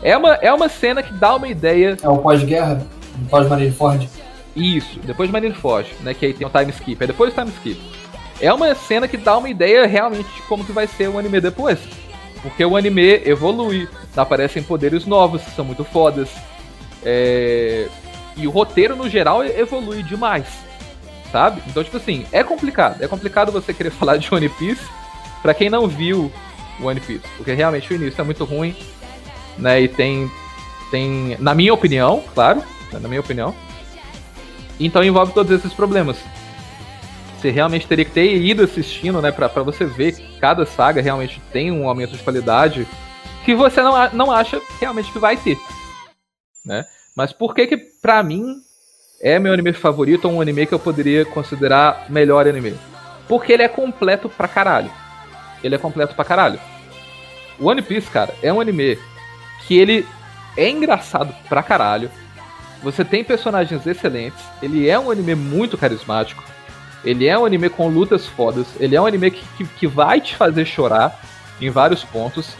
É 0.02 0.16
uma, 0.16 0.34
é 0.34 0.52
uma 0.52 0.68
cena 0.68 1.02
que 1.02 1.12
dá 1.12 1.34
uma 1.34 1.48
ideia. 1.48 1.96
É 2.02 2.08
o 2.08 2.18
pós-guerra? 2.18 2.80
Pós-Marineford? 3.30 4.08
Isso, 4.54 4.98
depois 5.00 5.28
de 5.28 5.32
Marineford, 5.32 5.94
né? 6.00 6.14
Que 6.14 6.26
aí 6.26 6.32
tem 6.32 6.46
o 6.46 6.50
time 6.50 6.70
skip. 6.70 7.04
É 7.04 7.06
depois 7.06 7.32
do 7.32 7.38
time 7.38 7.52
skip. 7.56 7.80
É 8.40 8.52
uma 8.52 8.74
cena 8.74 9.08
que 9.08 9.16
dá 9.16 9.36
uma 9.36 9.48
ideia 9.48 9.86
realmente 9.86 10.28
de 10.34 10.42
como 10.42 10.64
que 10.64 10.72
vai 10.72 10.86
ser 10.86 11.08
o 11.08 11.18
anime 11.18 11.40
depois. 11.40 11.78
Porque 12.42 12.64
o 12.64 12.76
anime 12.76 13.22
evolui, 13.24 13.88
aparecem 14.16 14.62
poderes 14.62 15.06
novos, 15.06 15.42
que 15.42 15.50
são 15.50 15.64
muito 15.64 15.84
fodas. 15.84 16.30
É... 17.04 17.88
E 18.36 18.46
o 18.46 18.50
roteiro, 18.50 18.94
no 18.94 19.08
geral, 19.08 19.44
evolui 19.44 20.02
demais. 20.02 20.46
Sabe? 21.32 21.62
Então, 21.66 21.82
tipo 21.82 21.96
assim, 21.96 22.26
é 22.32 22.42
complicado. 22.42 23.02
É 23.02 23.08
complicado 23.08 23.50
você 23.50 23.74
querer 23.74 23.90
falar 23.92 24.16
de 24.16 24.32
One 24.32 24.48
Piece 24.48 24.86
pra 25.42 25.54
quem 25.54 25.68
não 25.68 25.86
viu 25.86 26.30
o 26.80 26.86
One 26.86 27.00
Piece. 27.00 27.24
Porque 27.36 27.52
realmente 27.52 27.92
o 27.92 27.96
início 27.96 28.20
é 28.20 28.24
muito 28.24 28.44
ruim. 28.44 28.76
Né? 29.58 29.82
E 29.82 29.88
tem. 29.88 30.30
Tem. 30.90 31.36
Na 31.38 31.54
minha 31.54 31.72
opinião, 31.72 32.22
claro. 32.34 32.60
Né, 32.92 32.98
na 33.00 33.08
minha 33.08 33.20
opinião. 33.20 33.54
Então 34.78 35.02
envolve 35.02 35.32
todos 35.32 35.50
esses 35.52 35.72
problemas. 35.72 36.18
Você 37.36 37.50
realmente 37.50 37.86
teria 37.86 38.04
que 38.04 38.10
ter 38.10 38.36
ido 38.36 38.62
assistindo, 38.62 39.20
né? 39.20 39.30
Pra 39.30 39.48
você 39.62 39.84
ver 39.84 40.12
que 40.12 40.38
cada 40.38 40.64
saga 40.66 41.00
realmente 41.00 41.40
tem 41.52 41.70
um 41.70 41.88
aumento 41.88 42.16
de 42.16 42.22
qualidade 42.22 42.86
que 43.44 43.54
você 43.54 43.80
não, 43.82 44.10
não 44.12 44.32
acha 44.32 44.60
realmente 44.80 45.12
que 45.12 45.18
vai 45.18 45.36
ter. 45.36 45.56
Né? 46.64 46.84
Mas 47.16 47.32
por 47.32 47.54
que 47.54 47.66
que, 47.66 47.76
pra 47.76 48.22
mim, 48.22 48.56
é 49.20 49.38
meu 49.38 49.52
anime 49.52 49.72
favorito 49.72 50.26
ou 50.26 50.34
um 50.34 50.40
anime 50.40 50.66
que 50.66 50.74
eu 50.74 50.78
poderia 50.78 51.24
considerar 51.24 52.06
melhor 52.08 52.48
anime? 52.48 52.74
Porque 53.28 53.52
ele 53.52 53.62
é 53.62 53.68
completo 53.68 54.28
pra 54.28 54.48
caralho. 54.48 54.90
Ele 55.62 55.74
é 55.74 55.78
completo 55.78 56.14
pra 56.14 56.24
caralho. 56.24 56.60
One 57.60 57.80
Piece, 57.82 58.10
cara, 58.10 58.34
é 58.42 58.52
um 58.52 58.60
anime 58.60 58.98
que 59.62 59.76
ele 59.76 60.06
é 60.56 60.70
engraçado 60.70 61.34
pra 61.48 61.62
caralho. 61.62 62.10
Você 62.82 63.04
tem 63.04 63.24
personagens 63.24 63.86
excelentes. 63.86 64.42
Ele 64.62 64.88
é 64.88 64.98
um 64.98 65.10
anime 65.10 65.34
muito 65.34 65.76
carismático. 65.76 66.44
Ele 67.04 67.26
é 67.26 67.38
um 67.38 67.44
anime 67.44 67.68
com 67.68 67.88
lutas 67.88 68.26
fodas. 68.26 68.66
Ele 68.78 68.96
é 68.96 69.00
um 69.00 69.06
anime 69.06 69.30
que, 69.30 69.44
que, 69.56 69.64
que 69.64 69.86
vai 69.86 70.20
te 70.20 70.36
fazer 70.36 70.64
chorar 70.64 71.20
em 71.60 71.70
vários 71.70 72.04
pontos. 72.04 72.54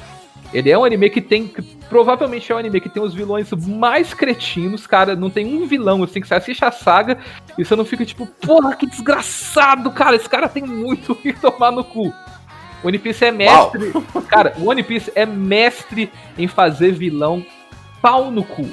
Ele 0.53 0.71
é 0.71 0.79
um 0.79 0.85
anime 0.85 1.11
que 1.11 1.21
tem. 1.21 1.47
Que 1.49 1.63
provavelmente 1.89 2.51
é 2.51 2.55
um 2.55 2.59
anime 2.59 2.81
que 2.81 2.89
tem 2.89 3.03
os 3.03 3.15
vilões 3.15 3.51
mais 3.53 4.15
cretinos, 4.15 4.87
cara. 4.87 5.17
Não 5.17 5.29
tem 5.29 5.47
um 5.47 5.67
vilão 5.67 6.03
assim 6.03 6.21
que 6.21 6.29
você 6.29 6.35
assiste 6.35 6.65
a 6.65 6.71
saga 6.71 7.19
e 7.59 7.65
você 7.65 7.75
não 7.75 7.85
fica 7.85 8.05
tipo, 8.05 8.27
porra, 8.27 8.75
que 8.75 8.87
desgraçado, 8.87 9.91
cara. 9.91 10.17
Esse 10.17 10.29
cara 10.29 10.49
tem 10.49 10.63
muito 10.63 11.15
que 11.15 11.33
tomar 11.33 11.73
no 11.73 11.85
cu. 11.85 12.13
O 12.83 12.89
One 12.89 12.99
Piece 12.99 13.25
é 13.25 13.31
mestre. 13.31 13.93
Uau. 13.95 14.23
Cara, 14.29 14.55
o 14.59 14.69
One 14.69 14.83
Piece 14.83 15.11
é 15.15 15.25
mestre 15.27 16.11
em 16.37 16.47
fazer 16.47 16.93
vilão 16.93 17.45
pau 18.01 18.31
no 18.31 18.45
cu. 18.45 18.69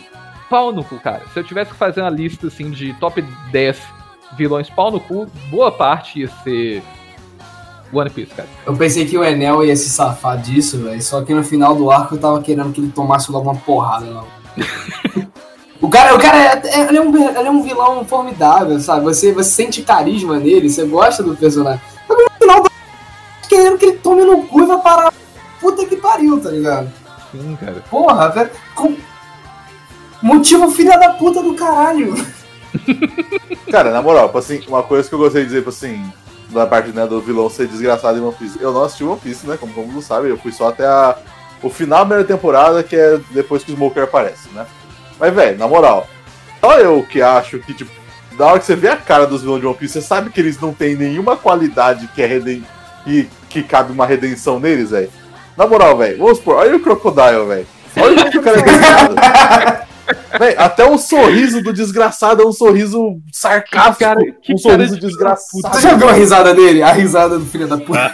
Pau 0.49 0.71
no 0.71 0.83
cu, 0.83 0.99
cara. 0.99 1.23
Se 1.33 1.39
eu 1.39 1.43
tivesse 1.43 1.71
que 1.71 1.77
fazer 1.77 2.01
uma 2.01 2.09
lista 2.09 2.47
assim 2.47 2.69
de 2.69 2.93
top 2.99 3.23
10 3.51 3.81
vilões 4.37 4.69
pau 4.69 4.91
no 4.91 4.99
cu, 4.99 5.27
boa 5.49 5.71
parte 5.71 6.19
ia 6.19 6.29
ser 6.43 6.83
One 7.91 8.09
Piece, 8.09 8.33
cara. 8.33 8.49
Eu 8.65 8.75
pensei 8.75 9.05
que 9.05 9.17
o 9.17 9.23
Enel 9.23 9.65
ia 9.65 9.75
se 9.75 9.89
safar 9.89 10.37
disso, 10.39 10.79
velho. 10.79 11.01
Só 11.01 11.21
que 11.21 11.33
no 11.33 11.43
final 11.43 11.75
do 11.75 11.89
arco 11.89 12.15
eu 12.15 12.19
tava 12.19 12.41
querendo 12.41 12.71
que 12.71 12.81
ele 12.81 12.91
tomasse 12.91 13.31
logo 13.31 13.49
uma 13.49 13.59
porrada, 13.59 14.05
não. 14.05 14.27
o 15.81 15.89
cara, 15.89 16.15
o 16.15 16.19
cara 16.19 16.37
é, 16.37 16.61
é, 16.65 16.87
ele 16.87 16.97
é, 16.97 17.01
um, 17.01 17.15
ele 17.15 17.47
é 17.47 17.51
um 17.51 17.63
vilão 17.63 18.05
formidável, 18.05 18.79
sabe? 18.79 19.05
Você, 19.05 19.31
você 19.31 19.49
sente 19.49 19.81
carisma 19.81 20.37
nele, 20.37 20.69
você 20.69 20.85
gosta 20.85 21.23
do 21.23 21.35
personagem. 21.35 21.81
No 22.09 22.15
final 22.39 22.63
do 22.63 22.72
querendo 23.53 23.77
que 23.77 23.85
ele 23.85 23.97
tome 23.97 24.23
no 24.23 24.43
cu 24.47 24.63
e 24.63 24.65
vai 24.65 24.81
parar. 24.81 25.13
Puta 25.59 25.85
que 25.85 25.95
pariu, 25.95 26.41
tá 26.41 26.49
ligado? 26.49 26.91
Sim, 27.31 27.55
cara. 27.59 27.83
Porra, 27.89 28.29
velho. 28.29 28.49
Com... 28.75 28.95
Motivo 30.21 30.71
filha 30.71 30.97
da 30.97 31.09
puta 31.13 31.43
do 31.43 31.53
caralho. 31.53 32.15
Cara, 33.69 33.91
na 33.91 34.01
moral, 34.01 34.31
assim, 34.35 34.61
uma 34.67 34.81
coisa 34.81 35.07
que 35.07 35.13
eu 35.13 35.19
gostei 35.19 35.43
de 35.43 35.49
dizer, 35.49 35.67
assim, 35.67 36.11
da 36.49 36.65
parte 36.65 36.89
né, 36.89 37.05
do 37.05 37.21
vilão 37.21 37.49
ser 37.49 37.67
desgraçado 37.67 38.17
em 38.17 38.21
One 38.21 38.33
Piece. 38.33 38.57
Eu 38.59 38.73
não 38.73 38.83
assisti 38.83 39.03
One 39.03 39.19
Piece, 39.19 39.45
né? 39.45 39.57
Como 39.57 39.73
todo 39.73 39.85
mundo 39.85 40.01
sabe, 40.01 40.29
eu 40.29 40.37
fui 40.37 40.51
só 40.51 40.69
até 40.69 40.85
a, 40.85 41.17
o 41.61 41.69
final 41.69 41.99
da 41.99 42.05
primeira 42.05 42.27
temporada, 42.27 42.83
que 42.83 42.95
é 42.95 43.19
depois 43.31 43.63
que 43.63 43.71
o 43.71 43.75
Smoker 43.75 44.03
aparece, 44.03 44.49
né? 44.49 44.65
Mas, 45.19 45.33
velho, 45.33 45.57
na 45.57 45.67
moral, 45.67 46.07
só 46.59 46.79
eu 46.79 47.03
que 47.03 47.21
acho 47.21 47.59
que, 47.59 47.73
tipo, 47.73 47.91
da 48.37 48.47
hora 48.47 48.59
que 48.59 48.65
você 48.65 48.75
vê 48.75 48.89
a 48.89 48.97
cara 48.97 49.27
dos 49.27 49.41
vilões 49.41 49.61
de 49.61 49.67
One 49.67 49.75
Piece, 49.75 49.93
você 49.93 50.01
sabe 50.01 50.29
que 50.29 50.39
eles 50.39 50.59
não 50.59 50.73
têm 50.73 50.95
nenhuma 50.95 51.37
qualidade 51.37 52.07
que 52.07 52.21
é 52.21 52.25
reden... 52.25 52.63
que, 53.03 53.29
que 53.49 53.63
cabe 53.63 53.91
uma 53.91 54.05
redenção 54.05 54.59
neles, 54.59 54.91
velho. 54.91 55.09
Na 55.57 55.67
moral, 55.67 55.97
velho, 55.97 56.17
vamos 56.17 56.37
supor, 56.37 56.55
olha 56.55 56.75
o 56.75 56.79
Crocodile, 56.79 57.45
velho. 57.47 57.67
Olha 57.97 58.25
o 58.25 58.31
que 58.31 58.37
o 58.39 58.41
cara 58.41 58.59
é 58.59 59.87
Véi, 60.37 60.55
até 60.57 60.83
o 60.85 60.97
sorriso 60.97 61.61
do 61.61 61.71
desgraçado 61.71 62.41
é 62.41 62.45
um 62.45 62.51
sorriso 62.51 63.17
sarcástico. 63.31 63.97
Que 63.97 64.03
cara- 64.03 64.21
que 64.41 64.53
um 64.53 64.57
sorriso 64.57 64.95
de 64.95 65.01
desgraçado. 65.07 65.61
Você 65.73 65.81
já 65.81 65.93
viu 65.95 66.09
a 66.09 66.11
risada 66.11 66.53
dele? 66.53 66.81
A 66.83 66.91
risada 66.91 67.39
do 67.39 67.45
filho 67.45 67.67
da 67.67 67.77
puta. 67.77 68.13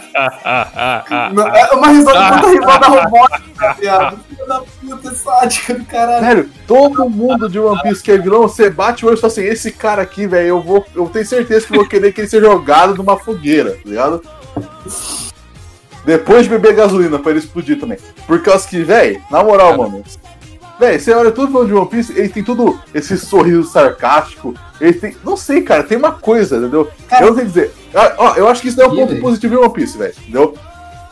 Não, 1.32 1.48
é 1.48 1.70
uma 1.72 1.88
risada, 1.88 2.36
puta 2.36 2.48
risada 2.52 2.86
robótica, 2.86 3.76
viado. 3.80 4.18
Filho 4.28 4.46
da 4.46 4.60
puta, 4.60 5.14
sádica 5.14 5.74
do 5.74 5.84
caralho. 5.84 6.26
Velho, 6.26 6.50
todo 6.66 7.08
mundo 7.10 7.48
de 7.48 7.58
One 7.58 7.82
Piece 7.82 8.02
que 8.02 8.12
é 8.12 8.18
vilão, 8.18 8.42
você 8.42 8.70
bate 8.70 9.04
o 9.04 9.08
olho 9.08 9.16
e 9.16 9.20
fala 9.20 9.32
assim: 9.32 9.44
esse 9.44 9.72
cara 9.72 10.02
aqui, 10.02 10.26
velho, 10.26 10.46
eu 10.48 10.60
vou. 10.62 10.84
Eu 10.94 11.08
tenho 11.08 11.26
certeza 11.26 11.66
que 11.66 11.74
vou 11.74 11.88
querer 11.88 12.12
que 12.12 12.20
ele 12.20 12.28
seja 12.28 12.46
jogado 12.46 12.94
numa 12.94 13.16
fogueira, 13.18 13.72
tá 13.72 13.78
ligado? 13.88 14.22
Depois 16.04 16.44
de 16.44 16.48
beber 16.50 16.74
gasolina 16.74 17.18
pra 17.18 17.30
ele 17.30 17.40
explodir 17.40 17.78
também. 17.78 17.98
Por 18.26 18.40
causa 18.42 18.66
que, 18.66 18.82
velho, 18.82 19.20
na 19.30 19.44
moral, 19.44 19.76
mano. 19.76 20.02
Velho, 20.80 20.98
você 20.98 21.12
olha 21.12 21.30
tudo 21.30 21.48
vilão 21.48 21.66
de 21.66 21.74
One 21.74 21.88
Piece, 21.88 22.12
ele 22.18 22.30
tem 22.30 22.42
tudo 22.42 22.80
esse 22.94 23.16
sorriso 23.18 23.64
sarcástico. 23.64 24.54
Ele 24.80 24.94
tem. 24.94 25.14
Não 25.22 25.36
sei, 25.36 25.60
cara, 25.60 25.82
tem 25.82 25.98
uma 25.98 26.12
coisa, 26.12 26.56
entendeu? 26.56 26.88
Cara- 27.06 27.24
eu 27.26 27.28
não 27.28 27.36
sei 27.36 27.44
dizer. 27.44 27.74
Ah, 27.94 28.14
Ó, 28.16 28.34
eu 28.36 28.48
acho 28.48 28.62
que 28.62 28.68
isso 28.68 28.78
não 28.78 28.86
é 28.86 28.88
um 28.88 28.96
ponto 28.96 29.08
velho. 29.10 29.20
positivo 29.20 29.54
em 29.54 29.58
One 29.58 29.72
Piece, 29.74 29.98
velho. 29.98 30.14
Entendeu? 30.22 30.54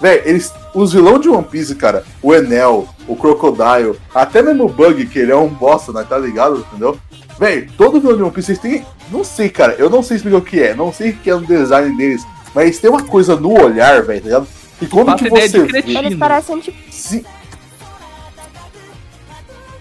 Véi, 0.01 0.23
eles. 0.25 0.53
Os 0.75 0.93
vilões 0.93 1.21
de 1.21 1.29
One 1.29 1.45
Piece, 1.45 1.75
cara, 1.75 2.03
o 2.23 2.33
Enel, 2.35 2.89
o 3.07 3.15
Crocodile, 3.15 3.99
até 4.15 4.41
mesmo 4.41 4.65
o 4.65 4.69
Bug, 4.69 5.05
que 5.07 5.19
ele 5.19 5.33
é 5.33 5.37
um 5.37 5.49
bosta, 5.49 5.93
né? 5.93 6.05
Tá 6.09 6.17
ligado? 6.17 6.65
Entendeu? 6.71 6.97
Véi, 7.39 7.69
todo 7.77 8.01
vilão 8.01 8.17
de 8.17 8.23
One 8.23 8.33
Piece, 8.33 8.53
eles 8.53 8.63
têm. 8.63 8.87
Não 9.13 9.23
sei, 9.23 9.49
cara, 9.51 9.75
eu 9.79 9.91
não 9.91 10.03
sei 10.03 10.17
explicar 10.17 10.39
o 10.39 10.43
que 10.43 10.63
é, 10.63 10.75
não 10.75 10.93
sei 10.93 11.11
o 11.11 11.17
que 11.17 11.31
é 11.31 11.35
no 11.35 11.47
design 11.47 11.95
deles, 11.97 12.25
mas 12.55 12.65
eles 12.65 12.79
têm 12.79 12.89
uma 12.91 13.03
coisa 13.03 13.37
no 13.37 13.53
olhar, 13.61 14.03
velho, 14.03 14.21
tá 14.21 14.27
ligado? 14.27 14.47
E 14.81 14.87
quando 14.87 15.15
que 15.17 15.27
ideia 15.27 15.49
você 15.49 15.59
vê-. 15.65 15.79
Eles 15.99 16.15
parecem 16.17 16.61
tipo. 16.61 16.77
se- 16.91 17.25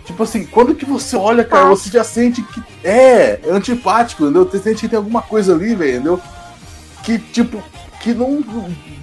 Tipo 0.08 0.24
assim, 0.24 0.46
quando 0.46 0.74
que 0.74 0.86
você 0.86 1.18
olha, 1.18 1.44
cara, 1.44 1.66
você 1.66 1.90
já 1.90 2.02
sente 2.02 2.42
que 2.42 2.64
é, 2.82 3.42
é 3.44 3.52
antipático, 3.52 4.24
entendeu? 4.24 4.46
Você 4.46 4.58
sente 4.58 4.80
que 4.80 4.88
tem 4.88 4.96
alguma 4.96 5.22
coisa 5.22 5.54
ali, 5.54 5.76
velho, 5.76 5.96
entendeu? 5.96 6.22
Que, 7.04 7.20
tipo, 7.20 7.62
que 8.00 8.14
não. 8.14 8.42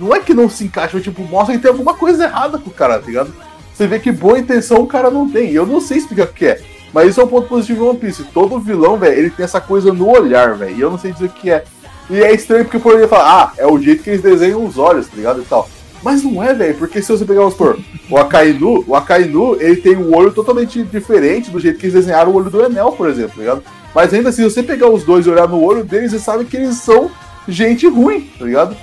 Não 0.01 0.15
é 0.15 0.21
que 0.21 0.33
não 0.33 0.49
se 0.49 0.65
encaixa, 0.65 0.93
mas, 0.95 1.03
tipo, 1.03 1.23
mostra 1.25 1.55
que 1.55 1.61
tem 1.61 1.71
alguma 1.71 1.93
coisa 1.93 2.25
errada 2.25 2.59
com 2.59 2.71
o 2.71 2.73
cara, 2.73 2.99
tá 2.99 3.07
ligado? 3.07 3.35
Você 3.75 3.87
vê 3.87 3.99
que 3.99 4.11
boa 4.11 4.39
intenção 4.39 4.79
o 4.79 4.87
cara 4.87 5.11
não 5.11 5.29
tem. 5.29 5.53
Eu 5.53 5.67
não 5.67 5.79
sei 5.79 5.99
explicar 5.99 6.25
o 6.25 6.33
que 6.33 6.47
é. 6.47 6.63
Mas 6.91 7.11
isso 7.11 7.21
é 7.21 7.25
um 7.25 7.29
ponto 7.29 7.49
positivo 7.49 7.85
em 7.85 7.89
One 7.91 7.99
Piece. 7.99 8.25
Todo 8.25 8.59
vilão, 8.59 8.97
velho, 8.97 9.19
ele 9.19 9.31
tem 9.31 9.45
essa 9.45 9.61
coisa 9.61 9.93
no 9.93 10.09
olhar, 10.09 10.55
velho. 10.55 10.75
E 10.75 10.81
eu 10.81 10.91
não 10.91 10.99
sei 10.99 11.13
dizer 11.13 11.27
o 11.27 11.29
que 11.29 11.51
é. 11.51 11.65
E 12.09 12.23
é 12.23 12.33
estranho 12.33 12.65
porque 12.65 12.79
poderia 12.79 13.09
falar, 13.09 13.43
ah, 13.43 13.53
é 13.59 13.67
o 13.67 13.79
jeito 13.79 14.03
que 14.03 14.09
eles 14.09 14.23
desenham 14.23 14.65
os 14.65 14.79
olhos, 14.79 15.07
tá 15.07 15.17
ligado? 15.17 15.43
E 15.43 15.45
tal. 15.45 15.69
Mas 16.05 16.23
não 16.23 16.43
é, 16.43 16.53
velho, 16.53 16.77
porque 16.77 17.01
se 17.01 17.11
você 17.11 17.25
pegar, 17.25 17.41
vamos 17.41 17.55
supor, 17.55 17.79
o 18.11 18.19
Akainu, 18.19 18.85
o 18.87 18.95
Akainu, 18.95 19.57
ele 19.59 19.77
tem 19.77 19.97
um 19.97 20.15
olho 20.15 20.31
totalmente 20.31 20.83
diferente 20.83 21.51
do 21.51 21.59
jeito 21.59 21.79
que 21.79 21.87
eles 21.87 21.95
desenharam 21.95 22.31
o 22.31 22.35
olho 22.35 22.51
do 22.51 22.63
Enel, 22.63 22.93
por 22.93 23.09
exemplo, 23.09 23.33
tá 23.37 23.41
ligado? 23.41 23.63
Mas 23.95 24.13
ainda 24.13 24.29
assim, 24.29 24.43
se 24.43 24.51
você 24.51 24.63
pegar 24.63 24.91
os 24.91 25.03
dois 25.03 25.27
e 25.27 25.31
olhar 25.31 25.49
no 25.49 25.63
olho 25.63 25.83
deles, 25.83 26.11
você 26.11 26.19
sabe 26.19 26.45
que 26.45 26.59
eles 26.59 26.77
são 26.77 27.11
gente 27.49 27.89
ruim, 27.89 28.31
tá 28.39 28.45
ligado? 28.45 28.77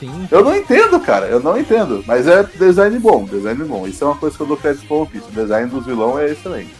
Sim. 0.00 0.28
Eu 0.30 0.44
não 0.44 0.56
entendo, 0.56 0.98
cara, 0.98 1.26
eu 1.26 1.40
não 1.40 1.58
entendo. 1.58 2.02
Mas 2.06 2.26
é 2.26 2.42
design 2.42 2.98
bom, 2.98 3.24
design 3.24 3.62
bom. 3.64 3.86
Isso 3.86 4.02
é 4.02 4.06
uma 4.08 4.16
coisa 4.16 4.36
que 4.36 4.42
eu 4.42 4.46
dou 4.46 4.56
crédito 4.56 4.86
pro 4.86 4.98
One 4.98 5.06
Piece. 5.06 5.28
O 5.28 5.32
design 5.32 5.70
dos 5.70 5.86
vilões 5.86 6.28
é 6.28 6.32
excelente. 6.32 6.74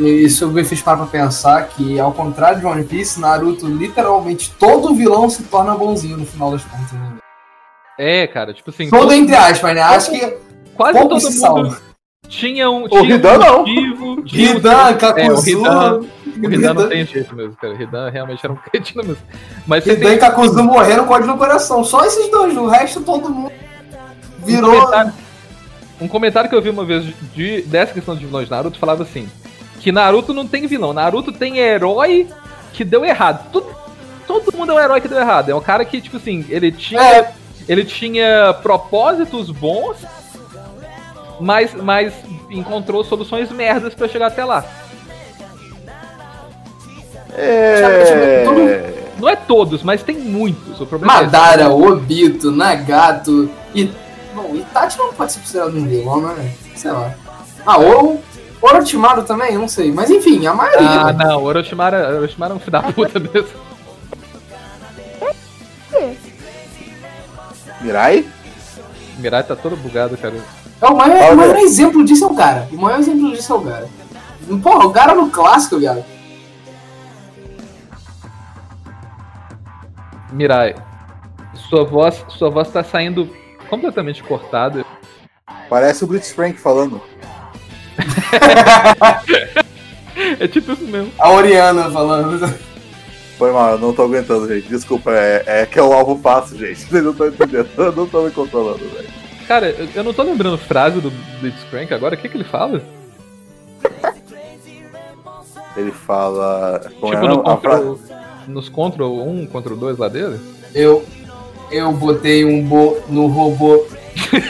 Isso 0.00 0.48
me 0.48 0.64
fez 0.64 0.80
parar 0.80 0.98
pra 0.98 1.06
pensar 1.06 1.68
que, 1.68 1.98
ao 2.00 2.12
contrário 2.12 2.58
de 2.60 2.66
One 2.66 2.84
Piece, 2.84 3.20
Naruto, 3.20 3.66
literalmente, 3.66 4.50
todo 4.58 4.94
vilão 4.94 5.28
se 5.28 5.42
torna 5.44 5.74
bonzinho 5.74 6.16
no 6.16 6.24
final 6.26 6.50
das 6.52 6.64
contas. 6.64 6.92
Né? 6.92 7.12
É, 7.98 8.26
cara, 8.26 8.54
tipo 8.54 8.70
assim. 8.70 8.88
Todo 8.88 9.00
todo- 9.02 9.12
entre 9.12 9.34
aspas, 9.34 9.74
né? 9.74 9.82
Acho 9.82 10.10
que 10.10 10.36
quase 10.74 10.98
todo 10.98 11.20
se 11.20 11.26
mundo 11.26 11.38
salva. 11.38 11.80
tinha 12.28 12.70
um. 12.70 12.84
O 12.84 12.88
Tinha 12.88 13.14
Hidan 13.16 13.34
um 13.34 13.38
não. 13.38 13.58
motivo, 13.58 14.22
tinha 14.22 14.52
um- 14.52 14.56
Hidan, 14.56 14.72
É, 14.72 14.90
o 14.92 14.96
Kakuzu, 14.96 15.60
o 15.60 16.52
Hidan 16.52 16.74
não 16.74 16.88
tem 16.88 17.04
jeito 17.04 17.34
mesmo, 17.36 17.54
cara. 17.56 17.74
O 17.74 17.82
Hidan 17.82 18.08
realmente 18.10 18.40
era 18.42 18.52
um 18.52 18.56
cretino 18.70 19.04
mesmo. 19.04 19.22
Mas 19.66 19.84
Hidan 19.84 20.00
tem 20.00 20.14
e 20.14 20.18
Kakuzu 20.18 20.62
morreram 20.62 21.04
com 21.06 21.12
ódio 21.12 21.26
no 21.26 21.36
coração. 21.36 21.84
Só 21.84 22.04
esses 22.06 22.30
dois, 22.30 22.56
o 22.56 22.66
resto 22.66 23.02
todo 23.02 23.28
mundo 23.28 23.52
um 24.42 24.46
virou... 24.46 24.70
comentário, 24.80 25.12
um 26.00 26.08
comentário 26.08 26.48
que 26.48 26.56
eu 26.56 26.62
vi 26.62 26.70
uma 26.70 26.84
vez 26.86 27.04
de, 27.34 27.60
dessa 27.62 27.92
questão 27.92 28.16
de 28.16 28.24
vilões 28.24 28.46
de 28.46 28.50
Naruto 28.50 28.78
falava 28.78 29.02
assim: 29.02 29.28
que 29.80 29.90
Naruto 29.90 30.32
não 30.32 30.46
tem 30.46 30.66
vilão, 30.66 30.92
Naruto 30.92 31.32
tem 31.32 31.58
herói 31.58 32.28
que 32.72 32.84
deu 32.84 33.04
errado. 33.04 33.50
Tudo, 33.50 33.66
todo 34.26 34.56
mundo 34.56 34.72
é 34.72 34.74
um 34.74 34.80
herói 34.80 35.00
que 35.00 35.08
deu 35.08 35.18
errado. 35.18 35.50
É 35.50 35.54
um 35.54 35.60
cara 35.60 35.84
que, 35.84 36.00
tipo 36.00 36.18
assim, 36.18 36.44
ele 36.48 36.70
tinha. 36.70 37.02
É, 37.02 37.32
Ele 37.68 37.84
tinha 37.84 38.54
propósitos 38.62 39.50
bons, 39.50 39.96
mas, 41.38 41.72
mas 41.74 42.12
encontrou 42.50 43.04
soluções 43.04 43.50
merdas 43.50 43.94
pra 43.94 44.08
chegar 44.08 44.26
até 44.26 44.44
lá. 44.44 44.64
É. 47.32 48.44
Não 49.18 49.28
é 49.28 49.36
todos, 49.36 49.82
mas 49.82 50.02
tem 50.02 50.16
muitos. 50.16 50.80
O 50.80 50.86
problema 50.86 51.12
é. 51.12 51.22
Madara, 51.22 51.70
Obito, 51.70 52.50
Nagato 52.50 53.50
e. 53.74 53.90
Bom, 54.34 54.54
Itachi 54.54 54.98
não 54.98 55.12
pode 55.12 55.32
ser 55.32 55.40
considerado 55.40 55.76
um 55.76 55.86
vilão, 55.86 56.20
né? 56.22 56.52
Sei 56.74 56.90
lá. 56.90 57.14
Ah, 57.66 57.78
ou 57.78 58.22
Orochimaru 58.60 59.22
também, 59.24 59.54
eu 59.54 59.60
não 59.60 59.68
sei. 59.68 59.90
Mas 59.90 60.10
enfim, 60.10 60.46
a 60.46 60.54
maioria. 60.54 60.88
Ah, 60.88 61.12
né? 61.12 61.24
não, 61.24 61.42
Orochimaru, 61.42 61.96
Orochimaru 61.96 62.52
é 62.52 62.56
um 62.56 62.60
filho 62.60 62.72
da 62.72 62.82
puta 62.82 63.18
mesmo. 63.18 63.70
Mirai? 67.80 68.26
Mirai 69.18 69.42
tá 69.42 69.56
todo 69.56 69.76
bugado, 69.76 70.16
cara. 70.16 70.34
É 70.80 70.86
o 70.86 70.96
maior, 70.96 71.16
Olha. 71.16 71.32
o 71.32 71.36
maior 71.36 71.56
exemplo 71.56 72.04
disso 72.04 72.24
é 72.24 72.26
o 72.26 72.34
cara. 72.34 72.68
O 72.72 72.76
maior 72.76 72.98
exemplo 72.98 73.30
disso 73.32 73.52
é 73.52 73.56
o 73.56 73.60
cara. 73.62 73.88
Porra, 74.62 74.86
o 74.86 74.92
cara 74.92 75.14
no 75.14 75.30
clássico, 75.30 75.78
viado. 75.78 76.04
Mirai, 80.32 80.74
sua 81.68 81.84
voz, 81.84 82.24
sua 82.28 82.50
voz 82.50 82.70
tá 82.70 82.84
saindo 82.84 83.28
completamente 83.68 84.22
cortada. 84.22 84.84
Parece 85.68 86.04
o 86.04 86.06
Blitzcrank 86.06 86.58
falando. 86.58 87.00
É 90.38 90.46
tipo 90.46 90.72
isso 90.72 90.84
mesmo. 90.84 91.12
A 91.18 91.30
Oriana 91.30 91.90
falando. 91.90 92.58
Foi 93.38 93.52
mal, 93.52 93.72
eu 93.72 93.78
não 93.78 93.92
tô 93.92 94.02
aguentando, 94.02 94.46
gente. 94.46 94.68
Desculpa, 94.68 95.10
é, 95.12 95.42
é 95.46 95.66
que 95.66 95.78
é 95.78 95.82
um 95.82 95.92
alvo 95.92 96.20
fácil, 96.22 96.58
gente. 96.58 96.80
Vocês 96.84 97.02
não 97.02 97.12
estão 97.12 97.28
entendendo. 97.28 97.68
Eu 97.76 97.92
não 97.92 98.06
tô 98.06 98.22
me 98.22 98.30
controlando, 98.30 98.78
velho. 98.78 99.08
Cara, 99.48 99.70
eu, 99.70 99.88
eu 99.94 100.04
não 100.04 100.12
tô 100.12 100.22
lembrando 100.22 100.58
frase 100.58 101.00
do 101.00 101.10
Blitzcrank 101.40 101.92
agora. 101.92 102.14
O 102.14 102.18
que 102.18 102.28
que 102.28 102.36
ele 102.36 102.44
fala? 102.44 102.82
Ele 105.76 105.90
fala. 105.90 106.80
Como 107.00 107.12
tipo, 107.12 107.24
é 107.24 107.28
no 107.28 107.42
frase? 107.42 107.84
control, 107.84 107.98
nos 108.46 108.68
Control 108.68 109.28
1, 109.28 109.46
Control 109.46 109.76
2 109.76 109.98
lá 109.98 110.08
dele? 110.08 110.38
Eu. 110.74 111.04
Eu 111.70 111.92
botei 111.92 112.44
um 112.44 112.62
bo 112.64 112.98
no 113.08 113.26
robô. 113.28 113.86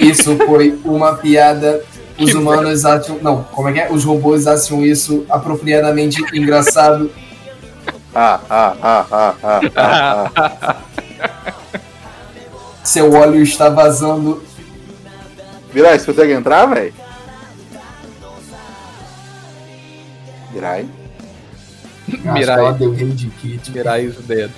Isso 0.00 0.36
foi 0.38 0.78
uma 0.84 1.14
piada. 1.14 1.84
Os 2.20 2.34
humanos 2.34 2.84
acham. 2.84 3.18
Não, 3.20 3.42
como 3.44 3.68
é 3.68 3.72
que 3.72 3.80
é? 3.80 3.92
Os 3.92 4.04
robôs 4.04 4.46
acham 4.46 4.84
isso 4.84 5.24
apropriadamente 5.28 6.22
engraçado. 6.36 7.10
Ah, 8.14 8.40
ah, 8.50 8.76
ah, 8.82 9.06
ah, 9.10 9.34
ah, 9.42 9.60
ah, 9.76 10.30
ah. 10.36 10.76
Seu 12.84 13.12
óleo 13.12 13.42
está 13.42 13.68
vazando. 13.68 14.42
Mirai, 15.72 15.98
você 15.98 16.06
consegue 16.06 16.32
entrar, 16.32 16.66
velho? 16.66 16.92
Mirai? 20.52 20.88
Mirai. 22.08 22.76
Mirai 23.72 24.04
is 24.04 24.16
dead. 24.26 24.50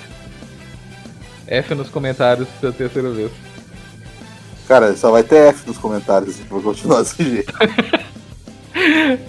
F 1.46 1.74
nos 1.74 1.90
comentários 1.90 2.48
pela 2.60 2.72
terceira 2.72 3.10
vez. 3.10 3.30
Cara, 4.68 4.96
só 4.96 5.10
vai 5.10 5.22
ter 5.22 5.48
F 5.48 5.66
nos 5.66 5.78
comentários, 5.78 6.38
vou 6.48 6.62
continuar 6.62 7.02
desse 7.02 7.22
jeito. 7.22 7.52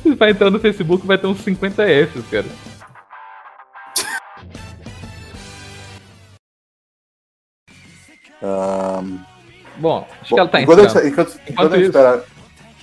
Você 0.04 0.16
vai 0.16 0.32
entrar 0.32 0.50
no 0.50 0.60
Facebook 0.60 1.06
vai 1.06 1.18
ter 1.18 1.28
uns 1.28 1.40
50 1.42 1.84
Fs, 1.84 2.24
cara. 2.32 2.46
Ahn, 8.42 9.20
Bom, 9.78 10.08
acho 10.22 10.34
que 10.34 10.40
ela 10.40 10.50
tá 10.50 10.62
enquanto, 10.62 10.80
a 10.80 10.84
entrando. 10.84 11.04
gente, 11.04 11.12
enquanto, 11.14 11.40
enquanto 11.50 11.74
a 11.74 11.78
gente 11.78 11.90
isso. 11.90 11.98
espera, 11.98 12.24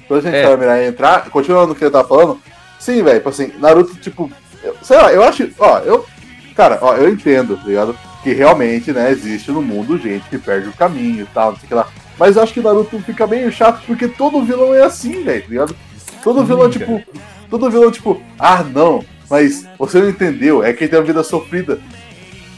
enquanto 0.01 0.27
a 0.27 0.31
gente 0.31 0.37
É. 0.41 0.53
a 0.53 0.57
Mirai 0.57 0.87
entrar, 0.87 1.31
continuando 1.31 1.69
no 1.69 1.75
que 1.75 1.85
ele 1.85 1.91
tá 1.91 2.03
falando, 2.03 2.41
sim, 2.79 3.03
velho, 3.03 3.19
tipo 3.19 3.29
assim, 3.29 3.53
Naruto, 3.59 3.95
tipo, 3.97 4.31
eu- 4.63 4.77
sei 4.83 4.97
lá, 4.97 5.13
eu 5.13 5.23
acho, 5.23 5.49
ó, 5.59 5.79
eu, 5.81 6.05
cara, 6.57 6.79
ó, 6.83 6.95
eu 6.97 7.09
entendo, 7.09 7.57
tá 7.57 7.65
ligado? 7.65 7.97
Que 8.23 8.33
realmente, 8.33 8.93
né, 8.93 9.11
existe 9.11 9.51
no 9.53 9.63
mundo 9.63 9.97
gente 9.99 10.29
que 10.29 10.39
perde 10.39 10.69
o 10.69 10.73
caminho 10.73 11.23
e 11.23 11.27
tal, 11.27 11.53
não 11.53 11.59
sei 11.59 11.67
o 11.67 11.69
que 11.69 11.75
lá. 11.75 11.87
Mas 12.21 12.37
eu 12.37 12.43
acho 12.43 12.53
que 12.53 12.61
Naruto 12.61 13.01
fica 13.01 13.27
meio 13.27 13.51
chato 13.51 13.81
porque 13.87 14.07
todo 14.07 14.43
vilão 14.43 14.75
é 14.75 14.83
assim, 14.83 15.25
velho, 15.25 15.41
tá 15.41 15.49
ligado? 15.49 15.77
Todo 16.23 16.41
Sim, 16.41 16.47
vilão, 16.49 16.71
cara. 16.71 16.79
tipo, 16.79 17.03
todo 17.49 17.71
vilão, 17.71 17.91
tipo, 17.91 18.23
ah, 18.39 18.63
não, 18.63 19.03
mas 19.31 19.67
você 19.79 20.03
não 20.03 20.11
entendeu, 20.11 20.63
é 20.63 20.75
quem 20.75 20.87
tem 20.87 20.99
a 20.99 21.03
vida 21.03 21.25
sofrida. 21.25 21.81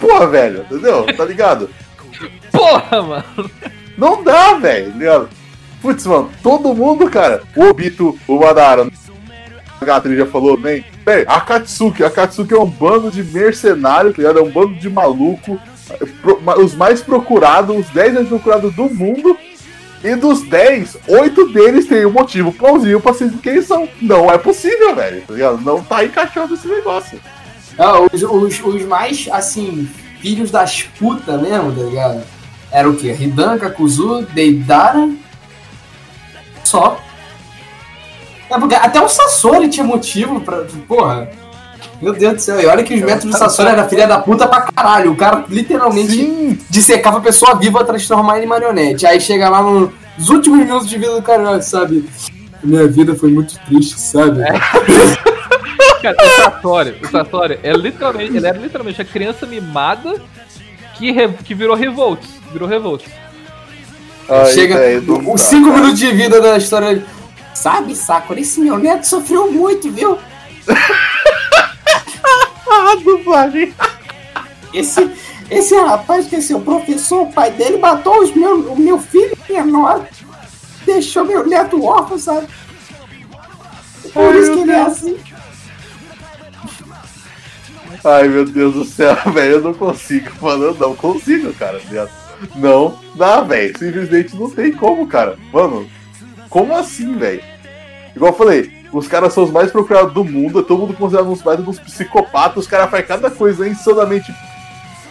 Porra, 0.00 0.26
velho, 0.26 0.62
entendeu? 0.62 1.06
Tá 1.16 1.24
ligado? 1.24 1.70
Porra, 2.50 3.02
mano! 3.02 3.50
Não 3.96 4.24
dá, 4.24 4.54
velho, 4.54 4.90
tá 4.90 4.98
ligado? 4.98 5.28
Putz, 5.80 6.06
mano, 6.06 6.28
todo 6.42 6.74
mundo, 6.74 7.08
cara, 7.08 7.44
o 7.54 7.66
Obito, 7.66 8.18
o 8.26 8.40
Madara, 8.40 8.90
Gatri 9.84 10.16
já 10.16 10.26
falou 10.26 10.56
bem. 10.56 10.84
Bem, 11.04 11.24
a 11.28 11.40
Katsuki, 11.40 12.02
a 12.02 12.10
Katsuki 12.10 12.52
é 12.52 12.58
um 12.58 12.66
bando 12.66 13.12
de 13.12 13.22
mercenários, 13.22 14.16
tá 14.16 14.22
ligado? 14.22 14.40
É 14.40 14.42
um 14.42 14.50
bando 14.50 14.74
de 14.74 14.90
maluco. 14.90 15.56
Os 16.58 16.74
mais 16.74 17.00
procurados, 17.00 17.76
os 17.76 17.90
10 17.90 18.14
mais 18.14 18.28
procurados 18.28 18.74
do 18.74 18.90
mundo. 18.90 19.38
E 20.04 20.16
dos 20.16 20.42
10, 20.42 20.98
8 21.06 21.48
deles 21.52 21.86
têm 21.86 22.04
um 22.04 22.10
motivo 22.10 22.52
plausível 22.52 23.00
pra 23.00 23.14
ser 23.14 23.30
quem 23.42 23.62
são. 23.62 23.88
Não 24.00 24.30
é 24.30 24.36
possível, 24.36 24.96
velho, 24.96 25.22
tá? 25.22 25.52
Não 25.62 25.82
tá 25.82 26.04
encaixando 26.04 26.54
esse 26.54 26.66
negócio. 26.66 27.20
Ah, 27.78 28.00
os, 28.00 28.22
os, 28.22 28.60
os 28.60 28.82
mais, 28.82 29.28
assim, 29.30 29.88
filhos 30.20 30.50
das 30.50 30.82
putas 30.82 31.40
mesmo, 31.40 31.72
tá 31.72 31.82
ligado? 31.82 32.22
Era 32.70 32.88
o 32.88 32.96
quê? 32.96 33.16
Hidan, 33.18 33.58
Kakuzu, 33.58 34.22
Deidara. 34.32 35.08
Só. 36.64 37.00
É 38.50 38.76
até 38.76 39.00
o 39.00 39.08
Sasori 39.08 39.68
tinha 39.68 39.84
motivo 39.84 40.40
pra. 40.40 40.64
Porra. 40.88 41.30
Meu 42.02 42.12
Deus 42.12 42.34
do 42.34 42.40
céu. 42.40 42.60
E 42.60 42.66
olha 42.66 42.82
que 42.82 42.94
os 42.94 43.00
métodos 43.00 43.30
do 43.30 43.38
Sasori 43.38 43.70
era 43.70 43.88
filha 43.88 44.06
da 44.08 44.18
puta 44.18 44.46
pra 44.48 44.62
caralho. 44.62 45.12
O 45.12 45.16
cara 45.16 45.44
literalmente 45.48 46.12
Sim, 46.12 46.58
dissecava 46.68 47.18
a 47.18 47.20
pessoa 47.20 47.54
viva 47.54 47.78
pra 47.78 47.86
transformar 47.88 48.42
em 48.42 48.46
marionete. 48.46 49.06
Aí 49.06 49.20
chega 49.20 49.48
lá 49.48 49.62
no- 49.62 49.92
nos 50.18 50.28
últimos 50.28 50.58
minutos 50.58 50.88
de 50.88 50.98
vida 50.98 51.14
do 51.14 51.22
cara, 51.22 51.62
sabe? 51.62 52.08
Minha 52.62 52.86
vida 52.88 53.14
foi 53.14 53.30
muito 53.30 53.56
triste, 53.66 53.98
sabe? 54.00 54.40
Cara, 56.02 56.16
o 56.20 56.42
Satori, 56.42 56.96
o 57.00 57.08
Satori 57.08 57.60
é 57.62 57.72
literalmente, 57.72 58.36
ele 58.36 58.46
era 58.46 58.58
literalmente 58.58 59.00
a 59.00 59.04
criança 59.04 59.46
mimada 59.46 60.20
que, 60.96 61.12
re- 61.12 61.28
que 61.44 61.54
virou 61.54 61.76
revolts. 61.76 62.28
Virou 62.52 62.68
revolts. 62.68 63.06
Ai, 64.28 64.46
Chega 64.52 64.74
os 64.98 65.06
dá, 65.06 65.38
cinco 65.38 65.68
cara. 65.68 65.80
minutos 65.80 65.98
de 66.00 66.10
vida 66.12 66.40
da 66.40 66.56
história. 66.56 67.04
Sabe, 67.54 67.94
Sakura, 67.94 68.40
esse 68.40 68.60
meu 68.60 68.78
neto 68.78 69.04
sofreu 69.06 69.52
muito, 69.52 69.90
viu? 69.92 70.18
Dublagem. 72.96 73.74
Esse, 74.72 75.10
esse 75.50 75.74
rapaz 75.76 76.26
que 76.26 76.36
é 76.36 76.40
seu 76.40 76.60
professor, 76.60 77.22
o 77.22 77.32
pai 77.32 77.50
dele, 77.50 77.78
matou 77.78 78.22
os 78.22 78.34
meu, 78.34 78.72
o 78.72 78.78
meu 78.78 78.98
filho 78.98 79.36
menor. 79.48 80.06
Deixou 80.84 81.24
meu 81.24 81.46
neto 81.46 81.84
órfão, 81.84 82.18
sabe? 82.18 82.46
Por 84.12 84.34
Ai, 84.34 84.38
isso 84.40 84.50
meu 84.50 84.54
que 84.54 84.60
ele 84.62 84.72
é 84.72 84.84
Deus. 84.84 84.86
assim. 84.88 85.18
Ai, 88.04 88.28
meu 88.28 88.44
Deus 88.44 88.74
do 88.74 88.84
céu, 88.84 89.14
velho, 89.32 89.52
eu 89.54 89.60
não 89.62 89.74
consigo, 89.74 90.30
mano, 90.40 90.64
eu 90.64 90.74
não 90.74 90.96
consigo, 90.96 91.52
cara, 91.54 91.78
ligado? 91.78 92.10
Não 92.56 92.98
dá, 93.14 93.40
velho, 93.42 93.78
simplesmente 93.78 94.34
não 94.34 94.50
tem 94.50 94.72
como, 94.72 95.06
cara. 95.06 95.38
Mano, 95.52 95.88
como 96.48 96.74
assim, 96.74 97.14
velho? 97.16 97.42
Igual 98.16 98.32
eu 98.32 98.36
falei, 98.38 98.81
os 98.92 99.08
caras 99.08 99.32
são 99.32 99.44
os 99.44 99.50
mais 99.50 99.70
procurados 99.70 100.12
do 100.12 100.22
mundo, 100.22 100.60
é 100.60 100.62
todo 100.62 100.80
mundo 100.80 100.94
considerado 100.94 101.30
uns 101.30 101.42
mais 101.42 101.58
uns 101.60 101.78
psicopatas, 101.78 102.64
os 102.64 102.66
caras 102.66 102.90
fazem 102.90 103.06
cada 103.06 103.30
coisa 103.30 103.66
insanamente 103.66 104.32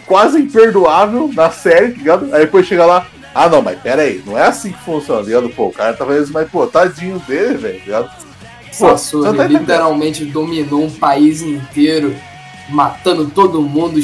quase 0.06 0.40
imperdoável 0.40 1.32
na 1.34 1.50
série, 1.50 1.94
tá 1.94 1.98
ligado? 1.98 2.36
Aí 2.36 2.42
depois 2.42 2.68
chega 2.68 2.86
lá, 2.86 3.08
ah 3.34 3.50
não, 3.50 3.62
mas 3.62 3.80
pera 3.80 4.04
aí, 4.04 4.22
não 4.26 4.38
é 4.38 4.46
assim 4.46 4.72
que 4.72 4.80
funciona, 4.80 5.22
tá 5.22 5.26
ligado? 5.26 5.50
Pô, 5.50 5.68
o 5.68 5.72
cara 5.72 5.94
tá 5.96 6.06
fazendo 6.06 6.24
isso, 6.24 6.34
mas 6.34 6.50
pô, 6.50 6.68
tadinho 6.68 7.18
dele, 7.20 7.58
velho, 7.58 7.80
tá 7.80 7.86
ligado? 7.86 8.12
Pô, 8.78 8.98
você 8.98 9.34
tá 9.36 9.46
literalmente 9.46 10.26
dominou 10.26 10.84
um 10.84 10.92
país 10.92 11.42
inteiro, 11.42 12.16
matando 12.70 13.30
todo 13.30 13.62
mundo, 13.62 14.00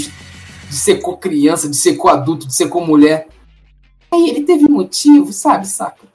dissecou 0.70 1.18
criança, 1.18 1.70
dissecou 1.70 2.10
adulto, 2.10 2.48
dissecou 2.48 2.86
mulher. 2.86 3.28
Aí 4.12 4.30
ele 4.30 4.44
teve 4.44 4.68
motivo, 4.68 5.32
sabe, 5.32 5.68
Sakura? 5.68 6.08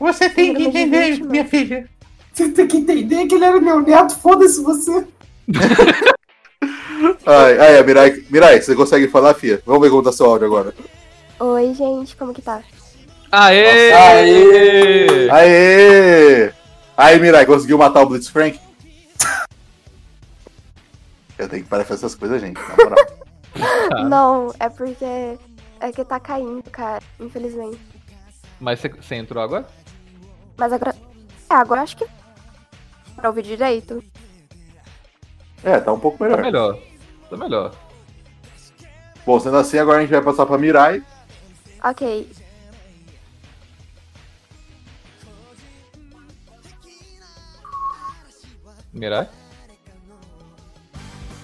Você 0.00 0.30
tem 0.30 0.54
que 0.54 0.62
entender, 0.62 1.18
minha 1.24 1.44
filha. 1.44 1.88
Você 2.38 2.48
tem 2.50 2.68
que 2.68 2.76
entender 2.76 3.26
que 3.26 3.34
ele 3.34 3.44
era 3.44 3.60
meu 3.60 3.80
neto, 3.80 4.16
foda-se 4.16 4.62
você. 4.62 5.04
Ai, 7.26 7.58
ai, 7.58 7.78
a 7.78 7.82
Mirai, 7.82 8.24
Mirai, 8.30 8.60
você 8.60 8.74
consegue 8.74 9.06
falar, 9.08 9.34
fia? 9.34 9.62
Vamos 9.66 9.82
ver 9.82 9.90
como 9.90 10.02
tá 10.02 10.10
seu 10.10 10.26
áudio 10.26 10.46
agora. 10.46 10.74
Oi, 11.38 11.74
gente, 11.74 12.16
como 12.16 12.32
que 12.32 12.40
tá? 12.40 12.62
Aê! 13.30 13.90
Nossa, 13.90 14.04
aê! 14.04 15.30
Aê! 15.30 16.52
Aí, 16.96 17.20
Mirai, 17.20 17.44
conseguiu 17.44 17.76
matar 17.76 18.02
o 18.02 18.06
Blitzcrank? 18.06 18.58
Eu 21.36 21.48
tenho 21.48 21.62
que 21.64 21.68
parar 21.68 21.82
de 21.82 21.88
fazer 21.88 22.06
essas 22.06 22.14
coisas, 22.16 22.40
gente, 22.40 22.56
na 22.56 22.84
moral. 22.84 23.06
Tá. 23.90 24.02
Não, 24.08 24.54
é 24.58 24.68
porque 24.68 25.38
é 25.80 25.92
que 25.92 26.04
tá 26.04 26.18
caindo, 26.18 26.62
cara, 26.70 27.02
infelizmente. 27.20 27.80
Mas 28.60 28.80
você, 28.80 28.88
você 28.88 29.14
entrou 29.16 29.42
agora? 29.42 29.66
Mas 30.56 30.72
agora. 30.72 30.94
É, 31.50 31.54
agora 31.54 31.82
acho 31.82 31.96
que. 31.96 32.17
Pra 33.18 33.28
ouvir 33.30 33.42
direito. 33.42 34.02
É, 35.64 35.80
tá 35.80 35.92
um 35.92 35.98
pouco 35.98 36.18
Tá 36.18 36.24
melhor. 36.24 36.42
melhor. 36.42 36.78
Tá 37.28 37.36
melhor. 37.36 37.74
Bom, 39.26 39.40
sendo 39.40 39.56
assim, 39.56 39.76
agora 39.78 39.98
a 39.98 40.00
gente 40.02 40.10
vai 40.10 40.22
passar 40.22 40.46
pra 40.46 40.56
Mirai. 40.56 41.02
Ok. 41.84 42.30
Mirai? 48.92 49.28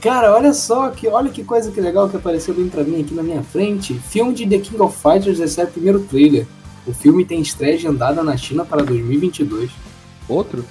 Cara, 0.01 0.35
olha 0.35 0.53
só, 0.53 0.91
que, 0.91 1.09
olha 1.09 1.31
que 1.31 1.43
coisa 1.45 1.71
que 1.73 1.81
legal 1.81 2.09
que 2.11 2.17
apareceu 2.17 2.55
bem 2.55 2.69
pra 2.69 2.85
mim 2.85 3.01
aqui 3.01 3.15
na 3.15 3.23
minha 3.23 3.43
frente. 3.43 3.95
Filme 3.95 4.35
de 4.35 4.47
The 4.47 4.59
King 4.59 4.83
of 4.83 4.97
Fighters 4.97 5.39
recebe 5.39 5.71
o 5.71 5.73
primeiro 5.73 6.01
trailer. 6.05 6.47
O 6.87 6.93
filme 6.93 7.25
tem 7.25 7.41
estreia 7.41 7.75
agendada 7.75 8.23
na 8.23 8.37
China 8.37 8.65
para 8.67 8.83
2022. 8.83 9.71
Outro? 10.29 10.65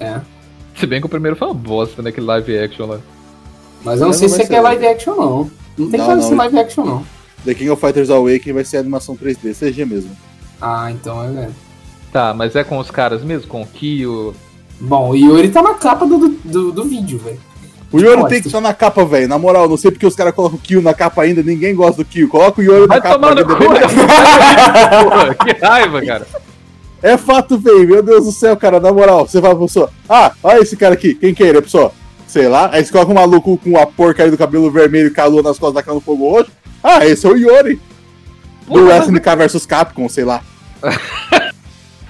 É. 0.00 0.20
Se 0.76 0.86
bem 0.86 1.00
que 1.00 1.06
o 1.06 1.10
primeiro 1.10 1.36
foi 1.36 1.48
uma 1.48 1.54
bosta, 1.54 2.00
né? 2.02 2.10
Aquele 2.10 2.26
live 2.26 2.58
action 2.58 2.86
lá. 2.86 2.98
Mas 3.84 3.94
eu 4.00 4.06
não 4.06 4.06
Não 4.08 4.12
sei 4.18 4.28
vai 4.28 4.38
se 4.38 4.44
é 4.44 4.46
que 4.48 4.54
é 4.54 4.60
live 4.60 4.86
action, 4.86 5.14
não. 5.14 5.50
Não 5.78 5.90
tem 5.90 6.00
Não, 6.00 6.06
cara 6.06 6.18
de 6.20 6.24
ser 6.26 6.34
live 6.34 6.58
action, 6.58 6.84
não. 6.84 7.04
The 7.44 7.54
King 7.54 7.70
of 7.70 7.80
Fighters 7.80 8.10
Awakening 8.10 8.54
vai 8.54 8.64
ser 8.64 8.78
animação 8.78 9.16
3D, 9.16 9.54
CG 9.54 9.84
mesmo. 9.84 10.10
Ah, 10.60 10.90
então 10.90 11.22
é. 11.22 11.44
é. 11.44 11.50
Tá, 12.12 12.34
mas 12.34 12.54
é 12.56 12.64
com 12.64 12.78
os 12.78 12.90
caras 12.90 13.22
mesmo? 13.22 13.46
Com 13.48 13.62
o 13.62 13.66
Kyo? 13.66 14.34
Bom, 14.80 15.10
o 15.10 15.16
Yuri 15.16 15.48
tá 15.50 15.62
na 15.62 15.74
capa 15.74 16.06
do, 16.06 16.28
do, 16.44 16.72
do 16.72 16.84
vídeo, 16.84 17.18
velho. 17.18 17.38
O 17.92 17.98
Yori 17.98 18.16
Gosto. 18.16 18.28
tem 18.28 18.40
que 18.40 18.46
estar 18.48 18.60
na 18.60 18.72
capa, 18.72 19.04
velho. 19.04 19.26
Na 19.28 19.38
moral, 19.38 19.68
não 19.68 19.76
sei 19.76 19.90
porque 19.90 20.06
os 20.06 20.14
caras 20.14 20.34
colocam 20.34 20.56
o 20.58 20.60
Kill 20.60 20.80
na 20.80 20.94
capa 20.94 21.22
ainda, 21.22 21.42
ninguém 21.42 21.74
gosta 21.74 21.96
do 21.96 22.04
Kill. 22.04 22.28
Coloca 22.28 22.60
o 22.60 22.64
Yori 22.64 22.82
na 22.82 22.86
Vai 22.86 23.00
capa. 23.00 23.14
tomar 23.14 23.34
no 23.34 23.44
cu! 23.44 23.54
que 25.44 25.64
raiva, 25.64 26.04
cara. 26.04 26.26
É 27.02 27.16
fato, 27.16 27.58
velho. 27.58 27.88
Meu 27.88 28.02
Deus 28.02 28.24
do 28.26 28.32
céu, 28.32 28.56
cara. 28.56 28.78
Na 28.78 28.92
moral, 28.92 29.26
você 29.26 29.40
fala 29.40 29.54
pra 29.54 29.66
pessoa: 29.66 29.90
Ah, 30.08 30.32
olha 30.42 30.60
esse 30.60 30.76
cara 30.76 30.94
aqui. 30.94 31.14
Quem 31.14 31.34
que 31.34 31.42
é 31.42 31.48
ele? 31.48 31.58
A 31.58 31.62
pessoa, 31.62 31.92
sei 32.26 32.48
lá. 32.48 32.70
Aí 32.72 32.84
você 32.84 32.92
coloca 32.92 33.10
um 33.10 33.14
maluco 33.14 33.58
com 33.58 33.78
a 33.78 33.86
porca 33.86 34.22
aí 34.24 34.30
do 34.30 34.38
cabelo 34.38 34.70
vermelho 34.70 35.08
e 35.08 35.10
calor 35.10 35.42
nas 35.42 35.58
costas 35.58 35.74
da 35.74 35.82
cara 35.82 35.94
no 35.94 36.00
fogo 36.00 36.30
roxo. 36.30 36.50
Ah, 36.82 37.06
esse 37.06 37.26
é 37.26 37.30
o 37.30 37.36
Yori. 37.36 37.80
Do 38.66 38.90
SNK 38.90 39.36
vs 39.36 39.66
Capcom, 39.66 40.08
sei 40.08 40.24
lá. 40.24 40.42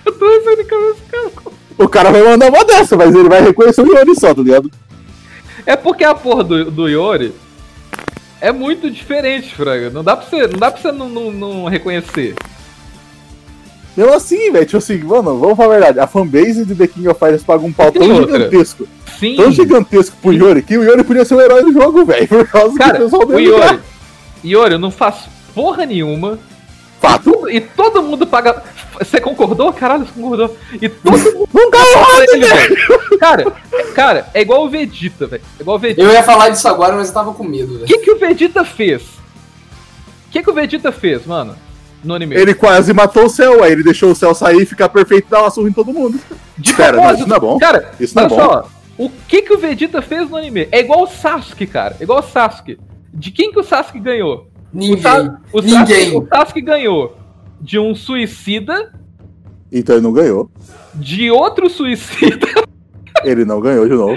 Pensando 0.04 0.60
em 0.60 0.66
cabeça, 0.66 1.00
cara. 1.10 1.30
O 1.78 1.88
cara 1.88 2.10
vai 2.10 2.22
mandar 2.22 2.48
uma 2.48 2.64
dessa, 2.64 2.96
mas 2.96 3.14
ele 3.14 3.28
vai 3.28 3.42
reconhecer 3.42 3.80
o 3.80 3.86
Yori 3.86 4.14
só, 4.14 4.34
tá 4.34 4.42
ligado? 4.42 4.70
É 5.64 5.76
porque 5.76 6.04
a 6.04 6.14
porra 6.14 6.44
do, 6.44 6.70
do 6.70 6.88
Yori 6.88 7.32
é 8.40 8.52
muito 8.52 8.90
diferente, 8.90 9.54
Fraga. 9.54 9.90
Não 9.90 10.02
dá 10.02 10.16
pra 10.16 10.26
você 10.28 10.46
não, 10.46 10.58
dá 10.58 10.70
pra 10.70 10.80
você 10.80 10.92
não, 10.92 11.08
não, 11.08 11.32
não 11.32 11.64
reconhecer. 11.64 12.34
Mesmo 13.96 14.14
assim, 14.14 14.50
velho, 14.52 14.64
tipo 14.66 14.78
assim, 14.78 14.98
mano, 14.98 15.38
vamos 15.38 15.56
falar 15.56 15.68
a 15.74 15.78
verdade. 15.78 16.00
A 16.00 16.06
fanbase 16.06 16.64
de 16.64 16.74
The 16.74 16.86
King 16.86 17.08
of 17.08 17.18
Fighters 17.18 17.42
paga 17.42 17.64
um 17.66 17.72
pau 17.72 17.90
tão 17.90 18.02
outra. 18.10 18.38
gigantesco, 18.38 18.88
Sim. 19.18 19.36
tão 19.36 19.50
gigantesco 19.50 20.16
pro 20.22 20.32
Yori, 20.32 20.62
que 20.62 20.78
o 20.78 20.84
Yori 20.84 21.02
podia 21.04 21.24
ser 21.24 21.34
o 21.34 21.40
herói 21.40 21.62
do 21.64 21.72
jogo, 21.72 22.04
velho. 22.04 22.26
Por 22.28 22.46
causa 22.48 22.78
Cara, 22.78 22.96
que 22.98 23.02
o 23.02 23.04
pessoal 23.04 23.22
o 23.22 23.26
dele 23.26 23.48
Yori. 23.48 23.80
Yori, 24.44 24.72
eu 24.74 24.78
não 24.78 24.90
faço 24.90 25.28
porra 25.54 25.84
nenhuma. 25.84 26.38
Fato. 27.00 27.48
E 27.48 27.60
todo 27.62 28.02
mundo 28.02 28.26
paga. 28.26 28.62
Você 28.98 29.18
concordou? 29.20 29.72
Caralho, 29.72 30.04
você 30.04 30.12
concordou. 30.20 30.54
E 30.80 30.86
todo 30.88 31.16
mundo 31.52 31.70
pra 31.70 32.24
ele, 32.30 32.44
velho. 32.46 33.18
Cara, 33.18 33.42
é- 33.72 33.82
cara, 33.94 34.26
é 34.34 34.42
igual 34.42 34.66
o 34.66 34.68
Vegeta, 34.68 35.26
velho. 35.26 35.42
É 35.58 35.62
igual 35.62 35.76
o 35.76 35.80
Vegeta. 35.80 36.02
Eu 36.02 36.12
ia 36.12 36.22
falar 36.22 36.50
disso 36.50 36.68
agora, 36.68 36.94
mas 36.94 37.08
eu 37.08 37.14
tava 37.14 37.32
com 37.32 37.42
medo, 37.42 37.72
O 37.72 37.74
velho. 37.78 37.86
que, 37.86 37.98
que 37.98 38.10
o 38.10 38.18
Vegeta 38.18 38.64
fez? 38.64 39.00
O 39.02 40.30
que, 40.30 40.42
que 40.42 40.50
o 40.50 40.52
Vegeta 40.54 40.92
fez, 40.92 41.24
mano? 41.26 41.56
No 42.02 42.14
anime. 42.14 42.34
Ele 42.34 42.54
quase 42.54 42.92
matou 42.92 43.26
o 43.26 43.28
céu, 43.28 43.62
aí 43.62 43.72
ele 43.72 43.82
deixou 43.82 44.10
o 44.12 44.14
céu 44.14 44.34
sair, 44.34 44.64
ficar 44.64 44.88
perfeito 44.88 45.26
e 45.26 45.30
dar 45.30 45.42
uma 45.42 45.50
surra 45.50 45.68
em 45.68 45.72
todo 45.72 45.92
mundo. 45.92 46.18
De 46.56 46.74
Pera, 46.74 46.96
não, 46.96 47.14
isso 47.14 47.26
não 47.28 47.36
é 47.36 47.40
bom. 47.40 47.58
Cara, 47.58 47.90
Isso 48.00 48.14
não 48.14 48.22
é 48.22 48.26
olha 48.26 48.36
bom. 48.36 48.42
só. 48.42 48.70
O 48.98 49.10
que, 49.28 49.42
que 49.42 49.52
o 49.54 49.58
Vegeta 49.58 50.02
fez 50.02 50.28
no 50.28 50.36
anime? 50.36 50.68
É 50.70 50.80
igual 50.80 51.02
o 51.02 51.06
Sasuke, 51.06 51.66
cara. 51.66 51.96
É 51.98 52.02
igual 52.02 52.18
o 52.18 52.22
Sasuke. 52.22 52.78
De 53.14 53.30
quem 53.30 53.50
que 53.50 53.58
o 53.58 53.62
Sasuke 53.64 53.98
ganhou? 53.98 54.48
Ninguém. 54.72 54.96
O, 54.98 55.00
Sa- 55.02 55.40
o 55.54 55.60
Ninguém. 55.62 56.04
Sasuke, 56.10 56.16
o 56.16 56.28
Sasuke 56.36 56.60
ganhou 56.60 57.16
de 57.60 57.78
um 57.78 57.94
suicida, 57.94 58.92
Então 59.72 59.96
ele 59.96 60.02
não 60.02 60.12
ganhou. 60.12 60.50
de 60.94 61.30
outro 61.30 61.68
suicida 61.70 62.46
Ele 63.24 63.44
não 63.44 63.60
ganhou 63.60 63.86
de 63.88 63.94
novo. 63.94 64.16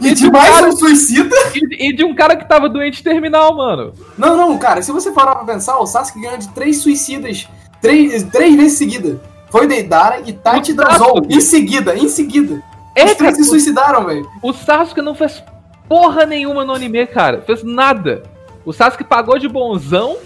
E 0.00 0.14
de 0.14 0.30
mais 0.30 0.64
um 0.64 0.72
suicida? 0.72 1.34
e, 1.54 1.88
e 1.88 1.92
de 1.96 2.04
um 2.04 2.14
cara 2.14 2.36
que 2.36 2.48
tava 2.48 2.68
doente 2.68 3.02
terminal, 3.02 3.54
mano. 3.56 3.92
Não, 4.16 4.36
não, 4.36 4.58
cara, 4.58 4.82
se 4.82 4.92
você 4.92 5.10
parar 5.12 5.36
pra 5.36 5.44
pensar, 5.54 5.78
o 5.78 5.86
Sasuke 5.86 6.20
ganhou 6.20 6.38
de 6.38 6.48
três 6.48 6.80
suicidas. 6.82 7.48
Três, 7.80 8.22
três 8.24 8.54
vezes 8.56 8.78
seguida. 8.78 9.20
Foi 9.50 9.66
Deidara 9.66 10.20
e 10.26 10.32
Tati. 10.32 10.74
Sasuke. 10.74 11.34
Em 11.34 11.40
seguida, 11.40 11.96
em 11.96 12.08
seguida. 12.08 12.62
É, 12.94 13.04
Os 13.04 13.12
cara, 13.12 13.16
três 13.32 13.36
se 13.36 13.44
suicidaram, 13.44 14.04
velho. 14.04 14.28
o 14.42 14.52
Sasuke 14.52 15.00
não 15.00 15.14
fez 15.14 15.42
porra 15.88 16.26
nenhuma 16.26 16.64
no 16.64 16.74
anime, 16.74 17.06
cara. 17.06 17.42
Fez 17.46 17.62
nada. 17.62 18.22
O 18.64 18.72
Sasuke 18.72 19.04
pagou 19.04 19.38
de 19.38 19.48
bonzão 19.48 20.16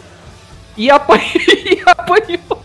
e 0.77 0.91
apanhou. 0.91 1.23
e 1.47 1.83
apanhou. 1.87 2.63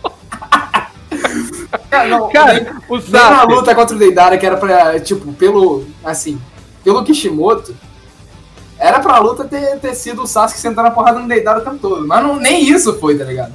Não, 2.10 2.30
Cara, 2.30 2.54
nem- 2.54 2.64
o 2.90 2.98
nem 2.98 3.10
na 3.12 3.20
Sasuke. 3.20 3.54
luta 3.54 3.76
contra 3.76 3.96
o 3.96 4.00
Deidara, 4.00 4.38
que 4.38 4.46
era 4.46 4.58
pra, 4.58 5.00
tipo, 5.00 5.32
pelo, 5.34 5.86
assim, 6.04 6.40
pelo 6.88 7.04
Kishimoto, 7.04 7.76
era 8.80 9.02
pra 9.02 9.20
luta 9.20 9.44
ter, 9.44 9.78
ter 9.80 9.94
sido 9.94 10.22
o 10.24 10.26
Sasuke 10.28 10.58
sentando 10.58 10.88
a 10.88 10.92
porrada 10.92 11.20
no 11.20 11.28
Deidara 11.28 11.60
o 11.60 11.62
tempo 11.62 11.80
todo. 11.80 12.08
Mas 12.08 12.24
não, 12.24 12.38
nem 12.38 12.64
isso 12.64 12.98
foi, 12.98 13.18
tá 13.18 13.26
ligado? 13.26 13.52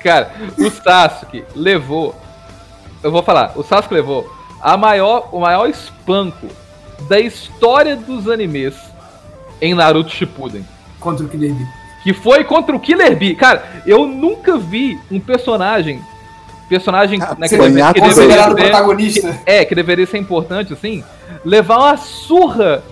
Cara, 0.00 0.30
o 0.56 0.70
Sasuke 0.70 1.44
levou. 1.56 2.14
Eu 3.02 3.10
vou 3.10 3.20
falar, 3.24 3.52
o 3.56 3.64
Sasuke 3.64 3.94
levou 3.94 4.32
a 4.62 4.76
maior, 4.76 5.28
o 5.32 5.40
maior 5.40 5.68
espanco 5.68 6.46
da 7.08 7.18
história 7.18 7.96
dos 7.96 8.28
animes 8.28 8.76
em 9.60 9.74
Naruto 9.74 10.10
Shippuden. 10.10 10.64
Contra 11.00 11.26
o 11.26 11.28
Killer 11.28 11.52
Bee. 11.52 11.66
Que 12.04 12.14
foi 12.14 12.44
contra 12.44 12.76
o 12.76 12.78
Killer 12.78 13.16
Bee. 13.16 13.34
Cara, 13.34 13.82
eu 13.84 14.06
nunca 14.06 14.56
vi 14.56 15.00
um 15.10 15.18
personagem. 15.18 16.00
Personagem 16.68 17.20
Ah, 17.20 17.34
né, 17.36 17.48
que, 17.48 17.56
deve- 17.56 17.92
que 17.92 18.00
deveria 18.00 18.44
ser, 18.44 18.54
protagonista 18.54 19.40
É, 19.46 19.64
que 19.64 19.74
deveria 19.74 20.06
ser 20.06 20.18
importante, 20.18 20.72
assim. 20.72 21.02
Levar 21.44 21.78
uma 21.78 21.96
surra. 21.96 22.82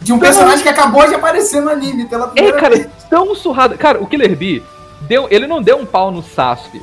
de 0.00 0.12
um 0.12 0.18
personagem 0.18 0.62
que 0.62 0.68
acabou 0.68 1.06
de 1.08 1.14
aparecer 1.14 1.62
no 1.62 1.70
anime 1.70 2.06
pela 2.06 2.26
É, 2.26 2.28
primeira 2.30 2.58
cara, 2.60 2.74
vez. 2.76 2.88
tão 3.08 3.34
surrada. 3.34 3.76
Cara, 3.76 4.02
o 4.02 4.06
Killer 4.06 4.36
Bee, 4.36 4.62
deu, 5.02 5.26
ele 5.30 5.46
não 5.46 5.62
deu 5.62 5.78
um 5.78 5.86
pau 5.86 6.10
no 6.10 6.22
Sasuke. 6.22 6.82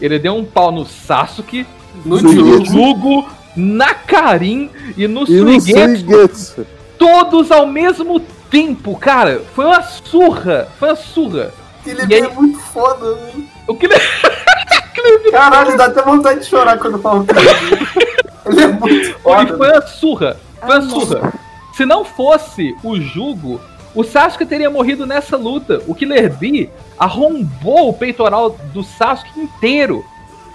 Ele 0.00 0.18
deu 0.18 0.34
um 0.36 0.44
pau 0.44 0.70
no 0.70 0.84
Sasuke, 0.84 1.66
No. 2.04 2.18
Jugo. 2.18 2.34
no 2.58 2.64
Jugo, 2.66 3.28
na 3.56 3.94
Karin 3.94 4.70
e 4.96 5.08
no 5.08 5.26
Suigetsu. 5.26 6.66
Todos 6.98 7.50
ao 7.50 7.66
mesmo 7.66 8.20
tempo, 8.50 8.96
cara. 8.98 9.42
Foi 9.54 9.64
uma 9.64 9.82
surra. 9.82 10.68
Foi 10.78 10.88
uma 10.90 10.96
surra. 10.96 11.52
Ele 11.86 12.02
E 12.02 12.06
Bee 12.06 12.14
aí- 12.16 12.22
é 12.22 12.28
muito 12.28 12.58
foda, 12.58 13.14
velho. 13.14 13.44
O 13.66 13.74
Killer 13.74 13.98
Caralho, 15.32 15.76
dá 15.76 15.86
até 15.86 16.02
vontade 16.02 16.40
de 16.40 16.46
chorar 16.46 16.78
quando 16.78 16.98
fala 16.98 17.20
o 17.20 17.26
Killer 17.26 17.60
Bee. 17.60 17.88
Ele 18.46 18.60
é 18.62 18.66
muito 18.66 18.94
Ele 18.94 19.14
foda. 19.14 19.56
foi 19.56 19.70
uma 19.72 19.82
surra. 19.86 20.36
Foi 20.60 20.76
Ah, 20.76 20.78
uma 20.78 20.82
surra. 20.82 21.32
Se 21.74 21.86
não 21.86 22.04
fosse 22.04 22.76
o 22.82 23.00
Jugo, 23.00 23.60
o 23.94 24.02
Sasuke 24.04 24.44
teria 24.44 24.68
morrido 24.70 25.06
nessa 25.06 25.36
luta. 25.36 25.82
O 25.86 25.94
Killer 25.94 26.32
Bee 26.32 26.68
arrombou 26.98 27.88
o 27.90 27.92
peitoral 27.94 28.50
do 28.72 28.82
Sasuke 28.82 29.38
inteiro. 29.40 30.04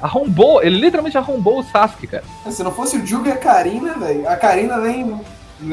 Arrombou, 0.01 0.61
ele 0.61 0.77
literalmente 0.80 1.17
arrombou 1.17 1.59
o 1.59 1.63
Sasuke, 1.63 2.07
cara. 2.07 2.23
Se 2.49 2.61
não 2.61 2.71
fosse 2.73 2.97
o 2.97 3.05
Jugo 3.05 3.27
e 3.27 3.31
a 3.31 3.38
Karina, 3.38 3.93
velho. 3.93 4.27
A 4.27 4.35
Karina 4.35 4.80
vem. 4.81 5.19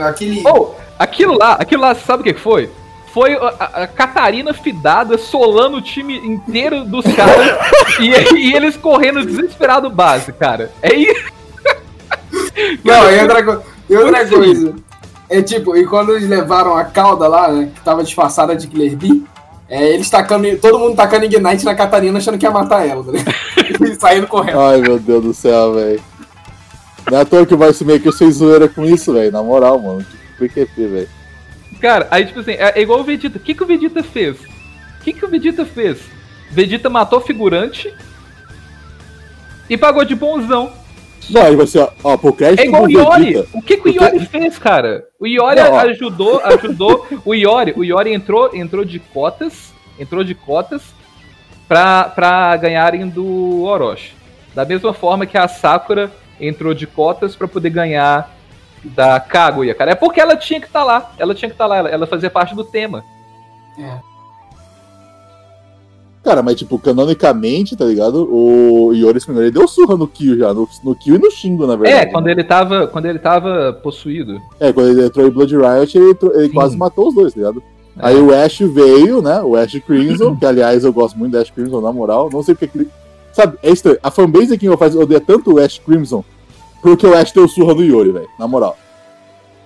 Aquele. 0.01 0.43
Ou, 0.47 0.77
aquilo 0.99 1.37
lá, 1.37 1.55
aquilo 1.55 1.83
lá, 1.83 1.95
sabe 1.97 2.21
o 2.21 2.25
que 2.25 2.35
foi? 2.41 2.71
Foi 3.13 3.35
a, 3.35 3.83
a- 3.83 3.87
Catarina 3.89 4.55
fidada 4.55 5.19
solando 5.19 5.79
o 5.79 5.83
time 5.83 6.17
inteiro 6.19 6.85
dos 6.85 7.05
caras 7.17 7.59
e, 7.99 8.09
e 8.37 8.55
eles 8.55 8.77
correndo 8.77 9.27
desesperado 9.27 9.91
base, 9.91 10.33
cara. 10.33 10.71
É 10.81 10.95
isso. 10.95 11.33
Não, 12.85 13.11
e 13.11 13.21
outra, 13.21 13.43
co- 13.43 13.63
e 13.91 13.97
outra 13.97 14.27
coisa. 14.27 14.75
É 15.29 15.43
tipo, 15.43 15.77
e 15.77 15.87
quando 15.87 16.13
eles 16.13 16.29
levaram 16.29 16.77
a 16.77 16.85
cauda 16.85 17.29
lá, 17.29 17.53
né, 17.53 17.71
que 17.75 17.81
tava 17.83 18.03
disfarçada 18.03 18.57
de 18.57 18.67
Killer 18.67 18.97
Bee, 18.97 19.25
é, 19.69 19.95
eles 19.95 20.11
tacando. 20.11 20.57
Todo 20.59 20.79
mundo 20.79 20.97
tacando 20.97 21.25
Ignite 21.25 21.65
na 21.65 21.75
Catarina 21.75 22.19
achando 22.19 22.39
que 22.39 22.45
ia 22.45 22.51
matar 22.51 22.87
ela, 22.87 23.05
tá 23.05 23.13
ligado? 23.13 23.35
E 23.89 23.95
saindo 23.95 24.27
correndo. 24.27 24.61
Ai, 24.61 24.81
meu 24.81 24.99
Deus 24.99 25.23
do 25.23 25.33
céu, 25.33 25.75
velho. 25.75 26.03
Não 27.11 27.19
é 27.19 27.21
à 27.23 27.25
toa 27.25 27.47
que 27.47 27.73
se 27.73 27.85
meio 27.85 28.01
que 28.01 28.13
fez 28.13 28.37
zoeira 28.37 28.69
com 28.69 28.85
isso, 28.85 29.13
velho. 29.13 29.33
Na 29.33 29.43
moral, 29.43 29.79
mano. 29.79 30.05
Que 30.37 30.49
PQP, 30.49 30.87
velho. 30.87 31.09
Cara, 31.81 32.09
aí 32.11 32.27
tipo 32.27 32.41
assim, 32.41 32.53
é, 32.53 32.79
é 32.79 32.83
igual 32.83 33.01
o 33.01 33.05
Vegeta. 33.05 33.39
O 33.39 33.41
que, 33.41 33.55
que 33.55 33.63
o 33.63 33.67
Vegeta 33.67 34.03
fez? 34.03 34.37
O 34.39 35.03
que, 35.03 35.13
que 35.13 35.25
o 35.25 35.29
Vegeta 35.29 35.65
fez? 35.65 35.99
Vegeta 36.51 36.91
matou 36.91 37.21
figurante 37.21 37.95
e 39.69 39.77
pagou 39.77 40.05
de 40.05 40.15
bonzão. 40.15 40.73
Não, 41.29 41.43
aí 41.43 41.55
vai 41.55 41.67
ser, 41.67 41.87
ó, 42.03 42.17
pro 42.17 42.33
crédito 42.33 42.61
É 42.61 42.67
igual 42.67 42.85
o 42.85 42.91
Iori. 42.91 43.25
Vegeta. 43.25 43.49
O 43.53 43.63
que, 43.63 43.77
que 43.77 43.89
o 43.89 43.93
Iori 43.93 44.27
fez, 44.27 44.59
cara? 44.59 45.05
O 45.19 45.27
Iori 45.27 45.61
Não, 45.61 45.79
ajudou, 45.79 46.41
ajudou. 46.45 47.07
O 47.25 47.35
Iori, 47.35 47.75
o 47.77 47.85
Iori 47.85 48.13
entrou, 48.13 48.55
entrou 48.55 48.85
de 48.85 48.99
cotas, 48.99 49.73
entrou 49.99 50.25
de 50.25 50.35
cotas 50.35 50.83
pra, 51.69 52.05
pra 52.05 52.57
ganharem 52.57 53.09
do 53.09 53.63
Orochi. 53.63 54.15
Da 54.55 54.65
mesma 54.65 54.93
forma 54.93 55.27
que 55.27 55.39
a 55.39 55.47
Sakura 55.47 56.11
entrou 56.41 56.75
de 56.75 56.87
cotas 56.87 57.37
pra 57.37 57.47
poder 57.47 57.71
ganhar 57.71 58.35
da 58.83 59.21
Kaguya, 59.21 59.75
cara. 59.75 59.93
É 59.93 59.95
porque 59.95 60.21
ela 60.21 60.37
tinha 60.37 60.61
que 60.61 60.67
estar 60.67 60.83
lá. 60.83 61.13
Ela 61.19 61.35
tinha 61.35 61.49
que 61.49 61.55
estar 61.55 61.67
lá. 61.67 61.77
Ela, 61.77 61.89
ela 61.91 62.07
fazia 62.07 62.31
parte 62.31 62.55
do 62.55 62.65
tema. 62.65 63.05
É. 63.79 64.10
Cara, 66.23 66.43
mas 66.43 66.57
tipo, 66.57 66.79
canonicamente, 66.79 67.75
tá 67.75 67.85
ligado? 67.87 68.29
O 68.31 68.93
Iori 68.93 69.19
Spinner, 69.19 69.43
ele 69.45 69.51
deu 69.51 69.67
surra 69.67 69.97
no 69.97 70.07
Kyo 70.07 70.37
já. 70.37 70.53
No, 70.53 70.69
no 70.85 70.95
Kyo 70.95 71.15
e 71.15 71.19
no 71.19 71.31
Shingo, 71.31 71.67
na 71.67 71.77
verdade. 71.77 72.09
É, 72.09 72.13
quando 72.13 72.29
ele 72.29 72.45
tava, 72.45 72.87
quando 72.87 73.07
ele 73.07 73.19
tava 73.19 73.73
possuído. 73.83 74.39
É, 74.61 74.71
quando 74.71 74.91
ele 74.91 75.07
entrou 75.07 75.27
em 75.27 75.31
Blood 75.31 75.57
Riot, 75.57 75.97
ele, 75.97 76.17
ele 76.35 76.49
quase 76.51 76.77
matou 76.77 77.09
os 77.09 77.15
dois, 77.15 77.33
tá 77.33 77.41
ligado? 77.41 77.63
É. 77.99 78.07
Aí 78.09 78.17
o 78.21 78.35
Ash 78.35 78.59
veio, 78.61 79.23
né? 79.23 79.41
O 79.43 79.57
Ash 79.57 79.79
Crimson, 79.87 80.37
que 80.39 80.45
aliás 80.45 80.85
eu 80.85 80.93
gosto 80.93 81.19
muito 81.19 81.33
do 81.33 81.39
Ash 81.39 81.51
Crimson, 81.51 81.81
na 81.81 81.91
moral. 81.93 82.29
Não 82.31 82.43
sei 82.43 82.55
porque. 82.55 82.79
ele- 82.79 82.89
Sabe, 83.33 83.57
é 83.63 83.71
estranho. 83.71 83.99
A 84.03 84.11
fanbase 84.11 84.53
aqui 84.53 84.77
faz 84.77 84.95
odeia 84.95 85.21
tanto 85.21 85.55
o 85.55 85.59
Ash 85.59 85.79
Crimson 85.79 86.23
porque 86.83 87.07
o 87.07 87.15
Ash 87.17 87.33
deu 87.33 87.47
surra 87.49 87.73
no 87.75 87.83
Yori, 87.85 88.11
velho. 88.13 88.29
Na 88.39 88.47
moral. 88.49 88.77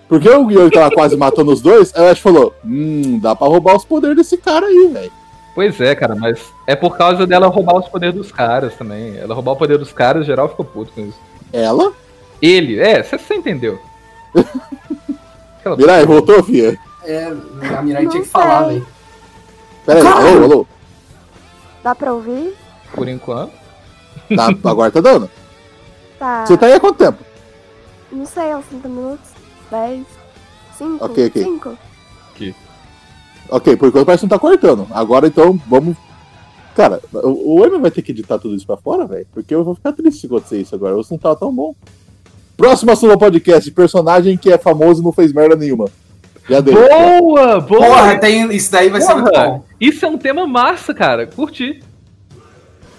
Porque 0.09 0.28
o 0.28 0.51
Yori 0.51 0.70
tava 0.70 0.90
quase 0.94 1.16
matando 1.16 1.51
os 1.52 1.60
dois, 1.62 1.93
aí 1.97 2.02
o 2.06 2.10
Ash 2.10 2.18
falou: 2.20 2.52
Hum, 2.64 3.18
dá 3.20 3.35
pra 3.35 3.48
roubar 3.48 3.74
os 3.76 3.85
poderes 3.85 4.16
desse 4.16 4.36
cara 4.36 4.66
aí, 4.66 4.89
velho. 4.93 5.10
Pois 5.55 5.81
é, 5.81 5.94
cara, 5.94 6.16
mas 6.16 6.52
é 6.66 6.74
por 6.74 6.97
causa 6.97 7.26
dela 7.26 7.47
roubar 7.47 7.76
os 7.76 7.89
poderes 7.89 8.14
dos 8.14 8.32
caras 8.32 8.74
também. 8.74 9.16
Ela 9.16 9.35
roubar 9.35 9.52
o 9.52 9.56
poder 9.56 9.78
dos 9.78 9.93
caras, 9.93 10.26
geral 10.26 10.48
ficou 10.48 10.64
puto 10.64 10.93
com 10.93 11.02
isso. 11.02 11.18
Ela? 11.52 11.93
Ele, 12.43 12.81
é, 12.81 13.02
você 13.02 13.35
entendeu. 13.35 13.81
Mirai, 15.78 16.05
voltou, 16.05 16.43
filha? 16.43 16.78
É, 17.05 17.26
a 17.78 17.82
Mirai 17.82 18.02
Não 18.02 18.10
tinha 18.10 18.22
que 18.22 18.28
falar, 18.28 18.64
velho. 18.64 18.86
Pera 19.86 20.01
aí, 20.01 20.06
alô, 20.06 20.44
alô. 20.44 20.66
Dá 21.82 21.94
pra 21.94 22.12
ouvir? 22.12 22.55
Por 22.93 23.09
enquanto. 23.09 23.52
Tá, 24.35 24.48
agora 24.70 24.90
tá 24.90 25.01
dando. 25.01 25.31
Tá. 26.18 26.44
Você 26.44 26.56
tá 26.56 26.66
aí 26.66 26.72
há 26.72 26.81
quanto 26.81 26.98
tempo? 26.98 27.22
Não 28.10 28.26
sei, 28.26 28.55
uns 28.55 28.66
30 28.66 28.89
minutos? 28.89 29.31
10? 29.70 30.06
5? 30.78 31.05
Ok, 31.05 31.26
ok. 31.26 31.43
5? 31.43 31.78
Ok, 33.51 33.77
por 33.77 33.89
enquanto 33.89 34.07
parece 34.07 34.21
que 34.23 34.27
não 34.27 34.37
tá 34.37 34.39
cortando. 34.39 34.87
Agora 34.91 35.27
então, 35.27 35.59
vamos. 35.66 35.97
Cara, 36.75 37.01
o 37.12 37.65
Emi 37.65 37.79
vai 37.79 37.91
ter 37.91 38.03
que 38.03 38.11
editar 38.11 38.39
tudo 38.39 38.55
isso 38.57 38.66
pra 38.66 38.77
fora, 38.77 39.07
velho. 39.07 39.27
Porque 39.33 39.55
eu 39.55 39.62
vou 39.62 39.75
ficar 39.75 39.93
triste 39.93 40.21
se 40.23 40.27
acontecer 40.27 40.61
isso 40.61 40.75
agora. 40.75 40.99
Isso 40.99 41.12
não 41.12 41.19
tá 41.19 41.35
tão 41.37 41.55
bom. 41.55 41.75
Próximo 42.57 42.91
assunto 42.93 43.12
do 43.12 43.19
podcast: 43.19 43.71
personagem 43.71 44.37
que 44.37 44.51
é 44.53 44.59
famoso 44.59 45.01
e 45.01 45.05
não 45.05 45.12
fez 45.12 45.33
merda 45.33 45.55
nenhuma. 45.57 45.87
Já 46.49 46.61
deu. 46.61 46.75
Boa, 46.75 47.61
boa! 47.61 47.87
Porra, 47.87 48.19
tem, 48.19 48.53
isso 48.55 48.71
daí 48.73 48.89
vai 48.91 49.01
ser 49.01 49.15
muito 49.15 49.31
Porra, 49.31 49.47
bom. 49.49 49.65
Isso 49.81 50.05
é 50.05 50.09
um 50.09 50.19
tema 50.19 50.47
massa, 50.47 50.93
cara. 50.93 51.27
Curti. 51.27 51.83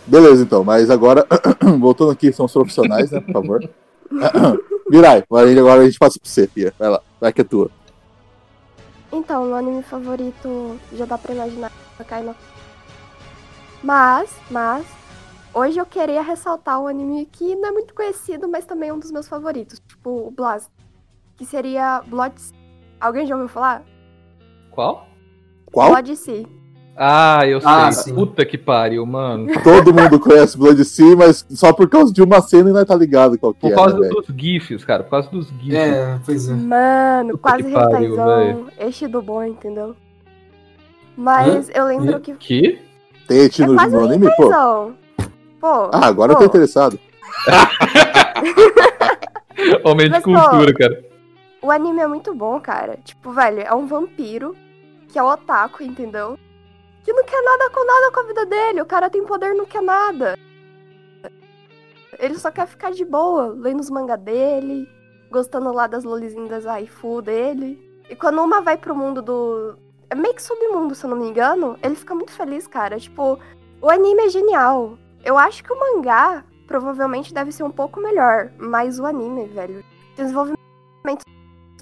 Beleza, 0.08 0.44
então. 0.44 0.64
Mas 0.64 0.90
agora, 0.90 1.26
voltando 1.80 2.12
aqui, 2.12 2.32
são 2.32 2.46
os 2.46 2.54
profissionais, 2.54 3.12
né? 3.12 3.20
Por 3.20 3.34
favor. 3.34 3.70
Virai, 4.90 5.24
agora 5.30 5.46
a 5.46 5.50
gente- 5.50 5.60
agora 5.60 5.82
a 5.82 5.86
gente 5.86 5.98
passa 6.00 6.20
pra 6.20 6.30
você, 6.30 6.48
Fia. 6.48 6.74
Vai 6.78 6.90
lá, 6.90 7.02
vai 7.20 7.34
que 7.34 7.42
é 7.42 7.44
tua. 7.44 7.70
Então, 9.16 9.46
meu 9.46 9.56
anime 9.56 9.82
favorito 9.82 10.78
já 10.92 11.06
dá 11.06 11.18
pra 11.18 11.34
imaginar 11.34 11.72
cai 12.06 12.22
no... 12.22 12.36
Mas, 13.82 14.38
mas, 14.52 14.86
hoje 15.54 15.80
eu 15.80 15.86
queria 15.86 16.22
ressaltar 16.22 16.82
um 16.82 16.88
anime 16.88 17.26
que 17.26 17.56
não 17.56 17.70
é 17.70 17.72
muito 17.72 17.94
conhecido, 17.94 18.46
mas 18.50 18.66
também 18.66 18.90
é 18.90 18.94
um 18.94 19.00
dos 19.00 19.12
meus 19.12 19.26
favoritos, 19.26 19.80
tipo 19.88 20.28
o 20.28 20.32
Blast, 20.32 20.70
que 21.38 21.46
seria 21.46 22.04
Blood... 22.06 22.36
Alguém 23.00 23.26
já 23.26 23.36
ouviu 23.36 23.48
falar? 23.48 23.86
Qual? 24.72 25.08
Qual? 25.72 25.92
Blood 25.92 26.14
Sea. 26.18 26.46
Ah, 26.98 27.46
eu 27.46 27.60
sei. 27.60 27.70
Ah. 27.70 27.90
Puta 28.16 28.46
que 28.46 28.58
pariu, 28.58 29.06
mano. 29.06 29.48
Todo 29.62 29.94
mundo 29.94 30.18
conhece 30.18 30.58
Blood 30.58 30.84
Sea, 30.86 31.14
mas 31.16 31.46
só 31.50 31.74
por 31.74 31.90
causa 31.90 32.14
de 32.14 32.24
uma 32.24 32.40
cena 32.42 32.70
e 32.70 32.74
nós 32.74 32.86
tá 32.86 32.96
ligado 32.96 33.38
qual 33.38 33.54
que 33.54 33.60
Por 33.60 33.72
é, 33.72 33.76
causa 33.76 34.00
né, 34.00 34.08
dos 34.08 34.26
GIFs, 34.28 34.86
cara. 34.86 35.04
Por 35.04 35.12
causa 35.12 35.30
dos 35.30 35.50
GIFs. 35.60 35.76
É, 35.76 36.18
pois 36.26 36.48
é. 36.48 36.54
Mano, 36.54 37.32
Puta 37.32 37.42
quase 37.42 37.64
que 37.64 37.72
pariu, 37.74 38.16
retaizão, 38.16 38.68
este 38.80 39.08
do 39.08 39.22
bom, 39.22 39.44
entendeu? 39.44 39.94
Mas 41.18 41.70
eu 41.74 41.86
lembro 41.86 42.16
Hã? 42.16 42.20
que... 42.22 42.34
Que? 42.36 42.80
Tem 43.28 43.40
eti 43.42 43.64
É 43.64 43.68
no, 43.68 43.76
quase 43.76 43.96
anime, 43.96 44.28
pô? 44.38 44.50
Pô, 45.60 45.90
Ah, 45.92 46.06
agora 46.06 46.32
eu 46.32 46.38
pô, 46.38 46.44
tô 46.44 46.50
interessado. 46.50 46.98
Homem 49.84 50.06
de 50.06 50.12
Mas, 50.12 50.24
pô, 50.24 50.34
cultura, 50.34 50.74
cara. 50.74 51.04
O 51.62 51.72
anime 51.72 52.00
é 52.00 52.08
muito 52.08 52.34
bom, 52.34 52.60
cara. 52.60 52.98
Tipo, 53.04 53.32
velho, 53.32 53.60
é 53.62 53.74
um 53.74 53.86
vampiro 53.86 54.56
que 55.10 55.20
é 55.20 55.24
otaku, 55.24 55.84
entendeu? 55.84 56.38
Que 57.06 57.14
não 57.14 57.24
quer 57.24 57.42
nada 57.42 57.70
com 57.70 57.86
nada 57.86 58.12
com 58.12 58.20
a 58.20 58.24
vida 58.24 58.46
dele. 58.48 58.82
O 58.82 58.86
cara 58.86 59.10
tem 59.10 59.24
poder, 59.24 59.54
não 59.54 59.66
quer 59.66 59.82
nada. 59.82 60.36
Ele 62.18 62.38
só 62.40 62.50
quer 62.50 62.66
ficar 62.66 62.92
de 62.92 63.06
boa, 63.06 63.48
lendo 63.48 63.80
os 63.80 63.90
mangá 63.90 64.16
dele, 64.16 64.90
gostando 65.30 65.72
lá 65.72 65.86
das 65.86 66.04
lolizinhas 66.04 66.50
das 66.50 66.66
Aifu 66.66 67.22
dele. 67.22 67.80
E 68.10 68.16
quando 68.16 68.42
uma 68.42 68.62
vai 68.62 68.76
pro 68.76 68.96
mundo 68.96 69.22
do. 69.22 69.78
É 70.10 70.16
meio 70.16 70.34
que 70.34 70.42
submundo, 70.42 70.96
se 70.96 71.06
eu 71.06 71.10
não 71.10 71.18
me 71.18 71.28
engano, 71.28 71.78
ele 71.84 71.96
fica 71.96 72.16
muito 72.16 72.32
feliz, 72.32 72.66
cara. 72.68 73.00
Tipo, 73.00 73.40
o 73.82 73.90
anime 73.90 74.24
é 74.24 74.30
genial. 74.30 74.98
Eu 75.24 75.38
acho 75.38 75.64
que 75.64 75.72
o 75.72 75.80
mangá 75.80 76.44
provavelmente 76.68 77.34
deve 77.34 77.52
ser 77.52 77.64
um 77.64 77.72
pouco 77.72 78.00
melhor, 78.00 78.52
mas 78.58 79.00
o 79.00 79.06
anime, 79.06 79.46
velho, 79.46 79.84
desenvolvimento 80.16 80.56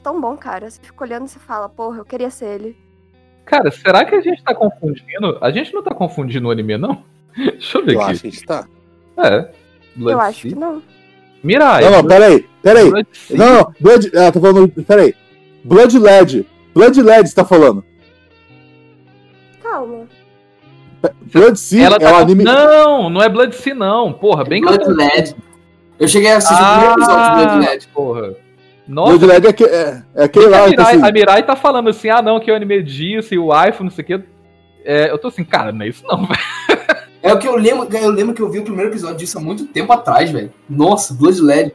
tão 0.03 0.19
bom, 0.19 0.35
cara. 0.35 0.69
Você 0.69 0.81
fica 0.81 1.03
olhando 1.03 1.25
e 1.25 1.29
você 1.29 1.39
fala, 1.39 1.69
porra, 1.69 1.99
eu 1.99 2.05
queria 2.05 2.29
ser 2.29 2.45
ele. 2.47 2.82
Cara, 3.45 3.69
será 3.71 4.05
que 4.05 4.15
a 4.15 4.21
gente 4.21 4.41
tá 4.43 4.53
confundindo? 4.55 5.37
A 5.41 5.51
gente 5.51 5.73
não 5.73 5.83
tá 5.83 5.93
confundindo 5.93 6.47
o 6.47 6.51
anime, 6.51 6.77
não? 6.77 7.03
Deixa 7.35 7.77
eu 7.77 7.85
ver 7.85 7.95
Eu 7.95 8.01
aqui. 8.01 8.11
acho 8.11 8.21
que 8.21 8.27
a 8.27 8.31
gente 8.31 8.45
tá. 8.45 8.67
É. 9.17 9.49
Blood 9.95 10.13
eu 10.13 10.19
acho 10.21 10.41
que 10.47 10.55
não. 10.55 10.81
Mirai. 11.43 11.83
Não, 11.83 11.91
não, 11.91 12.05
peraí, 12.05 12.47
peraí. 12.61 12.89
Blood. 12.89 13.07
Não, 13.31 13.53
não, 13.55 13.73
Blood. 13.79 14.11
Ah, 14.17 14.31
tô 14.31 14.39
falando. 14.39 14.69
Peraí. 14.85 15.13
Blood 15.63 15.99
LED. 15.99 16.47
Blood 16.73 17.01
LED 17.01 17.29
você 17.29 17.35
tá 17.35 17.45
falando. 17.45 17.83
Calma. 19.61 20.07
Blood 21.33 21.59
Sea 21.59 21.85
Ela 21.85 21.95
é 21.97 21.99
tá 21.99 22.09
o 22.11 22.13
com- 22.13 22.19
anime. 22.21 22.43
Não, 22.45 23.09
não 23.09 23.21
é 23.21 23.27
Blood 23.29 23.53
Sea, 23.55 23.75
não. 23.75 24.13
Porra, 24.13 24.45
bem 24.45 24.61
que 24.61 24.69
eu 24.69 24.77
Blood 24.77 24.93
LED. 24.93 25.35
Eu 25.99 26.07
cheguei 26.07 26.31
a 26.31 26.37
assistir 26.37 26.53
o 26.61 26.65
primeiro 26.71 26.93
episódio 26.93 27.23
de 27.23 27.31
Blood 27.45 27.51
Ah, 27.65 27.69
LED. 27.69 27.87
porra. 27.89 28.35
Nossa, 28.87 29.17
Blood 29.17 29.25
LED 29.25 29.47
é, 29.47 29.53
que- 29.53 29.63
é, 29.63 30.03
é 30.15 30.23
aquele 30.25 30.45
a 30.47 30.49
lá 30.49 30.63
que 30.65 30.69
Mirai, 30.71 30.95
assim. 30.95 31.05
a 31.07 31.11
Mirai 31.11 31.43
tá 31.45 31.55
falando 31.55 31.89
assim, 31.89 32.09
ah 32.09 32.21
não, 32.21 32.39
que 32.39 32.49
é 32.49 32.53
o 32.53 32.55
anime 32.57 32.83
disso 32.83 33.33
e 33.33 33.39
o 33.39 33.47
iPhone, 33.51 33.85
não 33.89 33.91
sei 33.91 34.03
o 34.03 34.07
quê. 34.07 34.23
É, 34.85 35.09
eu 35.11 35.17
tô 35.17 35.29
assim, 35.29 35.43
cara, 35.45 35.71
não 35.71 35.83
é 35.85 35.87
isso 35.87 36.03
não, 36.05 36.25
velho. 36.27 36.39
É 37.21 37.33
o 37.33 37.39
que 37.39 37.47
eu 37.47 37.55
lembro, 37.55 37.87
eu 37.95 38.09
lembro 38.11 38.33
que 38.35 38.41
eu 38.41 38.49
vi 38.49 38.59
o 38.59 38.63
primeiro 38.63 38.91
episódio 38.91 39.15
disso 39.17 39.37
há 39.37 39.41
muito 39.41 39.65
tempo 39.67 39.93
atrás, 39.93 40.29
velho. 40.29 40.51
Nossa, 40.69 41.13
Blood 41.13 41.39
LED. 41.41 41.73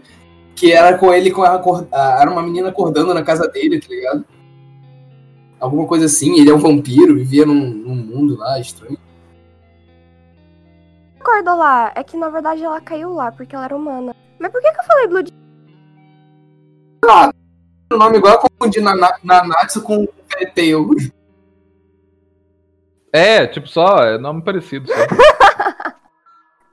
Que 0.55 0.73
era 0.73 0.99
com 0.99 1.15
ele 1.15 1.31
com 1.31 1.43
a, 1.43 1.55
acor- 1.55 1.87
a- 1.93 2.19
era 2.21 2.31
uma 2.31 2.43
menina 2.43 2.69
acordando 2.69 3.15
na 3.15 3.23
casa 3.23 3.47
dele, 3.49 3.81
tá 3.81 3.87
ligado? 3.89 4.25
Alguma 5.61 5.87
coisa 5.87 6.05
assim, 6.07 6.39
ele 6.39 6.51
é 6.51 6.55
um 6.55 6.59
vampiro, 6.59 7.15
vivia 7.15 7.47
num, 7.47 7.55
num 7.55 7.95
mundo 7.95 8.37
lá 8.37 8.59
estranho. 8.61 8.99
Acordou 11.21 11.57
lá. 11.57 11.93
É 11.95 12.03
que 12.03 12.17
na 12.17 12.29
verdade 12.29 12.63
ela 12.63 12.81
caiu 12.81 13.13
lá 13.15 13.31
porque 13.33 13.55
ela 13.55 13.65
era 13.67 13.77
humana. 13.77 14.15
Mas 14.39 14.51
por 14.53 14.61
que, 14.61 14.71
que 14.73 14.81
eu 14.81 14.85
falei 14.85 15.07
Blood? 15.09 15.33
O 17.93 17.97
nome 17.97 18.19
igual 18.19 18.35
eu 18.35 18.41
confundi 18.41 18.81
na, 18.81 18.95
na, 18.95 19.15
Nanatsu 19.25 19.83
com 19.83 20.07
Fairy 20.31 20.51
Tail. 20.55 20.91
É, 23.13 23.47
tipo 23.47 23.67
só, 23.67 24.05
é 24.05 24.19
nome 24.19 24.43
parecido 24.43 24.89
só. 24.89 24.95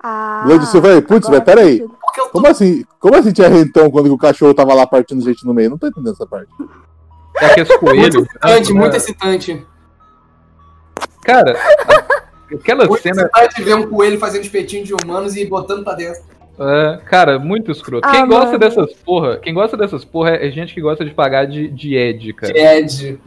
Ah. 0.08 0.44
Blood 0.46 0.68
Sea, 0.68 0.80
velho. 0.82 1.02
Putz, 1.02 1.28
velho, 1.28 1.44
peraí. 1.44 1.80
tô 1.80 2.30
Como 2.32 2.46
assim? 2.46 2.86
Como 3.00 3.16
assim 3.16 3.32
tinha 3.32 3.48
rentão 3.48 3.90
quando 3.90 4.14
o 4.14 4.18
cachorro 4.20 4.54
tava 4.54 4.72
lá 4.76 4.86
partindo 4.86 5.24
gente 5.24 5.44
no 5.44 5.52
meio? 5.52 5.72
Não 5.72 5.80
tô 5.80 5.88
entendendo 5.88 6.14
essa 6.14 6.28
parte. 6.28 6.52
É 7.42 7.48
aqueles 7.48 7.70
muito 7.82 7.86
coelhos. 7.86 8.16
excitante, 8.16 8.74
né? 8.74 8.80
muito 8.80 8.96
excitante. 8.96 9.68
Cara, 11.24 11.60
aquela 12.54 12.86
Muito 12.86 13.02
cena. 13.02 13.24
excitante 13.24 13.64
ver 13.64 13.74
um 13.74 13.90
coelho 13.90 14.20
fazendo 14.20 14.44
espetinho 14.44 14.86
de 14.86 14.94
humanos 14.94 15.36
e 15.36 15.44
botando 15.44 15.84
pra 15.84 15.96
dentro. 15.96 16.22
É, 16.58 16.98
cara, 17.06 17.38
muito 17.38 17.72
escroto. 17.72 18.08
Ah, 18.08 18.12
quem 18.12 18.28
gosta 18.28 18.46
mano. 18.46 18.60
dessas 18.60 18.94
porra, 18.94 19.38
quem 19.38 19.54
gosta 19.54 19.76
dessas 19.76 20.06
porra 20.06 20.32
é 20.32 20.50
gente 20.52 20.74
que 20.74 20.82
gosta 20.82 21.04
de 21.04 21.14
pagar 21.14 21.46
de, 21.46 21.68
de 21.68 21.96
Ed, 21.96 22.34
cara. 22.34 22.58
Ed. 22.58 23.20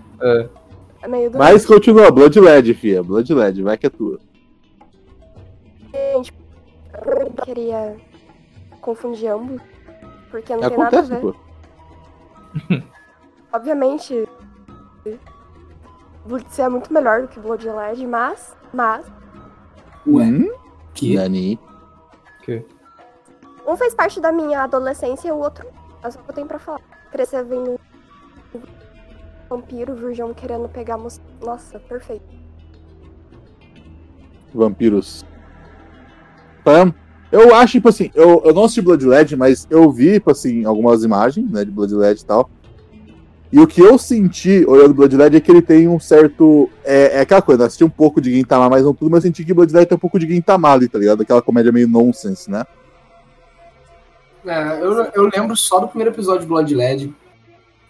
É 1.03 1.09
meio 1.09 1.31
do. 1.31 1.39
Mas 1.39 1.67
continua, 1.67 2.11
Blood 2.11 2.41
LED, 2.41 2.75
fia. 2.75 3.03
Blood 3.03 3.33
LED, 3.33 3.63
vai 3.63 3.77
que 3.77 3.87
é 3.87 3.91
tua. 3.91 4.19
Gente, 5.95 6.33
eu 7.07 7.45
queria 7.45 7.97
confundir 8.81 9.29
ambos. 9.31 9.61
Porque 10.31 10.55
não 10.55 10.61
tem 10.69 10.79
nada 10.79 10.97
a 10.97 11.01
Acontece, 11.01 11.11
ver. 11.11 11.21
pô. 11.21 11.35
Obviamente, 13.53 14.29
Blood 16.27 16.45
Sea 16.51 16.67
é 16.67 16.69
muito 16.69 16.93
melhor 16.93 17.23
do 17.23 17.29
que 17.29 17.41
Blood 17.41 17.67
LED, 17.69 18.07
mas. 18.07 18.57
Mas. 18.73 19.07
Ué, 20.07 20.25
Hum? 20.25 20.51
que? 20.95 21.15
Um 23.69 23.77
fez 23.77 23.95
parte 23.95 24.19
da 24.19 24.33
minha 24.33 24.63
adolescência 24.63 25.29
e 25.29 25.31
o 25.31 25.37
outro. 25.37 25.67
É 26.03 26.09
o 26.09 26.11
que 26.11 26.19
eu 26.31 26.35
tenho 26.35 26.47
pra 26.47 26.59
falar. 26.59 26.81
Crescer 27.13 27.45
vendo 27.45 27.79
vampiro, 29.49 29.95
virgão 29.95 30.33
querendo 30.33 30.67
pegar 30.71 30.97
moça. 30.97 31.21
Nossa, 31.43 31.79
perfeito. 31.79 32.25
Vampiros. 34.55 35.23
Tá? 36.65 36.95
Eu 37.31 37.55
acho, 37.55 37.73
tipo 37.73 37.91
assim, 37.91 38.11
eu, 38.15 38.41
eu 38.43 38.55
não 38.55 38.65
assisti 38.65 38.81
Blood 38.81 39.07
LED, 39.07 39.37
mas 39.37 39.67
eu 39.69 39.93
vi, 39.93 40.15
tipo 40.15 40.31
assim, 40.31 40.65
algumas 40.65 41.05
imagens, 41.05 41.51
né, 41.51 41.63
de 41.63 41.71
Blood 41.71 41.95
LED 41.95 42.23
e 42.23 42.25
tal. 42.25 42.51
E 43.53 43.61
o 43.61 43.67
que 43.67 43.83
eu 43.83 43.99
senti 43.99 44.65
olhando 44.67 44.95
Blood 44.95 45.15
LED 45.15 45.37
é 45.37 45.41
que 45.41 45.51
ele 45.51 45.61
tem 45.61 45.89
um 45.89 46.01
certo. 46.01 46.71
É, 46.83 47.19
é 47.19 47.21
aquela 47.21 47.43
coisa, 47.43 47.63
eu 47.63 47.67
assisti 47.67 47.85
um 47.85 47.91
pouco 47.91 48.19
de 48.19 48.33
Gintama, 48.33 48.71
mas 48.71 48.83
não 48.83 48.95
tudo, 48.95 49.11
mas 49.11 49.25
eu 49.25 49.29
senti 49.29 49.45
que 49.45 49.53
Blood 49.53 49.75
LED 49.75 49.89
tem 49.89 49.97
um 49.97 50.01
pouco 50.01 50.19
de 50.19 50.27
Gintama 50.27 50.73
ali, 50.73 50.89
tá 50.89 50.99
ligado? 50.99 51.23
Aquela 51.23 51.43
comédia 51.43 51.71
meio 51.71 51.87
nonsense, 51.87 52.51
né? 52.51 52.65
É, 54.49 54.81
eu, 54.81 55.05
eu 55.15 55.31
lembro 55.35 55.55
só 55.55 55.79
do 55.79 55.89
primeiro 55.89 56.15
episódio 56.15 56.41
de 56.41 56.47
Blood 56.47 56.75
LED. 56.75 57.15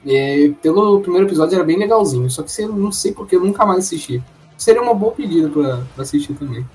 E 0.05 0.55
pelo 0.63 1.01
primeiro 1.01 1.27
episódio 1.27 1.55
era 1.55 1.65
bem 1.65 1.79
legalzinho, 1.79 2.31
só 2.31 2.43
que 2.43 2.51
você 2.51 2.67
não 2.67 2.93
sei 2.93 3.13
porque 3.13 3.37
eu 3.37 3.41
nunca 3.41 3.65
mais 3.65 3.81
assisti. 3.81 4.23
Seria 4.57 4.83
uma 4.83 4.95
boa 4.95 5.13
pedida 5.13 5.49
pra, 5.49 5.85
pra 5.95 6.03
assistir 6.03 6.35
também. 6.35 6.67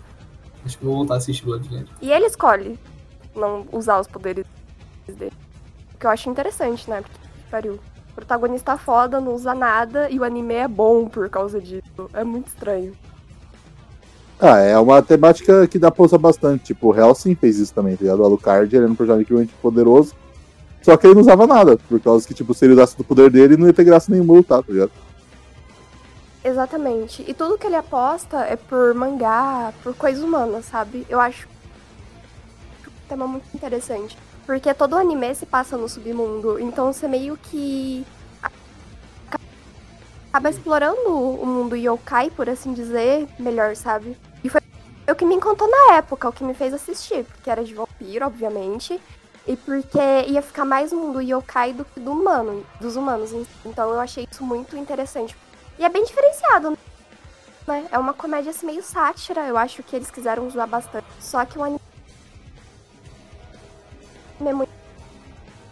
Acho 0.65 0.77
que 0.77 0.85
vou 0.85 0.95
voltar 0.95 1.15
a 1.15 1.18
assistir 1.18 1.43
Blood 1.45 1.69
LED. 1.69 1.89
E 2.01 2.11
ele 2.11 2.26
escolhe 2.26 2.80
não 3.35 3.65
usar 3.72 3.99
os 3.99 4.07
poderes 4.07 4.45
dele. 5.07 5.34
O 5.93 5.97
que 5.97 6.05
eu 6.05 6.10
acho 6.11 6.30
interessante, 6.30 6.89
né? 6.89 7.01
Porque, 7.01 7.19
pariu. 7.51 7.80
Protagonista 8.15 8.77
foda, 8.77 9.19
não 9.19 9.34
usa 9.34 9.55
nada 9.55 10.10
e 10.10 10.19
o 10.19 10.23
anime 10.23 10.53
é 10.53 10.68
bom 10.68 11.07
por 11.07 11.30
causa 11.30 11.60
disso. 11.60 12.10
É 12.14 12.23
muito 12.23 12.47
estranho. 12.47 12.95
Ah, 14.45 14.57
é 14.60 14.78
uma 14.78 15.02
temática 15.02 15.65
que 15.70 15.80
dá 15.80 15.90
pra 15.90 16.03
usar 16.03 16.18
bastante. 16.18 16.65
Tipo, 16.65 16.90
o 16.90 16.94
Helsing 16.94 17.34
fez 17.34 17.57
isso 17.60 17.74
também, 17.74 17.95
tá 17.95 18.03
ligado? 18.03 18.20
O 18.20 18.26
Alucard 18.26 18.76
ele 18.76 18.84
era 18.84 18.91
um 18.91 18.95
personagem 18.95 19.22
incrivelmente 19.22 19.53
poderoso. 19.61 20.14
Só 20.82 20.98
que 20.98 21.07
ele 21.07 21.14
não 21.14 21.22
usava 21.22 21.48
nada, 21.48 21.78
por 21.78 21.98
causa 22.02 22.28
que, 22.28 22.34
tipo, 22.34 22.53
se 22.53 22.65
ele 22.65 22.74
usasse 22.74 22.98
do 22.98 23.06
poder 23.06 23.32
dele, 23.32 23.56
não 23.56 23.68
ia 23.68 23.74
ter 23.74 23.86
graça 23.86 24.11
nenhuma 24.11 24.34
lutar, 24.34 24.61
tá 24.61 24.70
ligado? 24.70 24.91
Exatamente. 26.44 27.24
E 27.26 27.34
tudo 27.34 27.57
que 27.57 27.65
ele 27.65 27.78
aposta 27.78 28.40
é 28.40 28.57
por 28.57 28.94
mangá, 28.94 29.72
por 29.82 29.95
coisa 29.95 30.26
humana, 30.26 30.61
sabe? 30.61 31.07
Eu 31.10 31.22
acho 31.22 31.48
um 32.86 33.07
tema 33.07 33.26
muito 33.26 33.45
interessante. 33.56 34.18
Porque 34.45 34.74
todo 34.74 34.98
anime 34.98 35.34
se 35.36 35.45
passa 35.45 35.78
no 35.78 35.88
submundo. 35.88 36.60
Então 36.60 36.91
você 36.91 37.07
meio 37.07 37.38
que 37.38 38.06
acaba 40.34 40.49
explorando 40.49 41.18
o 41.18 41.45
mundo 41.45 41.78
yokai, 41.78 42.30
por 42.30 42.49
assim 42.49 42.74
dizer, 42.74 43.26
melhor, 43.40 43.74
sabe? 43.78 44.18
E 44.44 44.49
foi 44.49 44.61
o 45.10 45.15
que 45.15 45.26
me 45.26 45.36
encantou 45.36 45.70
na 45.70 45.95
época, 45.95 46.30
o 46.30 46.34
que 46.34 46.44
me 46.44 46.53
fez 46.53 46.74
assistir. 46.74 47.24
Porque 47.26 47.49
era 47.49 47.64
de 47.64 47.74
vampiro, 47.74 48.26
obviamente. 48.26 48.99
E 49.45 49.56
porque 49.57 49.99
ia 50.28 50.41
ficar 50.41 50.65
mais 50.65 50.91
no 50.91 50.99
mundo 50.99 51.22
yokai 51.22 51.74
do 51.74 51.84
que 51.84 51.99
do 51.99 52.11
humano, 52.11 52.65
dos 52.80 52.95
humanos. 52.95 53.32
Então 53.65 53.91
eu 53.91 53.99
achei 53.99 54.28
isso 54.30 54.44
muito 54.44 54.78
interessante. 54.78 55.36
E 55.78 55.84
é 55.84 55.90
bem 55.90 56.03
diferenciado, 56.03 56.72
né? 57.68 57.88
É 57.91 57.98
uma 57.98 58.14
comédia 58.14 58.52
assim, 58.52 58.65
meio 58.65 58.84
sátira, 58.84 59.48
eu 59.48 59.57
acho 59.57 59.84
que 59.84 59.95
eles 59.95 60.10
quiseram 60.10 60.48
usar 60.48 60.68
bastante. 60.68 61.07
Só 61.20 61.44
que 61.45 61.57
o 61.57 61.64
anime 61.64 61.80
é 64.40 64.53
muito 64.53 64.72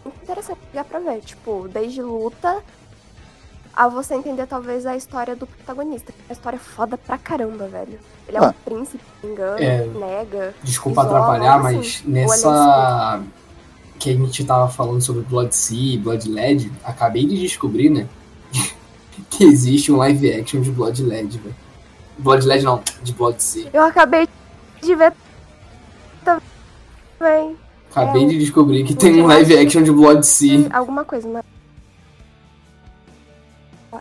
muito 0.04 0.22
interessante 0.22 0.60
dá 0.72 0.84
pra 0.84 0.98
ver. 0.98 1.20
Tipo, 1.20 1.68
desde 1.68 2.02
luta 2.02 2.62
a 3.74 3.88
você 3.88 4.14
entender 4.14 4.46
talvez 4.46 4.84
a 4.86 4.94
história 4.96 5.34
do 5.34 5.46
protagonista. 5.46 6.12
É 6.12 6.30
uma 6.30 6.32
história 6.32 6.58
foda 6.58 6.96
pra 6.98 7.16
caramba, 7.18 7.66
velho. 7.68 7.98
Ele 8.28 8.36
é 8.36 8.40
um 8.40 8.44
Ah. 8.44 8.54
príncipe, 8.64 8.98
se 9.02 9.26
não 9.26 9.28
me 9.28 9.34
engano, 9.34 9.58
É. 9.62 9.86
nega. 9.86 10.54
Desculpa 10.62 11.02
Isola, 11.02 11.18
atrapalhar, 11.18 11.56
assim, 11.60 11.76
mas 11.76 12.02
nessa. 12.06 13.22
Que 13.98 14.10
a 14.10 14.14
gente 14.14 14.44
tava 14.44 14.68
falando 14.68 15.00
sobre 15.00 15.22
Blood 15.22 15.54
Sea 15.54 15.94
e 15.94 15.98
Blood 15.98 16.28
LED, 16.28 16.72
acabei 16.84 17.24
de 17.24 17.38
descobrir, 17.40 17.88
né? 17.88 18.06
que 19.30 19.44
existe 19.44 19.90
um 19.92 19.96
live 19.96 20.32
action 20.32 20.60
de 20.60 20.70
Blood 20.70 21.02
LED, 21.02 21.38
velho. 21.38 21.54
Blood 22.18 22.46
LED 22.46 22.64
não, 22.64 22.82
de 23.02 23.12
Blood 23.12 23.42
Sea. 23.42 23.70
Eu 23.72 23.82
acabei 23.84 24.28
de 24.82 24.94
ver 24.94 25.12
também. 26.24 27.56
Acabei 27.90 28.24
É, 28.24 28.28
de 28.28 28.38
descobrir 28.38 28.84
que 28.84 28.94
tem 28.94 29.22
um 29.22 29.26
live 29.26 29.56
action 29.58 29.82
de 29.82 29.92
Blood 29.92 30.26
Sea. 30.26 30.68
Alguma 30.72 31.04
coisa, 31.04 31.28
né? 31.28 31.42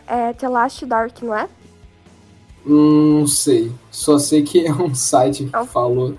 É 0.07 0.33
The 0.33 0.47
Last 0.49 0.85
Dark, 0.85 1.21
não 1.21 1.35
é? 1.35 1.47
Hum, 2.65 3.19
Não 3.19 3.27
sei. 3.27 3.71
Só 3.89 4.17
sei 4.19 4.43
que 4.43 4.59
é 4.65 4.71
um 4.73 4.93
site 4.95 5.45
que 5.45 5.49
Ah. 5.55 5.65
falou. 5.65 6.15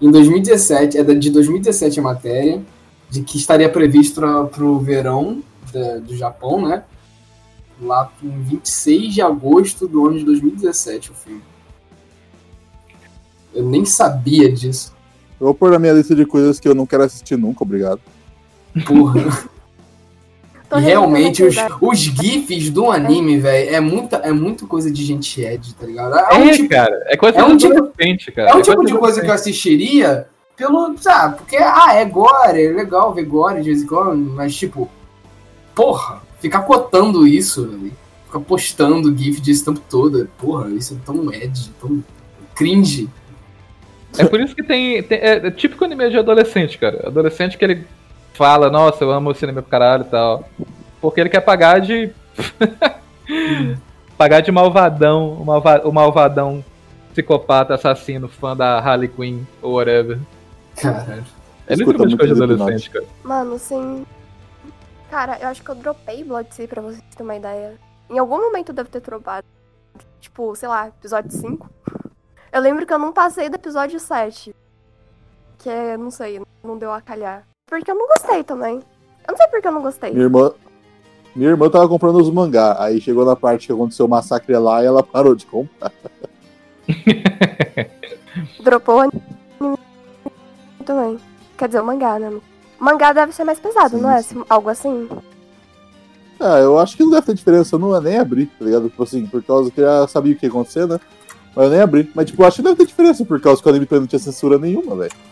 Em 0.00 0.10
2017, 0.10 0.98
é 0.98 1.04
da- 1.04 1.14
de 1.14 1.30
2017 1.30 2.00
a 2.00 2.02
matéria, 2.02 2.62
de 3.08 3.22
que 3.22 3.36
estaria 3.36 3.68
previsto 3.68 4.16
pra, 4.20 4.44
pro 4.44 4.78
verão 4.80 5.42
da- 5.72 5.98
do 5.98 6.16
Japão, 6.16 6.66
né? 6.66 6.82
Lá 7.80 8.10
em 8.22 8.42
26 8.42 9.14
de 9.14 9.20
agosto 9.22 9.86
do 9.86 10.06
ano 10.06 10.18
de 10.18 10.24
2017, 10.24 11.10
o 11.10 11.14
filme. 11.14 11.42
Eu 13.54 13.64
nem 13.64 13.84
sabia 13.84 14.50
disso. 14.50 14.92
Eu 15.38 15.46
vou 15.46 15.54
pôr 15.54 15.70
na 15.72 15.78
minha 15.78 15.92
lista 15.92 16.14
de 16.14 16.24
coisas 16.24 16.58
que 16.58 16.66
eu 16.68 16.74
não 16.74 16.86
quero 16.86 17.02
assistir 17.02 17.36
nunca, 17.36 17.62
obrigado. 17.64 18.00
Porra. 18.86 19.48
tô 20.72 20.78
E 20.78 20.82
realmente, 20.82 21.42
os, 21.44 21.56
os 21.80 21.98
GIFs 21.98 22.70
do 22.70 22.90
anime, 22.90 23.38
velho, 23.38 23.74
é 23.74 23.80
muita, 23.80 24.16
é 24.16 24.32
muita 24.32 24.66
coisa 24.66 24.90
de 24.90 25.04
gente 25.04 25.40
Ed, 25.40 25.74
tá 25.74 25.86
ligado? 25.86 26.14
É 26.14 26.34
um 26.38 26.48
É, 26.48 26.52
tipo, 26.52 26.68
cara. 26.68 27.02
É 27.06 27.16
coisa 27.16 27.38
é 27.38 27.44
um 27.44 27.56
de 27.56 27.66
tipo- 27.68 27.92
cara. 28.34 28.50
é 28.50 28.54
um 28.54 28.58
É 28.58 28.62
tipo 28.62 28.84
de 28.84 28.94
coisa 28.98 29.20
que 29.20 29.28
eu 29.28 29.34
assistiria 29.34 30.26
pelo, 30.56 30.96
sabe, 30.98 31.36
porque, 31.38 31.56
ah, 31.56 31.94
é 31.94 32.04
gore, 32.04 32.64
é 32.66 32.70
legal 32.72 33.12
ver 33.12 33.24
gore 33.24 33.60
de 33.62 33.68
vez 33.70 33.82
em 33.82 33.86
quando, 33.86 34.16
mas, 34.32 34.54
tipo, 34.54 34.88
porra, 35.74 36.22
ficar 36.40 36.60
cotando 36.62 37.26
isso, 37.26 37.66
velho, 37.66 37.92
ficar 38.26 38.40
postando 38.40 39.16
GIF 39.16 39.40
disso 39.40 39.62
o 39.62 39.74
tempo 39.74 39.86
todo, 39.90 40.28
porra, 40.38 40.68
isso 40.70 40.94
é 40.94 41.04
tão 41.04 41.32
Ed, 41.32 41.70
tão 41.80 42.02
cringe. 42.54 43.08
É 44.18 44.24
por 44.26 44.38
isso 44.40 44.54
que 44.54 44.62
tem. 44.62 45.02
tem- 45.02 45.18
é, 45.18 45.46
é 45.46 45.50
típico 45.50 45.84
anime 45.86 46.10
de 46.10 46.18
adolescente, 46.18 46.76
cara. 46.76 47.06
Adolescente 47.06 47.56
que 47.56 47.64
ele 47.64 47.86
fala, 48.42 48.68
nossa, 48.70 49.04
eu 49.04 49.12
amo 49.12 49.30
esse 49.30 49.44
anime 49.44 49.62
pro 49.62 49.70
caralho 49.70 50.02
e 50.02 50.08
tal. 50.08 50.44
Porque 51.00 51.20
ele 51.20 51.28
quer 51.30 51.40
pagar 51.40 51.80
de. 51.80 52.10
pagar 54.18 54.40
de 54.40 54.50
malvadão, 54.50 55.34
o, 55.34 55.44
malva- 55.44 55.82
o 55.84 55.92
malvadão 55.92 56.64
psicopata, 57.12 57.74
assassino, 57.74 58.28
fã 58.28 58.56
da 58.56 58.78
Harley 58.78 59.08
Quinn 59.08 59.44
ou 59.60 59.74
whatever. 59.74 60.18
Caralho. 60.80 61.24
É 61.68 61.74
literalmente 61.76 62.16
coisa 62.16 62.44
adolescente, 62.44 62.90
cara. 62.90 63.04
Mano, 63.22 63.58
sim. 63.58 64.04
Cara, 65.08 65.38
eu 65.40 65.48
acho 65.48 65.62
que 65.62 65.70
eu 65.70 65.74
dropei 65.76 66.24
Blood 66.24 66.52
Sea 66.52 66.66
pra 66.66 66.82
vocês 66.82 67.00
terem 67.10 67.24
uma 67.24 67.36
ideia. 67.36 67.74
Em 68.10 68.18
algum 68.18 68.40
momento 68.40 68.72
deve 68.72 68.88
ter 68.88 69.00
dropado. 69.00 69.46
Tipo, 70.20 70.54
sei 70.56 70.68
lá, 70.68 70.88
episódio 70.88 71.30
5. 71.30 71.70
Eu 72.52 72.60
lembro 72.60 72.84
que 72.86 72.92
eu 72.92 72.98
não 72.98 73.12
passei 73.12 73.48
do 73.48 73.54
episódio 73.54 74.00
7. 74.00 74.52
Que 75.58 75.68
é, 75.68 75.96
não 75.96 76.10
sei, 76.10 76.40
não 76.64 76.76
deu 76.76 76.92
a 76.92 77.00
calhar. 77.00 77.44
Porque 77.72 77.90
eu 77.90 77.94
não 77.94 78.06
gostei 78.06 78.44
também. 78.44 78.74
Eu 78.74 79.30
não 79.30 79.36
sei 79.38 79.46
porque 79.46 79.66
eu 79.66 79.72
não 79.72 79.80
gostei. 79.80 80.10
Minha 80.10 80.24
irmã. 80.24 80.52
Minha 81.34 81.48
irmã 81.48 81.70
tava 81.70 81.88
comprando 81.88 82.16
os 82.16 82.28
mangá. 82.28 82.76
Aí 82.78 83.00
chegou 83.00 83.24
na 83.24 83.34
parte 83.34 83.66
que 83.66 83.72
aconteceu 83.72 84.04
o 84.04 84.08
massacre 84.10 84.54
lá 84.58 84.82
e 84.82 84.86
ela 84.86 85.02
parou 85.02 85.34
de 85.34 85.46
comprar. 85.46 85.90
Dropou 88.62 88.96
o 88.96 89.00
anime 89.00 89.22
também. 90.84 91.18
Quer 91.56 91.68
dizer, 91.68 91.80
o 91.80 91.86
mangá, 91.86 92.18
né? 92.18 92.28
O 92.28 92.84
mangá 92.84 93.14
deve 93.14 93.32
ser 93.32 93.44
mais 93.44 93.58
pesado, 93.58 93.96
Sim, 93.96 94.02
não 94.02 94.10
é? 94.10 94.20
sim. 94.20 94.44
Algo 94.50 94.68
assim. 94.68 95.08
Ah, 96.38 96.58
eu 96.58 96.78
acho 96.78 96.94
que 96.94 97.02
não 97.04 97.10
deve 97.10 97.24
ter 97.24 97.34
diferença. 97.34 97.76
Eu 97.76 97.78
não 97.78 97.98
nem 98.02 98.18
abrir, 98.18 98.48
tá 98.58 98.66
ligado? 98.66 98.90
Tipo 98.90 99.02
assim, 99.02 99.26
por 99.26 99.42
causa 99.42 99.70
que 99.70 99.80
eu 99.80 99.86
já 99.86 100.06
sabia 100.08 100.34
o 100.34 100.36
que 100.36 100.44
ia 100.44 100.50
acontecer, 100.50 100.86
né? 100.86 101.00
Mas 101.56 101.64
eu 101.64 101.70
nem 101.70 101.80
abri. 101.80 102.12
Mas, 102.14 102.26
tipo, 102.26 102.42
eu 102.42 102.46
acho 102.46 102.56
que 102.56 102.62
deve 102.64 102.76
ter 102.76 102.84
diferença 102.84 103.24
por 103.24 103.40
causa 103.40 103.62
que 103.62 103.66
o 103.66 103.70
anime 103.70 103.86
também 103.86 104.00
não 104.00 104.06
tinha 104.06 104.18
censura 104.18 104.58
nenhuma, 104.58 104.94
velho. 104.94 105.31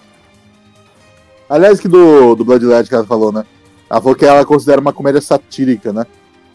Aliás, 1.51 1.81
que 1.81 1.89
do, 1.89 2.37
do 2.37 2.45
Blood 2.45 2.65
Led 2.65 2.89
que 2.89 2.95
ela 2.95 3.05
falou, 3.05 3.33
né? 3.33 3.45
Ela 3.91 4.01
falou 4.01 4.15
que 4.15 4.25
ela 4.25 4.45
considera 4.45 4.81
uma 4.81 4.93
comédia 4.93 5.21
satírica, 5.21 5.93
né? 5.93 6.07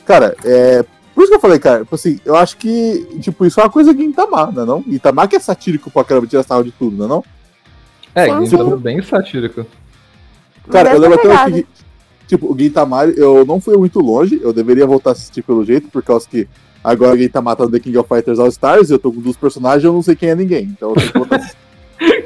Cara, 0.05 0.37
é. 0.45 0.85
Por 1.13 1.21
isso 1.21 1.31
que 1.31 1.35
eu 1.35 1.41
falei, 1.41 1.59
cara, 1.59 1.79
tipo 1.79 1.95
assim, 1.95 2.19
eu 2.25 2.35
acho 2.35 2.57
que, 2.57 3.05
tipo, 3.21 3.45
isso 3.45 3.59
é 3.59 3.63
uma 3.63 3.69
coisa 3.69 3.93
de 3.93 4.03
Itamar, 4.03 4.53
né? 4.53 4.63
Não? 4.63 4.83
Itamar 4.87 5.27
que 5.27 5.35
é 5.35 5.39
satírico 5.39 5.91
pra 5.91 6.03
caramba, 6.03 6.27
tira 6.27 6.43
sarro 6.43 6.63
de 6.63 6.71
tudo, 6.71 7.01
né? 7.01 7.07
Não? 7.07 7.23
É, 8.13 8.27
isso 8.41 8.57
sim. 8.57 8.71
é 8.71 8.75
bem 8.77 9.01
satírico. 9.01 9.65
Cara, 10.69 10.93
eu 10.93 10.99
lembro 10.99 11.19
até 11.19 11.51
que, 11.51 11.67
tipo, 12.27 12.53
o 12.53 12.57
Gintama, 12.57 13.05
eu 13.05 13.45
não 13.45 13.59
fui 13.59 13.77
muito 13.77 13.99
longe, 13.99 14.39
eu 14.41 14.53
deveria 14.53 14.87
voltar 14.87 15.11
a 15.11 15.13
assistir 15.13 15.41
pelo 15.41 15.63
jeito, 15.65 15.89
por 15.89 16.03
causa 16.03 16.27
que 16.27 16.47
agora 16.83 17.15
o 17.15 17.17
Gintama 17.17 17.55
tá 17.55 17.65
no 17.65 17.71
The 17.71 17.79
King 17.79 17.97
of 17.97 18.07
Fighters 18.07 18.39
All 18.39 18.47
Stars, 18.47 18.89
eu 18.89 18.99
tô 18.99 19.11
com 19.11 19.21
dos 19.21 19.37
personagens 19.37 19.83
e 19.83 19.87
eu 19.87 19.93
não 19.93 20.01
sei 20.01 20.15
quem 20.15 20.29
é 20.29 20.35
ninguém, 20.35 20.63
então 20.65 20.89
eu 20.89 20.95
tenho 20.95 21.11
que 21.11 21.17
voltar 21.17 21.35
a 21.35 21.39
assistir. 21.39 21.64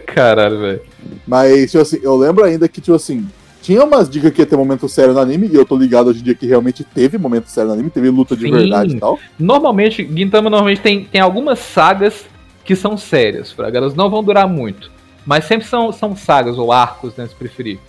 Caralho, 0.07 0.59
velho. 0.59 0.81
Mas, 1.27 1.71
tipo 1.71 1.81
assim, 1.81 1.99
eu 2.01 2.15
lembro 2.17 2.43
ainda 2.43 2.67
que, 2.67 2.81
tipo 2.81 2.95
assim, 2.95 3.27
tinha 3.61 3.83
umas 3.83 4.09
dicas 4.09 4.31
que 4.33 4.41
ia 4.41 4.45
ter 4.45 4.55
momento 4.57 4.87
sério 4.89 5.13
no 5.13 5.19
anime, 5.19 5.47
e 5.47 5.55
eu 5.55 5.65
tô 5.65 5.75
ligado 5.75 6.07
hoje 6.07 6.21
em 6.21 6.23
dia 6.23 6.35
que 6.35 6.45
realmente 6.47 6.83
teve 6.83 7.17
momento 7.17 7.47
sério 7.47 7.67
no 7.67 7.73
anime, 7.73 7.89
teve 7.89 8.09
luta 8.09 8.35
de 8.35 8.43
Sim. 8.43 8.51
verdade 8.51 8.95
e 8.95 8.99
tal. 8.99 9.19
Normalmente, 9.37 10.07
Gintama 10.11 10.49
normalmente 10.49 10.81
tem, 10.81 11.05
tem 11.05 11.21
algumas 11.21 11.59
sagas 11.59 12.25
que 12.65 12.75
são 12.75 12.97
sérias, 12.97 13.51
fraga. 13.51 13.77
Elas 13.77 13.95
não 13.95 14.09
vão 14.09 14.23
durar 14.23 14.47
muito. 14.47 14.91
Mas 15.25 15.45
sempre 15.45 15.67
são, 15.67 15.91
são 15.91 16.15
sagas 16.15 16.57
ou 16.57 16.71
arcos, 16.71 17.15
né, 17.15 17.27
se 17.27 17.35
preferir. 17.35 17.79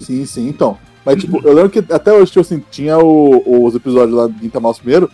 Sim, 0.00 0.24
sim, 0.24 0.48
então. 0.48 0.78
Mas, 1.04 1.20
tipo, 1.20 1.40
eu 1.44 1.52
lembro 1.52 1.70
que 1.70 1.80
até 1.92 2.12
hoje, 2.12 2.26
tipo 2.30 2.40
assim, 2.40 2.62
tinha 2.70 2.96
o- 2.98 3.64
os 3.66 3.74
episódios 3.74 4.16
lá 4.16 4.26
do 4.28 4.34
Gintama 4.40 4.72
primeiro, 4.74 5.10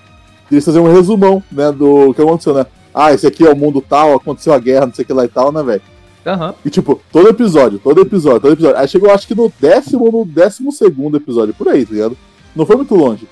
e 0.51 0.55
eles 0.55 0.65
faziam 0.65 0.85
um 0.85 0.93
resumão, 0.93 1.43
né, 1.51 1.73
do 1.73 2.13
que 2.15 2.21
aconteceu, 2.21 2.53
né? 2.55 2.67
Ah, 3.01 3.13
esse 3.13 3.25
aqui 3.29 3.47
é 3.47 3.53
o 3.53 3.57
mundo 3.57 3.81
tal, 3.81 4.17
aconteceu 4.17 4.53
a 4.53 4.59
guerra, 4.59 4.87
não 4.87 4.93
sei 4.93 5.05
o 5.05 5.07
que 5.07 5.13
lá 5.13 5.25
e 5.25 5.29
tal, 5.29 5.53
né, 5.53 5.63
velho? 5.63 5.83
Aham. 6.27 6.53
E, 6.65 6.69
tipo, 6.69 7.01
todo 7.13 7.29
episódio, 7.29 7.79
todo 7.79 8.01
episódio, 8.01 8.41
todo 8.41 8.53
episódio. 8.55 8.77
Aí 8.77 8.89
chegou, 8.89 9.09
acho 9.13 9.29
que 9.29 9.37
no 9.37 9.53
décimo 9.61 10.07
ou 10.07 10.11
no 10.11 10.25
décimo 10.25 10.73
segundo 10.73 11.17
episódio, 11.17 11.55
por 11.55 11.69
aí, 11.69 11.87
tá 11.87 11.93
ligado? 11.93 12.19
Não 12.57 12.67
foi 12.67 12.75
muito 12.75 12.97
longe. 12.97 13.29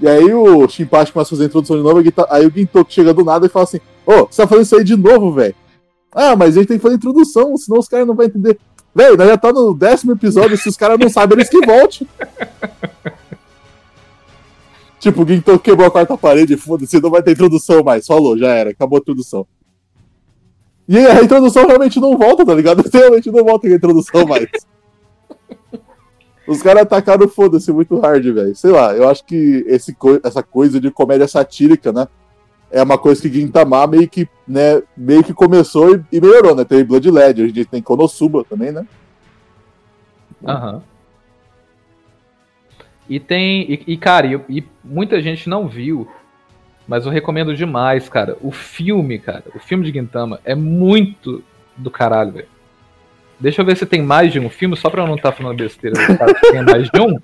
E 0.00 0.08
aí 0.08 0.34
o 0.34 0.68
Shinpachi 0.68 1.12
começa 1.12 1.28
a 1.28 1.30
fazer 1.30 1.44
a 1.44 1.46
introdução 1.46 1.76
de 1.76 1.82
novo, 1.84 2.02
aí 2.28 2.44
o 2.44 2.50
Gintoki 2.50 2.92
chega 2.92 3.14
do 3.14 3.24
nada 3.24 3.46
e 3.46 3.48
fala 3.48 3.62
assim, 3.62 3.78
ô, 4.04 4.26
você 4.26 4.42
tá 4.42 4.48
fazendo 4.48 4.64
isso 4.64 4.76
aí 4.76 4.82
de 4.82 4.96
novo, 4.96 5.32
velho? 5.32 5.54
Ah, 6.12 6.34
mas 6.34 6.56
a 6.56 6.58
gente 6.58 6.68
tem 6.68 6.76
que 6.76 6.82
fazer 6.82 6.94
a 6.94 6.98
introdução, 6.98 7.56
senão 7.56 7.78
os 7.78 7.86
caras 7.86 8.08
não 8.08 8.16
vão 8.16 8.26
entender. 8.26 8.58
Velho, 8.92 9.16
nós 9.16 9.28
já 9.28 9.36
tá 9.36 9.52
no 9.52 9.72
décimo 9.72 10.10
episódio, 10.10 10.58
se 10.58 10.68
os 10.68 10.76
caras 10.76 10.98
não 10.98 11.08
sabem, 11.08 11.38
eles 11.38 11.48
que 11.48 11.64
volte. 11.64 12.04
tipo, 15.04 15.22
o 15.22 15.28
Gintoki 15.28 15.64
quebrou 15.64 15.86
a 15.86 15.90
quarta 15.90 16.16
parede, 16.16 16.56
foda-se, 16.56 17.00
não 17.00 17.10
vai 17.10 17.22
ter 17.22 17.32
introdução 17.32 17.82
mais. 17.84 18.06
Falou, 18.06 18.36
já 18.36 18.48
era, 18.48 18.70
acabou 18.70 18.96
a 18.98 19.00
introdução. 19.00 19.46
E 20.88 20.98
a 20.98 21.22
introdução 21.22 21.66
realmente 21.66 22.00
não 22.00 22.16
volta, 22.18 22.44
tá 22.44 22.54
ligado? 22.54 22.82
Realmente 22.92 23.30
não 23.30 23.44
volta 23.44 23.66
a 23.66 23.70
introdução 23.72 24.26
mais. 24.26 24.46
Os 26.46 26.62
caras 26.62 26.82
atacaram 26.82 27.26
foda-se 27.26 27.72
muito 27.72 27.98
hard, 27.98 28.22
velho. 28.26 28.54
Sei 28.54 28.70
lá, 28.70 28.94
eu 28.94 29.08
acho 29.08 29.24
que 29.24 29.64
esse 29.66 29.94
co- 29.94 30.20
essa 30.22 30.42
coisa 30.42 30.78
de 30.78 30.90
comédia 30.90 31.26
satírica, 31.26 31.90
né? 31.90 32.06
É 32.70 32.82
uma 32.82 32.98
coisa 32.98 33.22
que 33.22 33.32
Gintama 33.32 33.86
meio 33.86 34.08
que, 34.08 34.28
né, 34.46 34.82
meio 34.96 35.24
que 35.24 35.32
começou 35.32 35.94
e, 35.94 36.04
e 36.12 36.20
melhorou, 36.20 36.54
né? 36.54 36.64
Tem 36.64 36.84
Blood 36.84 37.10
dia 37.50 37.64
tem 37.64 37.80
Konosuba 37.80 38.44
também, 38.44 38.72
né? 38.72 38.86
Aham. 40.46 40.82
E 43.08 43.20
tem. 43.20 43.70
E, 43.70 43.82
e, 43.86 43.96
cara, 43.96 44.26
e, 44.26 44.58
e 44.58 44.64
muita 44.82 45.20
gente 45.20 45.48
não 45.48 45.68
viu. 45.68 46.08
Mas 46.86 47.06
eu 47.06 47.12
recomendo 47.12 47.54
demais, 47.54 48.08
cara. 48.08 48.36
O 48.40 48.50
filme, 48.50 49.18
cara. 49.18 49.44
O 49.54 49.58
filme 49.58 49.84
de 49.84 49.92
Gintama 49.92 50.40
é 50.44 50.54
muito 50.54 51.42
do 51.76 51.90
caralho, 51.90 52.32
velho. 52.32 52.48
Deixa 53.40 53.62
eu 53.62 53.66
ver 53.66 53.76
se 53.76 53.86
tem 53.86 54.02
mais 54.02 54.32
de 54.32 54.38
um 54.38 54.48
filme, 54.48 54.76
só 54.76 54.90
pra 54.90 55.02
eu 55.02 55.06
não 55.06 55.16
estar 55.16 55.32
falando 55.32 55.56
besteira. 55.56 55.96
Caso 56.16 56.34
tenha 56.50 56.62
mais 56.62 56.88
de 56.88 57.00
um. 57.00 57.18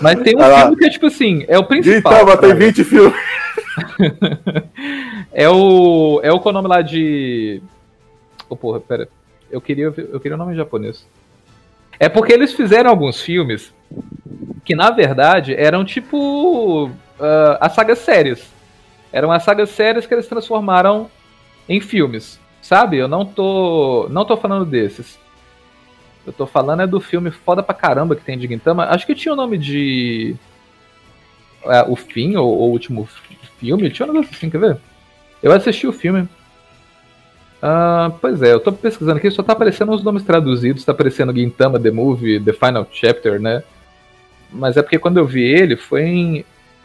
Mas 0.00 0.20
tem 0.20 0.36
um 0.36 0.40
filme 0.40 0.76
que 0.76 0.84
é 0.84 0.90
tipo 0.90 1.06
assim, 1.06 1.44
é 1.48 1.58
o 1.58 1.64
principal. 1.64 2.12
Gintama 2.12 2.36
tem 2.36 2.50
cara. 2.50 2.66
20 2.66 2.84
filmes. 2.84 3.18
É 5.32 5.48
o. 5.48 6.20
É 6.22 6.32
o 6.32 6.40
qual 6.40 6.52
é 6.52 6.58
o 6.58 6.62
nome 6.62 6.68
lá 6.68 6.82
de. 6.82 7.62
Ô 8.48 8.56
porra, 8.56 8.80
pera. 8.80 9.08
Eu 9.50 9.60
queria, 9.60 9.84
eu 9.84 10.18
queria 10.18 10.34
o 10.34 10.38
nome 10.38 10.52
em 10.52 10.56
japonês. 10.56 11.06
É 12.00 12.08
porque 12.08 12.32
eles 12.32 12.52
fizeram 12.52 12.90
alguns 12.90 13.20
filmes 13.20 13.72
que, 14.68 14.74
na 14.74 14.90
verdade, 14.90 15.54
eram 15.54 15.82
tipo. 15.82 16.90
ah, 17.18 17.56
as 17.58 17.72
sagas 17.72 18.00
séries. 18.00 18.52
Eram 19.10 19.32
as 19.32 19.42
sagas 19.42 19.70
séries 19.70 20.04
que 20.06 20.12
eles 20.12 20.28
transformaram 20.28 21.10
em 21.66 21.80
filmes. 21.80 22.38
Sabe? 22.60 22.98
Eu 22.98 23.08
não 23.08 23.24
tô. 23.24 24.06
Não 24.10 24.26
tô 24.26 24.36
falando 24.36 24.66
desses. 24.66 25.18
Eu 26.26 26.34
tô 26.34 26.46
falando 26.46 26.82
é 26.82 26.86
do 26.86 27.00
filme 27.00 27.30
foda 27.30 27.62
pra 27.62 27.74
caramba 27.74 28.14
que 28.14 28.22
tem 28.22 28.36
de 28.36 28.46
Gintama. 28.46 28.84
Acho 28.84 29.06
que 29.06 29.14
tinha 29.14 29.32
o 29.32 29.36
nome 29.36 29.56
de. 29.56 30.36
é, 31.64 31.82
o 31.88 31.96
fim, 31.96 32.36
ou 32.36 32.54
o 32.58 32.70
último 32.70 33.08
filme. 33.58 33.88
Tinha 33.88 34.06
um 34.06 34.12
negócio 34.12 34.36
assim, 34.36 34.50
quer 34.50 34.58
ver? 34.60 34.76
Eu 35.42 35.50
assisti 35.50 35.86
o 35.86 35.94
filme. 35.94 36.28
Ah, 37.62 38.12
pois 38.20 38.42
é, 38.42 38.52
eu 38.52 38.60
tô 38.60 38.70
pesquisando 38.70 39.16
aqui, 39.16 39.30
só 39.30 39.42
tá 39.42 39.54
aparecendo 39.54 39.92
os 39.92 40.04
nomes 40.04 40.22
traduzidos, 40.22 40.84
tá 40.84 40.92
aparecendo 40.92 41.34
Gintama, 41.34 41.80
The 41.80 41.90
Movie, 41.90 42.38
The 42.38 42.52
Final 42.52 42.86
Chapter, 42.92 43.40
né? 43.40 43.62
Mas 44.50 44.76
é 44.76 44.82
porque 44.82 44.98
quando 44.98 45.18
eu 45.18 45.26
vi 45.26 45.42
ele, 45.42 45.76
foi 45.76 46.02
em. 46.02 46.44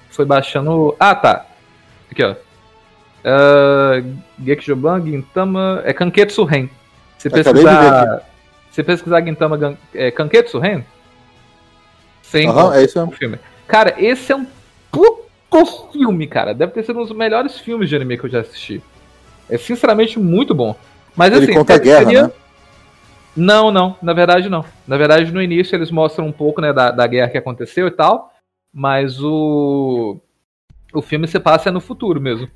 Foi 0.10 0.26
baixando. 0.26 0.96
Ah, 1.00 1.16
tá. 1.16 1.46
Aqui, 2.12 2.24
ó. 2.24 2.36
Uh, 3.26 4.16
Gekijoban, 4.44 5.02
Gintama. 5.06 5.82
É 5.86 5.94
Kanketsu 5.94 6.44
Ren. 6.44 6.68
Se 7.18 7.30
pesquisar. 7.30 8.22
Se 8.72 8.84
pesquisar 8.84 9.22
Gintama 9.24 9.56
Gan- 9.58 9.78
é, 9.94 10.12
Kanketsu 10.12 10.60
Ren. 10.60 10.84
Sem 12.22 12.48
Aham, 12.50 12.76
é 12.76 12.84
isso 12.84 13.00
mesmo. 13.00 13.12
filme. 13.14 13.40
Cara, 13.68 13.94
esse 13.98 14.32
é 14.32 14.36
um 14.36 14.46
puto 14.92 15.90
filme, 15.92 16.28
cara. 16.28 16.54
Deve 16.54 16.72
ter 16.74 16.84
sido 16.84 17.00
um 17.00 17.04
dos 17.06 17.16
melhores 17.16 17.60
filmes 17.60 17.88
de 17.90 17.96
anime 17.96 18.18
que 18.18 18.26
eu 18.26 18.30
já 18.30 18.40
assisti. 18.42 18.82
É 19.50 19.58
sinceramente 19.58 20.20
muito 20.20 20.54
bom. 20.56 20.76
Mas 21.16 21.32
Ele 21.34 21.46
assim, 21.46 21.54
conta 21.54 21.76
a 21.76 21.78
guerra, 21.78 22.04
seria- 22.06 22.24
né? 22.24 22.32
Não, 23.36 23.72
não. 23.72 23.96
Na 24.02 24.14
verdade, 24.14 24.50
não. 24.50 24.64
Na 24.88 24.98
verdade, 24.98 25.32
no 25.32 25.42
início 25.42 25.76
eles 25.76 25.90
mostram 25.92 26.28
um 26.28 26.32
pouco 26.32 26.62
né, 26.62 26.72
da, 26.72 26.92
da 26.92 27.08
guerra 27.08 27.30
que 27.30 27.38
aconteceu 27.38 27.88
e 27.88 27.92
tal. 27.92 28.32
Mas 28.72 29.22
o. 29.22 30.20
O 30.94 31.02
filme 31.02 31.28
se 31.28 31.40
passa 31.40 31.72
no 31.72 31.82
futuro 31.82 32.22
mesmo. 32.22 32.48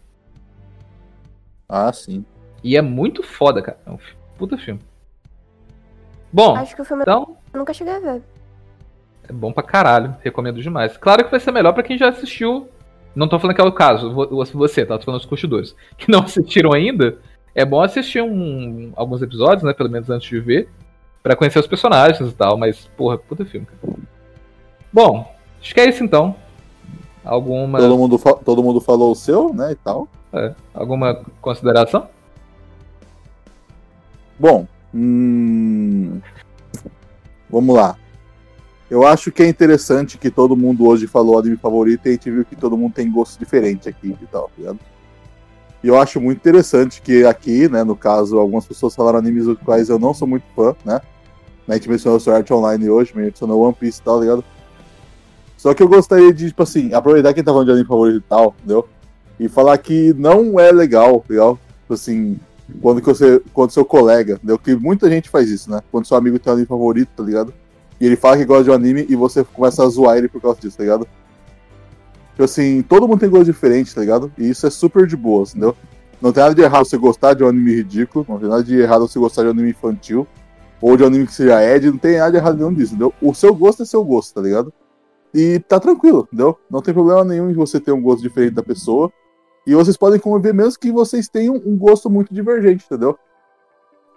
Ah, 1.68 1.92
sim. 1.92 2.24
E 2.64 2.78
é 2.78 2.82
muito 2.82 3.24
foda, 3.24 3.62
cara. 3.62 3.78
É 3.86 3.90
um 3.92 3.98
puta 4.38 4.58
filme. 4.58 4.80
Bom, 6.32 6.56
Acho 6.56 6.76
que 6.76 6.82
o 6.82 6.86
filme 6.86 7.04
então. 7.04 7.38
eu 7.54 7.60
nunca 7.60 7.74
cheguei 7.74 7.94
a 7.96 8.00
ver. 8.00 8.22
É 9.28 9.34
bom 9.34 9.52
pra 9.52 9.64
caralho, 9.64 10.16
recomendo 10.24 10.62
demais. 10.62 10.96
Claro 10.98 11.24
que 11.26 11.32
vai 11.32 11.40
ser 11.40 11.52
melhor 11.52 11.74
pra 11.74 11.84
quem 11.84 11.98
já 11.98 12.10
assistiu. 12.10 12.70
Não 13.16 13.28
tô 13.28 13.40
falando 13.40 13.56
que 13.56 13.62
é 13.62 13.66
o 13.66 13.72
caso, 13.72 14.14
vo- 14.14 14.46
você, 14.54 14.86
tá? 14.86 14.98
Tô 14.98 15.06
falando 15.06 15.20
os 15.20 15.26
curtidores. 15.26 15.76
Que 15.98 16.12
não 16.12 16.20
assistiram 16.24 16.74
ainda, 16.74 17.18
é 17.58 17.66
bom 17.66 17.82
assistir 17.82 18.22
um, 18.22 18.94
alguns 18.96 19.20
episódios, 19.24 19.64
né? 19.64 19.74
Pelo 19.74 19.90
menos 19.90 20.08
antes 20.12 20.30
de 20.30 20.40
ver. 20.40 20.70
Pra 21.24 21.36
conhecer 21.36 21.58
os 21.58 21.66
personagens 21.66 22.30
e 22.30 22.34
tal, 22.34 22.56
mas, 22.56 22.88
porra, 22.96 23.18
puta 23.18 23.44
filme, 23.44 23.66
cara. 23.66 23.96
Bom, 24.94 25.36
acho 25.60 25.74
que 25.74 25.80
é 25.80 25.90
isso 25.90 26.04
então. 26.04 26.36
Alguma, 27.26 27.80
Todo 27.80 27.98
mundo, 27.98 28.20
todo 28.46 28.64
mundo 28.64 28.80
falou 28.80 29.12
o 29.12 29.16
seu, 29.16 29.52
né, 29.54 29.72
e 29.72 29.76
tal. 29.76 30.08
alguma 30.72 31.16
consideração? 31.42 32.08
Bom, 34.40 34.68
hum, 34.94 36.22
vamos 37.50 37.76
lá. 37.76 37.98
Eu 38.90 39.06
acho 39.06 39.32
que 39.32 39.42
é 39.42 39.50
interessante 39.50 40.20
que 40.20 40.30
todo 40.30 40.56
mundo 40.56 40.88
hoje 40.88 41.08
falou 41.08 41.40
anime 41.40 41.58
favorito 41.58 42.06
e 42.06 42.10
a 42.10 42.12
gente 42.12 42.30
viu 42.30 42.46
que 42.46 42.56
todo 42.56 42.78
mundo 42.78 42.94
tem 42.94 43.12
gosto 43.12 43.40
diferente 43.40 43.90
aqui 43.90 44.16
e 44.22 44.28
tal, 44.28 44.44
tá 44.44 44.52
ligado? 44.60 44.80
E 45.84 45.88
eu 45.88 46.00
acho 46.00 46.20
muito 46.20 46.38
interessante 46.38 47.02
que 47.02 47.24
aqui, 47.26 47.70
né, 47.70 47.84
no 47.84 47.96
caso, 47.96 48.38
algumas 48.38 48.66
pessoas 48.66 48.96
falaram 48.96 49.20
animes 49.20 49.46
dos 49.46 49.58
quais 49.60 49.90
eu 49.90 50.00
não 50.00 50.14
sou 50.14 50.28
muito 50.28 50.46
fã, 50.56 50.76
né? 50.84 51.00
A 51.68 51.74
gente 51.74 51.90
mencionou 51.90 52.20
Sword 52.20 52.40
Art 52.40 52.52
Online 52.52 52.90
hoje, 52.90 53.12
mencionou 53.16 53.62
One 53.62 53.74
Piece 53.74 54.00
e 54.00 54.04
tal, 54.04 54.16
tá 54.16 54.22
ligado? 54.22 54.44
Só 55.58 55.74
que 55.74 55.84
eu 55.84 55.88
gostaria 55.88 56.34
de, 56.34 56.48
tipo 56.48 56.64
assim, 56.64 56.94
aproveitar 56.94 57.34
que 57.34 57.40
a 57.40 57.42
gente 57.42 57.46
tá 57.46 57.52
falando 57.52 57.66
de 57.66 57.72
anime 57.74 57.88
favorito 57.88 58.18
e 58.18 58.30
tal, 58.30 58.56
entendeu? 58.60 58.88
E 59.40 59.50
falar 59.50 59.78
que 59.78 60.14
não 60.14 60.60
é 60.60 60.72
legal, 60.72 61.24
legal? 61.30 61.60
Tipo 61.82 61.94
assim, 61.94 62.40
quando 62.82 63.02
que 63.02 63.08
você, 63.08 63.42
quando 63.54 63.72
seu 63.72 63.86
colega, 63.86 64.36
entendeu? 64.36 64.58
Que 64.58 64.76
muita 64.76 65.10
gente 65.10 65.30
faz 65.30 65.50
isso, 65.50 65.70
né? 65.70 65.82
Quando 65.92 66.06
seu 66.06 66.16
amigo 66.16 66.40
tem 66.40 66.52
um 66.52 66.54
anime 66.54 66.68
favorito, 66.68 67.10
tá 67.16 67.24
ligado? 67.24 67.54
E 68.00 68.06
ele 68.06 68.16
fala 68.16 68.38
que 68.38 68.46
gosta 68.46 68.64
de 68.64 68.70
um 68.70 68.74
anime 68.74 69.06
e 69.10 69.16
você 69.16 69.44
começa 69.44 69.84
a 69.84 69.90
zoar 69.90 70.18
ele 70.18 70.28
por 70.28 70.42
causa 70.42 70.60
disso, 70.60 70.78
tá 70.78 70.84
ligado? 70.84 71.08
Tipo 72.38 72.44
assim, 72.44 72.84
todo 72.84 73.08
mundo 73.08 73.20
tem 73.20 73.32
gosto 73.32 73.46
diferente, 73.46 73.96
tá 73.96 74.02
ligado? 74.02 74.32
E 74.38 74.48
isso 74.48 74.68
é 74.68 74.70
super 74.70 75.08
de 75.08 75.18
boa, 75.18 75.42
entendeu? 75.42 75.76
Não 76.22 76.32
tem 76.32 76.44
nada 76.44 76.54
de 76.54 76.62
errado 76.62 76.86
você 76.86 76.96
gostar 76.96 77.34
de 77.34 77.44
um 77.44 77.48
anime 77.48 77.78
ridículo, 77.78 78.24
não 78.30 78.38
tem 78.38 78.48
nada 78.48 78.64
de 78.64 78.80
errado 78.80 79.08
você 79.08 79.18
gostar 79.18 79.42
de 79.42 79.48
um 79.48 79.52
anime 79.54 79.72
infantil, 79.72 80.28
ou 80.80 80.96
de 80.96 81.02
um 81.02 81.08
anime 81.08 81.26
que 81.26 81.34
seja 81.34 81.64
Ed, 81.64 81.90
não 81.90 81.98
tem 81.98 82.20
nada 82.20 82.30
de 82.30 82.38
errado 82.38 82.56
nenhum 82.56 82.72
disso, 82.72 82.94
entendeu? 82.94 83.12
O 83.20 83.34
seu 83.34 83.56
gosto 83.56 83.82
é 83.82 83.88
seu 83.88 84.04
gosto, 84.04 84.36
tá 84.36 84.42
ligado? 84.42 84.72
E 85.34 85.58
tá 85.68 85.80
tranquilo, 85.80 86.28
entendeu? 86.28 86.60
Não 86.70 86.80
tem 86.80 86.94
problema 86.94 87.24
nenhum 87.24 87.50
em 87.50 87.56
você 87.56 87.80
ter 87.80 87.92
um 87.92 88.04
gosto 88.04 88.22
diferente 88.22 88.54
da 88.54 88.62
pessoa. 88.62 89.12
E 89.66 89.74
vocês 89.74 89.98
podem 89.98 90.20
conviver 90.20 90.54
mesmo 90.54 90.80
que 90.80 90.92
vocês 90.92 91.28
tenham 91.28 91.56
um 91.66 91.76
gosto 91.76 92.08
muito 92.08 92.32
divergente, 92.32 92.86
entendeu? 92.86 93.18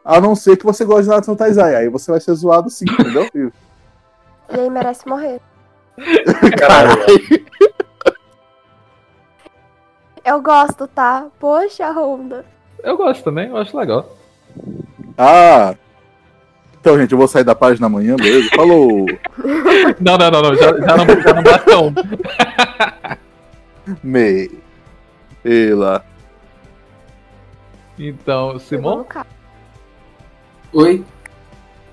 A 0.04 0.20
não 0.20 0.34
ser 0.34 0.58
que 0.58 0.66
você 0.66 0.84
goste 0.84 1.04
de 1.04 1.08
Natsu 1.08 1.34
Taizai. 1.34 1.74
Aí 1.74 1.88
você 1.88 2.10
vai 2.10 2.20
ser 2.20 2.34
zoado 2.34 2.68
sim, 2.68 2.84
entendeu? 2.84 3.26
E 4.52 4.58
aí 4.58 4.68
merece 4.68 5.08
morrer. 5.08 5.40
Caralho. 6.58 6.98
Eu 10.24 10.40
gosto, 10.42 10.86
tá? 10.86 11.26
Poxa, 11.38 11.90
Honda. 11.90 12.44
Eu 12.82 12.96
gosto 12.96 13.24
também, 13.24 13.48
eu 13.48 13.56
acho 13.56 13.76
legal. 13.76 14.16
Ah! 15.16 15.74
Então, 16.80 16.98
gente, 16.98 17.12
eu 17.12 17.18
vou 17.18 17.28
sair 17.28 17.44
da 17.44 17.54
página 17.54 17.86
amanhã, 17.86 18.16
beleza? 18.16 18.48
Falou! 18.54 19.06
Não, 20.00 20.16
não, 20.16 20.30
não, 20.30 20.42
não, 20.42 20.54
já, 20.54 20.72
já 20.78 20.96
não, 20.96 21.06
já 21.20 21.34
não 21.34 21.42
basta 21.42 21.78
um. 21.80 21.92
Me. 24.02 24.50
Ela. 25.44 26.04
Então, 27.98 28.58
carro. 29.08 29.26
Oi? 30.72 31.04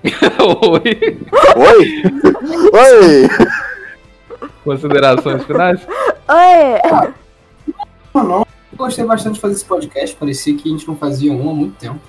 Oi. 0.05 1.17
Oi! 1.57 2.03
Oi! 2.73 3.29
Considerações 4.63 5.43
finais? 5.45 5.85
Oi! 6.29 7.13
Não, 8.17 8.23
não. 8.23 8.47
Gostei 8.75 9.05
bastante 9.05 9.35
de 9.35 9.39
fazer 9.39 9.55
esse 9.55 9.65
podcast. 9.65 10.15
Parecia 10.15 10.55
que 10.55 10.67
a 10.67 10.71
gente 10.71 10.87
não 10.87 10.95
fazia 10.95 11.31
um 11.31 11.49
há 11.49 11.53
muito 11.53 11.77
tempo. 11.77 11.99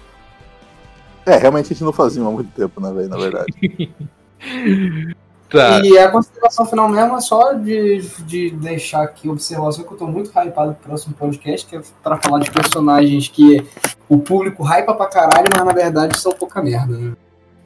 É, 1.26 1.36
realmente 1.36 1.66
a 1.66 1.68
gente 1.68 1.84
não 1.84 1.92
fazia 1.92 2.22
há 2.22 2.30
muito 2.30 2.50
tempo, 2.52 2.80
né, 2.80 2.92
velho? 2.92 3.08
Na 3.08 3.16
verdade. 3.16 3.94
Tá. 5.48 5.80
E 5.82 5.96
a 5.96 6.10
consideração 6.10 6.66
final 6.66 6.90
mesmo 6.90 7.16
é 7.16 7.20
só 7.22 7.54
de, 7.54 8.02
de 8.26 8.50
deixar 8.50 9.02
aqui 9.02 9.30
a 9.30 9.32
observação 9.32 9.82
que 9.82 9.90
eu 9.90 9.96
tô 9.96 10.06
muito 10.06 10.28
hypado 10.28 10.74
pro 10.74 10.88
próximo 10.90 11.14
podcast, 11.14 11.66
que 11.66 11.74
é 11.74 11.80
pra 12.02 12.18
falar 12.18 12.40
de 12.40 12.50
personagens 12.50 13.28
que 13.28 13.66
o 14.10 14.18
público 14.18 14.62
hypa 14.62 14.92
pra 14.92 15.06
caralho, 15.06 15.46
mas 15.56 15.64
na 15.64 15.72
verdade 15.72 16.20
são 16.20 16.32
pouca 16.32 16.62
merda, 16.62 16.98
né? 16.98 17.12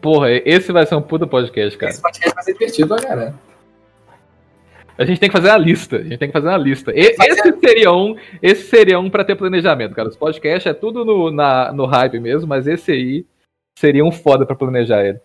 Porra, 0.00 0.30
esse 0.30 0.70
vai 0.70 0.86
ser 0.86 0.94
um 0.94 1.02
puta 1.02 1.26
podcast, 1.26 1.76
cara. 1.76 1.90
Esse 1.90 2.00
podcast 2.00 2.32
vai 2.32 2.44
ser 2.44 2.52
divertido 2.52 2.86
pra 2.86 3.02
caralho. 3.02 3.34
A 4.98 5.04
gente 5.04 5.18
tem 5.18 5.28
que 5.28 5.36
fazer 5.36 5.48
uma 5.48 5.58
lista. 5.58 5.96
A 5.96 6.02
gente 6.02 6.18
tem 6.18 6.28
que 6.28 6.32
fazer 6.32 6.48
uma 6.48 6.58
lista. 6.58 6.92
E- 6.92 7.16
esse 7.18 7.58
seria 7.60 7.92
um, 7.92 8.16
esse 8.42 8.68
seria 8.68 9.00
um 9.00 9.10
para 9.10 9.24
ter 9.24 9.36
planejamento, 9.36 9.94
cara. 9.94 10.08
Os 10.08 10.16
podcasts 10.16 10.70
é 10.70 10.74
tudo 10.74 11.04
no, 11.04 11.30
na, 11.30 11.72
no 11.72 11.86
hype 11.86 12.20
mesmo, 12.20 12.48
mas 12.48 12.66
esse 12.66 12.92
aí 12.92 13.26
seria 13.78 14.04
um 14.04 14.12
foda 14.12 14.44
pra 14.44 14.56
planejar 14.56 15.04
ele. 15.04 15.20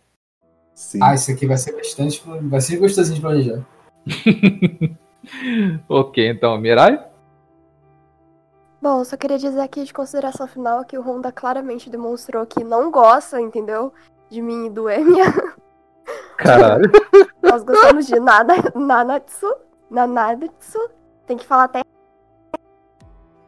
Sim. 0.73 0.99
Ah, 1.01 1.13
esse 1.13 1.31
aqui 1.31 1.45
vai 1.45 1.57
ser 1.57 1.75
bastante. 1.75 2.21
Vai 2.43 2.61
ser 2.61 2.77
gostosinho 2.77 3.15
de 3.15 3.21
planejar. 3.21 3.65
ok, 5.89 6.29
então, 6.29 6.57
Mirai? 6.57 7.03
Bom, 8.81 9.03
só 9.03 9.17
queria 9.17 9.39
dizer 9.39 9.59
aqui 9.59 9.83
de 9.83 9.91
consideração 9.91 10.47
final 10.47 10.85
que 10.85 10.97
o 10.97 11.01
Honda 11.01 11.31
claramente 11.31 11.89
demonstrou 11.89 12.45
que 12.45 12.63
não 12.63 12.91
gosta, 12.91 13.41
entendeu? 13.41 13.91
De 14.29 14.41
mim 14.41 14.67
e 14.67 14.69
do 14.69 14.87
Emiya. 14.89 15.33
Caralho. 16.37 16.89
Nós 17.41 17.63
gostamos 17.63 18.07
de 18.07 18.19
nada, 18.19 18.53
Nanatsu. 18.75 19.53
Nanatsu. 19.89 20.89
Tem 21.25 21.37
que 21.37 21.45
falar 21.45 21.65
até 21.65 21.81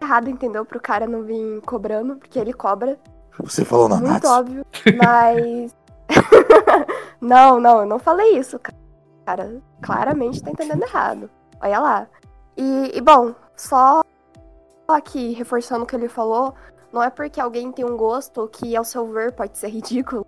errado, 0.02 0.30
entendeu? 0.30 0.66
Pro 0.66 0.80
cara 0.80 1.06
não 1.06 1.24
vir 1.24 1.62
cobrando, 1.62 2.16
porque 2.16 2.40
ele 2.40 2.54
cobra. 2.54 3.00
Você 3.40 3.64
falou 3.64 3.88
na 3.88 3.98
Muito 3.98 4.28
óbvio. 4.28 4.66
Mas. 4.98 5.76
não, 7.22 7.60
não, 7.60 7.82
eu 7.82 7.86
não 7.86 8.00
falei 8.00 8.38
isso, 8.38 8.60
cara. 9.26 9.62
Claramente 9.82 10.42
tá 10.42 10.52
entendendo 10.52 10.84
errado. 10.84 11.30
Olha 11.62 11.80
lá. 11.80 12.08
E, 12.58 12.98
e, 12.98 13.02
bom, 13.02 13.34
só 13.56 14.02
aqui 14.88 15.34
reforçando 15.34 15.84
o 15.84 15.88
que 15.88 15.96
ele 15.96 16.10
falou, 16.10 16.54
não 16.92 17.02
é 17.02 17.10
porque 17.10 17.40
alguém 17.40 17.72
tem 17.72 17.86
um 17.86 17.96
gosto 17.96 18.48
que, 18.48 18.76
ao 18.76 18.84
seu 18.84 19.08
ver, 19.08 19.32
pode 19.32 19.58
ser 19.58 19.70
ridículo, 19.70 20.26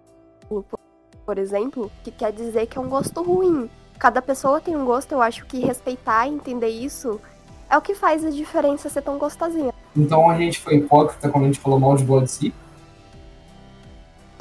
por- 1.32 1.38
exemplo, 1.40 1.90
que 2.04 2.12
quer 2.12 2.34
dizer 2.34 2.68
que 2.68 2.78
é 2.78 2.82
um 2.82 2.90
gosto 2.90 3.24
ruim. 3.24 3.70
Cada 3.98 4.22
pessoa 4.22 4.60
tem 4.60 4.76
um 4.76 4.84
gosto, 4.84 5.14
eu 5.14 5.22
acho 5.22 5.46
que 5.46 5.62
respeitar 5.62 6.28
e 6.28 6.32
entender 6.32 6.68
isso 6.68 7.22
é 7.70 7.78
o 7.78 7.82
que 7.82 7.96
faz 7.96 8.26
a 8.26 8.30
diferença 8.30 8.90
ser 8.90 9.02
tão 9.02 9.18
gostosinha. 9.18 9.74
Então 9.96 10.30
a 10.30 10.36
gente 10.38 10.60
foi 10.60 10.76
hipócrita 10.76 11.30
quando 11.30 11.46
a 11.46 11.48
gente 11.48 11.60
falou 11.60 11.80
mal 11.80 11.96
de 11.96 12.04
Blood 12.04 12.30
Sea. 12.30 12.52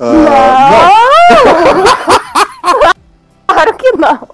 Ah, 0.00 0.90
claro 3.46 3.74
que 3.76 3.92
não! 3.92 4.28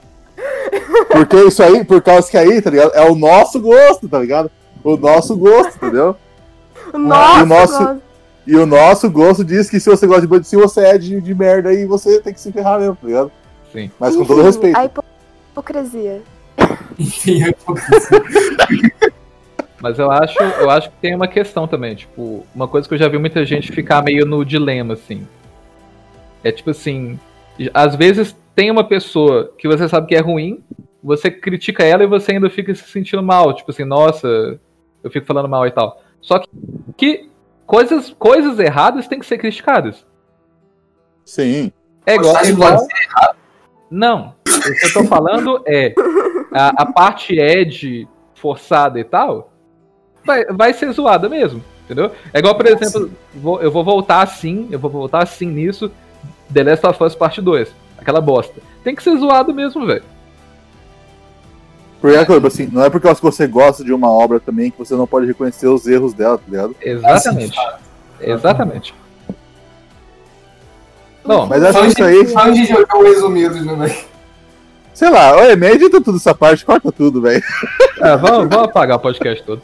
não, 1.10 1.16
porque 1.26 1.36
isso 1.44 1.62
aí, 1.62 1.84
por 1.84 2.00
causa 2.00 2.30
que 2.30 2.38
aí, 2.38 2.62
tá 2.62 2.70
ligado? 2.70 2.92
É 2.94 3.10
o 3.10 3.14
nosso 3.14 3.60
gosto, 3.60 4.08
tá 4.08 4.18
ligado? 4.18 4.50
O 4.82 4.96
nosso 4.96 5.36
gosto, 5.36 5.76
entendeu? 5.76 6.16
Nossa, 6.94 7.42
o 7.42 7.46
nosso- 7.46 7.82
nossa. 7.82 8.05
E 8.46 8.54
o 8.56 8.64
nosso 8.64 9.10
gosto 9.10 9.44
diz 9.44 9.68
que 9.68 9.80
se 9.80 9.90
você 9.90 10.06
gosta 10.06 10.22
de 10.22 10.28
Blood 10.28 10.46
Sea, 10.46 10.58
você 10.60 10.80
é 10.82 10.98
de, 10.98 11.20
de 11.20 11.34
merda 11.34 11.72
e 11.72 11.84
você 11.84 12.20
tem 12.20 12.32
que 12.32 12.40
se 12.40 12.52
ferrar 12.52 12.78
mesmo, 12.78 12.94
tá 12.96 13.06
ligado? 13.06 13.32
Sim. 13.72 13.90
Mas 13.98 14.14
com 14.14 14.24
todo 14.24 14.42
respeito. 14.42 14.76
A 14.78 14.84
hipo- 14.84 15.04
hipocrisia. 15.50 16.22
Enfim, 16.98 17.42
a 17.42 17.48
hipocrisia. 17.48 18.22
Mas 19.80 19.98
eu 19.98 20.10
acho, 20.10 20.38
eu 20.42 20.70
acho 20.70 20.90
que 20.90 20.96
tem 21.00 21.14
uma 21.14 21.28
questão 21.28 21.66
também, 21.68 21.94
tipo, 21.94 22.46
uma 22.54 22.66
coisa 22.66 22.88
que 22.88 22.94
eu 22.94 22.98
já 22.98 23.08
vi 23.08 23.18
muita 23.18 23.44
gente 23.44 23.70
ficar 23.72 24.02
meio 24.02 24.24
no 24.24 24.44
dilema, 24.44 24.94
assim. 24.94 25.26
É 26.42 26.50
tipo 26.50 26.70
assim, 26.70 27.18
às 27.74 27.94
vezes 27.94 28.34
tem 28.54 28.70
uma 28.70 28.84
pessoa 28.84 29.52
que 29.58 29.68
você 29.68 29.86
sabe 29.88 30.06
que 30.06 30.14
é 30.14 30.20
ruim, 30.20 30.62
você 31.02 31.30
critica 31.30 31.84
ela 31.84 32.02
e 32.02 32.06
você 32.06 32.32
ainda 32.32 32.48
fica 32.48 32.74
se 32.74 32.84
sentindo 32.84 33.22
mal, 33.22 33.52
tipo 33.52 33.70
assim, 33.70 33.84
nossa, 33.84 34.58
eu 35.04 35.10
fico 35.10 35.26
falando 35.26 35.48
mal 35.48 35.66
e 35.66 35.70
tal. 35.70 36.00
Só 36.22 36.38
que, 36.38 36.48
que 36.96 37.28
coisas, 37.66 38.14
coisas 38.18 38.58
erradas 38.58 39.06
têm 39.08 39.18
que 39.18 39.26
ser 39.26 39.38
criticadas. 39.38 40.04
Sim. 41.24 41.72
É 42.06 42.14
igual, 42.14 42.44
igual- 42.44 42.86
Não. 43.90 44.34
O 44.46 44.60
que 44.62 44.86
eu 44.86 44.92
tô 44.92 45.04
falando 45.04 45.62
é 45.66 45.92
a, 46.52 46.82
a 46.82 46.86
parte 46.86 47.38
Ed 47.38 48.08
forçada 48.34 48.98
e 48.98 49.04
tal 49.04 49.50
vai, 50.24 50.44
vai 50.46 50.72
ser 50.72 50.90
zoada 50.92 51.28
mesmo. 51.28 51.62
Entendeu? 51.84 52.10
É 52.32 52.38
igual, 52.40 52.56
por 52.56 52.66
exemplo, 52.66 53.10
vou- 53.34 53.60
eu 53.62 53.70
vou 53.70 53.84
voltar 53.84 54.22
assim, 54.22 54.68
eu 54.72 54.78
vou 54.78 54.90
voltar 54.90 55.22
assim 55.22 55.46
nisso, 55.46 55.90
The 56.52 56.64
Last 56.64 56.86
of 56.86 57.02
Us 57.04 57.14
Parte 57.14 57.40
2. 57.40 57.72
Aquela 57.98 58.20
bosta. 58.20 58.60
Tem 58.82 58.94
que 58.94 59.02
ser 59.02 59.16
zoado 59.18 59.54
mesmo, 59.54 59.86
velho. 59.86 60.02
Porque, 62.00 62.16
assim, 62.46 62.68
não 62.70 62.84
é 62.84 62.90
porque 62.90 63.08
você 63.14 63.46
gosta 63.46 63.82
de 63.84 63.92
uma 63.92 64.10
obra 64.10 64.38
também 64.38 64.70
que 64.70 64.78
você 64.78 64.94
não 64.94 65.06
pode 65.06 65.26
reconhecer 65.26 65.66
os 65.66 65.86
erros 65.86 66.12
dela, 66.12 66.38
tá 66.38 66.44
ligado? 66.48 66.76
Exatamente. 66.80 67.58
Exatamente. 68.20 68.94
Bom, 71.24 71.46
Mas 71.46 71.64
acho 71.64 71.80
que 71.80 71.86
isso 71.88 72.04
aí. 72.04 72.26
fãs 72.26 72.54
de 72.54 72.64
Jojo 72.66 73.02
resumidos, 73.02 73.64
né, 73.64 73.74
velho? 73.74 74.16
Sei 74.94 75.10
lá, 75.10 75.36
olha, 75.36 75.54
me 75.56 75.68
edita 75.68 76.00
tudo 76.00 76.16
essa 76.16 76.34
parte, 76.34 76.64
corta 76.64 76.90
tudo, 76.90 77.20
velho. 77.20 77.42
É, 78.00 78.16
vamos, 78.16 78.48
vamos 78.48 78.68
apagar 78.68 78.96
o 78.96 79.00
podcast 79.00 79.44
todo. 79.44 79.60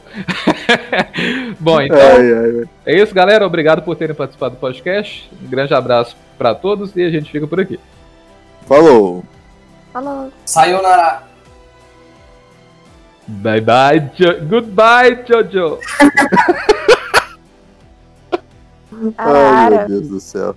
Bom, 1.59 1.81
então. 1.81 1.97
Ai, 1.97 2.33
ai, 2.33 2.59
ai. 2.59 2.69
É 2.85 3.01
isso, 3.01 3.15
galera. 3.15 3.43
Obrigado 3.43 3.81
por 3.81 3.95
terem 3.95 4.15
participado 4.15 4.55
do 4.55 4.59
podcast. 4.59 5.27
Um 5.41 5.49
grande 5.49 5.73
abraço 5.73 6.15
pra 6.37 6.53
todos 6.53 6.95
e 6.95 7.01
a 7.01 7.09
gente 7.09 7.31
fica 7.31 7.47
por 7.47 7.59
aqui. 7.59 7.79
Falou. 8.67 9.23
Falou. 9.91 10.31
Sayonara. 10.45 11.32
Bye 13.27 13.61
bye, 13.61 14.11
jo 14.15 14.45
goodbye, 14.47 15.23
Jojo. 15.25 15.79
Ai, 19.17 19.69
meu. 19.69 19.87
Deus 19.87 20.07
do 20.09 20.19
céu. 20.19 20.55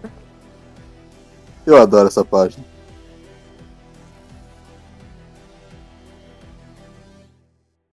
Eu 1.64 1.80
adoro 1.80 2.08
essa 2.08 2.24
página. 2.24 2.64